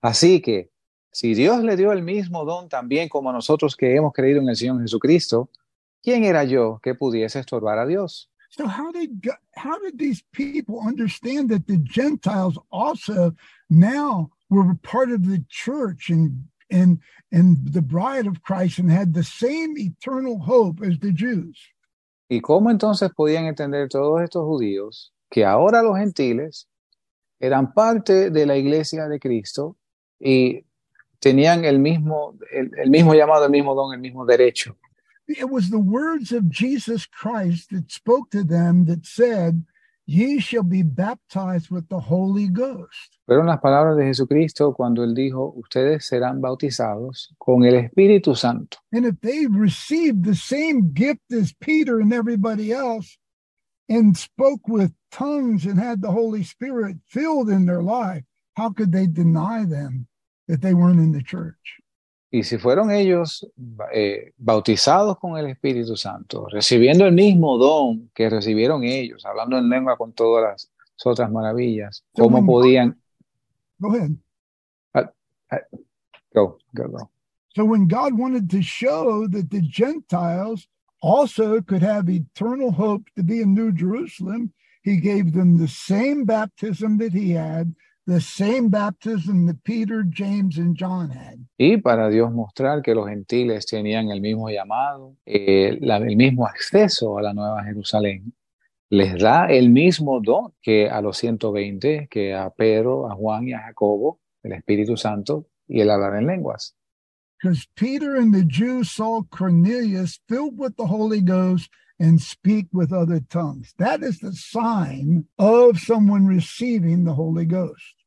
Así 0.00 0.40
que, 0.40 0.70
si 1.12 1.34
Dios 1.34 1.64
le 1.64 1.76
dio 1.76 1.90
el 1.90 2.02
mismo 2.02 2.44
don 2.44 2.68
también 2.68 3.08
como 3.08 3.30
a 3.30 3.32
nosotros 3.32 3.76
que 3.76 3.96
hemos 3.96 4.12
creído 4.12 4.40
en 4.40 4.48
el 4.48 4.56
Señor 4.56 4.80
Jesucristo, 4.80 5.50
¿quién 6.02 6.24
era 6.24 6.44
yo 6.44 6.80
que 6.82 6.94
pudiese 6.94 7.38
estorbar 7.38 7.78
a 7.78 7.86
Dios? 7.86 8.28
So 8.50 8.66
how 8.66 8.90
did 8.90 9.22
God, 9.22 9.38
how 9.54 9.78
did 9.78 9.96
these 9.98 10.24
people 10.32 10.80
understand 10.80 11.50
that 11.50 11.66
the 11.66 11.78
Gentiles 11.78 12.58
also 12.70 13.32
now 13.68 14.30
were 14.48 14.74
part 14.82 15.10
of 15.10 15.24
the 15.24 15.44
church 15.48 16.10
and 16.10 16.48
and 16.68 16.98
and 17.30 17.58
the 17.72 17.82
bride 17.82 18.26
of 18.26 18.42
Christ 18.42 18.78
and 18.80 18.90
had 18.90 19.14
the 19.14 19.22
same 19.22 19.78
eternal 19.78 20.40
hope 20.40 20.82
as 20.82 20.98
the 20.98 21.12
Jews? 21.12 21.56
¿Y 22.28 22.40
cómo 22.40 22.70
entonces 22.70 23.10
podían 23.10 23.46
entender 23.46 23.88
todos 23.88 24.20
estos 24.22 24.44
judíos 24.44 25.12
que 25.30 25.44
ahora 25.44 25.82
los 25.82 25.96
gentiles 25.96 26.66
eran 27.40 27.72
parte 27.72 28.30
de 28.30 28.46
la 28.46 28.56
iglesia 28.56 29.08
de 29.08 29.18
Cristo 29.18 29.76
y 30.18 30.64
tenían 31.20 31.64
el 31.64 31.78
mismo, 31.78 32.36
el, 32.52 32.70
el 32.78 32.90
mismo 32.90 33.14
llamado, 33.14 33.46
el 33.46 33.50
mismo 33.50 33.74
don, 33.74 33.94
el 33.94 34.00
mismo 34.00 34.24
derecho? 34.24 34.76
It 35.38 35.50
was 35.50 35.70
the 35.70 35.78
words 35.78 36.32
of 36.32 36.48
Jesus 36.48 37.06
Christ 37.06 37.70
that 37.70 37.92
spoke 37.92 38.30
to 38.30 38.42
them 38.42 38.86
that 38.86 39.06
said, 39.06 39.64
Ye 40.06 40.40
shall 40.40 40.64
be 40.64 40.82
baptized 40.82 41.70
with 41.70 41.88
the 41.88 42.00
Holy 42.00 42.48
Ghost. 42.48 43.18
Fueron 43.28 43.46
las 43.46 43.60
palabras 43.60 43.96
de 43.96 44.06
Jesucristo 44.06 44.72
cuando 44.74 45.04
él 45.04 45.14
dijo, 45.14 45.52
ustedes 45.54 46.04
serán 46.04 46.40
bautizados 46.40 47.32
con 47.38 47.62
el 47.62 47.74
Espíritu 47.74 48.36
Santo. 48.36 48.78
And 48.92 49.06
if 49.06 49.20
they 49.20 49.46
received 49.46 50.24
the 50.24 50.34
same 50.34 50.92
gift 50.92 51.32
as 51.32 51.52
Peter 51.60 52.00
and 52.00 52.12
everybody 52.12 52.72
else 52.72 53.18
and 53.88 54.16
spoke 54.16 54.66
with 54.66 54.92
tongues 55.12 55.64
and 55.64 55.78
had 55.78 56.02
the 56.02 56.10
Holy 56.10 56.42
Spirit 56.42 56.96
filled 57.06 57.48
in 57.48 57.66
their 57.66 57.82
life, 57.82 58.24
how 58.56 58.70
could 58.70 58.90
they 58.90 59.06
deny 59.06 59.64
them 59.64 60.08
that 60.48 60.60
they 60.60 60.74
weren't 60.74 60.98
in 60.98 61.12
the 61.12 61.22
church? 61.22 61.79
Y 62.30 62.44
si 62.44 62.58
fueron 62.58 62.92
ellos 62.92 63.50
eh, 63.92 64.32
bautizados 64.38 65.18
con 65.18 65.36
el 65.36 65.46
Espíritu 65.46 65.96
Santo, 65.96 66.46
recibiendo 66.48 67.04
el 67.04 67.12
mismo 67.12 67.58
don 67.58 68.10
que 68.14 68.30
recibieron 68.30 68.84
ellos, 68.84 69.26
hablando 69.26 69.58
en 69.58 69.68
lengua 69.68 69.96
con 69.96 70.12
todas 70.12 70.52
las 70.52 70.70
otras 71.04 71.30
maravillas, 71.30 72.04
¿cómo 72.12 72.44
podían? 72.46 73.00
Go 73.78 73.94
ahead. 73.94 74.10
Uh, 74.94 75.00
uh, 75.50 75.76
go, 76.32 76.58
go, 76.72 76.88
go. 76.88 77.10
So 77.56 77.64
when 77.64 77.88
God 77.88 78.16
wanted 78.16 78.48
to 78.50 78.62
show 78.62 79.26
that 79.26 79.50
the 79.50 79.62
Gentiles 79.62 80.68
also 81.02 81.60
could 81.62 81.82
have 81.82 82.08
eternal 82.08 82.70
hope 82.70 83.02
to 83.16 83.22
be 83.24 83.40
in 83.40 83.54
New 83.54 83.72
Jerusalem, 83.72 84.52
he 84.82 84.98
gave 84.98 85.32
them 85.32 85.58
the 85.58 85.68
same 85.68 86.24
baptism 86.24 86.98
that 86.98 87.12
he 87.12 87.32
had, 87.32 87.74
the 88.10 88.20
same 88.20 88.68
baptism 88.68 89.46
that 89.46 89.62
Peter, 89.62 90.02
James, 90.02 90.58
and 90.58 90.76
John 90.76 91.10
had. 91.10 91.38
Y 91.56 91.76
para 91.76 92.10
Dios 92.10 92.32
mostrar 92.32 92.82
que 92.82 92.92
los 92.92 93.08
gentiles 93.08 93.66
tenían 93.66 94.10
el 94.10 94.20
mismo 94.20 94.50
llamado, 94.50 95.16
eh, 95.24 95.78
la, 95.80 95.98
el 95.98 96.16
mismo 96.16 96.44
acceso 96.44 97.18
a 97.18 97.22
la 97.22 97.32
Nueva 97.32 97.62
Jerusalén, 97.62 98.32
les 98.90 99.16
da 99.16 99.46
el 99.46 99.70
mismo 99.70 100.20
don 100.20 100.52
que 100.60 100.90
a 100.90 101.00
los 101.00 101.18
120, 101.18 102.08
que 102.10 102.34
a 102.34 102.50
Pedro, 102.50 103.08
a 103.08 103.14
Juan 103.14 103.46
y 103.46 103.52
a 103.52 103.60
Jacobo, 103.60 104.18
el 104.42 104.52
Espíritu 104.52 104.96
Santo 104.96 105.46
y 105.68 105.80
el 105.80 105.90
hablar 105.90 106.16
en 106.16 106.26
lenguas. 106.26 106.74
Because 107.40 107.66
Peter 107.76 108.16
and 108.16 108.34
the 108.34 108.44
Jews 108.44 108.90
saw 108.90 109.22
Cornelius 109.30 110.20
filled 110.28 110.58
with 110.58 110.76
the 110.76 110.86
Holy 110.86 111.22
Ghost 111.22 111.70
and 111.98 112.20
speak 112.20 112.66
with 112.72 112.92
other 112.92 113.20
tongues. 113.20 113.72
That 113.78 114.02
is 114.02 114.18
the 114.18 114.32
sign 114.32 115.26
of 115.38 115.78
someone 115.78 116.26
receiving 116.26 117.04
the 117.04 117.14
Holy 117.14 117.44
Ghost. 117.44 117.99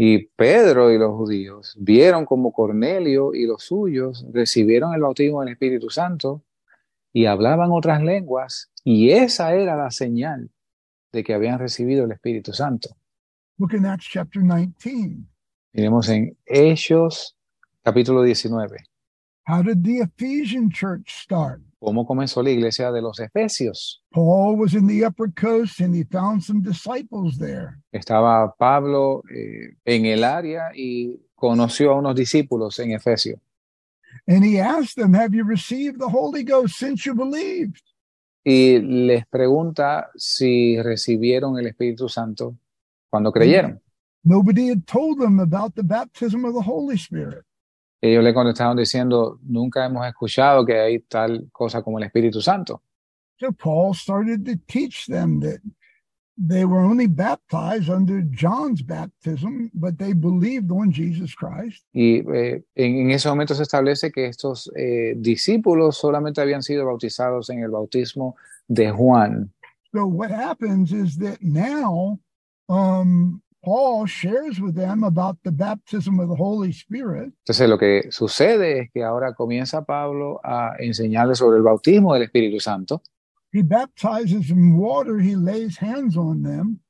Y 0.00 0.28
Pedro 0.28 0.92
y 0.92 0.96
los 0.96 1.10
judíos 1.16 1.74
vieron 1.76 2.24
como 2.24 2.52
Cornelio 2.52 3.34
y 3.34 3.46
los 3.46 3.64
suyos 3.64 4.24
recibieron 4.32 4.94
el 4.94 5.00
bautismo 5.00 5.40
del 5.40 5.54
Espíritu 5.54 5.90
Santo 5.90 6.44
y 7.12 7.26
hablaban 7.26 7.72
otras 7.72 8.00
lenguas, 8.00 8.70
y 8.84 9.10
esa 9.10 9.54
era 9.54 9.76
la 9.76 9.90
señal 9.90 10.52
de 11.10 11.24
que 11.24 11.34
habían 11.34 11.58
recibido 11.58 12.04
el 12.04 12.12
Espíritu 12.12 12.52
Santo. 12.52 12.90
Look 13.58 13.74
in 13.74 13.86
Acts 13.86 14.06
chapter 14.08 14.40
19. 14.40 15.26
Miremos 15.72 16.08
en 16.10 16.36
Hechos 16.46 17.36
capítulo 17.82 18.22
19. 18.22 18.76
How 19.48 19.62
did 19.62 19.82
the 19.82 19.98
Ephesian 19.98 20.70
church 20.70 21.10
start? 21.10 21.60
¿Cómo 21.80 22.06
comenzó 22.06 22.42
la 22.42 22.50
iglesia 22.50 22.90
de 22.90 23.00
los 23.00 23.20
Efesios? 23.20 24.02
Paul 24.10 24.56
was 24.56 24.74
in 24.74 24.88
the 24.88 25.04
upper 25.04 25.30
coast 25.32 25.80
and 25.80 25.94
he 25.94 26.04
found 26.04 26.42
some 26.42 26.60
disciples 26.60 27.38
there. 27.38 27.78
Estaba 27.92 28.52
Pablo 28.58 29.22
eh, 29.32 29.76
en 29.84 30.06
el 30.06 30.24
área 30.24 30.72
y 30.74 31.20
conoció 31.36 31.92
a 31.92 31.98
unos 31.98 32.16
discípulos 32.16 32.78
en 32.80 32.92
Efesio. 32.92 33.40
And 34.26 34.44
he 34.44 34.58
asked 34.58 34.96
them, 34.96 35.14
Have 35.14 35.34
you 35.34 35.44
received 35.44 36.00
the 36.00 36.08
Holy 36.08 36.42
Ghost 36.42 36.76
since 36.78 37.06
you 37.06 37.14
believed? 37.14 37.82
Y 38.44 38.80
les 38.80 39.26
pregunta 39.26 40.10
si 40.16 40.80
recibieron 40.82 41.58
el 41.58 41.66
Espíritu 41.66 42.08
Santo 42.08 42.56
cuando 43.08 43.30
creyeron. 43.30 43.80
Nobody 44.24 44.68
had 44.68 44.86
told 44.86 45.20
them 45.20 45.38
about 45.38 45.74
the 45.76 45.84
baptism 45.84 46.44
of 46.44 46.54
the 46.54 46.62
Holy 46.62 46.96
Spirit. 46.96 47.44
Ellos 48.00 48.22
le 48.22 48.32
contestaron 48.32 48.76
diciendo, 48.76 49.38
nunca 49.42 49.84
hemos 49.84 50.06
escuchado 50.06 50.64
que 50.64 50.78
hay 50.78 51.00
tal 51.00 51.48
cosa 51.50 51.82
como 51.82 51.98
el 51.98 52.04
Espíritu 52.04 52.40
Santo. 52.40 52.82
So 53.38 53.52
Paul 53.52 53.94
started 53.94 54.44
to 54.46 54.56
teach 54.66 55.06
them 55.06 55.40
that 55.40 55.60
they 56.38 56.64
were 56.64 56.80
only 56.80 57.06
baptized 57.06 57.88
under 57.88 58.22
John's 58.22 58.82
baptism, 58.82 59.70
but 59.74 59.98
they 59.98 60.12
believed 60.12 60.70
on 60.70 60.92
Jesus 60.92 61.34
Christ. 61.34 61.84
Y 61.92 62.22
eh, 62.32 62.62
en, 62.76 63.10
ese 63.10 63.28
momento 63.28 63.54
se 63.54 63.64
establece 63.64 64.12
que 64.12 64.26
estos 64.26 64.70
eh, 64.76 65.14
discípulos 65.16 65.96
solamente 65.96 66.40
habían 66.40 66.62
sido 66.62 66.86
bautizados 66.86 67.50
en 67.50 67.62
el 67.62 67.70
bautismo 67.70 68.36
de 68.68 68.90
Juan. 68.90 69.52
So 69.92 70.06
what 70.06 70.30
happens 70.30 70.92
is 70.92 71.16
that 71.18 71.40
now 71.40 72.20
um, 72.68 73.42
Paul 73.62 74.06
shares 74.06 74.60
with 74.60 74.74
them 74.74 75.02
about 75.04 75.38
the 75.42 75.50
baptism 75.50 76.20
of 76.20 76.28
the 76.28 76.36
Holy 76.36 76.70
Spirit. 76.70 77.32
Entonces 77.44 77.68
lo 77.68 77.78
que 77.78 78.10
sucede 78.10 78.80
es 78.80 78.90
que 78.92 79.02
ahora 79.02 79.34
comienza 79.34 79.84
Pablo 79.84 80.40
a 80.44 80.76
enseñarles 80.78 81.38
sobre 81.38 81.58
el 81.58 81.62
bautismo 81.62 82.14
del 82.14 82.22
Espíritu 82.22 82.60
Santo. 82.60 83.02
He 83.52 83.62
baptizes 83.62 84.50
in 84.50 84.76
water, 84.78 85.18
he 85.18 85.34
lays 85.34 85.78
hands 85.78 86.16
on 86.16 86.42
them. 86.42 86.80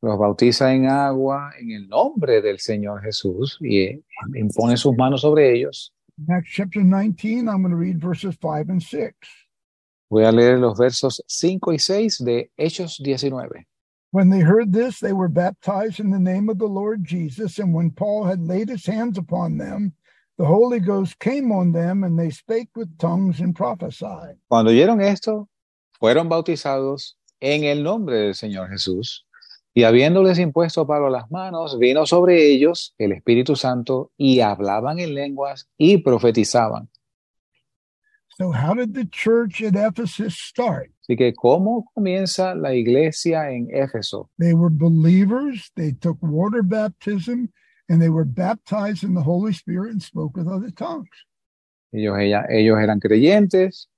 Los 0.00 0.18
bautiza 0.18 0.72
en 0.72 0.86
agua 0.86 1.52
en 1.58 1.72
el 1.72 1.88
nombre 1.88 2.40
del 2.40 2.58
Señor 2.58 3.02
Jesús 3.02 3.58
y 3.60 4.04
impone 4.34 4.76
sus 4.76 4.94
manos 4.96 5.22
sobre 5.22 5.54
ellos. 5.54 5.92
Acts 6.28 6.50
chapter 6.50 6.82
19, 6.82 7.48
I'm 7.48 7.62
going 7.62 7.70
to 7.70 7.76
read 7.76 8.00
verses 8.00 8.36
5 8.40 8.70
and 8.70 8.82
6. 8.82 9.14
Voy 10.10 10.24
a 10.24 10.30
leer 10.30 10.58
los 10.58 10.78
versos 10.78 11.22
5 11.26 11.72
y 11.72 11.78
6 11.78 12.24
de 12.24 12.52
Hechos 12.56 13.00
19. 13.02 13.66
When 14.14 14.30
they 14.30 14.46
heard 14.46 14.72
this, 14.72 15.00
they 15.00 15.12
were 15.12 15.26
baptized 15.26 15.98
in 15.98 16.10
the 16.12 16.20
name 16.20 16.48
of 16.48 16.58
the 16.58 16.68
Lord 16.68 17.02
Jesus. 17.02 17.58
And 17.58 17.74
when 17.74 17.90
Paul 17.90 18.22
had 18.22 18.46
laid 18.46 18.68
his 18.68 18.86
hands 18.86 19.18
upon 19.18 19.58
them, 19.58 19.92
the 20.38 20.46
Holy 20.46 20.78
Ghost 20.78 21.18
came 21.18 21.50
on 21.50 21.72
them, 21.72 22.04
and 22.04 22.16
they 22.16 22.30
spake 22.30 22.68
with 22.76 22.96
tongues 22.96 23.40
and 23.40 23.56
prophesied. 23.56 24.36
Cuando 24.48 24.70
oyeron 24.70 25.00
esto, 25.02 25.48
fueron 25.98 26.28
bautizados 26.28 27.16
en 27.40 27.64
el 27.64 27.82
nombre 27.82 28.18
del 28.18 28.34
Señor 28.36 28.68
Jesús. 28.70 29.26
Y 29.74 29.82
habiéndoles 29.82 30.38
impuesto 30.38 30.86
Pablo 30.86 31.10
las 31.10 31.28
manos, 31.32 31.76
vino 31.76 32.06
sobre 32.06 32.52
ellos 32.52 32.94
el 32.98 33.10
Espíritu 33.10 33.56
Santo 33.56 34.12
y 34.16 34.38
hablaban 34.38 35.00
en 35.00 35.12
lenguas 35.12 35.68
y 35.76 35.98
profetizaban. 35.98 36.88
So, 38.38 38.52
how 38.52 38.74
did 38.74 38.94
the 38.94 39.06
church 39.06 39.60
at 39.60 39.74
Ephesus 39.74 40.38
start? 40.38 40.93
Así 41.04 41.16
que, 41.18 41.34
¿cómo 41.34 41.90
comienza 41.92 42.54
la 42.54 42.74
iglesia 42.74 43.50
en 43.50 43.68
Éfeso? 43.70 44.30
They 44.38 44.54
were 44.54 44.70
believers, 44.70 45.70
they 45.76 45.92
took 45.92 46.16
water 46.22 46.62
baptism, 46.62 47.50
and 47.90 48.00
they 48.00 48.08
were 48.08 48.24
baptized 48.24 49.04
in 49.04 49.14
the 49.14 49.22
Holy 49.22 49.52
Spirit 49.52 49.92
and 49.92 50.02
spoke 50.02 50.34
with 50.34 50.48
other 50.48 50.70
tongues. 50.70 51.10
Ellos, 51.92 52.18
ella, 52.18 52.46
ellos 52.48 52.78
eran 52.78 53.00
creyentes, 53.00 53.90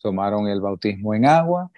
tomaron 0.00 0.48
el 0.48 0.60
bautismo 0.60 1.16
en 1.16 1.24
agua 1.24 1.68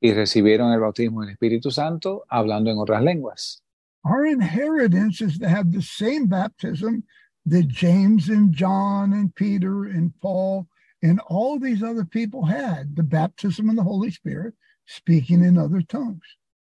y 0.00 0.12
recibieron 0.12 0.72
el 0.72 0.80
bautismo 0.80 1.22
en 1.22 1.28
el 1.28 1.34
Espíritu 1.36 1.70
Santo 1.70 2.24
hablando 2.28 2.72
en 2.72 2.78
otras 2.78 3.02
lenguas. 3.02 3.62
Our 4.04 4.26
inheritance 4.26 5.20
is 5.20 5.38
to 5.38 5.48
have 5.48 5.70
the 5.70 5.80
same 5.80 6.26
baptism 6.26 7.04
that 7.46 7.68
James 7.68 8.28
and 8.28 8.52
John 8.52 9.12
and 9.12 9.32
Peter 9.34 9.84
and 9.84 10.12
Paul 10.20 10.66
and 11.04 11.20
all 11.28 11.58
these 11.58 11.82
other 11.82 12.06
people 12.06 12.46
had 12.46 12.96
the 12.96 13.02
baptism 13.02 13.68
of 13.68 13.76
the 13.76 13.82
Holy 13.82 14.10
Spirit, 14.10 14.54
speaking 14.86 15.44
in 15.44 15.58
other 15.58 15.82
tongues. 15.82 16.24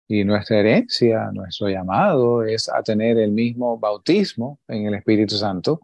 Y 0.08 0.22
nuestra 0.24 0.58
herencia, 0.58 1.30
nuestro 1.32 1.68
llamado 1.68 2.42
es 2.42 2.68
a 2.68 2.82
tener 2.82 3.18
el 3.18 3.32
mismo 3.32 3.78
bautismo 3.78 4.58
en 4.68 4.86
el 4.86 4.94
Espíritu 4.94 5.36
Santo 5.36 5.80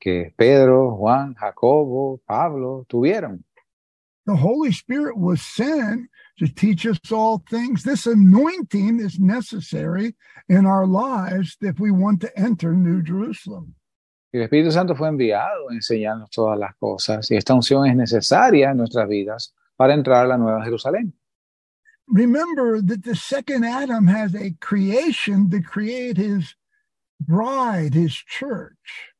que 0.00 0.32
Pedro, 0.36 0.96
Juan, 0.96 1.34
Jacobo, 1.34 2.20
Pablo 2.26 2.86
tuvieron. 2.88 3.42
The 4.26 4.36
Holy 4.36 4.70
Spirit 4.70 5.16
was 5.18 5.42
sent 5.42 6.08
to 6.38 6.46
teach 6.46 6.86
us 6.86 6.98
all 7.10 7.42
things. 7.50 7.82
This 7.82 8.06
anointing 8.06 9.00
is 9.00 9.18
necessary 9.18 10.14
in 10.48 10.66
our 10.66 10.86
lives 10.86 11.56
if 11.60 11.80
we 11.80 11.90
want 11.90 12.20
to 12.20 12.38
enter 12.38 12.74
New 12.74 13.02
Jerusalem. 13.02 13.74
Y 14.32 14.38
el 14.38 14.44
Espíritu 14.44 14.72
Santo 14.72 14.96
fue 14.96 15.08
enviado 15.08 15.68
a 15.68 15.74
enseñarnos 15.74 16.30
todas 16.30 16.58
las 16.58 16.74
cosas 16.76 17.30
y 17.30 17.36
esta 17.36 17.52
unción 17.52 17.86
es 17.86 17.94
necesaria 17.94 18.70
en 18.70 18.78
nuestras 18.78 19.06
vidas 19.06 19.54
para 19.76 19.92
entrar 19.92 20.24
a 20.24 20.28
la 20.28 20.38
Nueva 20.38 20.64
Jerusalén. 20.64 21.12
Remember 22.08 22.80
that 22.82 23.02
the 23.04 23.14
second 23.14 23.64
Adam 23.64 24.06
has 24.08 24.34
a 24.34 24.54
creation 24.60 25.50
to 25.50 25.60
create 25.60 26.16
his 26.16 26.56
bride, 27.20 27.94
his 27.94 28.14
church. 28.14 29.12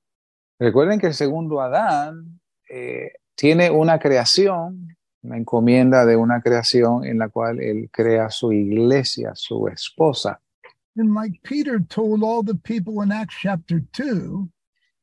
Recuerden 0.59 0.99
que 0.99 1.09
el 1.09 1.15
segundo 1.15 1.61
Adán 1.61 2.41
eh, 2.71 3.13
tiene 3.35 3.71
una 3.71 3.99
creación, 3.99 4.97
una 5.23 5.37
encomienda 5.37 6.07
de 6.07 6.17
una 6.17 6.41
creación 6.41 7.05
en 7.05 7.19
la 7.19 7.29
cual 7.29 7.61
él 7.61 7.91
crea 7.91 8.31
su 8.31 8.53
iglesia, 8.53 9.33
su 9.35 9.69
esposa. 9.69 10.41
And 10.97 11.15
like 11.15 11.43
Peter 11.43 11.81
told 11.81 12.23
all 12.23 12.43
the 12.43 12.55
people 12.55 13.03
in 13.03 13.13
Acts 13.13 13.37
chapter 13.41 13.83
2, 13.93 14.49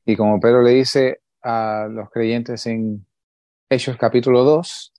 Y 0.10 0.16
como 0.16 0.40
Pedro 0.40 0.64
le 0.64 0.72
dice 0.72 1.22
a 1.44 1.88
los 1.88 2.10
creyentes 2.10 2.66
en 2.66 3.06
Hechos 3.70 3.96
capítulo 3.96 4.44
2, 4.44 4.92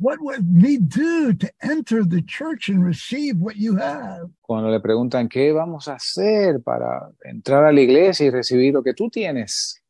what 0.00 0.18
would 0.20 0.44
we 0.60 0.76
do 0.80 1.32
to 1.34 1.46
enter 1.62 2.04
the 2.04 2.20
church 2.26 2.68
and 2.68 2.84
receive 2.84 3.36
what 3.38 3.54
you 3.54 3.76
have? 3.78 4.28
cuando 4.40 4.68
le 4.68 4.80
preguntan 4.80 5.28
qué 5.28 5.52
vamos 5.52 5.86
a 5.86 5.94
hacer 5.94 6.60
para 6.64 7.12
entrar 7.22 7.64
a 7.64 7.70
la 7.70 7.80
iglesia 7.80 8.26
y 8.26 8.30
recibir 8.30 8.74
lo 8.74 8.82
que 8.82 8.92
tú 8.92 9.08
tienes, 9.08 9.80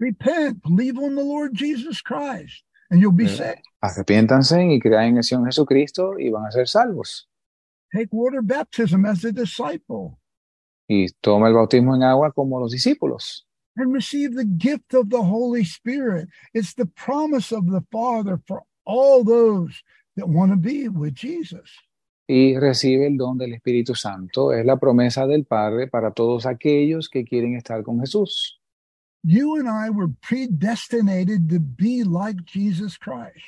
Repent, 0.00 0.60
believe 0.64 0.98
on 0.98 1.14
the 1.14 1.22
Lord 1.22 1.52
Jesus 1.54 2.02
Christ, 2.02 2.64
and 2.90 3.00
you'll 3.00 3.14
be 3.14 3.26
Yeah. 3.26 3.36
saved. 3.36 3.62
arrepiéntanse 3.82 4.64
y 4.66 4.80
crean 4.80 5.04
en 5.10 5.16
el 5.18 5.22
Señor 5.22 5.46
Jesucristo 5.46 6.18
y 6.18 6.30
van 6.30 6.46
a 6.46 6.50
ser 6.50 6.66
salvos. 6.66 7.28
Take 7.92 8.08
water 8.10 8.40
baptism 8.42 9.06
as 9.06 9.24
a 9.24 9.30
disciple 9.30 10.18
Y 10.88 11.06
toma 11.20 11.46
el 11.46 11.54
bautismo 11.54 11.94
en 11.94 12.02
agua 12.02 12.32
como 12.32 12.58
los 12.58 12.72
discípulos. 12.72 13.46
And 13.76 13.92
receive 13.92 14.34
the 14.34 14.44
gift 14.44 14.94
of 14.94 15.08
the 15.10 15.22
Holy 15.22 15.64
Spirit. 15.64 16.28
It's 16.52 16.74
the 16.74 16.86
promise 16.86 17.52
of 17.52 17.66
the 17.70 17.82
Father 17.90 18.40
for 18.46 18.62
all 18.84 19.24
those 19.24 19.82
that 20.16 20.28
want 20.28 20.52
to 20.52 20.56
be 20.56 20.88
with 20.88 21.14
Jesus. 21.14 21.70
y 22.26 22.56
recibe 22.58 23.06
el 23.06 23.18
don 23.18 23.36
del 23.36 23.52
Espíritu 23.52 23.94
Santo. 23.94 24.50
Es 24.52 24.64
la 24.64 24.76
promesa 24.78 25.26
del 25.26 25.44
Padre 25.44 25.88
para 25.88 26.10
todos 26.12 26.46
aquellos 26.46 27.10
que 27.10 27.22
quieren 27.24 27.54
estar 27.54 27.82
con 27.82 28.00
Jesús. 28.00 28.58
You 29.22 29.56
and 29.58 29.68
I 29.68 29.90
were 29.90 30.08
predestinated 30.22 31.48
to 31.50 31.58
be 31.60 32.02
like 32.04 32.44
Jesus 32.46 32.96
Christ. 32.96 33.44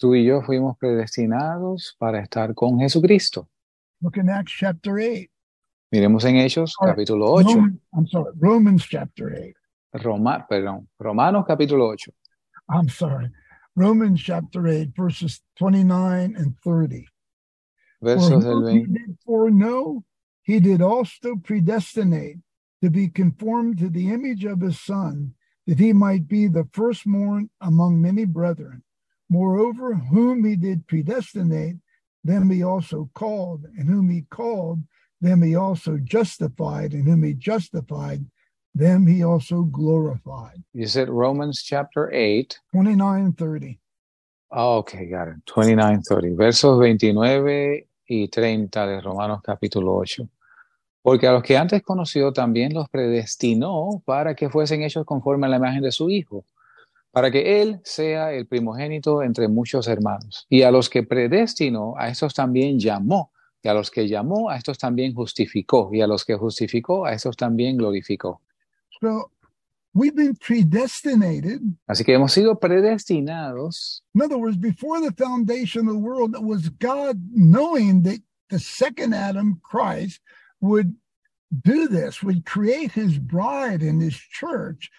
Tú 0.00 0.14
y 0.16 0.24
yo 0.24 0.42
fuimos 0.42 0.76
predestinados 0.78 1.94
para 1.98 2.20
estar 2.20 2.54
con 2.54 2.78
Jesucristo. 2.78 3.48
Look 4.00 4.16
in 4.16 4.28
Acts 4.28 4.52
chapter 4.52 4.98
8. 4.98 5.28
Miremos 5.92 6.24
en 6.24 6.36
Hechos 6.36 6.74
All 6.80 6.88
capítulo 6.90 7.32
8, 7.32 7.48
Roman- 7.48 7.80
I'm 7.94 8.06
sorry, 8.06 8.32
Romans 8.38 8.84
chapter 8.88 9.32
8. 9.32 9.56
Roma, 9.92 10.46
perdón, 10.50 10.86
Romanos 10.98 11.44
capítulo 11.46 11.92
8, 11.94 12.12
I'm 12.70 12.88
sorry, 12.88 13.30
Romans 13.74 14.20
chapter 14.20 14.66
8, 14.66 14.90
verses 14.94 15.40
29 15.58 16.34
and 16.36 16.54
30. 16.62 17.06
For 18.00 18.06
versos 18.06 18.42
del 18.42 18.60
whom 18.60 18.66
he 18.68 18.84
20. 18.84 18.92
did 18.92 19.18
foreknow, 19.24 20.04
he 20.42 20.60
did 20.60 20.82
also 20.82 21.36
predestinate 21.36 22.38
to 22.82 22.90
be 22.90 23.08
conformed 23.08 23.78
to 23.78 23.88
the 23.88 24.10
image 24.12 24.44
of 24.44 24.60
his 24.60 24.80
son, 24.80 25.34
that 25.66 25.78
he 25.78 25.92
might 25.92 26.28
be 26.28 26.46
the 26.46 26.68
firstborn 26.72 27.50
among 27.60 28.00
many 28.00 28.24
brethren. 28.24 28.82
Moreover, 29.28 29.94
whom 29.94 30.44
he 30.44 30.56
did 30.56 30.86
predestinate, 30.86 31.76
them 32.24 32.50
he 32.50 32.62
also 32.62 33.10
called, 33.14 33.64
and 33.76 33.88
whom 33.88 34.10
he 34.10 34.22
called, 34.30 34.82
them 35.20 35.42
he 35.42 35.54
also 35.54 35.98
justified, 35.98 36.92
and 36.92 37.04
whom 37.06 37.22
he 37.22 37.34
justified, 37.34 38.24
them 38.74 39.06
he 39.06 39.22
also 39.22 39.62
glorified. 39.62 40.62
You 40.72 40.86
said 40.86 41.08
Romans 41.08 41.62
chapter 41.62 42.10
8. 42.12 42.58
29 42.72 43.32
30. 43.34 43.78
Ah, 44.50 44.78
ok, 44.78 44.92
got 45.10 45.28
it. 45.28 45.44
29, 45.44 46.02
30. 46.02 46.36
Versos 46.36 46.78
29 46.78 47.88
y 48.06 48.28
30 48.28 48.86
de 48.86 49.00
Romanos 49.00 49.40
capítulo 49.42 49.94
8. 49.96 50.28
Porque 51.02 51.26
a 51.26 51.32
los 51.32 51.42
que 51.42 51.56
antes 51.56 51.82
conoció 51.82 52.32
también 52.32 52.74
los 52.74 52.88
predestinó 52.88 54.02
para 54.04 54.34
que 54.34 54.48
fuesen 54.48 54.82
hechos 54.82 55.04
conforme 55.04 55.46
a 55.46 55.50
la 55.50 55.56
imagen 55.56 55.82
de 55.82 55.92
su 55.92 56.10
Hijo, 56.10 56.44
para 57.10 57.30
que 57.30 57.62
Él 57.62 57.80
sea 57.84 58.32
el 58.32 58.46
primogénito 58.46 59.22
entre 59.22 59.48
muchos 59.48 59.86
hermanos. 59.88 60.46
Y 60.48 60.62
a 60.62 60.70
los 60.70 60.88
que 60.88 61.02
predestinó, 61.02 61.94
a 61.96 62.08
estos 62.08 62.34
también 62.34 62.78
llamó. 62.78 63.32
Y 63.62 63.68
a 63.68 63.74
los 63.74 63.90
que 63.90 64.06
llamó, 64.08 64.50
a 64.50 64.56
estos 64.56 64.78
también 64.78 65.14
justificó. 65.14 65.90
Y 65.92 66.00
a 66.00 66.06
los 66.06 66.24
que 66.24 66.36
justificó, 66.36 67.06
a 67.06 67.12
estos 67.12 67.36
también 67.36 67.76
glorificó. 67.76 68.40
So 69.00 69.30
we've 69.94 70.14
been 70.14 70.34
predestinated. 70.36 71.60
Así 71.88 72.04
que 72.04 72.14
hemos 72.14 72.32
sido 72.32 72.58
predestinados 72.58 74.02
In 74.14 74.22
other 74.22 74.38
words, 74.38 74.56
before 74.56 75.00
the 75.00 75.12
foundation 75.12 75.88
of 75.88 75.94
the 75.94 76.00
world, 76.00 76.34
it 76.34 76.42
was 76.42 76.68
God 76.68 77.20
knowing 77.32 78.02
that 78.02 78.20
the 78.50 78.58
second 78.58 79.14
Adam, 79.14 79.60
Christ, 79.62 80.20
would 80.60 80.94
do 81.62 81.88
this, 81.88 82.22
would 82.22 82.44
create 82.44 82.92
his 82.92 83.18
bride 83.18 83.82
and 83.82 84.00
his 84.02 84.16
church 84.16 84.90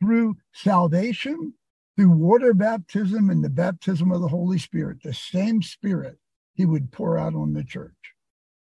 through 0.00 0.36
salvation, 0.52 1.54
through 1.96 2.10
water 2.10 2.54
baptism, 2.54 3.30
and 3.30 3.44
the 3.44 3.50
baptism 3.50 4.10
of 4.10 4.20
the 4.20 4.28
Holy 4.28 4.58
Spirit, 4.58 5.02
the 5.02 5.12
same 5.12 5.62
Spirit 5.62 6.18
he 6.54 6.64
would 6.64 6.90
pour 6.90 7.18
out 7.18 7.34
on 7.34 7.52
the 7.52 7.64
church. 7.64 7.94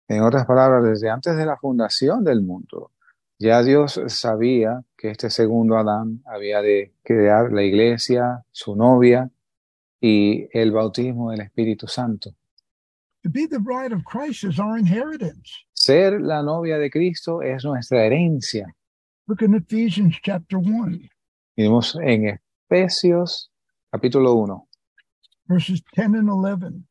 En 0.08 0.22
otras 0.22 0.46
palabras, 0.46 0.84
desde 0.84 1.10
antes 1.10 1.36
de 1.36 1.44
la 1.44 1.56
fundación 1.56 2.24
del 2.24 2.42
mundo, 2.42 2.92
ya 3.38 3.62
Dios 3.62 4.00
sabía 4.08 4.82
que 4.96 5.10
este 5.10 5.30
segundo 5.30 5.76
Adán 5.76 6.22
había 6.26 6.62
de 6.62 6.94
crear 7.02 7.52
la 7.52 7.62
iglesia, 7.62 8.44
su 8.52 8.74
novia 8.76 9.30
y 10.00 10.48
el 10.52 10.72
bautismo 10.72 11.30
del 11.30 11.40
Espíritu 11.42 11.86
Santo. 11.86 12.30
To 13.22 13.30
be 13.30 13.46
the 13.46 13.58
bride 13.58 13.92
of 13.92 14.04
Christ 14.04 14.44
is 14.44 14.58
our 14.58 14.78
inheritance. 14.78 15.50
Ser 15.74 16.20
la 16.20 16.42
novia 16.42 16.78
de 16.78 16.90
Cristo 16.90 17.42
es 17.42 17.64
nuestra 17.64 18.04
herencia. 18.04 18.74
Look 19.26 19.42
in 19.42 19.54
Ephesians 19.54 20.16
chapter 20.22 20.58
1, 20.58 21.08
Vimos 21.56 21.96
en 21.96 22.38
Efesios 22.68 23.50
capítulo 23.90 24.34
1, 24.34 24.68
verses 25.48 25.82
10 25.94 26.14
and 26.14 26.30
11. 26.30 26.84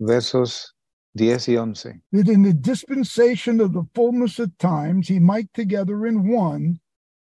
versos 0.00 0.74
10 1.16 1.40
y 1.48 1.54
11. 1.54 2.02
that 2.12 2.28
in 2.28 2.42
the 2.42 2.52
dispensation 2.52 3.60
of 3.60 3.72
the 3.72 3.86
fullness 3.94 4.38
of 4.38 4.56
times 4.58 5.08
he 5.08 5.18
might 5.18 5.52
together 5.54 6.06
in 6.06 6.28
one 6.28 6.78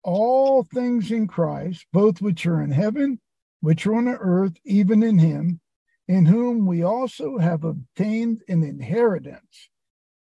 all 0.04 0.64
things 0.64 1.10
in 1.10 1.26
Christ, 1.26 1.86
both 1.92 2.20
which 2.20 2.46
are 2.46 2.60
in 2.60 2.70
heaven, 2.70 3.20
which 3.60 3.86
are 3.86 3.94
on 3.94 4.06
the 4.06 4.18
earth, 4.18 4.54
even 4.64 5.02
in 5.02 5.18
him, 5.18 5.60
in 6.08 6.26
whom 6.26 6.66
we 6.66 6.82
also 6.82 7.38
have 7.38 7.64
obtained 7.64 8.42
an 8.48 8.62
inheritance, 8.62 9.70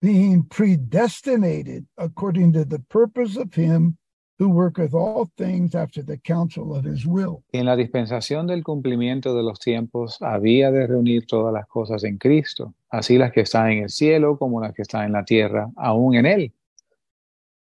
being 0.02 0.44
predestinated 0.44 1.88
according 1.98 2.52
to 2.54 2.66
the 2.66 2.80
purpose 2.80 3.38
of 3.38 3.54
him 3.54 3.98
who 4.40 4.50
worketh 4.50 4.94
all 4.94 5.30
things 5.38 5.76
after 5.76 6.02
the 6.02 6.18
counsel 6.18 6.76
of 6.76 6.84
his 6.84 7.06
will. 7.06 7.44
En 7.54 7.66
la 7.66 7.76
dispensación 7.76 8.48
del 8.48 8.64
cumplimiento 8.64 9.34
de 9.36 9.44
los 9.44 9.60
tiempos 9.60 10.18
había 10.22 10.72
de 10.72 10.88
reunir 10.88 11.26
todas 11.26 11.54
las 11.54 11.68
cosas 11.68 12.04
en 12.04 12.18
Cristo, 12.18 12.74
así 12.94 13.18
las 13.18 13.32
que 13.32 13.42
están 13.42 13.72
en 13.72 13.84
el 13.84 13.90
cielo 13.90 14.38
como 14.38 14.62
las 14.62 14.72
que 14.72 14.84
están 14.84 15.06
en 15.06 15.14
la 15.14 15.26
tierra, 15.26 15.72
aún 15.76 16.14
en 16.14 16.28
Él, 16.28 16.54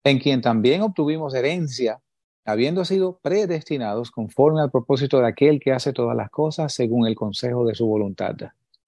en 0.03 0.19
quien 0.19 0.41
también 0.41 0.83
obtuvimos 0.83 1.35
herencia, 1.35 2.01
habiendo 2.45 2.85
sido 2.85 3.21
predestinados 3.23 4.11
conforme 4.11 4.61
al 4.61 4.73
propósito 4.73 5.21
de 5.21 5.29
aquel 5.29 5.61
que 5.61 5.71
hace 5.71 5.93
todas 5.93 6.17
las 6.17 6.31
cosas 6.31 6.75
según 6.75 7.07
el 7.07 7.15
consejo 7.15 7.65
de 7.65 7.77
su 7.77 7.87
voluntad. 7.87 8.35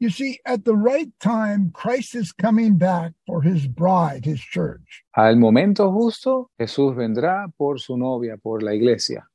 You 0.01 0.11
see, 0.11 0.41
at 0.45 0.65
the 0.65 0.75
right 0.75 1.13
time, 1.21 1.71
Christ 1.73 2.17
is 2.17 2.33
coming 2.33 2.77
back 2.77 3.13
for 3.25 3.47
his 3.47 3.69
bride, 3.69 4.27
his 4.27 4.41
church. 4.41 5.05
Al 5.13 5.37
momento 5.37 5.93
justo, 5.93 6.51
Jesús 6.59 6.97
vendrá 6.97 7.53
por 7.57 7.79
su 7.79 7.97
novia, 7.97 8.37
por 8.37 8.65
la 8.65 8.75
iglesia. 8.75 9.29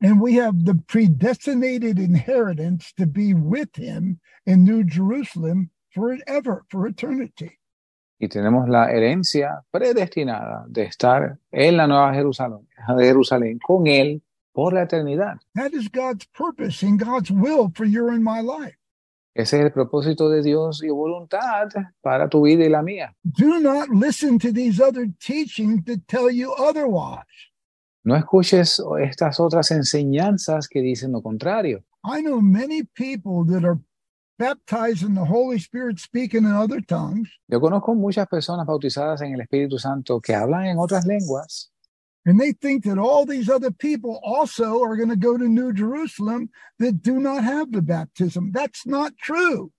And 0.00 0.22
we 0.22 0.36
have 0.36 0.64
the 0.64 0.76
predestinated 0.86 1.98
inheritance 1.98 2.94
to 2.96 3.04
be 3.04 3.34
with 3.34 3.76
him 3.76 4.20
in 4.46 4.64
New 4.64 4.84
Jerusalem 4.84 5.70
forever, 5.92 6.62
for 6.68 6.88
eternity. 6.88 7.58
Y 8.18 8.28
tenemos 8.28 8.68
la 8.68 8.90
herencia 8.90 9.62
predestinada 9.70 10.66
de 10.68 10.82
estar 10.84 11.38
en 11.50 11.76
la 11.76 11.86
nueva 11.86 12.12
Jerusalén, 12.12 12.68
Jerusalén 12.98 13.58
con 13.58 13.86
Él 13.86 14.22
por 14.52 14.74
la 14.74 14.82
eternidad. 14.82 15.38
That 15.54 15.72
is 15.72 15.88
God's 15.90 16.26
purpose 16.26 16.84
and 16.84 17.02
God's 17.02 17.30
will 17.30 17.70
for 17.74 17.86
your 17.86 18.10
and 18.10 18.22
my 18.22 18.42
life. 18.42 18.76
Ese 19.32 19.58
es 19.58 19.64
el 19.64 19.72
propósito 19.72 20.28
de 20.28 20.42
Dios 20.42 20.82
y 20.82 20.88
voluntad 20.88 21.68
para 22.02 22.28
tu 22.28 22.42
vida 22.42 22.64
y 22.64 22.68
la 22.68 22.82
mía. 22.82 23.14
Do 23.22 23.60
not 23.60 23.88
listen 23.88 24.38
to 24.38 24.52
these 24.52 24.80
other 24.80 25.06
teachings 25.20 25.84
that 25.84 26.06
tell 26.08 26.30
you 26.30 26.52
otherwise. 26.58 27.24
No 28.02 28.16
escuches 28.16 28.82
estas 29.00 29.38
otras 29.40 29.70
enseñanzas 29.70 30.68
que 30.68 30.80
dicen 30.82 31.12
lo 31.12 31.22
contrario. 31.22 31.84
I 32.02 32.22
know 32.22 32.40
many 32.40 32.82
people 32.82 33.44
that 33.46 33.64
are 33.64 33.78
baptized 34.40 35.02
in 35.02 35.14
the 35.14 35.24
Holy 35.24 35.58
Spirit 35.58 36.00
speaking 36.00 36.44
in 36.44 36.52
other 36.52 36.80
tongues, 36.80 37.28
Yo 37.46 37.60
conozco 37.60 37.94
muchas 37.94 38.26
personas 38.26 38.66
bautizadas 38.66 39.20
en 39.20 39.34
el 39.34 39.40
Espíritu 39.40 39.78
Santo 39.78 40.20
que 40.20 40.34
hablan 40.34 40.66
en 40.66 40.78
otras 40.78 41.04
lenguas 41.04 41.70
and 42.26 42.38
they 42.38 42.52
think 42.52 42.84
that 42.84 42.98
all 42.98 43.24
these 43.24 43.48
other 43.48 43.70
people 43.70 44.20
also 44.22 44.82
are 44.82 44.96
going 44.96 45.08
to 45.08 45.16
go 45.16 45.36
to 45.38 45.48
New 45.48 45.72
Jerusalem 45.72 46.50
that 46.78 47.02
do 47.02 47.18
not 47.18 47.42
have 47.44 47.72
the 47.72 47.82
baptism. 47.82 48.52
That's 48.52 48.86
not 48.86 49.12
true. 49.18 49.72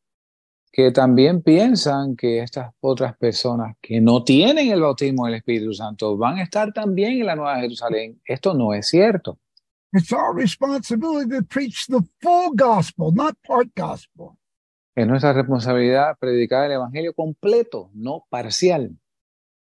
que 0.74 0.90
también 0.92 1.42
piensan 1.42 2.16
que 2.16 2.42
estas 2.42 2.74
otras 2.80 3.18
personas 3.18 3.76
que 3.82 4.00
no 4.00 4.24
tienen 4.24 4.70
el 4.70 4.82
bautismo 4.82 5.26
del 5.26 5.36
Espíritu 5.36 5.74
Santo 5.74 6.18
van 6.18 6.38
a 6.38 6.44
estar 6.44 6.72
también 6.72 7.20
en 7.20 7.26
la 7.26 7.36
Nueva 7.36 7.60
Jerusalén. 7.60 8.22
Esto 8.26 8.54
no 8.54 8.74
es 8.74 8.88
cierto. 8.88 9.38
It's 9.94 10.14
our 10.14 10.34
responsibility 10.34 11.30
to 11.32 11.44
preach 11.44 11.88
the 11.88 12.02
full 12.22 12.54
gospel, 12.56 13.12
not 13.12 13.36
part 13.46 13.68
gospel. 13.76 14.38
Es 14.94 15.08
nuestra 15.08 15.32
responsabilidad 15.32 16.18
predicar 16.20 16.66
el 16.66 16.74
Evangelio 16.74 17.14
completo, 17.14 17.90
no 17.94 18.26
parcial. 18.30 18.98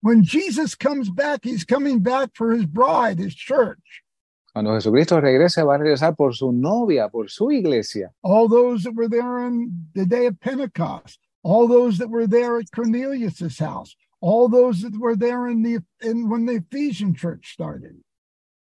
When 0.01 0.23
Jesus 0.23 0.75
comes 0.75 1.11
back, 1.11 1.41
he's 1.43 1.63
coming 1.63 2.01
back 2.01 2.31
for 2.33 2.51
his 2.51 2.65
bride, 2.65 3.19
his 3.19 3.35
church. 3.35 4.03
Cuando 4.51 4.73
Jesucristo 4.73 5.21
regrese, 5.21 5.63
va 5.63 5.75
a 5.75 5.77
regresar 5.77 6.15
por 6.15 6.33
su 6.33 6.51
novia, 6.51 7.07
por 7.07 7.29
su 7.29 7.51
iglesia. 7.51 8.11
All 8.23 8.49
those 8.49 8.83
that 8.83 8.95
were 8.95 9.07
there 9.07 9.39
on 9.39 9.89
the 9.93 10.05
day 10.07 10.25
of 10.25 10.39
Pentecost, 10.39 11.19
all 11.43 11.67
those 11.67 11.99
that 11.99 12.09
were 12.09 12.25
there 12.25 12.57
at 12.57 12.71
Cornelius's 12.71 13.59
house, 13.59 13.95
all 14.21 14.49
those 14.49 14.81
that 14.81 14.99
were 14.99 15.15
there 15.15 15.47
in 15.47 15.61
the 15.61 15.83
in 16.01 16.29
when 16.29 16.47
the 16.47 16.55
Ephesian 16.55 17.13
church 17.13 17.53
started. 17.53 18.01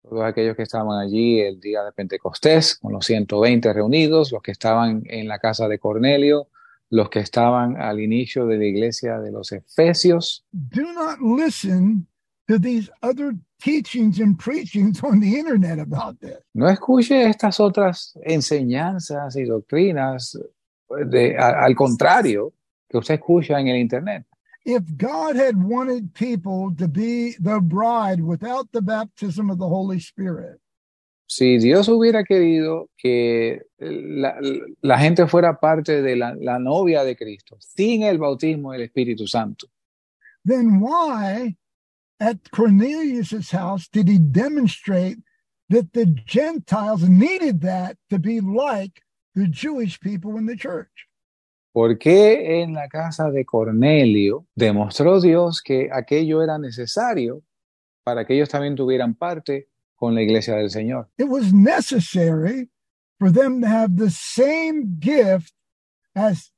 Todos 0.04 0.24
aquellos 0.24 0.56
que 0.56 0.64
estaban 0.64 1.00
allí 1.00 1.40
el 1.40 1.60
día 1.60 1.84
de 1.84 1.92
Pentecostés, 1.92 2.76
con 2.78 2.92
los 2.94 3.06
120 3.06 3.72
reunidos, 3.74 4.32
los 4.32 4.42
que 4.42 4.52
estaban 4.52 5.04
en 5.06 5.28
la 5.28 5.40
casa 5.40 5.68
de 5.68 5.80
Cornelio, 5.80 6.48
los 6.90 7.10
que 7.10 7.20
estaban 7.20 7.78
al 7.80 8.00
inicio 8.02 8.46
de 8.48 8.58
la 8.58 8.66
iglesia 8.66 9.20
de 9.20 9.32
los 9.32 9.52
Efesios. 9.52 10.44
Do 10.52 10.82
not 10.94 11.20
listen 11.22 12.08
to 12.48 12.60
these 12.60 12.92
other 13.02 13.34
teachings 13.64 14.20
and 14.20 14.38
preachings 14.38 15.02
on 15.04 15.22
the 15.22 15.38
internet 15.40 15.80
about 15.80 16.20
this. 16.20 16.38
No 16.54 16.68
escuche 16.68 17.30
estas 17.30 17.60
otras 17.60 18.18
enseñanzas 18.24 19.36
y 19.38 19.44
doctrinas, 19.46 20.38
de, 21.06 21.38
a- 21.38 21.64
al 21.64 21.76
contrario, 21.76 22.52
que 22.90 22.98
usted 22.98 23.14
escucha 23.14 23.60
en 23.60 23.68
el 23.70 23.78
Internet. 23.78 24.26
If 24.64 24.98
God 24.98 25.36
had 25.36 25.64
wanted 25.64 26.14
people 26.14 26.74
to 26.78 26.88
be 26.88 27.36
the 27.40 27.60
bride 27.60 28.22
without 28.22 28.72
the 28.72 28.82
baptism 28.82 29.50
of 29.50 29.58
the 29.58 29.68
Holy 29.68 30.00
Spirit, 30.00 30.60
Si 31.32 31.60
Dios 31.60 31.88
hubiera 31.88 32.26
querido 32.26 32.90
que 32.98 33.62
la, 33.80 34.38
la 34.82 35.00
gente 35.00 35.26
fuera 35.28 35.58
parte 35.58 36.02
de 36.02 36.18
la, 36.18 36.36
la 36.38 36.60
novia 36.60 37.06
de 37.06 37.16
Cristo, 37.16 37.56
sin 37.58 38.04
el 38.04 38.18
bautismo 38.18 38.74
del 38.74 38.82
Espíritu 38.82 39.26
Santo, 39.30 39.68
then 40.44 40.82
why 40.82 41.56
at 42.20 42.52
Cornelius's 42.52 43.50
house 43.52 43.88
did 43.88 44.10
he 44.10 44.18
demonstrate 44.18 45.20
that 45.70 45.94
the 45.94 46.06
Gentiles 46.06 47.08
needed 47.08 47.62
that 47.62 47.96
to 48.10 48.20
be 48.20 48.42
like 48.42 49.02
the 49.34 49.48
Jewish 49.48 50.02
people 50.02 50.36
in 50.36 50.48
the 50.48 50.58
church? 50.58 51.08
¿Por 51.72 51.98
qué 51.98 52.62
en 52.62 52.74
la 52.74 52.88
casa 52.88 53.30
de 53.30 53.46
Cornelio 53.46 54.46
demostró 54.56 55.22
Dios 55.22 55.62
que 55.62 55.90
aquello 55.92 56.44
era 56.44 56.58
necesario 56.58 57.44
para 58.04 58.26
que 58.26 58.36
ellos 58.36 58.50
también 58.50 58.76
tuvieran 58.76 59.16
parte 59.16 59.70
con 59.96 60.16
la 60.16 60.22
iglesia 60.22 60.56
del 60.56 60.70
Señor? 60.70 61.10
It 61.18 61.28
was 61.28 61.54
necessary 61.54 62.70
for 63.20 63.32
them 63.32 63.62
to 63.62 63.68
have 63.68 63.96
the 63.98 64.10
same 64.10 64.98
gift 65.00 65.54
as 66.16 66.52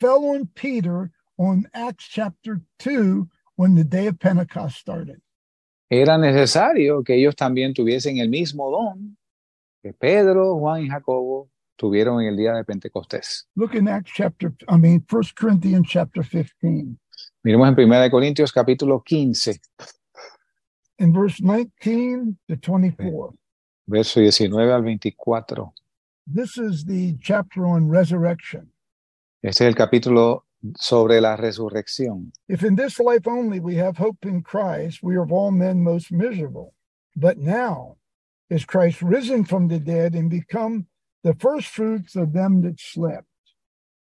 fell 0.00 0.24
on 0.24 0.46
Peter 0.54 1.10
on 1.38 1.68
Acts 1.74 2.08
chapter 2.08 2.60
2 2.78 3.28
when 3.56 3.74
the 3.74 3.84
day 3.84 4.06
of 4.06 4.18
Pentecost 4.18 4.78
started. 4.78 5.20
Era 5.88 6.18
necesario 6.18 7.04
que 7.04 7.14
ellos 7.14 7.36
también 7.36 7.72
tuviesen 7.72 8.18
el 8.18 8.28
mismo 8.28 8.70
don 8.70 9.16
que 9.82 9.92
Pedro, 9.92 10.58
Juan 10.58 10.82
y 10.82 10.88
Jacobo 10.88 11.48
tuvieron 11.76 12.20
en 12.20 12.28
el 12.28 12.36
día 12.36 12.52
de 12.52 12.64
Pentecostés. 12.64 13.48
Look 13.54 13.74
in 13.74 13.88
Acts 13.88 14.12
chapter, 14.14 14.52
I 14.68 14.76
mean, 14.76 15.04
First 15.08 15.36
Corinthians 15.38 15.88
chapter 15.88 16.22
15. 16.24 16.98
Miremos 17.42 17.68
en 17.68 17.74
1 17.74 18.10
Corintios 18.10 18.52
capítulo 18.52 19.02
15, 19.04 19.60
in 20.98 21.12
verse 21.12 21.40
19 21.40 22.38
to 22.48 22.56
24. 22.56 23.34
verso 23.86 24.20
19 24.20 24.70
al 24.70 24.82
24. 24.82 25.72
This 26.26 26.58
is 26.58 26.84
the 26.84 27.16
chapter 27.22 27.66
on 27.66 27.88
resurrection. 27.88 28.72
Este 29.42 29.64
es 29.64 29.68
el 29.68 29.74
capítulo 29.74 30.44
sobre 30.76 31.20
la 31.20 31.36
resurrección. 31.36 32.32
If 32.48 32.64
in 32.64 32.74
this 32.74 32.98
life 32.98 33.28
only 33.28 33.60
we 33.60 33.76
have 33.76 33.96
hope 33.96 34.26
in 34.26 34.42
Christ, 34.42 35.02
we 35.02 35.14
are 35.14 35.22
of 35.22 35.30
all 35.30 35.52
men 35.52 35.82
most 35.82 36.10
miserable. 36.10 36.74
But 37.14 37.38
now 37.38 37.96
is 38.50 38.64
Christ 38.64 39.02
risen 39.02 39.44
from 39.44 39.68
the 39.68 39.78
dead 39.78 40.14
and 40.14 40.28
become 40.28 40.86
the 41.26 41.34
first 41.34 41.66
fruits 41.66 42.14
of 42.14 42.32
them 42.32 42.60
that 42.60 42.78
slept. 42.78 43.26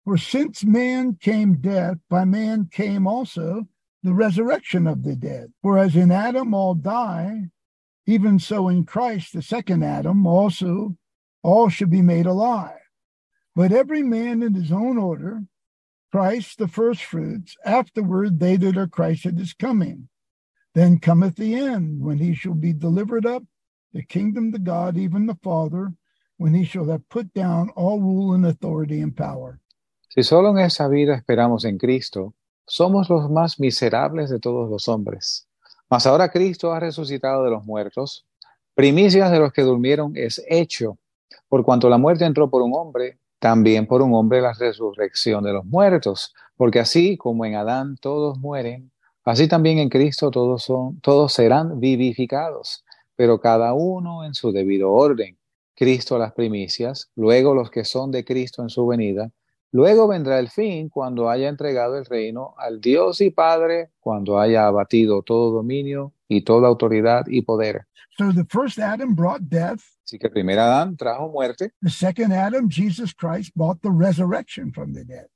For 0.04 0.18
since 0.18 0.62
man 0.62 1.16
came 1.18 1.54
death, 1.54 1.96
by 2.10 2.26
man 2.26 2.68
came 2.70 3.06
also 3.06 3.66
the 4.02 4.12
resurrection 4.12 4.86
of 4.86 5.02
the 5.04 5.16
dead. 5.16 5.54
For 5.62 5.78
as 5.78 5.96
in 5.96 6.12
Adam 6.12 6.52
all 6.52 6.74
die, 6.74 7.44
even 8.06 8.38
so 8.38 8.68
in 8.68 8.84
Christ, 8.84 9.32
the 9.32 9.40
second 9.40 9.82
Adam, 9.82 10.26
also 10.26 10.98
all 11.42 11.70
should 11.70 11.88
be 11.88 12.02
made 12.02 12.26
alive. 12.26 12.76
But 13.56 13.72
every 13.72 14.02
man 14.02 14.42
in 14.42 14.52
his 14.52 14.70
own 14.70 14.98
order, 14.98 15.44
Christ 16.12 16.58
the 16.58 16.68
first 16.68 17.02
fruits, 17.02 17.56
afterward 17.64 18.38
they 18.38 18.56
that 18.56 18.76
are 18.76 18.86
Christ 18.86 19.24
at 19.24 19.38
his 19.38 19.54
coming. 19.54 20.10
Then 20.74 20.98
cometh 20.98 21.36
the 21.36 21.54
end, 21.54 22.02
when 22.02 22.18
he 22.18 22.34
shall 22.34 22.52
be 22.52 22.74
delivered 22.74 23.24
up, 23.24 23.44
the 23.94 24.02
kingdom 24.02 24.52
to 24.52 24.58
God, 24.58 24.98
even 24.98 25.24
the 25.24 25.38
Father, 25.42 25.94
when 26.38 26.54
he 26.54 26.64
shall 26.64 26.90
have 26.90 27.02
put 27.08 27.26
down 27.34 27.70
all 27.76 28.00
rule 28.00 28.34
and 28.34 28.46
authority 28.46 29.02
and 29.02 29.14
power. 29.14 29.60
Si 30.08 30.22
solo 30.22 30.50
en 30.50 30.58
esa 30.58 30.88
vida 30.88 31.14
esperamos 31.14 31.64
en 31.64 31.78
Cristo, 31.78 32.34
somos 32.66 33.08
los 33.08 33.30
más 33.30 33.60
miserables 33.60 34.30
de 34.30 34.38
todos 34.38 34.70
los 34.70 34.88
hombres. 34.88 35.46
Mas 35.90 36.06
ahora 36.06 36.30
Cristo 36.30 36.72
ha 36.72 36.80
resucitado 36.80 37.44
de 37.44 37.50
los 37.50 37.64
muertos, 37.64 38.26
primicias 38.74 39.30
de 39.30 39.38
los 39.38 39.52
que 39.52 39.62
durmieron 39.62 40.12
es 40.16 40.44
hecho, 40.48 40.98
por 41.48 41.64
cuanto 41.64 41.88
la 41.88 41.98
muerte 41.98 42.24
entró 42.24 42.50
por 42.50 42.62
un 42.62 42.74
hombre, 42.74 43.18
también 43.38 43.86
por 43.86 44.02
un 44.02 44.14
hombre 44.14 44.42
la 44.42 44.52
resurrección 44.52 45.44
de 45.44 45.52
los 45.52 45.64
muertos, 45.64 46.34
porque 46.56 46.80
así 46.80 47.16
como 47.16 47.44
en 47.44 47.54
Adán 47.54 47.96
todos 48.00 48.38
mueren, 48.38 48.90
así 49.24 49.48
también 49.48 49.78
en 49.78 49.88
Cristo 49.88 50.30
todos 50.30 50.64
son, 50.64 51.00
todos 51.00 51.32
serán 51.32 51.80
vivificados, 51.80 52.84
pero 53.16 53.40
cada 53.40 53.72
uno 53.72 54.24
en 54.24 54.34
su 54.34 54.52
debido 54.52 54.92
orden. 54.92 55.37
Cristo 55.78 56.18
las 56.18 56.32
primicias, 56.32 57.10
luego 57.14 57.54
los 57.54 57.70
que 57.70 57.84
son 57.84 58.10
de 58.10 58.24
Cristo 58.24 58.62
en 58.62 58.68
su 58.68 58.86
venida, 58.86 59.30
Luego 59.70 60.08
vendrá 60.08 60.38
el 60.38 60.48
fin 60.48 60.88
cuando 60.88 61.28
haya 61.28 61.46
entregado 61.46 61.98
el 61.98 62.06
reino 62.06 62.54
al 62.56 62.80
Dios 62.80 63.20
y 63.20 63.30
Padre, 63.30 63.90
cuando 64.00 64.38
haya 64.38 64.66
abatido 64.66 65.22
todo 65.22 65.50
dominio 65.50 66.14
y 66.26 66.42
toda 66.42 66.68
autoridad 66.68 67.26
y 67.26 67.42
poder. 67.42 67.86
So 68.16 68.32
the 68.32 68.46
first 68.48 68.78
Adam 68.78 69.14
brought 69.14 69.42
death. 69.42 69.80
Así 70.04 70.18
que 70.18 70.28
el 70.28 70.32
primer 70.32 70.58
Adán 70.58 70.96
trajo 70.96 71.28
muerte, 71.28 71.72
The 71.82 71.90
second 71.90 72.32
Adam, 72.32 72.70
Jesus 72.70 73.14
Christ, 73.14 73.54
brought 73.54 73.82
the 73.82 73.90
resurrection 73.90 74.72
from 74.72 74.94
the 74.94 75.04
dead. 75.04 75.26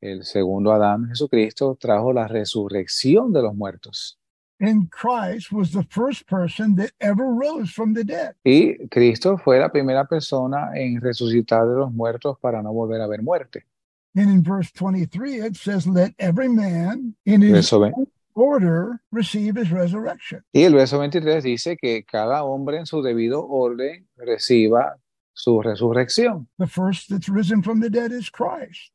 el 0.00 0.24
segundo 0.24 0.72
Adán, 0.72 1.06
Jesucristo, 1.08 1.76
trajo 1.78 2.12
la 2.12 2.26
resurrección 2.26 3.32
de 3.32 3.42
los 3.42 3.54
muertos. 3.54 4.19
And 4.60 4.90
Christ 4.90 5.50
was 5.52 5.72
the 5.72 5.84
first 5.84 6.26
person 6.26 6.76
that 6.76 6.92
ever 7.00 7.24
rose 7.24 7.70
from 7.70 7.94
the 7.94 8.04
dead. 8.04 8.34
Y 8.44 8.76
Cristo 8.90 9.38
fue 9.38 9.58
la 9.58 9.70
primera 9.70 10.04
persona 10.06 10.72
en 10.74 11.00
resucitar 11.00 11.66
de 11.66 11.78
los 11.78 11.92
muertos 11.92 12.36
para 12.40 12.62
no 12.62 12.70
volver 12.72 13.00
a 13.00 13.08
ver 13.08 13.22
muerte. 13.22 13.64
And 14.14 14.28
in 14.28 14.42
verse 14.42 14.70
23, 14.72 15.40
it 15.40 15.56
says, 15.56 15.86
Let 15.86 16.14
every 16.18 16.48
man 16.48 17.14
in 17.24 17.40
his 17.40 17.72
order 18.34 19.00
receive 19.10 19.56
his 19.56 19.70
resurrection. 19.70 20.42
Y 20.52 20.64
el 20.64 20.74
verso 20.74 20.98
23 20.98 21.42
dice 21.42 21.76
que 21.76 22.04
cada 22.04 22.44
hombre 22.44 22.78
en 22.78 22.86
su 22.86 23.02
debido 23.02 23.46
orden 23.48 24.08
reciba 24.16 24.96
su 25.32 25.62
resurrección. 25.62 26.48
The 26.58 26.66
first 26.66 27.08
that's 27.08 27.28
risen 27.28 27.62
from 27.62 27.80
the 27.80 27.88
dead 27.88 28.12
is 28.12 28.30
Christ. 28.30 28.92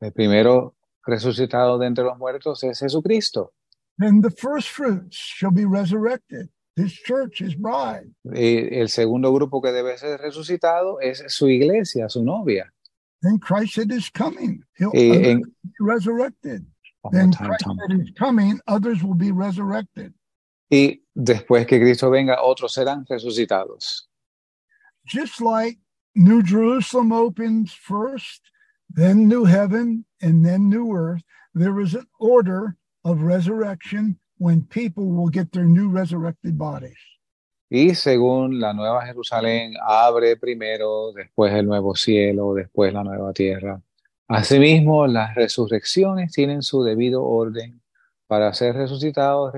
El 0.00 0.12
primero 0.12 0.74
resucitado 1.04 1.78
de 1.78 1.86
entre 1.86 2.04
los 2.04 2.18
muertos 2.18 2.62
es 2.62 2.78
Jesucristo. 2.78 3.52
Then 3.98 4.20
the 4.20 4.30
first 4.30 4.68
fruits 4.68 5.16
shall 5.16 5.50
be 5.50 5.64
resurrected. 5.64 6.48
His 6.76 6.92
church, 6.92 7.40
his 7.40 7.56
bride. 7.56 8.06
Y 8.24 8.68
el 8.70 8.88
segundo 8.88 9.32
grupo 9.32 9.60
que 9.60 9.72
debe 9.72 9.98
ser 9.98 10.18
resucitado 10.18 11.00
es 11.02 11.24
su 11.26 11.48
iglesia, 11.48 12.08
su 12.08 12.22
novia. 12.22 12.70
Then 13.22 13.40
Christ 13.40 13.78
at 13.78 13.90
his 13.90 14.08
coming. 14.08 14.62
He'll 14.76 14.92
eh, 14.94 15.08
Y 15.08 15.28
en, 15.30 15.40
be 15.40 15.70
resurrected. 15.80 16.64
Then 17.10 17.32
time, 17.32 17.48
Christ 17.48 17.80
at 17.84 17.98
his 17.98 18.10
coming, 18.16 18.60
others 18.68 19.02
will 19.02 19.16
be 19.16 19.32
resurrected. 19.32 20.14
Y 20.70 21.00
después 21.16 21.66
que 21.66 21.80
Cristo 21.80 22.10
venga, 22.10 22.40
otros 22.40 22.74
serán 22.74 23.04
resucitados. 23.08 24.02
Just 25.04 25.40
like 25.40 25.78
New 26.14 26.44
Jerusalem 26.44 27.12
opens 27.12 27.72
first, 27.72 28.42
then 28.88 29.26
New 29.26 29.44
Heaven, 29.44 30.04
and 30.22 30.44
then 30.44 30.68
New 30.68 30.94
Earth, 30.94 31.22
there 31.54 31.80
is 31.80 31.94
an 31.94 32.06
order 32.20 32.76
of 33.08 33.22
resurrection 33.22 34.18
when 34.38 34.62
people 34.62 35.06
will 35.06 35.28
get 35.28 35.50
their 35.52 35.64
new 35.64 35.88
resurrected 35.88 36.56
bodies. 36.56 36.98
Y 37.70 37.94
según 37.94 38.60
la 38.60 38.72
Nueva 38.72 39.04
Jerusalén 39.04 39.74
abre 39.86 40.36
primero, 40.36 41.12
después 41.12 41.52
el 41.52 41.66
nuevo 41.66 41.94
cielo, 41.94 42.54
después 42.54 42.92
la 42.94 43.04
nueva 43.04 43.32
tierra. 43.32 43.82
Asimismo, 44.26 45.06
las 45.06 45.34
resurrecciones 45.34 46.32
tienen 46.32 46.62
su 46.62 46.82
debido 46.82 47.24
orden 47.24 47.80
para 48.26 48.52
ser 48.54 48.74
resucitados 48.74 49.52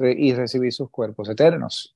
y 0.00 0.32
recibir 0.34 0.72
sus 0.72 0.90
cuerpos 0.90 1.28
eternos. 1.28 1.94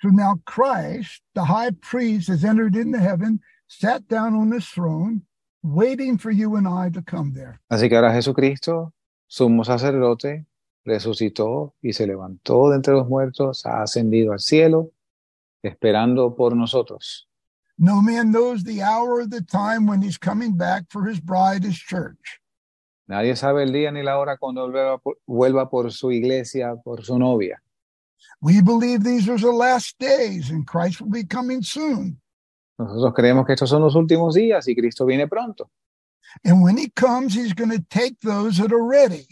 So 0.00 0.10
now 0.10 0.34
Christ, 0.44 1.22
the 1.34 1.44
high 1.44 1.70
priest, 1.80 2.28
has 2.28 2.44
entered 2.44 2.76
into 2.76 2.98
heaven, 2.98 3.40
sat 3.68 4.06
down 4.08 4.34
on 4.34 4.52
his 4.52 4.68
throne, 4.68 5.22
waiting 5.62 6.18
for 6.18 6.30
you 6.30 6.56
and 6.56 6.68
I 6.68 6.90
to 6.90 7.02
come 7.02 7.32
there. 7.32 7.60
Así 7.70 7.88
que 7.88 7.96
ahora 7.96 8.12
Jesucristo, 8.12 8.92
sumo 9.26 9.64
sacerdote, 9.64 10.46
resucitó 10.84 11.74
y 11.80 11.92
se 11.92 12.06
levantó 12.06 12.70
de 12.70 12.76
entre 12.76 12.94
los 12.94 13.08
muertos, 13.08 13.64
ha 13.66 13.82
ascendido 13.82 14.32
al 14.32 14.40
cielo, 14.40 14.90
esperando 15.62 16.34
por 16.34 16.54
nosotros. 16.56 17.28
No 17.76 18.00
man 18.00 18.30
knows 18.30 18.62
the 18.62 18.82
hour 18.82 19.20
or 19.20 19.28
the 19.28 19.42
time 19.42 19.86
when 19.88 20.02
he's 20.02 20.18
coming 20.18 20.56
back 20.56 20.84
for 20.90 21.08
his 21.08 21.20
bride, 21.20 21.64
his 21.64 21.76
church. 21.78 22.40
Nadie 23.06 23.34
sabe 23.36 23.64
el 23.64 23.72
día 23.72 23.90
ni 23.90 24.02
la 24.02 24.18
hora 24.18 24.38
cuando 24.38 24.70
vuelva 24.70 24.98
por, 24.98 25.18
vuelva 25.26 25.68
por 25.68 25.90
su 25.92 26.10
iglesia, 26.12 26.76
por 26.76 27.04
su 27.04 27.18
novia. 27.18 27.60
We 28.40 28.62
believe 28.62 29.02
these 29.02 29.28
are 29.28 29.38
the 29.38 29.52
last 29.52 29.98
days 29.98 30.50
and 30.50 30.66
Christ 30.66 31.00
will 31.00 31.10
be 31.10 31.24
coming 31.24 31.62
soon. 31.62 32.20
Nosotros 32.78 33.12
creemos 33.14 33.46
que 33.46 33.54
estos 33.54 33.70
son 33.70 33.82
los 33.82 33.94
últimos 33.94 34.34
días 34.34 34.66
y 34.68 34.74
Cristo 34.74 35.04
viene 35.04 35.28
pronto. 35.28 35.70
And 36.44 36.62
when 36.62 36.76
he 36.76 36.88
comes, 36.88 37.34
he's 37.34 37.52
going 37.52 37.70
to 37.70 37.84
take 37.90 38.20
those 38.20 38.58
that 38.58 38.72
are 38.72 38.84
ready. 38.84 39.26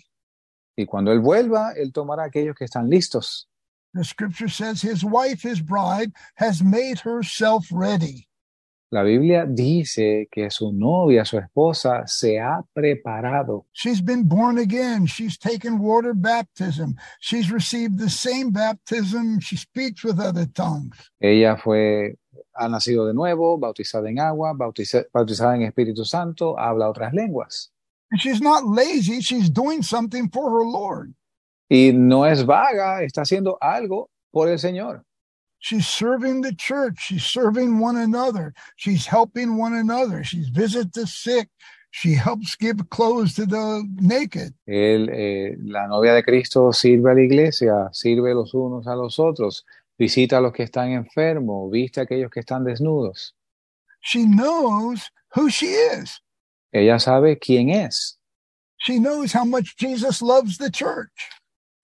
Y 0.76 0.86
cuando 0.86 1.12
Él 1.12 1.20
vuelva, 1.20 1.74
Él 1.76 1.92
tomará 1.92 2.24
aquellos 2.24 2.56
que 2.56 2.66
están 2.66 2.88
listos. 2.88 3.46
The 3.94 4.04
scripture 4.04 4.48
says 4.48 4.80
his 4.80 5.04
wife, 5.04 5.42
his 5.42 5.60
bride, 5.60 6.12
has 6.36 6.62
made 6.62 7.00
herself 7.00 7.66
ready. 7.70 8.26
La 8.90 9.02
Biblia 9.02 9.46
dice 9.46 10.28
que 10.30 10.50
su 10.50 10.70
novia, 10.70 11.24
su 11.24 11.38
esposa, 11.38 12.06
se 12.06 12.38
ha 12.38 12.62
preparado. 12.74 13.66
She's 13.72 14.02
been 14.02 14.24
born 14.24 14.58
again. 14.58 15.06
She's 15.06 15.38
taken 15.38 15.78
water 15.78 16.12
baptism. 16.14 16.96
She's 17.20 17.50
received 17.50 17.98
the 17.98 18.10
same 18.10 18.50
baptism. 18.50 19.40
She 19.40 19.56
speaks 19.56 20.04
with 20.04 20.20
other 20.20 20.46
tongues. 20.46 21.10
Ella 21.22 21.56
fue, 21.56 22.16
ha 22.54 22.68
nacido 22.68 23.06
de 23.06 23.14
nuevo, 23.14 23.58
bautizada 23.58 24.08
en 24.10 24.18
agua, 24.20 24.52
bautiza- 24.54 25.06
bautizada 25.12 25.56
en 25.56 25.62
Espíritu 25.62 26.04
Santo, 26.04 26.58
habla 26.58 26.88
otras 26.88 27.12
lenguas. 27.12 27.70
And 28.10 28.20
she's 28.20 28.40
not 28.42 28.64
lazy. 28.64 29.20
She's 29.20 29.50
doing 29.50 29.82
something 29.82 30.28
for 30.30 30.50
her 30.50 30.64
Lord. 30.66 31.14
Y 31.70 31.92
no 31.94 32.26
es 32.26 32.44
vaga, 32.44 33.02
está 33.02 33.22
haciendo 33.22 33.56
algo 33.60 34.10
por 34.30 34.48
el 34.48 34.58
Señor. 34.58 35.02
She's 35.60 35.86
serving 35.86 36.42
the 36.42 36.54
church. 36.54 36.98
She's 36.98 37.24
serving 37.24 37.78
one 37.80 37.96
another. 37.96 38.52
She's 38.76 39.06
helping 39.06 39.56
one 39.56 39.74
another. 39.74 40.24
She's 40.24 40.48
visit 40.50 40.92
the 40.92 41.06
sick. 41.06 41.48
She 41.92 42.14
helps 42.14 42.56
give 42.56 42.88
clothes 42.90 43.34
to 43.34 43.46
the 43.46 43.82
naked. 44.00 44.54
Él, 44.66 45.08
eh, 45.12 45.56
la 45.62 45.86
novia 45.86 46.14
de 46.14 46.22
Cristo 46.22 46.72
sirve 46.72 47.10
a 47.12 47.14
la 47.14 47.20
iglesia, 47.20 47.88
sirve 47.92 48.34
los 48.34 48.54
unos 48.54 48.86
a 48.86 48.96
los 48.96 49.18
otros, 49.18 49.64
visita 49.98 50.38
a 50.38 50.40
los 50.40 50.52
que 50.52 50.64
están 50.64 50.92
enfermos, 50.92 51.70
viste 51.70 52.00
a 52.00 52.04
aquellos 52.04 52.30
que 52.30 52.40
están 52.40 52.64
desnudos. 52.64 53.34
She 54.00 54.26
knows 54.26 55.10
who 55.34 55.48
she 55.48 55.66
is. 55.66 56.20
Ella 56.72 56.98
sabe 56.98 57.38
quién 57.38 57.70
es. 57.70 58.18
She 58.78 58.98
knows 58.98 59.32
how 59.32 59.44
much 59.44 59.76
Jesus 59.76 60.22
loves 60.22 60.58
the 60.58 60.70
church. 60.70 61.30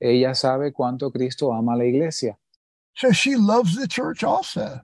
Ella 0.00 0.34
sabe 0.34 0.72
cuánto 0.72 1.12
Cristo 1.12 1.52
ama 1.52 1.74
a 1.74 1.76
la 1.76 1.84
iglesia. 1.84 2.36
So 2.94 3.12
she 3.12 3.36
loves 3.36 3.76
the 3.76 3.86
church 3.86 4.24
also. 4.24 4.80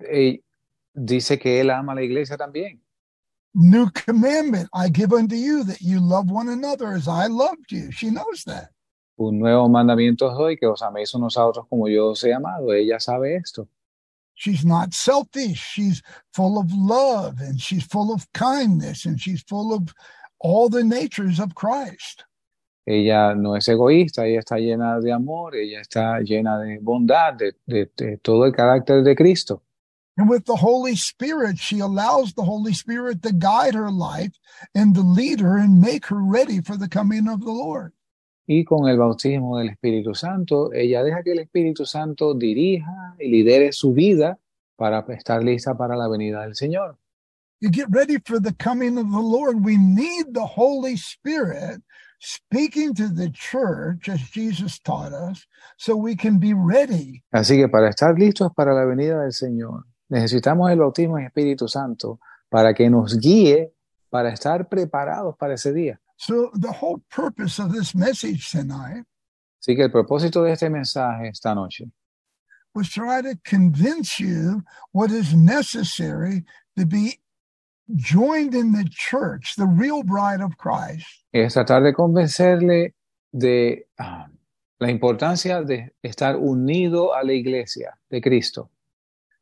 Eh, 0.00 0.40
dice 0.92 1.38
que 1.38 1.60
él 1.60 1.70
ama 1.70 1.92
a 1.92 1.96
la 1.96 2.02
iglesia 2.02 2.36
también. 2.36 2.80
New 3.54 3.88
commandment 3.90 4.68
I 4.74 4.88
give 4.88 5.12
unto 5.12 5.36
you 5.36 5.62
that 5.64 5.80
you 5.80 6.00
love 6.00 6.28
one 6.28 6.48
another 6.48 6.92
as 6.92 7.06
I 7.06 7.28
loved 7.28 7.70
you. 7.70 7.92
She 7.92 8.10
knows 8.10 8.42
that. 8.44 8.73
Un 9.16 9.38
nuevo 9.38 9.68
mandamiento 9.68 10.26
os 10.26 10.36
doy, 10.36 10.56
que 10.56 10.66
os 10.66 10.82
améis 10.82 11.14
unos 11.14 11.36
a 11.36 11.46
otros 11.46 11.66
como 11.68 11.88
yo 11.88 12.10
os 12.10 12.24
he 12.24 12.32
amado. 12.32 12.72
Ella 12.72 12.98
sabe 12.98 13.36
esto. 13.36 13.68
She's 14.34 14.64
not 14.64 14.92
selfish. 14.92 15.60
She's 15.74 16.02
full 16.32 16.58
of 16.58 16.72
love 16.72 17.40
and 17.40 17.60
she's 17.60 17.84
full 17.86 18.12
of 18.12 18.26
kindness 18.32 19.06
and 19.06 19.20
she's 19.20 19.42
full 19.48 19.72
of 19.72 19.94
all 20.40 20.68
the 20.68 20.82
natures 20.82 21.38
of 21.38 21.54
Christ. 21.54 22.24
Ella 22.86 23.34
no 23.34 23.54
es 23.56 23.66
egoísta, 23.68 24.26
ella 24.26 24.40
está 24.40 24.58
llena 24.58 25.00
de 25.00 25.10
amor, 25.10 25.54
ella 25.56 25.80
está 25.80 26.20
llena 26.20 26.58
de 26.58 26.78
bondad, 26.82 27.32
de, 27.34 27.54
de- 27.66 27.90
de 27.96 28.18
todo 28.18 28.44
el 28.44 28.52
carácter 28.52 29.02
de 29.02 29.14
Cristo. 29.14 29.62
And 30.18 30.28
with 30.28 30.44
the 30.44 30.56
Holy 30.56 30.94
Spirit, 30.94 31.58
she 31.58 31.78
allows 31.80 32.34
the 32.34 32.44
Holy 32.44 32.74
Spirit 32.74 33.22
to 33.22 33.32
guide 33.32 33.74
her 33.74 33.90
life 33.90 34.32
and 34.74 34.94
to 34.94 35.00
lead 35.00 35.40
her 35.40 35.56
and 35.56 35.80
make 35.80 36.06
her 36.06 36.22
ready 36.22 36.60
for 36.60 36.76
the 36.76 36.88
coming 36.88 37.26
of 37.26 37.40
the 37.40 37.50
Lord. 37.50 37.92
Y 38.46 38.64
con 38.64 38.88
el 38.88 38.98
bautismo 38.98 39.58
del 39.58 39.70
Espíritu 39.70 40.14
Santo, 40.14 40.72
ella 40.72 41.02
deja 41.02 41.22
que 41.22 41.32
el 41.32 41.38
Espíritu 41.38 41.86
Santo 41.86 42.34
dirija 42.34 43.16
y 43.18 43.28
lidere 43.28 43.72
su 43.72 43.92
vida 43.92 44.38
para 44.76 45.04
estar 45.08 45.42
lista 45.42 45.76
para 45.76 45.96
la 45.96 46.08
venida 46.08 46.42
del 46.42 46.54
Señor. 46.54 46.98
To 47.62 47.70
get 47.70 47.86
ready 47.88 48.18
for 48.18 48.38
the 48.40 48.52
coming 48.52 48.98
of 48.98 49.10
the 49.10 49.22
Lord, 49.22 49.64
we 49.64 49.78
need 49.78 50.34
the 50.34 50.44
Holy 50.44 50.96
Spirit 50.96 51.80
speaking 52.18 52.94
to 52.94 53.08
the 53.08 53.30
church 53.30 54.08
as 54.08 54.20
Jesus 54.30 54.78
taught 54.80 55.12
us 55.12 55.46
so 55.78 55.96
we 55.96 56.14
can 56.16 56.38
be 56.38 56.52
ready. 56.52 57.22
Así 57.32 57.56
que 57.56 57.68
para 57.68 57.88
estar 57.88 58.18
listos 58.18 58.52
para 58.54 58.74
la 58.74 58.84
venida 58.84 59.22
del 59.22 59.32
Señor, 59.32 59.86
necesitamos 60.08 60.70
el 60.70 60.78
bautismo 60.78 61.18
en 61.18 61.26
Espíritu 61.26 61.68
Santo 61.68 62.18
para 62.50 62.74
que 62.74 62.90
nos 62.90 63.18
guíe, 63.18 63.72
para 64.10 64.30
estar 64.32 64.68
preparados 64.68 65.36
para 65.36 65.54
ese 65.54 65.72
día. 65.72 66.00
So 66.16 66.50
the 66.54 66.72
whole 66.72 67.02
purpose 67.10 67.58
of 67.58 67.72
this 67.72 67.94
message 67.94 68.50
tonight 68.50 69.04
Así 69.60 69.74
que 69.74 69.84
el 69.84 69.90
propósito 69.90 70.44
de 70.44 70.52
este 70.52 70.68
mensaje 70.68 71.28
esta 71.28 71.54
noche 71.54 71.90
was 72.74 72.90
try 72.90 73.22
to 73.22 73.34
convince 73.44 74.20
you 74.20 74.62
what 74.92 75.10
is 75.10 75.32
necessary 75.34 76.44
to 76.76 76.84
be 76.84 77.18
joined 77.94 78.54
in 78.54 78.72
the 78.72 78.84
church, 78.90 79.54
the 79.56 79.66
real 79.66 80.02
bride 80.02 80.40
of 80.40 80.56
Christ, 80.58 81.06
es 81.32 81.54
tratar 81.54 81.82
de 81.82 81.92
convencerle 81.92 82.94
de 83.32 83.86
ah, 83.98 84.26
la 84.78 84.90
importancia 84.90 85.62
de 85.62 85.92
estar 86.02 86.36
unido 86.36 87.14
a 87.14 87.22
la 87.22 87.32
iglesia 87.32 87.98
de 88.10 88.20
Cristo, 88.20 88.70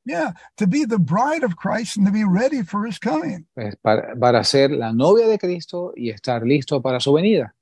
yeah, 0.04 0.32
to 0.56 0.66
be 0.66 0.84
the 0.84 0.98
bride 0.98 1.44
of 1.44 1.56
Christ 1.56 1.96
and 1.96 2.06
to 2.06 2.12
be 2.12 2.24
ready 2.24 2.62
for 2.62 2.84
his 2.84 2.98
coming. 2.98 3.46
para, 3.82 4.14
para 4.16 4.44
ser 4.44 4.68
la 4.70 4.92
novia 4.92 5.28
de 5.28 5.38
Cristo 5.38 5.92
y 5.96 6.10
estar 6.10 6.42
listo 6.42 6.82
para 6.82 7.00
su 7.00 7.12
venida. 7.12 7.52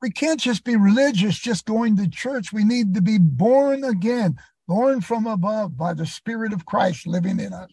We 0.00 0.10
can't 0.10 0.40
just 0.40 0.64
be 0.64 0.76
religious, 0.76 1.38
just 1.38 1.66
going 1.66 1.96
to 1.96 2.08
church. 2.08 2.52
We 2.52 2.64
need 2.64 2.94
to 2.94 3.02
be 3.02 3.18
born 3.18 3.82
again, 3.84 4.36
born 4.66 5.00
from 5.00 5.26
above 5.26 5.76
by 5.76 5.94
the 5.94 6.06
Spirit 6.06 6.52
of 6.52 6.64
Christ 6.66 7.06
living 7.06 7.40
in 7.40 7.52
us. 7.52 7.70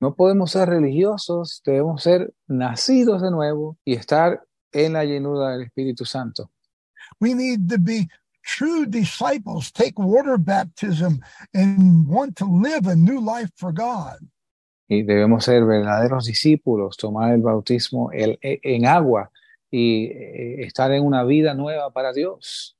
No 0.00 0.14
podemos 0.14 0.52
ser 0.52 0.66
religiosos, 0.66 1.60
debemos 1.62 2.02
ser 2.02 2.32
nacidos 2.48 3.20
de 3.20 3.30
nuevo 3.30 3.76
y 3.84 3.94
estar 3.94 4.40
en 4.72 4.94
la 4.94 5.04
llenura 5.04 5.50
del 5.50 5.66
Espíritu 5.66 6.06
Santo. 6.06 6.50
We 7.20 7.34
need 7.34 7.68
to 7.68 7.78
be 7.78 8.08
true 8.42 8.86
disciples, 8.86 9.70
take 9.72 9.98
water 9.98 10.38
baptism, 10.38 11.20
and 11.54 12.06
want 12.08 12.36
to 12.36 12.44
live 12.44 12.86
a 12.86 12.96
new 12.96 13.20
life 13.20 13.50
for 13.56 13.72
God. 13.72 14.18
Y 14.88 15.02
debemos 15.02 15.44
ser 15.44 15.64
verdaderos 15.64 16.26
discípulos, 16.26 16.96
tomar 16.96 17.32
el 17.32 17.42
bautismo 17.42 18.10
el- 18.12 18.38
en 18.42 18.86
agua 18.86 19.30
y 19.70 20.06
eh, 20.06 20.64
estar 20.66 20.90
en 20.92 21.04
una 21.04 21.22
vida 21.24 21.54
nueva 21.54 21.90
para 21.92 22.12
Dios. 22.12 22.74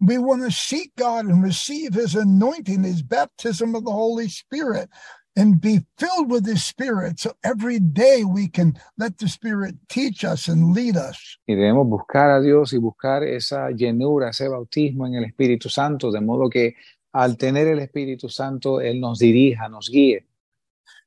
We 0.00 0.18
want 0.18 0.42
to 0.42 0.50
seek 0.50 0.92
God 0.96 1.26
and 1.26 1.42
receive 1.44 1.94
his 1.94 2.16
anointing, 2.16 2.82
his 2.82 3.02
baptism 3.02 3.76
of 3.76 3.84
the 3.84 3.92
Holy 3.92 4.28
Spirit, 4.28 4.90
and 5.36 5.60
be 5.60 5.84
filled 5.98 6.30
with 6.30 6.46
his 6.46 6.64
Spirit. 6.64 7.18
So 7.20 7.32
every 7.42 7.80
day 7.80 8.24
we 8.24 8.48
can 8.48 8.74
let 8.98 9.18
the 9.18 9.28
Spirit 9.28 9.74
teach 9.88 10.24
us 10.24 10.48
and 10.48 10.74
lead 10.74 10.96
us. 10.96 11.38
Y 11.46 11.54
debemos 11.54 11.88
buscar 11.88 12.30
a 12.30 12.40
Dios 12.40 12.72
y 12.72 12.78
buscar 12.78 13.24
esa 13.24 13.70
llenura, 13.70 14.30
ese 14.30 14.48
bautismo 14.48 15.06
en 15.06 15.14
el 15.14 15.24
Espíritu 15.24 15.68
Santo, 15.68 16.10
de 16.10 16.20
modo 16.20 16.48
que 16.48 16.74
al 17.12 17.36
tener 17.36 17.68
el 17.68 17.78
Espíritu 17.78 18.28
Santo, 18.28 18.80
Él 18.80 19.00
nos 19.00 19.18
dirija, 19.18 19.68
nos 19.68 19.88
guíe. 19.90 20.26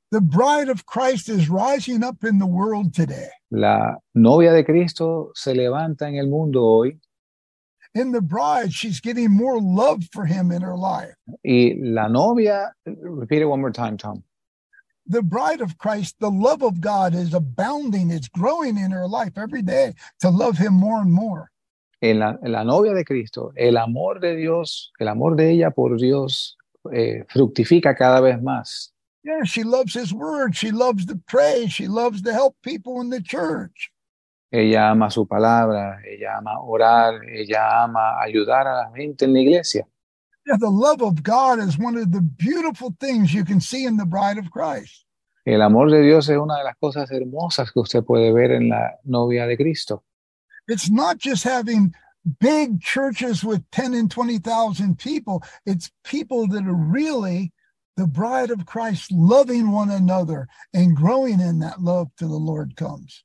The 0.09 0.21
bride 0.21 0.69
of 0.69 0.85
Christ 0.85 1.27
is 1.27 1.49
rising 1.49 2.01
up 2.01 2.23
in 2.23 2.39
the 2.39 2.45
world 2.45 2.93
today. 2.93 3.27
La 3.49 3.97
novia 4.13 4.53
de 4.53 4.63
Cristo 4.63 5.31
se 5.33 5.53
levanta 5.53 6.07
en 6.07 6.15
el 6.15 6.27
mundo 6.27 6.63
hoy 6.63 6.97
in 7.97 8.11
the 8.11 8.21
bride, 8.21 8.73
she's 8.73 8.99
getting 8.99 9.31
more 9.31 9.59
love 9.59 10.03
for 10.11 10.25
him 10.25 10.51
in 10.51 10.61
her 10.61 10.77
life. 10.77 11.15
Y 11.43 11.73
la 11.77 12.07
novia, 12.07 12.73
repeat 12.85 13.41
it 13.41 13.45
one 13.45 13.61
more 13.61 13.71
time, 13.71 13.97
Tom. 13.97 14.23
The 15.07 15.21
bride 15.21 15.61
of 15.61 15.77
Christ, 15.77 16.15
the 16.19 16.29
love 16.29 16.63
of 16.63 16.81
God 16.81 17.15
is 17.15 17.33
abounding, 17.33 18.11
it's 18.11 18.27
growing 18.27 18.77
in 18.77 18.91
her 18.91 19.07
life 19.07 19.37
every 19.37 19.61
day 19.61 19.93
to 20.19 20.29
love 20.29 20.57
him 20.57 20.73
more 20.73 20.99
and 20.99 21.11
more. 21.11 21.49
En 22.01 22.19
la, 22.19 22.35
en 22.43 22.51
la 22.51 22.63
novia 22.63 22.93
de 22.93 23.03
Cristo, 23.03 23.53
el 23.57 23.77
amor 23.77 24.19
de 24.19 24.35
Dios, 24.35 24.91
el 24.99 25.07
amor 25.07 25.35
de 25.35 25.49
ella 25.51 25.71
por 25.71 25.97
Dios 25.97 26.55
eh, 26.93 27.23
fructifica 27.29 27.95
cada 27.95 28.21
vez 28.21 28.39
más. 28.41 28.91
Yeah, 29.23 29.43
she 29.43 29.63
loves 29.63 29.93
his 29.93 30.13
word. 30.13 30.55
She 30.55 30.71
loves 30.71 31.05
to 31.07 31.19
pray. 31.27 31.67
She 31.67 31.87
loves 31.87 32.21
to 32.21 32.33
help 32.33 32.55
people 32.63 33.01
in 33.01 33.09
the 33.09 33.21
church. 33.21 33.91
Ella 34.51 34.91
ama 34.91 35.09
su 35.09 35.25
palabra, 35.27 35.99
ella 36.05 36.37
ama 36.37 36.61
orar, 36.61 37.21
ella 37.25 37.83
ama 37.83 38.19
ayudar 38.21 38.67
a 38.67 38.75
la 38.83 38.91
gente 38.95 39.25
en 39.25 39.33
la 39.33 39.39
iglesia. 39.39 39.85
Yeah, 40.45 40.55
the 40.57 40.69
love 40.69 41.01
of 41.01 41.21
God 41.21 41.59
is 41.59 41.77
one 41.77 41.97
of 41.97 42.11
the 42.13 42.21
beautiful 42.21 42.95
things 43.01 43.33
you 43.33 43.43
can 43.43 43.59
see 43.59 43.83
in 43.83 43.97
the 43.97 44.05
bride 44.05 44.37
of 44.37 44.49
Christ. 44.49 45.05
El 45.45 45.61
amor 45.61 45.89
de 45.89 46.01
Dios 46.01 46.29
es 46.29 46.37
una 46.37 46.57
de 46.57 46.63
las 46.63 46.75
cosas 46.79 47.09
hermosas 47.11 47.71
que 47.71 47.81
usted 47.81 48.03
puede 48.03 48.33
ver 48.33 48.51
en 48.51 48.69
la 48.69 48.91
novia 49.03 49.45
de 49.45 49.57
Cristo. 49.57 50.03
It's 50.67 50.89
not 50.89 51.17
just 51.17 51.43
having 51.43 51.93
big 52.39 52.81
churches 52.81 53.43
with 53.43 53.63
10 53.71 53.93
and 53.93 54.11
20,000 54.11 54.97
people. 54.97 55.43
It's 55.65 55.91
people 56.03 56.47
that 56.47 56.65
are 56.65 56.73
really 56.73 57.51
the 57.95 58.07
bride 58.07 58.51
of 58.51 58.65
Christ 58.65 59.11
loving 59.11 59.71
one 59.71 59.89
another 59.89 60.47
and 60.73 60.95
growing 60.95 61.39
in 61.39 61.59
that 61.59 61.81
love 61.81 62.09
till 62.17 62.29
the 62.29 62.35
Lord 62.35 62.75
comes. 62.75 63.23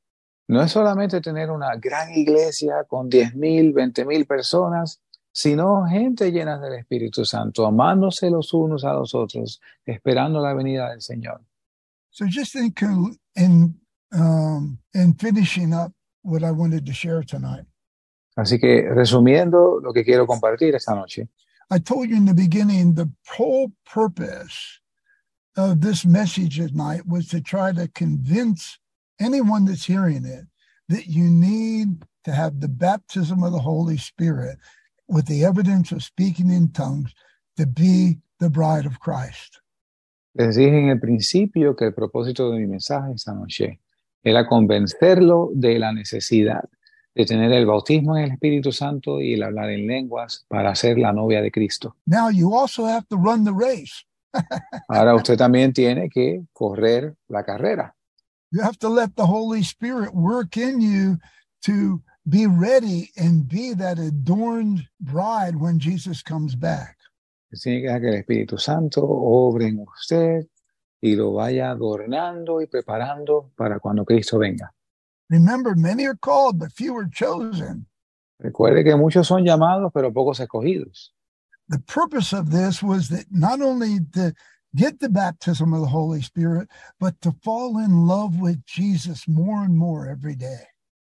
No 0.49 0.63
es 0.63 0.73
solamente 0.73 1.21
tener 1.21 1.51
una 1.51 1.77
gran 1.77 2.13
iglesia 2.13 2.85
con 2.85 3.09
10 3.09 3.35
mil, 3.37 3.73
20 3.73 4.05
mil 4.05 4.27
personas, 4.27 5.01
sino 5.33 5.87
gente 5.87 6.31
llena 6.31 6.59
del 6.59 6.75
Espíritu 6.75 7.25
Santo, 7.25 7.67
amándose 7.67 8.29
los 8.29 8.53
unos 8.53 8.85
a 8.85 8.93
los 8.93 9.15
otros, 9.15 9.61
esperando 9.85 10.41
la 10.41 10.53
venida 10.53 10.91
del 10.91 11.01
Señor. 11.01 11.41
So 12.11 12.27
just 12.27 12.55
in 12.57 12.75
in 13.35 13.81
um, 14.13 14.79
in 14.93 15.15
finishing 15.15 15.73
up 15.73 15.93
what 16.23 16.43
I 16.43 16.51
wanted 16.51 16.85
to 16.85 16.93
share 16.93 17.25
tonight, 17.25 17.67
Así 18.37 18.59
que 18.59 18.89
resumiendo 18.95 19.81
lo 19.81 19.93
que 19.93 20.05
quiero 20.05 20.27
compartir 20.27 20.75
esta 20.75 20.95
noche, 20.95 21.29
I 21.71 21.79
told 21.79 22.09
you 22.09 22.17
in 22.17 22.27
the 22.27 22.35
beginning 22.35 22.95
the 22.95 23.11
whole 23.39 23.73
purpose 23.85 24.81
of 25.57 25.81
this 25.81 26.05
message 26.05 26.59
tonight 26.59 27.07
was 27.07 27.29
to 27.29 27.41
try 27.41 27.73
to 27.73 27.89
convince 27.89 28.79
anyone 29.23 29.65
that's 29.65 29.87
hearing 29.87 30.25
it 30.25 30.45
that 30.89 31.07
you 31.07 31.25
need 31.25 32.05
to 32.25 32.33
have 32.33 32.61
the 32.61 32.69
baptism 32.69 33.43
of 33.43 33.53
the 33.53 33.61
Holy 33.61 33.97
Spirit 33.97 34.59
with 35.09 35.27
the 35.27 35.45
evidence 35.45 35.93
of 35.93 36.03
speaking 36.03 36.51
in 36.51 36.69
tongues 36.73 37.13
to 37.57 37.67
be 37.67 38.19
the 38.41 38.51
bride 38.51 38.87
of 38.87 39.01
Christ. 39.01 39.63
les 40.35 40.57
dije 40.57 40.79
en 40.79 40.89
el 40.89 40.99
principio 40.99 41.77
que 41.77 41.87
el 41.87 41.95
propósito 41.95 42.51
de 42.51 42.61
mi 42.61 42.67
mensaje 42.67 43.13
esta 43.15 43.35
noche 43.35 43.81
era 44.23 44.47
convencerlo 44.47 45.51
de 45.55 45.79
la 45.79 45.93
necesidad 45.93 46.65
de 47.15 47.27
tener 47.27 47.53
el 47.53 47.67
bautismo 47.67 48.17
en 48.17 48.25
el 48.25 48.31
Espíritu 48.33 48.73
Santo 48.73 49.21
y 49.21 49.35
el 49.35 49.43
hablar 49.43 49.71
en 49.71 49.87
lenguas 49.87 50.47
para 50.49 50.75
ser 50.75 50.99
la 50.99 51.13
novia 51.13 51.43
de 51.43 51.51
Cristo. 51.51 51.97
Now 52.07 52.31
you 52.31 52.57
also 52.57 52.87
have 52.87 53.07
to 53.09 53.17
run 53.17 53.45
the 53.45 53.53
race. 53.53 54.07
Ahora 54.89 55.15
usted 55.15 55.37
también 55.37 55.75
tiene 55.75 56.09
que 56.09 56.45
correr 56.55 57.15
la 57.29 57.45
carrera. 57.45 57.95
You 58.53 58.61
have 58.61 58.79
to 58.81 58.89
let 58.89 59.17
the 59.17 59.27
Holy 59.27 59.63
Spirit 59.63 60.15
work 60.15 60.59
in 60.59 60.83
you 60.83 61.19
to 61.65 62.03
be 62.29 62.47
ready 62.47 63.11
and 63.17 63.49
be 63.49 63.73
that 63.73 63.99
adorned 63.99 64.87
bride 65.01 65.57
when 65.57 65.79
Jesus 65.79 66.23
comes 66.23 66.55
back. 66.55 66.99
Tiene 67.51 67.81
que 67.81 67.89
dejar 67.89 68.01
que 68.01 68.09
el 68.09 68.23
Espíritu 68.23 68.59
Santo 68.59 69.03
obre 69.03 69.69
en 69.69 69.79
usted 69.79 70.47
y 71.03 71.15
lo 71.17 71.33
vaya 71.33 71.71
adornando 71.71 72.61
y 72.61 72.67
preparando 72.67 73.51
para 73.57 73.79
cuando 73.79 74.05
Cristo 74.05 74.39
venga. 74.39 74.71
Remember, 75.31 75.75
many 75.75 76.07
are 76.07 76.17
called, 76.17 76.59
but 76.59 76.73
few 76.73 76.95
are 76.97 77.09
chosen. 77.09 77.87
Recuerde 78.39 78.85
que 78.85 78.97
muchos 78.97 79.29
son 79.29 79.45
llamados, 79.45 79.91
pero 79.95 80.13
pocos 80.13 80.41
escogidos. 80.41 81.15
The 81.69 81.79
purpose 81.79 82.33
of 82.33 82.51
this 82.51 82.83
was 82.83 83.09
that 83.09 83.27
not 83.31 83.61
only 83.63 84.01
to 84.15 84.35
get 84.75 85.01
the 85.01 85.09
baptism 85.09 85.73
of 85.73 85.81
the 85.81 85.89
Holy 85.89 86.23
Spirit, 86.23 86.69
but 86.99 87.21
to 87.21 87.33
fall 87.43 87.79
in 87.79 88.07
love 88.07 88.41
with 88.41 88.65
Jesus 88.65 89.29
more 89.29 89.65
and 89.65 89.77
more 89.77 90.09
every 90.09 90.35
day. 90.35 90.67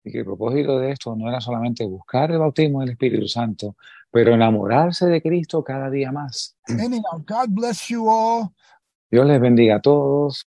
Y 0.05 0.13
que 0.13 0.21
el 0.21 0.25
propósito 0.25 0.79
de 0.79 0.93
esto 0.93 1.17
no 1.17 1.29
era 1.29 1.41
solamente 1.41 1.85
buscar 1.85 2.31
el 2.31 2.39
bautismo 2.39 2.81
del 2.81 2.91
Espíritu 2.91 3.27
Santo, 3.27 3.77
pero 4.11 4.33
enamorarse 4.33 5.07
de 5.07 5.21
Cristo 5.21 5.65
cada 5.65 5.91
día 5.91 6.13
más. 6.13 6.57
Anyhow, 6.69 7.25
God 7.27 7.49
bless 7.49 7.89
you 7.89 8.09
all. 8.09 8.53
Dios 9.11 9.27
les 9.27 9.41
bendiga 9.41 9.77
a 9.77 9.81
todos. 9.81 10.45